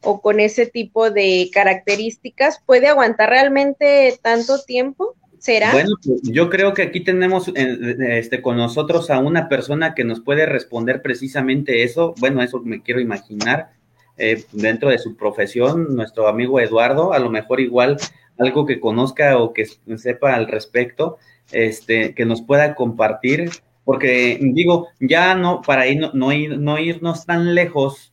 o 0.06 0.20
con 0.20 0.40
ese 0.40 0.66
tipo 0.66 1.10
de 1.10 1.50
características, 1.52 2.60
¿puede 2.64 2.86
aguantar 2.86 3.28
realmente 3.28 4.18
tanto 4.22 4.62
tiempo? 4.62 5.14
¿Será? 5.38 5.72
Bueno, 5.72 5.96
pues, 6.02 6.22
yo 6.22 6.48
creo 6.48 6.74
que 6.74 6.82
aquí 6.82 7.00
tenemos 7.00 7.52
este, 7.54 8.40
con 8.40 8.56
nosotros 8.56 9.10
a 9.10 9.18
una 9.18 9.48
persona 9.48 9.94
que 9.94 10.04
nos 10.04 10.20
puede 10.20 10.46
responder 10.46 11.02
precisamente 11.02 11.82
eso. 11.82 12.14
Bueno, 12.18 12.42
eso 12.42 12.60
me 12.60 12.82
quiero 12.82 13.00
imaginar. 13.00 13.70
Eh, 14.18 14.44
dentro 14.52 14.88
de 14.88 14.98
su 14.98 15.14
profesión, 15.14 15.94
nuestro 15.94 16.26
amigo 16.26 16.58
Eduardo, 16.58 17.12
a 17.12 17.18
lo 17.18 17.28
mejor 17.28 17.60
igual 17.60 17.98
algo 18.38 18.66
que 18.66 18.80
conozca 18.80 19.38
o 19.38 19.52
que 19.52 19.66
sepa 19.96 20.34
al 20.34 20.46
respecto, 20.46 21.18
este, 21.52 22.14
que 22.14 22.24
nos 22.24 22.42
pueda 22.42 22.74
compartir, 22.74 23.50
porque 23.84 24.38
digo, 24.40 24.88
ya 25.00 25.34
no, 25.34 25.62
para 25.62 25.86
ir, 25.86 26.10
no, 26.14 26.32
ir, 26.32 26.58
no 26.58 26.78
irnos 26.78 27.24
tan 27.24 27.54
lejos, 27.54 28.12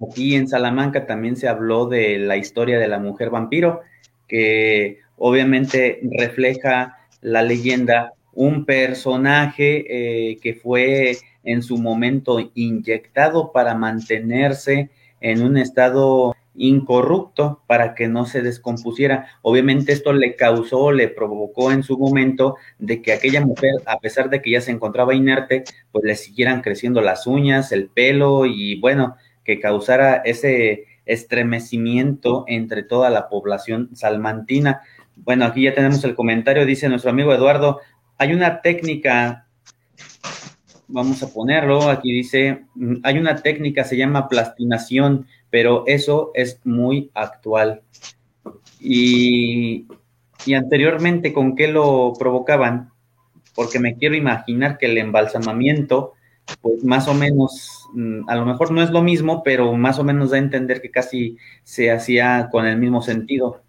aquí 0.00 0.34
en 0.34 0.48
Salamanca 0.48 1.06
también 1.06 1.36
se 1.36 1.48
habló 1.48 1.86
de 1.86 2.18
la 2.18 2.36
historia 2.36 2.78
de 2.78 2.88
la 2.88 2.98
mujer 2.98 3.30
vampiro, 3.30 3.82
que 4.26 5.00
obviamente 5.16 6.00
refleja 6.18 6.98
la 7.20 7.42
leyenda 7.42 8.14
un 8.32 8.64
personaje 8.64 9.84
eh, 9.88 10.38
que 10.38 10.54
fue 10.54 11.18
en 11.44 11.62
su 11.62 11.78
momento 11.78 12.38
inyectado 12.54 13.52
para 13.52 13.74
mantenerse 13.74 14.90
en 15.20 15.42
un 15.42 15.56
estado 15.56 16.34
incorrupto 16.54 17.62
para 17.66 17.94
que 17.94 18.08
no 18.08 18.26
se 18.26 18.42
descompusiera. 18.42 19.28
Obviamente 19.42 19.92
esto 19.92 20.12
le 20.12 20.36
causó, 20.36 20.92
le 20.92 21.08
provocó 21.08 21.72
en 21.72 21.82
su 21.82 21.98
momento 21.98 22.56
de 22.78 23.02
que 23.02 23.12
aquella 23.12 23.44
mujer, 23.44 23.72
a 23.86 23.98
pesar 23.98 24.30
de 24.30 24.42
que 24.42 24.50
ya 24.50 24.60
se 24.60 24.70
encontraba 24.70 25.14
inerte, 25.14 25.64
pues 25.90 26.04
le 26.04 26.14
siguieran 26.14 26.60
creciendo 26.60 27.00
las 27.00 27.26
uñas, 27.26 27.72
el 27.72 27.88
pelo 27.88 28.46
y 28.46 28.78
bueno, 28.80 29.16
que 29.44 29.60
causara 29.60 30.16
ese 30.24 30.84
estremecimiento 31.06 32.44
entre 32.46 32.82
toda 32.82 33.10
la 33.10 33.28
población 33.28 33.90
salmantina. 33.94 34.82
Bueno, 35.16 35.44
aquí 35.44 35.64
ya 35.64 35.74
tenemos 35.74 36.04
el 36.04 36.14
comentario, 36.14 36.66
dice 36.66 36.88
nuestro 36.88 37.10
amigo 37.10 37.34
Eduardo, 37.34 37.80
hay 38.18 38.32
una 38.34 38.60
técnica 38.60 39.46
vamos 40.92 41.22
a 41.22 41.32
ponerlo, 41.32 41.88
aquí 41.88 42.12
dice, 42.12 42.66
mm, 42.74 42.96
hay 43.02 43.18
una 43.18 43.36
técnica, 43.36 43.82
se 43.82 43.96
llama 43.96 44.28
plastinación, 44.28 45.26
pero 45.52 45.84
eso 45.86 46.30
es 46.32 46.58
muy 46.64 47.10
actual. 47.12 47.82
Y, 48.80 49.86
y 50.46 50.54
anteriormente, 50.54 51.34
¿con 51.34 51.54
qué 51.54 51.68
lo 51.68 52.14
provocaban? 52.18 52.90
Porque 53.54 53.78
me 53.78 53.94
quiero 53.98 54.16
imaginar 54.16 54.78
que 54.78 54.86
el 54.86 54.96
embalsamamiento, 54.96 56.14
pues 56.62 56.82
más 56.84 57.06
o 57.06 57.12
menos, 57.12 57.86
mm, 57.92 58.30
a 58.30 58.34
lo 58.34 58.46
mejor 58.46 58.70
no 58.70 58.82
es 58.82 58.88
lo 58.88 59.02
mismo, 59.02 59.42
pero 59.42 59.74
más 59.74 59.98
o 59.98 60.04
menos 60.04 60.30
da 60.30 60.38
a 60.38 60.40
entender 60.40 60.80
que 60.80 60.90
casi 60.90 61.36
se 61.64 61.92
hacía 61.92 62.48
con 62.50 62.64
el 62.64 62.78
mismo 62.78 63.02
sentido. 63.02 63.60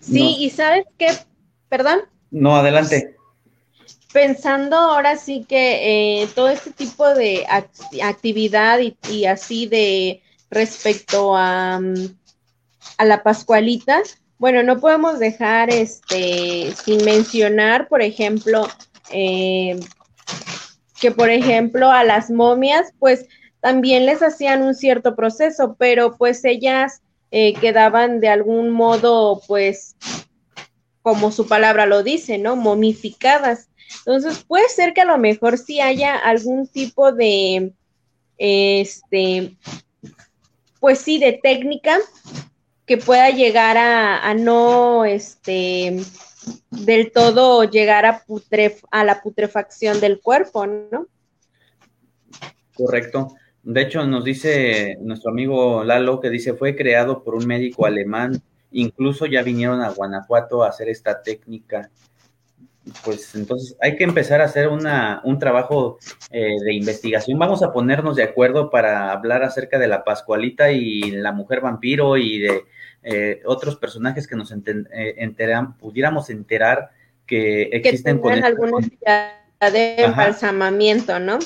Sí, 0.00 0.36
y 0.38 0.48
sabes 0.48 0.86
qué, 0.96 1.08
perdón. 1.68 1.98
No, 2.30 2.56
adelante 2.56 3.16
pensando 4.14 4.76
ahora 4.76 5.16
sí 5.16 5.44
que 5.46 6.22
eh, 6.22 6.28
todo 6.36 6.48
este 6.48 6.70
tipo 6.70 7.12
de 7.14 7.44
actividad 8.00 8.78
y, 9.10 9.24
así 9.24 9.66
de 9.66 10.22
respecto 10.50 11.36
a, 11.36 11.80
mm, 11.80 12.16
a, 12.98 13.04
la 13.06 13.24
Pascualita, 13.24 14.00
bueno, 14.38 14.62
no 14.62 14.78
podemos 14.78 15.18
dejar 15.18 15.70
este 15.70 16.72
sin 16.84 17.04
mencionar, 17.04 17.88
por 17.88 18.02
ejemplo, 18.02 18.68
eh, 19.10 19.80
que 21.00 21.10
por 21.10 21.28
ejemplo 21.28 21.90
a 21.90 22.04
las 22.04 22.30
momias, 22.30 22.92
pues 23.00 23.26
también 23.58 24.06
les 24.06 24.22
hacían 24.22 24.62
un 24.62 24.76
cierto 24.76 25.16
proceso, 25.16 25.74
pero 25.76 26.16
pues 26.16 26.44
ellas 26.44 27.02
eh, 27.32 27.54
quedaban 27.54 28.20
de 28.20 28.28
algún 28.28 28.70
modo, 28.70 29.42
pues, 29.48 29.96
como 31.02 31.32
su 31.32 31.48
palabra 31.48 31.84
lo 31.84 32.04
dice, 32.04 32.38
¿no? 32.38 32.54
Momificadas. 32.54 33.70
Entonces, 33.98 34.44
puede 34.44 34.68
ser 34.68 34.92
que 34.92 35.00
a 35.00 35.06
lo 35.06 35.18
mejor 35.18 35.58
sí 35.58 35.80
haya 35.80 36.16
algún 36.16 36.66
tipo 36.66 37.12
de, 37.12 37.72
este, 38.38 39.56
pues 40.80 40.98
sí, 40.98 41.18
de 41.18 41.40
técnica 41.42 41.98
que 42.86 42.98
pueda 42.98 43.30
llegar 43.30 43.76
a, 43.78 44.34
no, 44.34 45.04
este, 45.04 45.96
del 46.70 47.12
todo 47.12 47.64
llegar 47.64 48.04
a, 48.04 48.22
a 48.90 49.04
la 49.04 49.22
putrefacción 49.22 50.00
del 50.00 50.20
cuerpo, 50.20 50.66
¿no? 50.66 51.06
Correcto. 52.74 53.34
De 53.62 53.80
hecho, 53.80 54.06
nos 54.06 54.24
dice 54.24 54.98
nuestro 55.00 55.30
amigo 55.30 55.84
Lalo 55.84 56.20
que 56.20 56.28
dice 56.28 56.52
fue 56.52 56.76
creado 56.76 57.22
por 57.22 57.34
un 57.34 57.46
médico 57.46 57.86
alemán. 57.86 58.42
Incluso 58.72 59.24
ya 59.24 59.42
vinieron 59.42 59.80
a 59.80 59.90
Guanajuato 59.90 60.62
a 60.62 60.68
hacer 60.68 60.90
esta 60.90 61.22
técnica 61.22 61.90
pues 63.04 63.34
entonces 63.34 63.76
hay 63.80 63.96
que 63.96 64.04
empezar 64.04 64.40
a 64.40 64.44
hacer 64.44 64.68
una, 64.68 65.20
un 65.24 65.38
trabajo 65.38 65.98
eh, 66.30 66.56
de 66.62 66.74
investigación. 66.74 67.38
Vamos 67.38 67.62
a 67.62 67.72
ponernos 67.72 68.16
de 68.16 68.22
acuerdo 68.22 68.70
para 68.70 69.10
hablar 69.10 69.42
acerca 69.42 69.78
de 69.78 69.88
la 69.88 70.04
Pascualita 70.04 70.70
y 70.70 71.10
la 71.10 71.32
mujer 71.32 71.60
vampiro 71.60 72.16
y 72.16 72.40
de 72.40 72.64
eh, 73.02 73.40
otros 73.46 73.76
personajes 73.76 74.26
que 74.26 74.36
nos 74.36 74.52
eh, 74.52 74.54
enteran, 75.16 75.76
pudiéramos 75.78 76.28
enterar 76.30 76.90
que 77.26 77.62
existen 77.72 78.16
que 78.16 78.22
con 78.22 78.44
alguna 78.44 78.86
de 79.72 79.94
embalsamamiento, 79.96 81.18
¿no? 81.18 81.38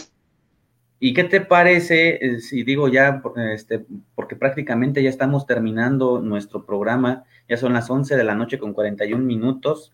¿Y 1.01 1.15
qué 1.15 1.23
te 1.23 1.40
parece 1.40 2.40
si 2.40 2.65
digo 2.65 2.89
ya, 2.89 3.23
este, 3.55 3.86
porque 4.16 4.35
prácticamente 4.35 5.01
ya 5.01 5.10
estamos 5.10 5.47
terminando 5.47 6.19
nuestro 6.19 6.66
programa, 6.66 7.23
ya 7.48 7.56
son 7.56 7.74
las 7.74 7.89
11 7.89 8.16
de 8.16 8.24
la 8.24 8.35
noche 8.35 8.59
con 8.59 8.73
41 8.73 9.23
minutos? 9.24 9.93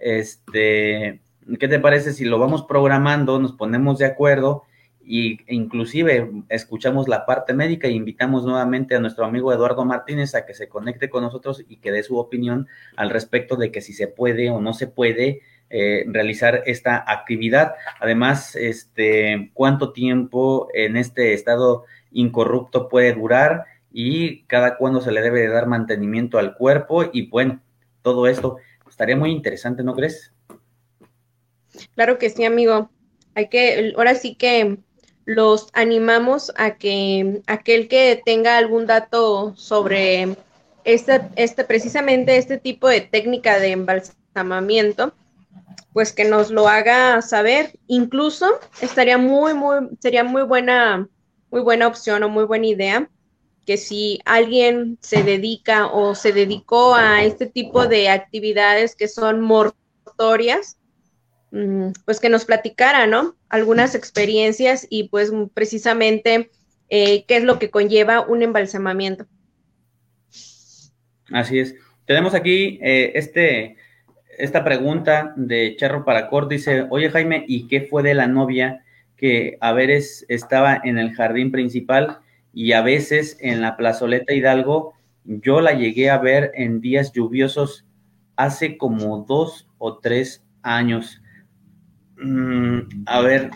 Este, 0.00 1.20
¿qué 1.58 1.68
te 1.68 1.78
parece 1.78 2.12
si 2.12 2.24
lo 2.24 2.38
vamos 2.38 2.64
programando, 2.64 3.38
nos 3.38 3.52
ponemos 3.52 3.98
de 3.98 4.06
acuerdo 4.06 4.64
y 5.04 5.40
e 5.46 5.54
inclusive 5.54 6.30
escuchamos 6.48 7.08
la 7.08 7.26
parte 7.26 7.52
médica 7.52 7.88
e 7.88 7.92
invitamos 7.92 8.44
nuevamente 8.44 8.94
a 8.94 9.00
nuestro 9.00 9.24
amigo 9.24 9.52
Eduardo 9.52 9.84
Martínez 9.84 10.34
a 10.34 10.46
que 10.46 10.54
se 10.54 10.68
conecte 10.68 11.10
con 11.10 11.22
nosotros 11.22 11.64
y 11.68 11.76
que 11.76 11.90
dé 11.90 12.02
su 12.02 12.16
opinión 12.16 12.68
al 12.96 13.10
respecto 13.10 13.56
de 13.56 13.72
que 13.72 13.80
si 13.80 13.92
se 13.92 14.06
puede 14.08 14.50
o 14.50 14.60
no 14.60 14.72
se 14.72 14.86
puede 14.86 15.40
eh, 15.68 16.04
realizar 16.08 16.62
esta 16.66 17.04
actividad. 17.06 17.74
Además, 18.00 18.56
este, 18.56 19.50
cuánto 19.54 19.92
tiempo 19.92 20.68
en 20.74 20.96
este 20.96 21.34
estado 21.34 21.84
incorrupto 22.12 22.88
puede 22.88 23.12
durar 23.12 23.64
y 23.92 24.42
cada 24.44 24.76
cuándo 24.76 25.00
se 25.00 25.12
le 25.12 25.22
debe 25.22 25.40
de 25.40 25.48
dar 25.48 25.66
mantenimiento 25.66 26.38
al 26.38 26.54
cuerpo 26.54 27.04
y 27.12 27.28
bueno, 27.28 27.60
todo 28.02 28.26
esto 28.26 28.56
estaría 29.00 29.16
muy 29.16 29.30
interesante, 29.30 29.82
¿no 29.82 29.94
crees? 29.94 30.30
Claro 31.94 32.18
que 32.18 32.28
sí, 32.28 32.44
amigo. 32.44 32.90
Hay 33.34 33.48
que, 33.48 33.94
ahora 33.96 34.14
sí 34.14 34.34
que 34.34 34.76
los 35.24 35.68
animamos 35.72 36.52
a 36.58 36.76
que 36.76 37.40
aquel 37.46 37.88
que 37.88 38.20
tenga 38.26 38.58
algún 38.58 38.84
dato 38.84 39.56
sobre 39.56 40.36
este, 40.84 41.22
este, 41.36 41.64
precisamente 41.64 42.36
este 42.36 42.58
tipo 42.58 42.88
de 42.88 43.00
técnica 43.00 43.58
de 43.58 43.70
embalsamamiento, 43.70 45.14
pues 45.94 46.12
que 46.12 46.26
nos 46.26 46.50
lo 46.50 46.68
haga 46.68 47.22
saber. 47.22 47.78
Incluso 47.86 48.60
estaría 48.82 49.16
muy, 49.16 49.54
muy, 49.54 49.88
sería 50.00 50.24
muy 50.24 50.42
buena, 50.42 51.08
muy 51.50 51.62
buena 51.62 51.86
opción 51.86 52.22
o 52.22 52.28
muy 52.28 52.44
buena 52.44 52.66
idea 52.66 53.08
que 53.66 53.76
si 53.76 54.20
alguien 54.24 54.98
se 55.00 55.22
dedica 55.22 55.86
o 55.86 56.14
se 56.14 56.32
dedicó 56.32 56.94
a 56.94 57.22
este 57.24 57.46
tipo 57.46 57.86
de 57.86 58.08
actividades 58.08 58.96
que 58.96 59.08
son 59.08 59.40
mortorias, 59.40 60.78
mm, 61.52 61.90
pues 62.04 62.20
que 62.20 62.28
nos 62.28 62.44
platicara, 62.44 63.06
¿no? 63.06 63.36
Algunas 63.48 63.94
experiencias 63.94 64.86
y 64.88 65.08
pues 65.08 65.30
precisamente 65.54 66.50
eh, 66.88 67.24
qué 67.26 67.36
es 67.36 67.44
lo 67.44 67.58
que 67.58 67.70
conlleva 67.70 68.20
un 68.20 68.42
embalsamamiento. 68.42 69.26
Así 71.32 71.60
es. 71.60 71.74
Tenemos 72.06 72.34
aquí 72.34 72.80
eh, 72.82 73.12
este, 73.14 73.76
esta 74.36 74.64
pregunta 74.64 75.32
de 75.36 75.76
Charro 75.76 76.04
Paracor. 76.04 76.48
Dice, 76.48 76.86
oye 76.90 77.10
Jaime, 77.10 77.44
¿y 77.46 77.68
qué 77.68 77.82
fue 77.82 78.02
de 78.02 78.14
la 78.14 78.26
novia 78.26 78.84
que 79.16 79.58
a 79.60 79.72
veces 79.72 80.24
estaba 80.28 80.80
en 80.82 80.98
el 80.98 81.14
jardín 81.14 81.52
principal 81.52 82.18
y 82.52 82.72
a 82.72 82.82
veces 82.82 83.36
en 83.40 83.60
la 83.60 83.76
plazoleta 83.76 84.34
Hidalgo? 84.34 84.94
Yo 85.24 85.60
la 85.60 85.72
llegué 85.72 86.10
a 86.10 86.18
ver 86.18 86.52
en 86.54 86.80
días 86.80 87.12
lluviosos 87.12 87.86
hace 88.36 88.78
como 88.78 89.24
dos 89.28 89.68
o 89.78 89.98
tres 89.98 90.44
años. 90.62 91.22
Mm, 92.16 93.04
a 93.06 93.20
ver, 93.20 93.50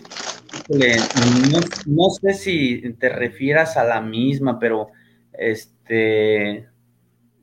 no, 1.87 2.11
sé 2.11 2.35
si 2.35 2.95
te 2.99 3.09
refieras 3.09 3.77
a 3.77 3.85
la 3.85 4.01
misma, 4.01 4.59
pero 4.59 4.89
este 5.33 6.69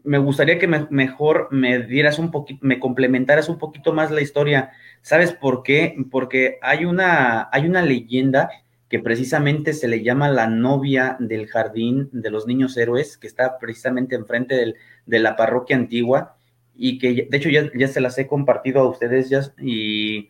me 0.04 0.18
gustaría 0.18 0.58
que 0.58 0.68
mejor 0.68 1.50
me 1.52 1.80
dieras 1.80 2.18
un 2.18 2.32
poquito, 2.32 2.60
me 2.66 2.80
complementaras 2.80 3.50
un 3.50 3.60
poquito 3.60 3.94
más 3.94 4.10
la 4.10 4.22
historia. 4.22 4.72
¿Sabes 5.02 5.32
por 5.32 5.62
qué? 5.62 5.96
Porque 6.10 6.58
hay 6.62 6.86
una, 6.86 7.50
hay 7.52 7.68
una 7.68 7.84
leyenda 7.84 8.50
que 8.92 9.00
precisamente 9.00 9.72
se 9.72 9.88
le 9.88 10.04
llama 10.04 10.28
la 10.28 10.48
novia 10.48 11.16
del 11.18 11.48
jardín 11.48 12.10
de 12.12 12.30
los 12.30 12.46
niños 12.46 12.76
héroes, 12.76 13.18
que 13.18 13.26
está 13.26 13.58
precisamente 13.58 14.16
enfrente 14.16 14.76
de 15.06 15.20
la 15.20 15.38
parroquia 15.38 15.78
antigua 15.78 16.36
y 16.76 17.00
que 17.00 17.26
de 17.30 17.38
hecho 17.38 17.48
ya, 17.48 17.88
se 17.88 18.02
las 18.02 18.18
he 18.18 18.28
compartido 18.28 18.82
a 18.82 18.90
ustedes 18.90 19.30
ya, 19.30 19.44
y 19.58 20.28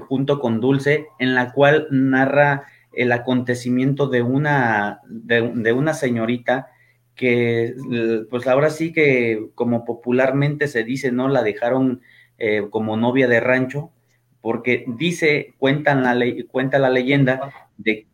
junto 0.00 0.38
con 0.38 0.60
Dulce, 0.60 1.06
en 1.18 1.34
la 1.34 1.54
cual 1.54 1.88
narra 1.90 2.66
el 2.92 3.10
acontecimiento 3.10 4.06
de 4.06 4.20
una, 4.20 5.00
de 5.06 5.72
una 5.72 5.94
señorita 5.94 6.68
que 7.14 7.74
pues 8.28 8.46
ahora 8.46 8.68
sí 8.68 8.92
que 8.92 9.48
como 9.54 9.86
popularmente 9.86 10.68
se 10.68 10.84
dice, 10.84 11.10
¿no? 11.10 11.26
La 11.28 11.42
dejaron 11.42 12.02
eh, 12.36 12.66
como 12.68 12.98
novia 12.98 13.28
de 13.28 13.40
rancho, 13.40 13.92
porque 14.48 14.86
dice, 14.86 15.52
cuentan 15.58 16.02
la 16.02 16.14
ley, 16.14 16.44
cuenta 16.44 16.78
la 16.78 16.88
leyenda 16.88 17.52
de, 17.76 18.06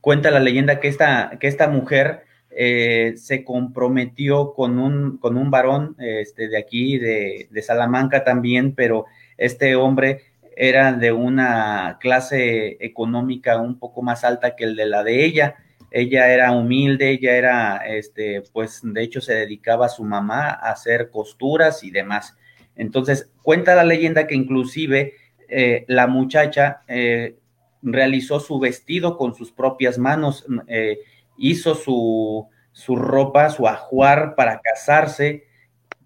cuenta 0.00 0.30
la 0.30 0.40
leyenda 0.40 0.80
que 0.80 0.88
esta, 0.88 1.36
que 1.38 1.48
esta 1.48 1.68
mujer 1.68 2.22
eh, 2.48 3.12
se 3.18 3.44
comprometió 3.44 4.54
con 4.54 4.78
un, 4.78 5.18
con 5.18 5.36
un 5.36 5.50
varón 5.50 5.94
este, 5.98 6.48
de 6.48 6.56
aquí, 6.56 6.96
de, 6.96 7.48
de 7.50 7.60
Salamanca 7.60 8.24
también, 8.24 8.74
pero 8.74 9.04
este 9.36 9.76
hombre 9.76 10.22
era 10.56 10.94
de 10.94 11.12
una 11.12 11.98
clase 12.00 12.78
económica 12.80 13.60
un 13.60 13.78
poco 13.78 14.00
más 14.00 14.24
alta 14.24 14.56
que 14.56 14.64
el 14.64 14.76
de 14.76 14.86
la 14.86 15.04
de 15.04 15.26
ella 15.26 15.56
ella 15.90 16.32
era 16.32 16.52
humilde, 16.52 17.10
ella 17.10 17.36
era, 17.36 17.76
este, 17.86 18.42
pues 18.54 18.80
de 18.82 19.02
hecho 19.02 19.20
se 19.20 19.34
dedicaba 19.34 19.84
a 19.84 19.90
su 19.90 20.04
mamá 20.04 20.48
a 20.48 20.70
hacer 20.70 21.10
costuras 21.10 21.84
y 21.84 21.90
demás. 21.90 22.34
Entonces, 22.76 23.30
cuenta 23.42 23.74
la 23.74 23.84
leyenda 23.84 24.26
que 24.26 24.34
inclusive 24.34 25.14
eh, 25.48 25.84
la 25.88 26.06
muchacha 26.06 26.82
eh, 26.88 27.36
realizó 27.82 28.40
su 28.40 28.58
vestido 28.58 29.16
con 29.16 29.34
sus 29.34 29.52
propias 29.52 29.98
manos, 29.98 30.46
eh, 30.68 30.98
hizo 31.38 31.74
su, 31.74 32.48
su 32.72 32.96
ropa, 32.96 33.50
su 33.50 33.66
ajuar 33.68 34.34
para 34.34 34.60
casarse, 34.60 35.44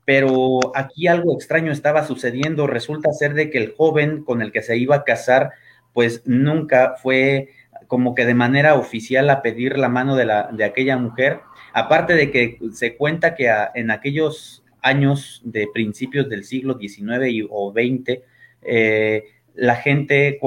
pero 0.04 0.60
aquí 0.74 1.06
algo 1.06 1.34
extraño 1.34 1.72
estaba 1.72 2.04
sucediendo. 2.04 2.66
Resulta 2.66 3.12
ser 3.12 3.34
de 3.34 3.50
que 3.50 3.58
el 3.58 3.74
joven 3.76 4.24
con 4.24 4.42
el 4.42 4.52
que 4.52 4.62
se 4.62 4.76
iba 4.76 4.96
a 4.96 5.04
casar, 5.04 5.52
pues 5.92 6.22
nunca 6.26 6.94
fue 7.00 7.48
como 7.86 8.14
que 8.14 8.24
de 8.26 8.34
manera 8.34 8.74
oficial 8.74 9.28
a 9.30 9.42
pedir 9.42 9.76
la 9.78 9.88
mano 9.88 10.14
de, 10.16 10.24
la, 10.24 10.50
de 10.52 10.64
aquella 10.64 10.96
mujer, 10.96 11.40
aparte 11.72 12.14
de 12.14 12.30
que 12.30 12.58
se 12.72 12.96
cuenta 12.96 13.34
que 13.34 13.52
en 13.74 13.90
aquellos 13.90 14.64
años 14.82 15.42
de 15.44 15.68
principios 15.72 16.28
del 16.28 16.44
siglo 16.44 16.78
XIX 16.78 17.46
o 17.50 17.72
XX, 17.72 18.20
eh, 18.62 19.24
la 19.54 19.76
gente, 19.76 20.38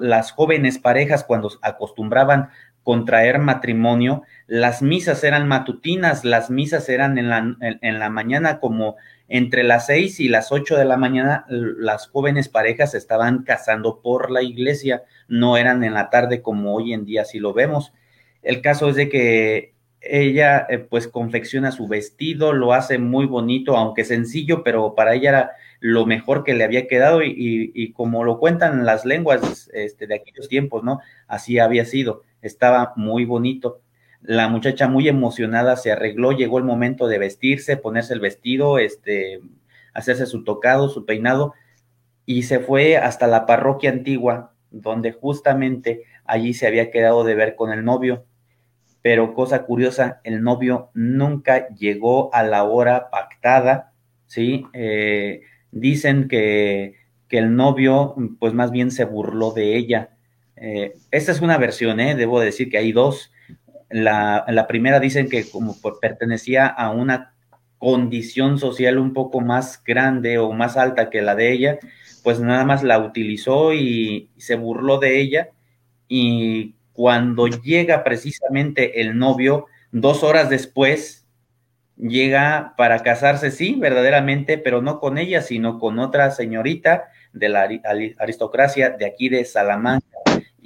las 0.00 0.32
jóvenes 0.32 0.78
parejas 0.78 1.24
cuando 1.24 1.50
acostumbraban 1.62 2.50
contraer 2.82 3.40
matrimonio, 3.40 4.22
las 4.46 4.80
misas 4.80 5.24
eran 5.24 5.48
matutinas, 5.48 6.24
las 6.24 6.50
misas 6.50 6.88
eran 6.88 7.18
en 7.18 7.28
la, 7.28 7.56
en 7.60 7.98
la 7.98 8.10
mañana 8.10 8.60
como 8.60 8.96
entre 9.28 9.64
las 9.64 9.86
seis 9.86 10.20
y 10.20 10.28
las 10.28 10.52
ocho 10.52 10.76
de 10.76 10.84
la 10.84 10.96
mañana, 10.96 11.44
las 11.48 12.06
jóvenes 12.08 12.48
parejas 12.48 12.94
estaban 12.94 13.42
casando 13.42 14.00
por 14.00 14.30
la 14.30 14.42
iglesia, 14.42 15.02
no 15.26 15.56
eran 15.56 15.82
en 15.82 15.94
la 15.94 16.10
tarde 16.10 16.42
como 16.42 16.74
hoy 16.74 16.92
en 16.92 17.04
día 17.04 17.24
si 17.24 17.40
lo 17.40 17.52
vemos. 17.52 17.92
El 18.42 18.60
caso 18.62 18.88
es 18.88 18.96
de 18.96 19.08
que 19.08 19.74
ella 20.00 20.66
eh, 20.68 20.78
pues 20.78 21.08
confecciona 21.08 21.72
su 21.72 21.88
vestido, 21.88 22.52
lo 22.52 22.72
hace 22.72 22.98
muy 22.98 23.26
bonito, 23.26 23.76
aunque 23.76 24.04
sencillo, 24.04 24.62
pero 24.62 24.94
para 24.94 25.14
ella 25.14 25.30
era 25.30 25.50
lo 25.86 26.04
mejor 26.04 26.42
que 26.42 26.54
le 26.54 26.64
había 26.64 26.88
quedado 26.88 27.20
y, 27.22 27.92
como 27.92 28.24
lo 28.24 28.40
cuentan 28.40 28.84
las 28.84 29.04
lenguas 29.04 29.70
este, 29.72 30.08
de 30.08 30.16
aquellos 30.16 30.48
tiempos, 30.48 30.82
¿no? 30.82 30.98
Así 31.28 31.60
había 31.60 31.84
sido, 31.84 32.22
estaba 32.42 32.92
muy 32.96 33.24
bonito. 33.24 33.80
La 34.20 34.48
muchacha 34.48 34.88
muy 34.88 35.06
emocionada 35.06 35.76
se 35.76 35.92
arregló, 35.92 36.32
llegó 36.32 36.58
el 36.58 36.64
momento 36.64 37.06
de 37.06 37.18
vestirse, 37.18 37.76
ponerse 37.76 38.14
el 38.14 38.20
vestido, 38.20 38.78
este, 38.80 39.40
hacerse 39.94 40.26
su 40.26 40.42
tocado, 40.42 40.88
su 40.88 41.06
peinado, 41.06 41.54
y 42.24 42.42
se 42.42 42.58
fue 42.58 42.96
hasta 42.96 43.28
la 43.28 43.46
parroquia 43.46 43.90
antigua, 43.90 44.54
donde 44.72 45.12
justamente 45.12 46.02
allí 46.24 46.52
se 46.52 46.66
había 46.66 46.90
quedado 46.90 47.22
de 47.22 47.36
ver 47.36 47.54
con 47.54 47.72
el 47.72 47.84
novio. 47.84 48.24
Pero 49.02 49.34
cosa 49.34 49.62
curiosa, 49.62 50.20
el 50.24 50.42
novio 50.42 50.90
nunca 50.94 51.68
llegó 51.68 52.34
a 52.34 52.42
la 52.42 52.64
hora 52.64 53.08
pactada, 53.08 53.92
¿sí? 54.26 54.66
Eh, 54.72 55.42
dicen 55.80 56.28
que, 56.28 56.94
que, 57.28 57.38
el 57.38 57.54
novio, 57.54 58.14
pues 58.38 58.54
más 58.54 58.70
bien 58.70 58.90
se 58.90 59.04
burló 59.04 59.52
de 59.52 59.76
ella. 59.76 60.10
Eh, 60.56 60.94
esta 61.10 61.32
es 61.32 61.40
una 61.40 61.58
versión, 61.58 62.00
¿eh? 62.00 62.14
Debo 62.14 62.40
decir 62.40 62.70
que 62.70 62.78
hay 62.78 62.92
dos. 62.92 63.32
La, 63.90 64.44
la 64.48 64.66
primera 64.66 65.00
dicen 65.00 65.28
que 65.28 65.48
como 65.48 65.76
pertenecía 66.00 66.66
a 66.66 66.90
una 66.90 67.34
condición 67.78 68.58
social 68.58 68.98
un 68.98 69.12
poco 69.12 69.40
más 69.40 69.82
grande 69.84 70.38
o 70.38 70.52
más 70.52 70.76
alta 70.76 71.10
que 71.10 71.22
la 71.22 71.34
de 71.34 71.52
ella, 71.52 71.78
pues 72.22 72.40
nada 72.40 72.64
más 72.64 72.82
la 72.82 72.98
utilizó 72.98 73.72
y, 73.74 74.30
se 74.36 74.56
burló 74.56 74.98
de 74.98 75.20
ella. 75.20 75.50
Y 76.08 76.74
cuando 76.92 77.46
llega 77.46 78.02
precisamente 78.04 79.00
el 79.00 79.18
novio, 79.18 79.66
dos 79.92 80.22
horas 80.22 80.50
después, 80.50 81.25
llega 81.96 82.74
para 82.76 83.02
casarse, 83.02 83.50
sí, 83.50 83.76
verdaderamente, 83.78 84.58
pero 84.58 84.82
no 84.82 85.00
con 85.00 85.18
ella, 85.18 85.42
sino 85.42 85.78
con 85.78 85.98
otra 85.98 86.30
señorita 86.30 87.08
de 87.32 87.48
la 87.48 87.68
aristocracia 88.18 88.90
de 88.90 89.06
aquí 89.06 89.28
de 89.28 89.44
Salamanca 89.44 90.06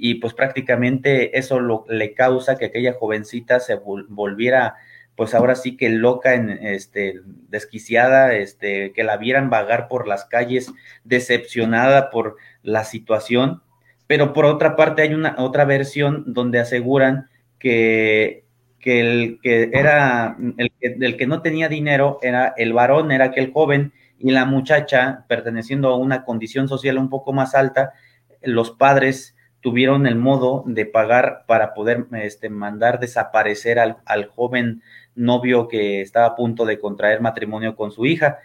y 0.03 0.15
pues 0.15 0.33
prácticamente 0.33 1.37
eso 1.37 1.59
lo, 1.59 1.85
le 1.87 2.15
causa 2.15 2.57
que 2.57 2.65
aquella 2.65 2.93
jovencita 2.93 3.59
se 3.59 3.75
volviera 3.75 4.75
pues 5.15 5.35
ahora 5.35 5.53
sí 5.53 5.77
que 5.77 5.89
loca, 5.89 6.33
en, 6.33 6.49
este, 6.49 7.21
desquiciada, 7.49 8.33
este, 8.33 8.91
que 8.93 9.03
la 9.03 9.17
vieran 9.17 9.51
vagar 9.51 9.87
por 9.87 10.07
las 10.07 10.25
calles, 10.25 10.73
decepcionada 11.03 12.09
por 12.09 12.37
la 12.63 12.83
situación. 12.85 13.61
Pero 14.07 14.33
por 14.33 14.45
otra 14.45 14.75
parte 14.75 15.03
hay 15.03 15.13
una 15.13 15.35
otra 15.37 15.65
versión 15.65 16.23
donde 16.33 16.59
aseguran 16.59 17.29
que, 17.59 18.40
que 18.81 18.99
el 18.99 19.39
que 19.41 19.69
era 19.73 20.35
el 20.57 20.71
que, 20.79 21.17
que 21.17 21.27
no 21.27 21.41
tenía 21.41 21.69
dinero 21.69 22.19
era 22.21 22.53
el 22.57 22.73
varón, 22.73 23.11
era 23.11 23.25
aquel 23.25 23.51
joven, 23.53 23.93
y 24.17 24.31
la 24.31 24.45
muchacha, 24.45 25.25
perteneciendo 25.27 25.89
a 25.89 25.97
una 25.97 26.25
condición 26.25 26.67
social 26.67 26.97
un 26.97 27.09
poco 27.09 27.33
más 27.33 27.55
alta, 27.55 27.93
los 28.41 28.71
padres 28.71 29.35
tuvieron 29.61 30.07
el 30.07 30.15
modo 30.15 30.63
de 30.65 30.85
pagar 30.85 31.45
para 31.47 31.73
poder 31.73 32.07
este, 32.13 32.49
mandar 32.49 32.99
desaparecer 32.99 33.79
al, 33.79 33.97
al, 34.05 34.25
joven 34.25 34.81
novio 35.15 35.67
que 35.67 36.01
estaba 36.01 36.27
a 36.27 36.35
punto 36.35 36.65
de 36.65 36.79
contraer 36.79 37.21
matrimonio 37.21 37.75
con 37.75 37.91
su 37.91 38.05
hija. 38.05 38.39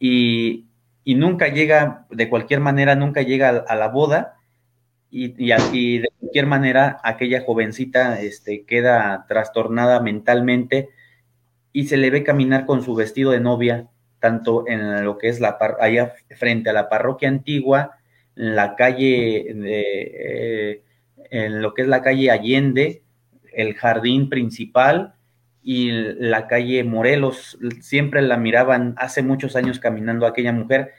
Y, 0.00 0.66
y 1.04 1.14
nunca 1.14 1.48
llega, 1.48 2.06
de 2.10 2.28
cualquier 2.28 2.60
manera, 2.60 2.94
nunca 2.94 3.22
llega 3.22 3.48
a, 3.48 3.76
la 3.76 3.88
boda 3.88 4.34
y, 5.10 5.98
de 5.98 6.08
cualquier 6.20 6.46
manera 6.46 7.00
aquella 7.02 7.40
jovencita 7.40 8.20
este, 8.20 8.64
queda 8.64 9.24
trastornada 9.28 10.00
mentalmente 10.00 10.90
y 11.72 11.86
se 11.86 11.96
le 11.96 12.10
ve 12.10 12.24
caminar 12.24 12.66
con 12.66 12.82
su 12.82 12.94
vestido 12.94 13.30
de 13.30 13.40
novia, 13.40 13.88
tanto 14.20 14.66
en 14.66 15.04
lo 15.04 15.18
que 15.18 15.28
es 15.28 15.40
la 15.40 15.58
allá 15.80 16.14
frente 16.36 16.70
a 16.70 16.72
la 16.72 16.88
parroquia 16.88 17.28
antigua, 17.28 17.98
la 18.34 18.76
calle, 18.76 19.52
de, 19.54 19.82
eh, 20.14 20.82
en 21.30 21.62
lo 21.62 21.74
que 21.74 21.82
es 21.82 21.88
la 21.88 22.02
calle 22.02 22.30
Allende, 22.30 23.02
el 23.52 23.74
jardín 23.74 24.28
principal 24.28 25.14
y 25.62 25.90
la 25.90 26.46
calle 26.46 26.84
Morelos, 26.84 27.58
siempre 27.80 28.22
la 28.22 28.36
miraban 28.36 28.94
hace 28.96 29.22
muchos 29.22 29.56
años 29.56 29.78
caminando 29.78 30.26
aquella 30.26 30.52
mujer. 30.52 30.92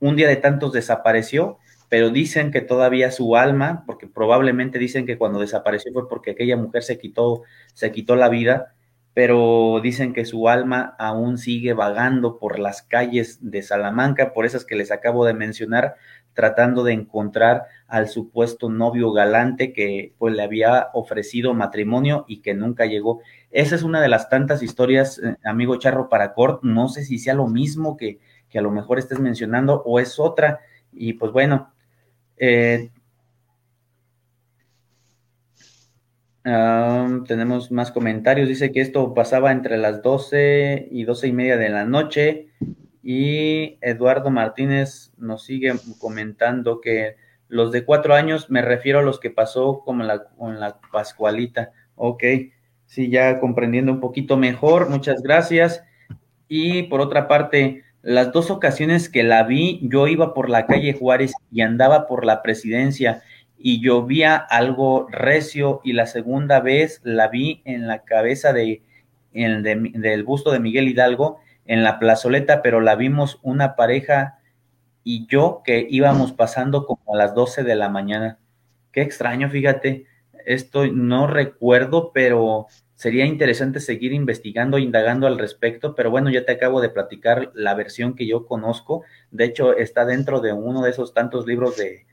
Un 0.00 0.16
día 0.16 0.28
de 0.28 0.36
tantos 0.36 0.72
desapareció, 0.72 1.58
pero 1.88 2.10
dicen 2.10 2.50
que 2.50 2.60
todavía 2.60 3.10
su 3.10 3.36
alma, 3.36 3.84
porque 3.86 4.06
probablemente 4.06 4.78
dicen 4.78 5.06
que 5.06 5.18
cuando 5.18 5.38
desapareció 5.38 5.92
fue 5.92 6.08
porque 6.08 6.32
aquella 6.32 6.56
mujer 6.56 6.82
se 6.82 6.98
quitó, 6.98 7.42
se 7.74 7.92
quitó 7.92 8.16
la 8.16 8.28
vida, 8.28 8.74
pero 9.14 9.80
dicen 9.82 10.12
que 10.12 10.26
su 10.26 10.48
alma 10.48 10.94
aún 10.98 11.38
sigue 11.38 11.72
vagando 11.72 12.38
por 12.38 12.58
las 12.58 12.82
calles 12.82 13.38
de 13.40 13.62
Salamanca, 13.62 14.34
por 14.34 14.44
esas 14.44 14.66
que 14.66 14.76
les 14.76 14.90
acabo 14.90 15.24
de 15.24 15.32
mencionar, 15.32 15.94
tratando 16.34 16.84
de 16.84 16.92
encontrar 16.92 17.62
al 17.88 18.08
supuesto 18.08 18.68
novio 18.68 19.12
galante 19.12 19.72
que 19.72 20.12
pues 20.18 20.34
le 20.34 20.42
había 20.42 20.88
ofrecido 20.92 21.54
matrimonio 21.54 22.26
y 22.28 22.42
que 22.42 22.52
nunca 22.52 22.84
llegó. 22.84 23.20
Esa 23.50 23.74
es 23.74 23.82
una 23.82 24.02
de 24.02 24.08
las 24.08 24.28
tantas 24.28 24.62
historias, 24.62 25.18
eh, 25.18 25.36
amigo 25.44 25.76
Charro 25.76 26.10
Paracort, 26.10 26.62
no 26.62 26.90
sé 26.90 27.02
si 27.02 27.18
sea 27.18 27.32
lo 27.32 27.46
mismo 27.46 27.96
que, 27.96 28.18
que 28.50 28.58
a 28.58 28.62
lo 28.62 28.70
mejor 28.70 28.98
estés 28.98 29.18
mencionando 29.18 29.82
o 29.86 29.98
es 29.98 30.18
otra. 30.18 30.60
Y 30.92 31.14
pues 31.14 31.32
bueno, 31.32 31.72
eh, 32.36 32.90
tenemos 37.26 37.72
más 37.72 37.90
comentarios. 37.90 38.48
Dice 38.48 38.70
que 38.72 38.80
esto 38.80 39.14
pasaba 39.14 39.52
entre 39.52 39.76
las 39.78 40.02
12 40.02 40.88
y 40.90 41.04
12 41.04 41.28
y 41.28 41.32
media 41.32 41.56
de 41.56 41.68
la 41.68 41.84
noche. 41.84 42.48
Y 43.02 43.78
Eduardo 43.80 44.30
Martínez 44.30 45.12
nos 45.16 45.44
sigue 45.44 45.74
comentando 45.98 46.80
que 46.80 47.16
los 47.48 47.70
de 47.72 47.84
cuatro 47.84 48.14
años, 48.14 48.50
me 48.50 48.62
refiero 48.62 48.98
a 48.98 49.02
los 49.02 49.20
que 49.20 49.30
pasó 49.30 49.82
como 49.84 50.02
la, 50.02 50.24
con 50.24 50.58
la 50.58 50.80
Pascualita. 50.92 51.72
Ok, 51.94 52.22
sí, 52.86 53.08
ya 53.10 53.38
comprendiendo 53.40 53.92
un 53.92 54.00
poquito 54.00 54.36
mejor. 54.36 54.88
Muchas 54.88 55.22
gracias. 55.22 55.84
Y 56.48 56.84
por 56.84 57.00
otra 57.00 57.28
parte, 57.28 57.84
las 58.06 58.30
dos 58.30 58.52
ocasiones 58.52 59.08
que 59.08 59.24
la 59.24 59.42
vi, 59.42 59.80
yo 59.82 60.06
iba 60.06 60.32
por 60.32 60.48
la 60.48 60.66
calle 60.66 60.92
Juárez 60.92 61.32
y 61.50 61.62
andaba 61.62 62.06
por 62.06 62.24
la 62.24 62.40
presidencia 62.40 63.24
y 63.58 63.80
llovía 63.80 64.36
algo 64.36 65.08
recio 65.10 65.80
y 65.82 65.92
la 65.92 66.06
segunda 66.06 66.60
vez 66.60 67.00
la 67.02 67.26
vi 67.26 67.62
en 67.64 67.88
la 67.88 68.04
cabeza 68.04 68.52
de, 68.52 68.80
del 69.32 70.22
busto 70.22 70.52
de 70.52 70.60
Miguel 70.60 70.86
Hidalgo 70.86 71.40
en 71.64 71.82
la 71.82 71.98
plazoleta, 71.98 72.62
pero 72.62 72.80
la 72.80 72.94
vimos 72.94 73.40
una 73.42 73.74
pareja 73.74 74.38
y 75.02 75.26
yo 75.26 75.62
que 75.64 75.84
íbamos 75.90 76.30
pasando 76.30 76.86
como 76.86 77.12
a 77.12 77.18
las 77.18 77.34
12 77.34 77.64
de 77.64 77.74
la 77.74 77.88
mañana. 77.88 78.38
Qué 78.92 79.02
extraño, 79.02 79.50
fíjate, 79.50 80.06
esto 80.44 80.86
no 80.86 81.26
recuerdo, 81.26 82.12
pero 82.14 82.68
Sería 82.96 83.26
interesante 83.26 83.80
seguir 83.80 84.14
investigando, 84.14 84.78
indagando 84.78 85.26
al 85.26 85.38
respecto, 85.38 85.94
pero 85.94 86.10
bueno, 86.10 86.30
ya 86.30 86.46
te 86.46 86.52
acabo 86.52 86.80
de 86.80 86.88
platicar 86.88 87.52
la 87.54 87.74
versión 87.74 88.16
que 88.16 88.26
yo 88.26 88.46
conozco. 88.46 89.04
De 89.30 89.44
hecho, 89.44 89.76
está 89.76 90.06
dentro 90.06 90.40
de 90.40 90.54
uno 90.54 90.80
de 90.80 90.90
esos 90.90 91.12
tantos 91.12 91.46
libros 91.46 91.76
de, 91.76 92.06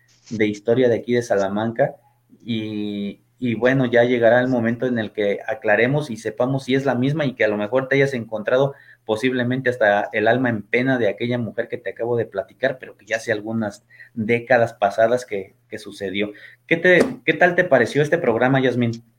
historia 0.45 0.89
de 0.89 0.95
aquí 0.95 1.13
de 1.13 1.21
Salamanca. 1.21 1.95
Y, 2.43 3.21
y, 3.39 3.55
bueno, 3.55 3.85
ya 3.85 4.03
llegará 4.03 4.41
el 4.41 4.49
momento 4.49 4.85
en 4.85 4.99
el 4.99 5.13
que 5.13 5.39
aclaremos 5.47 6.09
y 6.09 6.17
sepamos 6.17 6.65
si 6.65 6.75
es 6.75 6.83
la 6.83 6.95
misma 6.95 7.25
y 7.25 7.33
que 7.33 7.45
a 7.45 7.47
lo 7.47 7.55
mejor 7.55 7.87
te 7.87 7.95
hayas 7.95 8.13
encontrado 8.13 8.73
posiblemente 9.05 9.69
hasta 9.69 10.09
el 10.11 10.27
alma 10.27 10.49
en 10.49 10.63
pena 10.63 10.97
de 10.97 11.07
aquella 11.07 11.37
mujer 11.37 11.69
que 11.69 11.77
te 11.77 11.91
acabo 11.91 12.17
de 12.17 12.25
platicar, 12.25 12.77
pero 12.77 12.97
que 12.97 13.05
ya 13.05 13.17
hace 13.17 13.31
algunas 13.31 13.85
décadas 14.13 14.73
pasadas 14.73 15.25
que, 15.25 15.55
que 15.69 15.77
sucedió. 15.77 16.33
¿Qué, 16.67 16.75
te, 16.75 16.99
¿Qué 17.23 17.33
tal 17.33 17.55
te 17.55 17.63
pareció 17.63 18.01
este 18.01 18.17
programa, 18.17 18.59
Yasmin? 18.61 19.12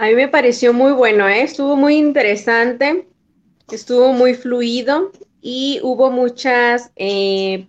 A 0.00 0.06
mí 0.06 0.14
me 0.14 0.28
pareció 0.28 0.72
muy 0.72 0.92
bueno, 0.92 1.28
¿eh? 1.28 1.42
estuvo 1.42 1.76
muy 1.76 1.96
interesante, 1.96 3.06
estuvo 3.70 4.14
muy 4.14 4.32
fluido 4.32 5.12
y 5.42 5.78
hubo 5.82 6.10
muchas, 6.10 6.90
eh, 6.96 7.66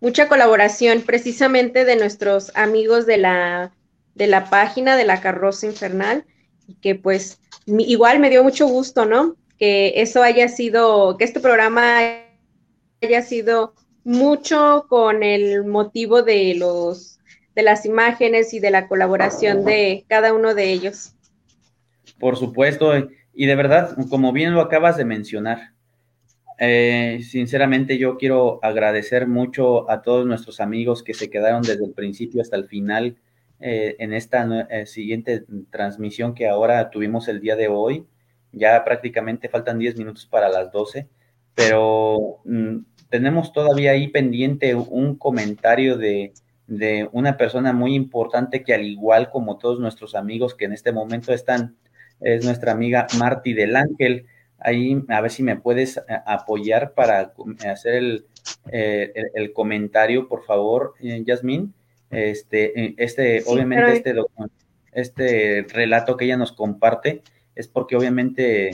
mucha 0.00 0.28
colaboración 0.28 1.02
precisamente 1.02 1.84
de 1.84 1.96
nuestros 1.96 2.52
amigos 2.54 3.06
de 3.06 3.16
la, 3.16 3.72
de 4.14 4.28
la 4.28 4.48
página 4.48 4.96
de 4.96 5.04
la 5.04 5.20
carroza 5.20 5.66
infernal 5.66 6.24
y 6.68 6.74
que 6.74 6.94
pues 6.94 7.40
igual 7.66 8.20
me 8.20 8.30
dio 8.30 8.44
mucho 8.44 8.68
gusto, 8.68 9.04
¿no? 9.04 9.34
Que 9.58 9.94
eso 9.96 10.22
haya 10.22 10.46
sido, 10.46 11.16
que 11.16 11.24
este 11.24 11.40
programa 11.40 12.20
haya 13.02 13.22
sido 13.22 13.74
mucho 14.04 14.86
con 14.88 15.24
el 15.24 15.64
motivo 15.64 16.22
de 16.22 16.54
los 16.54 17.18
de 17.56 17.64
las 17.64 17.84
imágenes 17.84 18.54
y 18.54 18.60
de 18.60 18.70
la 18.70 18.86
colaboración 18.86 19.64
de 19.64 20.04
cada 20.08 20.32
uno 20.32 20.54
de 20.54 20.70
ellos. 20.70 21.16
Por 22.18 22.36
supuesto, 22.36 22.92
y 23.32 23.46
de 23.46 23.54
verdad, 23.54 23.96
como 24.10 24.32
bien 24.32 24.54
lo 24.54 24.60
acabas 24.60 24.96
de 24.96 25.04
mencionar, 25.04 25.72
eh, 26.58 27.20
sinceramente 27.22 27.98
yo 27.98 28.16
quiero 28.16 28.58
agradecer 28.62 29.28
mucho 29.28 29.88
a 29.88 30.02
todos 30.02 30.26
nuestros 30.26 30.60
amigos 30.60 31.04
que 31.04 31.14
se 31.14 31.30
quedaron 31.30 31.62
desde 31.62 31.84
el 31.84 31.92
principio 31.92 32.42
hasta 32.42 32.56
el 32.56 32.66
final 32.66 33.16
eh, 33.60 33.94
en 34.00 34.12
esta 34.12 34.66
eh, 34.68 34.86
siguiente 34.86 35.44
transmisión 35.70 36.34
que 36.34 36.48
ahora 36.48 36.90
tuvimos 36.90 37.28
el 37.28 37.40
día 37.40 37.54
de 37.54 37.68
hoy. 37.68 38.06
Ya 38.50 38.84
prácticamente 38.84 39.48
faltan 39.48 39.78
10 39.78 39.98
minutos 39.98 40.26
para 40.26 40.48
las 40.48 40.72
12, 40.72 41.06
pero 41.54 42.40
mm, 42.44 42.78
tenemos 43.08 43.52
todavía 43.52 43.92
ahí 43.92 44.08
pendiente 44.08 44.74
un 44.74 45.16
comentario 45.16 45.96
de, 45.96 46.32
de 46.66 47.08
una 47.12 47.36
persona 47.36 47.72
muy 47.72 47.94
importante 47.94 48.64
que 48.64 48.74
al 48.74 48.84
igual 48.84 49.30
como 49.30 49.58
todos 49.58 49.78
nuestros 49.78 50.14
amigos 50.14 50.54
que 50.54 50.64
en 50.64 50.72
este 50.72 50.92
momento 50.92 51.32
están 51.32 51.76
es 52.20 52.44
nuestra 52.44 52.72
amiga 52.72 53.06
Marty 53.18 53.52
del 53.52 53.76
Ángel. 53.76 54.26
Ahí, 54.58 55.00
a 55.08 55.20
ver 55.20 55.30
si 55.30 55.42
me 55.42 55.56
puedes 55.56 55.98
eh, 55.98 56.02
apoyar 56.26 56.92
para 56.94 57.32
hacer 57.70 58.24
eh, 58.72 59.12
el, 59.14 59.30
el, 59.34 59.52
comentario, 59.52 60.28
por 60.28 60.44
favor, 60.44 60.94
eh, 61.00 61.22
Yasmín. 61.24 61.74
Este, 62.10 62.94
este, 63.02 63.44
obviamente, 63.46 63.92
este, 63.92 64.14
este 64.92 65.66
relato 65.72 66.16
que 66.16 66.24
ella 66.24 66.38
nos 66.38 66.52
comparte 66.52 67.22
es 67.54 67.68
porque 67.68 67.96
obviamente 67.96 68.70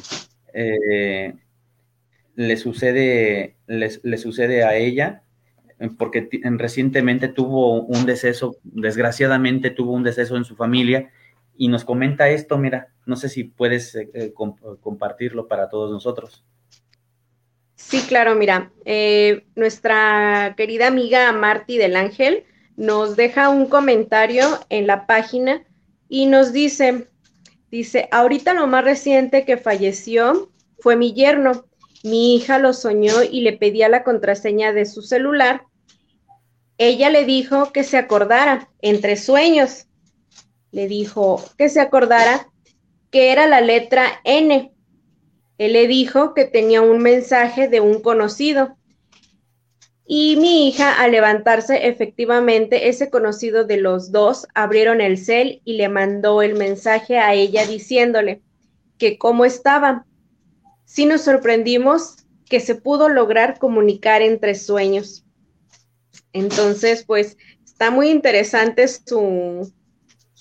le 2.37 2.57
sucede, 2.57 3.57
le, 3.67 4.19
sucede 4.19 4.63
a 4.63 4.77
ella, 4.77 5.23
porque 5.99 6.29
recientemente 6.43 7.29
tuvo 7.29 7.83
un 7.83 8.07
deceso, 8.07 8.57
desgraciadamente 8.63 9.71
tuvo 9.71 9.93
un 9.93 10.05
deceso 10.05 10.37
en 10.37 10.45
su 10.45 10.55
familia 10.55 11.11
y 11.57 11.69
nos 11.69 11.85
comenta 11.85 12.29
esto, 12.29 12.59
mira, 12.59 12.89
no 13.07 13.17
sé 13.17 13.29
si 13.29 13.45
puedes 13.45 13.95
eh, 13.95 14.11
eh, 14.15 14.35
compartirlo 14.81 15.47
para 15.49 15.69
todos 15.69 15.91
nosotros. 15.91 16.45
Sí, 17.77 18.03
claro, 18.09 18.35
mira, 18.35 18.73
eh, 18.85 19.45
nuestra 19.57 20.55
querida 20.57 20.87
amiga 20.87 21.31
Marty 21.33 21.77
del 21.77 21.97
Ángel 21.97 22.45
nos 22.77 23.17
deja 23.17 23.49
un 23.49 23.67
comentario 23.67 24.47
en 24.69 24.87
la 24.87 25.07
página 25.07 25.65
y 26.09 26.27
nos 26.27 26.53
dice, 26.53 27.09
dice, 27.71 28.09
ahorita 28.11 28.55
lo 28.55 28.67
más 28.67 28.85
reciente 28.85 29.45
que 29.45 29.57
falleció 29.57 30.51
fue 30.79 30.97
mi 30.97 31.13
yerno. 31.13 31.67
Mi 32.03 32.37
hija 32.37 32.59
lo 32.59 32.73
soñó 32.73 33.23
y 33.23 33.41
le 33.41 33.55
pedía 33.55 33.89
la 33.89 34.05
contraseña 34.05 34.73
de 34.73 34.87
su 34.87 35.03
celular. 35.03 35.65
Ella 36.79 37.11
le 37.11 37.25
dijo 37.25 37.73
que 37.73 37.85
se 37.85 37.97
acordara 37.97 38.69
entre 38.83 39.17
sueños 39.17 39.87
le 40.75 40.89
dijo 40.89 41.41
que 41.57 41.69
se 41.69 41.81
acordara 41.81 42.49
que 43.13 43.31
era 43.31 43.47
la 43.47 43.61
letra 43.61 44.21
N. 44.25 44.73
Él 45.57 45.73
le 45.73 45.87
dijo 45.87 46.35
que 46.35 46.47
tenía 46.47 46.83
un 46.83 46.99
mensaje 46.99 47.69
de 47.69 47.81
un 47.81 48.03
conocido. 48.03 48.77
Y 50.05 50.37
mi 50.37 50.69
hija, 50.69 51.01
al 51.01 51.13
levantarse, 51.13 51.87
efectivamente, 51.87 52.89
ese 52.89 53.09
conocido 53.09 53.65
de 53.65 53.77
los 53.77 54.11
dos 54.11 54.49
abrieron 54.53 55.01
el 55.01 55.17
cel 55.17 55.63
y 55.65 55.75
le 55.75 55.89
mandó 55.89 56.43
el 56.43 56.57
mensaje 56.57 57.19
a 57.19 57.35
ella 57.35 57.65
diciéndole 57.67 58.43
que 58.99 59.17
cómo 59.17 59.45
estaba. 59.45 60.07
Sí 60.87 61.07
nos 61.07 61.21
sorprendimos 61.21 62.17
que 62.47 62.59
se 62.59 62.75
pudo 62.75 63.09
lograr 63.09 63.61
comunicar 63.61 64.23
entre 64.23 64.57
sueños. 64.57 65.25
Entonces, 66.33 67.05
pues, 67.05 67.37
está 67.65 67.93
muy 67.93 68.11
interesante 68.11 68.89
su, 68.89 69.73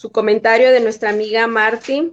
su 0.03 0.11
comentario 0.11 0.73
de 0.73 0.81
nuestra 0.81 1.11
amiga 1.11 1.47
Marty. 1.47 2.11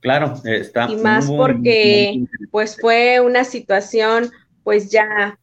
Claro, 0.00 0.40
está. 0.42 0.88
Y 0.90 0.96
más 0.96 1.30
porque 1.30 2.22
pues 2.50 2.78
fue 2.80 3.20
una 3.20 3.44
situación 3.44 4.30
pues 4.64 4.90
ya, 4.90 5.38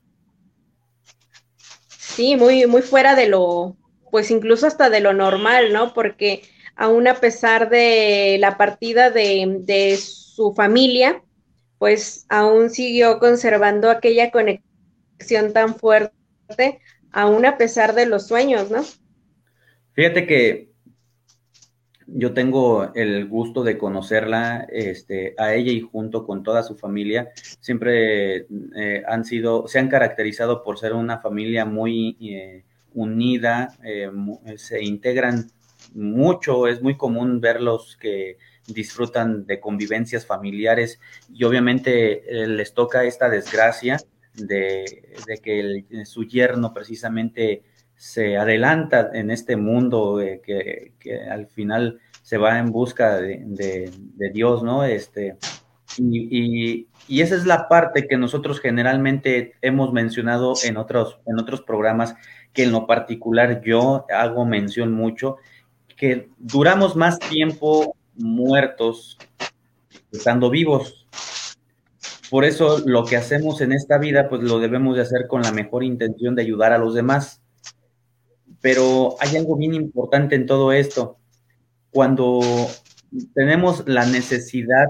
sí, 1.88 2.36
muy, 2.36 2.66
muy 2.66 2.82
fuera 2.82 3.14
de 3.14 3.28
lo, 3.28 3.78
pues 4.10 4.32
incluso 4.32 4.66
hasta 4.66 4.90
de 4.90 5.02
lo 5.02 5.14
normal, 5.14 5.72
¿no? 5.72 5.94
Porque 5.94 6.42
aún 6.76 7.08
a 7.08 7.14
pesar 7.14 7.70
de 7.70 8.38
la 8.40 8.58
partida 8.58 9.12
de, 9.12 9.58
de 9.60 9.98
su 9.98 10.56
familia, 10.56 11.22
pues 11.78 12.26
aún 12.30 12.72
siguió 12.72 13.20
conservando 13.20 13.92
aquella 13.92 14.32
conexión 14.32 15.54
tan 15.54 15.76
fuerte, 15.76 16.82
aún 17.12 17.46
a 17.46 17.60
pesar 17.60 17.94
de 17.94 18.08
los 18.08 18.26
sueños, 18.26 18.72
¿no? 18.72 18.84
Fíjate 19.98 20.28
que 20.28 20.70
yo 22.06 22.32
tengo 22.36 22.94
el 22.94 23.28
gusto 23.28 23.64
de 23.64 23.80
conocerla, 23.80 24.68
este, 24.70 25.34
a 25.40 25.56
ella 25.56 25.72
y 25.72 25.82
junto 25.82 26.24
con 26.24 26.44
toda 26.44 26.62
su 26.62 26.76
familia, 26.76 27.32
siempre 27.60 28.46
eh, 28.76 29.04
han 29.08 29.26
sido, 29.26 29.68
se 29.68 29.80
han 29.80 29.90
caracterizado 29.90 30.62
por 30.62 30.78
ser 30.78 30.94
una 30.94 31.18
familia 31.18 31.66
muy 31.66 32.16
eh, 32.22 32.64
unida, 32.94 33.76
eh, 33.84 34.12
se 34.58 34.84
integran 34.84 35.50
mucho, 35.96 36.68
es 36.68 36.80
muy 36.80 36.96
común 36.96 37.42
verlos 37.42 37.98
que 38.00 38.38
disfrutan 38.68 39.48
de 39.48 39.60
convivencias 39.60 40.28
familiares 40.28 41.00
y 41.34 41.44
obviamente 41.44 42.22
les 42.46 42.76
toca 42.76 43.04
esta 43.04 43.30
desgracia 43.30 43.98
de, 44.36 44.86
que 45.42 46.06
su 46.06 46.24
yerno 46.26 46.72
precisamente 46.72 47.64
se 47.98 48.38
adelanta 48.38 49.10
en 49.14 49.32
este 49.32 49.58
mundo 49.58 50.20
que, 50.44 50.94
al 51.30 51.48
final 51.48 52.00
se 52.22 52.38
va 52.38 52.60
en 52.60 52.72
busca 52.72 53.18
de, 53.18 53.92
Dios, 54.34 54.64
¿no? 54.64 54.84
Este, 54.84 55.38
y, 55.98 56.88
esa 57.10 57.36
es 57.36 57.46
la 57.46 57.68
parte 57.68 58.08
que 58.08 58.18
nosotros 58.18 58.60
generalmente 58.60 59.54
hemos 59.62 59.92
mencionado 59.94 60.54
en 60.64 60.78
otros, 60.78 61.20
en 61.26 61.40
otros 61.40 61.62
programas, 61.62 62.16
que 62.54 62.64
en 62.64 62.72
lo 62.72 62.86
particular 62.86 63.62
yo 63.62 64.06
hago 64.14 64.46
mención 64.46 64.92
mucho, 64.94 65.38
que 65.96 66.30
duramos 66.38 66.96
más 66.96 67.18
tiempo 67.18 67.96
muertos 68.16 69.18
estando 70.12 70.50
vivos. 70.50 71.08
Por 72.30 72.44
eso 72.44 72.80
lo 72.86 73.06
que 73.06 73.16
hacemos 73.16 73.62
en 73.62 73.72
esta 73.72 73.98
vida, 73.98 74.28
pues 74.30 74.44
lo 74.44 74.60
debemos 74.60 74.96
de 74.96 75.02
hacer 75.02 75.28
con 75.28 75.42
la 75.42 75.52
mejor 75.52 75.84
intención 75.84 76.36
de 76.36 76.42
ayudar 76.42 76.74
a 76.74 76.78
los 76.78 76.94
demás. 76.94 77.42
Pero 78.62 79.16
hay 79.20 79.38
algo 79.38 79.56
bien 79.56 79.74
importante 79.74 80.36
en 80.36 80.46
todo 80.46 80.72
esto. 80.72 81.18
Cuando 81.92 82.42
tenemos 83.34 83.88
la 83.88 84.06
necesidad 84.06 84.88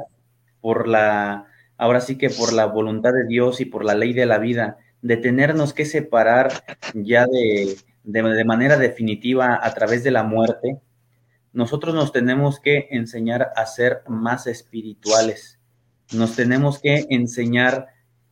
por 0.61 0.87
la, 0.87 1.45
ahora 1.77 2.01
sí 2.01 2.17
que 2.17 2.29
por 2.29 2.53
la 2.53 2.65
voluntad 2.65 3.13
de 3.13 3.25
Dios 3.27 3.61
y 3.61 3.65
por 3.65 3.85
la 3.85 3.95
ley 3.95 4.13
de 4.13 4.25
la 4.25 4.39
vida, 4.39 4.77
de 5.01 5.17
tenernos 5.17 5.73
que 5.73 5.85
separar 5.85 6.51
ya 6.93 7.25
de, 7.25 7.77
de, 8.03 8.45
manera 8.45 8.77
definitiva 8.77 9.59
a 9.61 9.73
través 9.73 10.03
de 10.03 10.11
la 10.11 10.23
muerte, 10.23 10.79
nosotros 11.53 11.93
nos 11.93 12.11
tenemos 12.11 12.59
que 12.59 12.87
enseñar 12.91 13.51
a 13.55 13.65
ser 13.65 14.01
más 14.07 14.47
espirituales. 14.47 15.59
Nos 16.13 16.35
tenemos 16.35 16.79
que 16.79 17.05
enseñar 17.09 17.87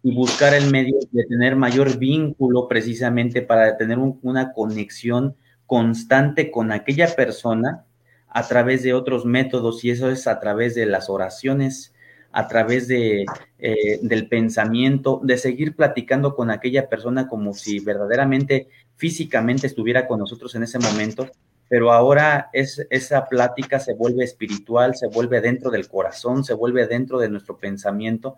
y 0.06 0.14
buscar 0.14 0.54
el 0.54 0.70
medio 0.70 1.00
de 1.12 1.24
tener 1.24 1.56
mayor 1.56 1.98
vínculo 1.98 2.68
precisamente 2.68 3.42
para 3.42 3.76
tener 3.76 3.98
una 3.98 4.54
conexión 4.54 5.36
constante 5.66 6.52
con 6.52 6.72
aquella 6.72 7.16
persona 7.16 7.86
a 8.30 8.48
través 8.48 8.84
de 8.84 8.94
otros 8.94 9.26
métodos 9.26 9.84
y 9.84 9.90
eso 9.90 10.12
es 10.12 10.28
a 10.28 10.40
través 10.40 10.76
de 10.76 10.86
las 10.86 11.10
oraciones, 11.10 11.92
a 12.32 12.48
través 12.48 12.88
de, 12.88 13.26
eh, 13.58 14.00
del 14.04 14.28
pensamiento, 14.28 15.22
de 15.24 15.40
seguir 15.40 15.76
platicando 15.76 16.36
con 16.36 16.52
aquella 16.52 16.88
persona 16.88 17.28
como 17.28 17.56
si 17.56 17.80
verdaderamente 17.80 18.68
físicamente 18.98 19.66
estuviera 19.66 20.06
con 20.08 20.20
nosotros 20.20 20.54
en 20.54 20.62
ese 20.62 20.78
momento, 20.78 21.32
pero 21.68 21.92
ahora 21.92 22.52
es, 22.54 22.86
esa 22.92 23.26
plática 23.26 23.80
se 23.80 23.96
vuelve 23.96 24.24
espiritual, 24.24 24.96
se 24.96 25.08
vuelve 25.08 25.42
dentro 25.42 25.72
del 25.72 25.88
corazón, 25.88 26.44
se 26.44 26.54
vuelve 26.54 26.86
dentro 26.86 27.18
de 27.18 27.30
nuestro 27.30 27.58
pensamiento 27.58 28.38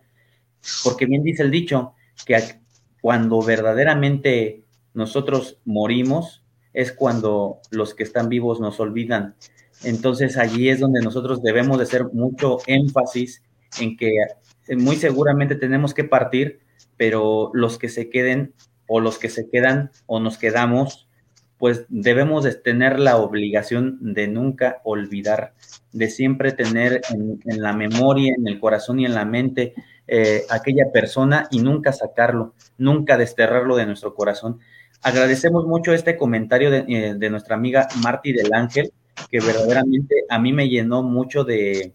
porque 0.84 1.06
bien 1.06 1.24
dice 1.24 1.44
el 1.44 1.52
dicho, 1.52 1.94
que 2.26 2.38
cuando 3.02 3.42
verdaderamente 3.42 4.64
nosotros 4.94 5.60
morimos 5.66 6.44
es 6.74 6.92
cuando 6.92 7.60
los 7.72 7.94
que 7.94 8.04
están 8.04 8.30
vivos 8.30 8.60
nos 8.60 8.80
olvidan. 8.80 9.36
Entonces 9.84 10.38
allí 10.38 10.70
es 10.70 10.80
donde 10.80 11.02
nosotros 11.02 11.42
debemos 11.42 11.78
de 11.78 11.84
hacer 11.84 12.06
mucho 12.14 12.58
énfasis 12.68 13.44
en 13.80 13.96
que 13.96 14.12
eh, 14.68 14.76
muy 14.76 14.96
seguramente 14.96 15.56
tenemos 15.56 15.94
que 15.94 16.04
partir, 16.04 16.60
pero 16.98 17.52
los 17.54 17.78
que 17.78 17.90
se 17.90 18.10
queden 18.10 18.54
o 18.88 19.00
los 19.00 19.20
que 19.20 19.30
se 19.30 19.50
quedan 19.50 19.92
o 20.06 20.20
nos 20.20 20.38
quedamos, 20.38 21.08
pues 21.58 21.86
debemos 21.90 22.44
de 22.44 22.54
tener 22.54 23.00
la 23.00 23.18
obligación 23.18 23.98
de 24.14 24.28
nunca 24.28 24.82
olvidar, 24.84 25.54
de 25.92 26.10
siempre 26.10 26.52
tener 26.52 27.02
en, 27.10 27.40
en 27.46 27.62
la 27.62 27.74
memoria, 27.74 28.34
en 28.38 28.48
el 28.48 28.60
corazón 28.60 29.00
y 29.00 29.06
en 29.06 29.14
la 29.14 29.26
mente 29.26 29.74
eh, 30.08 30.46
aquella 30.50 30.92
persona 30.92 31.48
y 31.52 31.60
nunca 31.60 31.92
sacarlo, 31.92 32.54
nunca 32.78 33.18
desterrarlo 33.18 33.76
de 33.76 33.86
nuestro 33.86 34.16
corazón. 34.16 34.60
Agradecemos 35.02 35.66
mucho 35.66 35.94
este 35.94 36.18
comentario 36.18 36.72
de, 36.72 36.86
eh, 36.88 37.30
nuestra 37.30 37.56
amiga 37.56 37.88
Marty 38.02 38.32
del 38.34 38.54
Ángel, 38.54 38.92
que 39.30 39.40
verdaderamente 39.40 40.24
a 40.30 40.40
mí 40.40 40.54
me 40.54 40.70
llenó 40.70 41.04
mucho 41.04 41.44
de, 41.44 41.94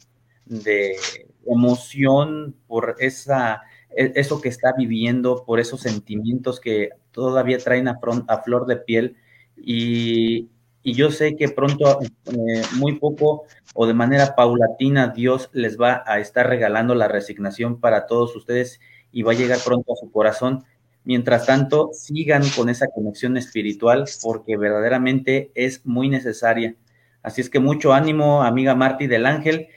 emoción 1.47 2.55
por 2.67 2.97
esa, 2.99 3.63
e, 3.97 4.13
eso 4.15 4.41
que 4.41 4.49
está 4.49 4.73
viviendo, 4.77 5.45
por 5.45 5.59
esos 5.59 5.81
sentimientos 5.81 6.61
que 6.61 6.91
todavía 7.11 7.59
traen 7.59 7.89
a, 7.89 7.99
a 8.29 8.43
flor 8.43 8.67
de 8.67 8.77
piel. 8.77 9.17
Y, 9.57 10.49
y 10.83 10.95
yo 10.95 11.11
sé 11.11 11.37
que 11.37 11.49
pronto, 11.49 12.01
eh, 12.03 12.63
muy 12.77 12.99
poco 12.99 13.45
o 13.75 13.87
de 13.87 13.95
manera 13.95 14.35
paulatina, 14.35 15.09
Dios 15.09 15.49
les 15.53 15.81
va 15.81 16.03
a 16.07 16.19
estar 16.19 16.49
regalando 16.49 16.95
la 16.95 17.09
resignación 17.09 17.79
para 17.79 18.07
todos 18.07 18.35
ustedes 18.35 18.81
y 19.13 19.23
va 19.23 19.33
a 19.33 19.37
llegar 19.37 19.59
pronto 19.65 19.93
a 19.93 19.97
su 19.97 20.11
corazón. 20.11 20.65
Mientras 21.05 21.47
tanto, 21.47 21.91
sigan 21.93 22.43
con 22.57 22.69
esa 22.69 22.89
conexión 22.89 23.37
espiritual 23.37 24.07
porque 24.23 24.57
verdaderamente 24.57 25.53
es 25.55 25.87
muy 25.87 26.09
necesaria. 26.09 26.75
Así 27.23 27.41
es 27.41 27.49
que 27.49 27.61
mucho 27.61 27.93
ánimo, 27.93 28.43
amiga 28.43 28.75
Marti 28.75 29.07
del 29.07 29.27
Ángel. 29.27 29.69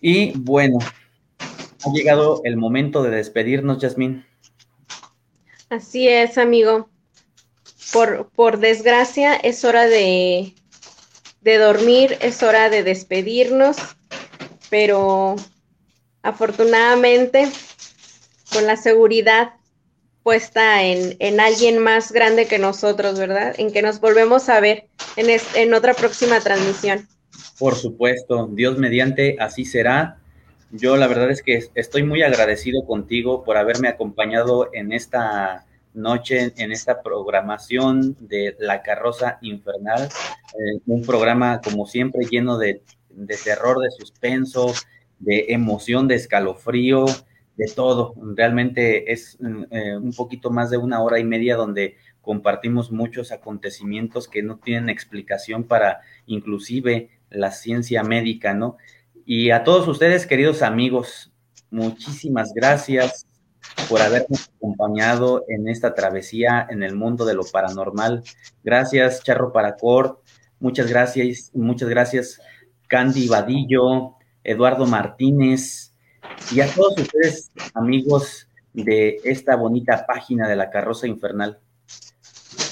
Y 0.00 0.38
bueno, 0.38 0.78
ha 1.38 1.92
llegado 1.92 2.40
el 2.44 2.56
momento 2.56 3.02
de 3.02 3.10
despedirnos, 3.10 3.78
Yasmín. 3.78 4.24
Así 5.68 6.08
es, 6.08 6.38
amigo 6.38 6.88
por, 7.94 8.28
por 8.30 8.58
desgracia, 8.58 9.36
es 9.36 9.64
hora 9.64 9.86
de, 9.86 10.52
de 11.42 11.58
dormir, 11.58 12.18
es 12.20 12.42
hora 12.42 12.68
de 12.68 12.82
despedirnos, 12.82 13.76
pero 14.68 15.36
afortunadamente 16.20 17.48
con 18.52 18.66
la 18.66 18.76
seguridad 18.76 19.52
puesta 20.24 20.82
en, 20.82 21.14
en, 21.20 21.38
alguien 21.38 21.78
más 21.78 22.10
grande 22.10 22.46
que 22.48 22.58
nosotros, 22.58 23.16
¿verdad? 23.16 23.54
En 23.58 23.72
que 23.72 23.80
nos 23.80 24.00
volvemos 24.00 24.48
a 24.48 24.58
ver 24.58 24.88
en, 25.14 25.26
en 25.54 25.72
otra 25.72 25.94
próxima 25.94 26.40
transmisión. 26.40 27.06
Por 27.60 27.76
supuesto, 27.76 28.48
Dios 28.50 28.76
mediante, 28.76 29.36
así 29.38 29.64
será. 29.64 30.18
Yo 30.72 30.96
la 30.96 31.06
verdad 31.06 31.30
es 31.30 31.42
que 31.42 31.68
estoy 31.76 32.02
muy 32.02 32.22
agradecido 32.22 32.84
contigo 32.86 33.44
por 33.44 33.56
haberme 33.56 33.86
acompañado 33.86 34.70
en 34.72 34.92
esta 34.92 35.64
noche 35.94 36.52
en 36.56 36.72
esta 36.72 37.02
programación 37.02 38.16
de 38.20 38.56
La 38.58 38.82
Carroza 38.82 39.38
Infernal, 39.40 40.02
eh, 40.04 40.80
un 40.86 41.02
programa 41.02 41.60
como 41.62 41.86
siempre 41.86 42.26
lleno 42.30 42.58
de, 42.58 42.82
terror, 43.44 43.80
de 43.80 43.90
suspenso, 43.90 44.72
de 45.20 45.46
emoción, 45.50 46.08
de 46.08 46.16
escalofrío, 46.16 47.06
de 47.56 47.66
todo. 47.74 48.14
Realmente 48.34 49.12
es 49.12 49.38
eh, 49.70 49.96
un 49.96 50.12
poquito 50.12 50.50
más 50.50 50.70
de 50.70 50.76
una 50.76 51.00
hora 51.00 51.18
y 51.20 51.24
media 51.24 51.56
donde 51.56 51.96
compartimos 52.20 52.90
muchos 52.90 53.32
acontecimientos 53.32 54.28
que 54.28 54.42
no 54.42 54.58
tienen 54.58 54.88
explicación 54.88 55.64
para 55.64 56.00
inclusive 56.26 57.10
la 57.30 57.50
ciencia 57.50 58.02
médica, 58.02 58.54
¿no? 58.54 58.76
Y 59.26 59.50
a 59.50 59.64
todos 59.64 59.88
ustedes, 59.88 60.26
queridos 60.26 60.62
amigos, 60.62 61.32
muchísimas 61.70 62.52
gracias 62.54 63.26
por 63.88 64.00
habernos 64.00 64.50
acompañado 64.56 65.44
en 65.48 65.68
esta 65.68 65.94
travesía 65.94 66.66
en 66.70 66.82
el 66.82 66.94
mundo 66.94 67.24
de 67.24 67.34
lo 67.34 67.44
paranormal. 67.44 68.22
Gracias, 68.62 69.22
Charro 69.22 69.52
Paracor. 69.52 70.22
Muchas 70.60 70.88
gracias, 70.88 71.50
muchas 71.54 71.88
gracias, 71.88 72.40
Candy 72.88 73.28
Vadillo, 73.28 74.16
Eduardo 74.42 74.86
Martínez 74.86 75.94
y 76.52 76.60
a 76.60 76.68
todos 76.72 76.98
ustedes, 76.98 77.50
amigos 77.74 78.48
de 78.72 79.20
esta 79.24 79.56
bonita 79.56 80.06
página 80.06 80.48
de 80.48 80.56
la 80.56 80.70
carroza 80.70 81.06
infernal. 81.06 81.60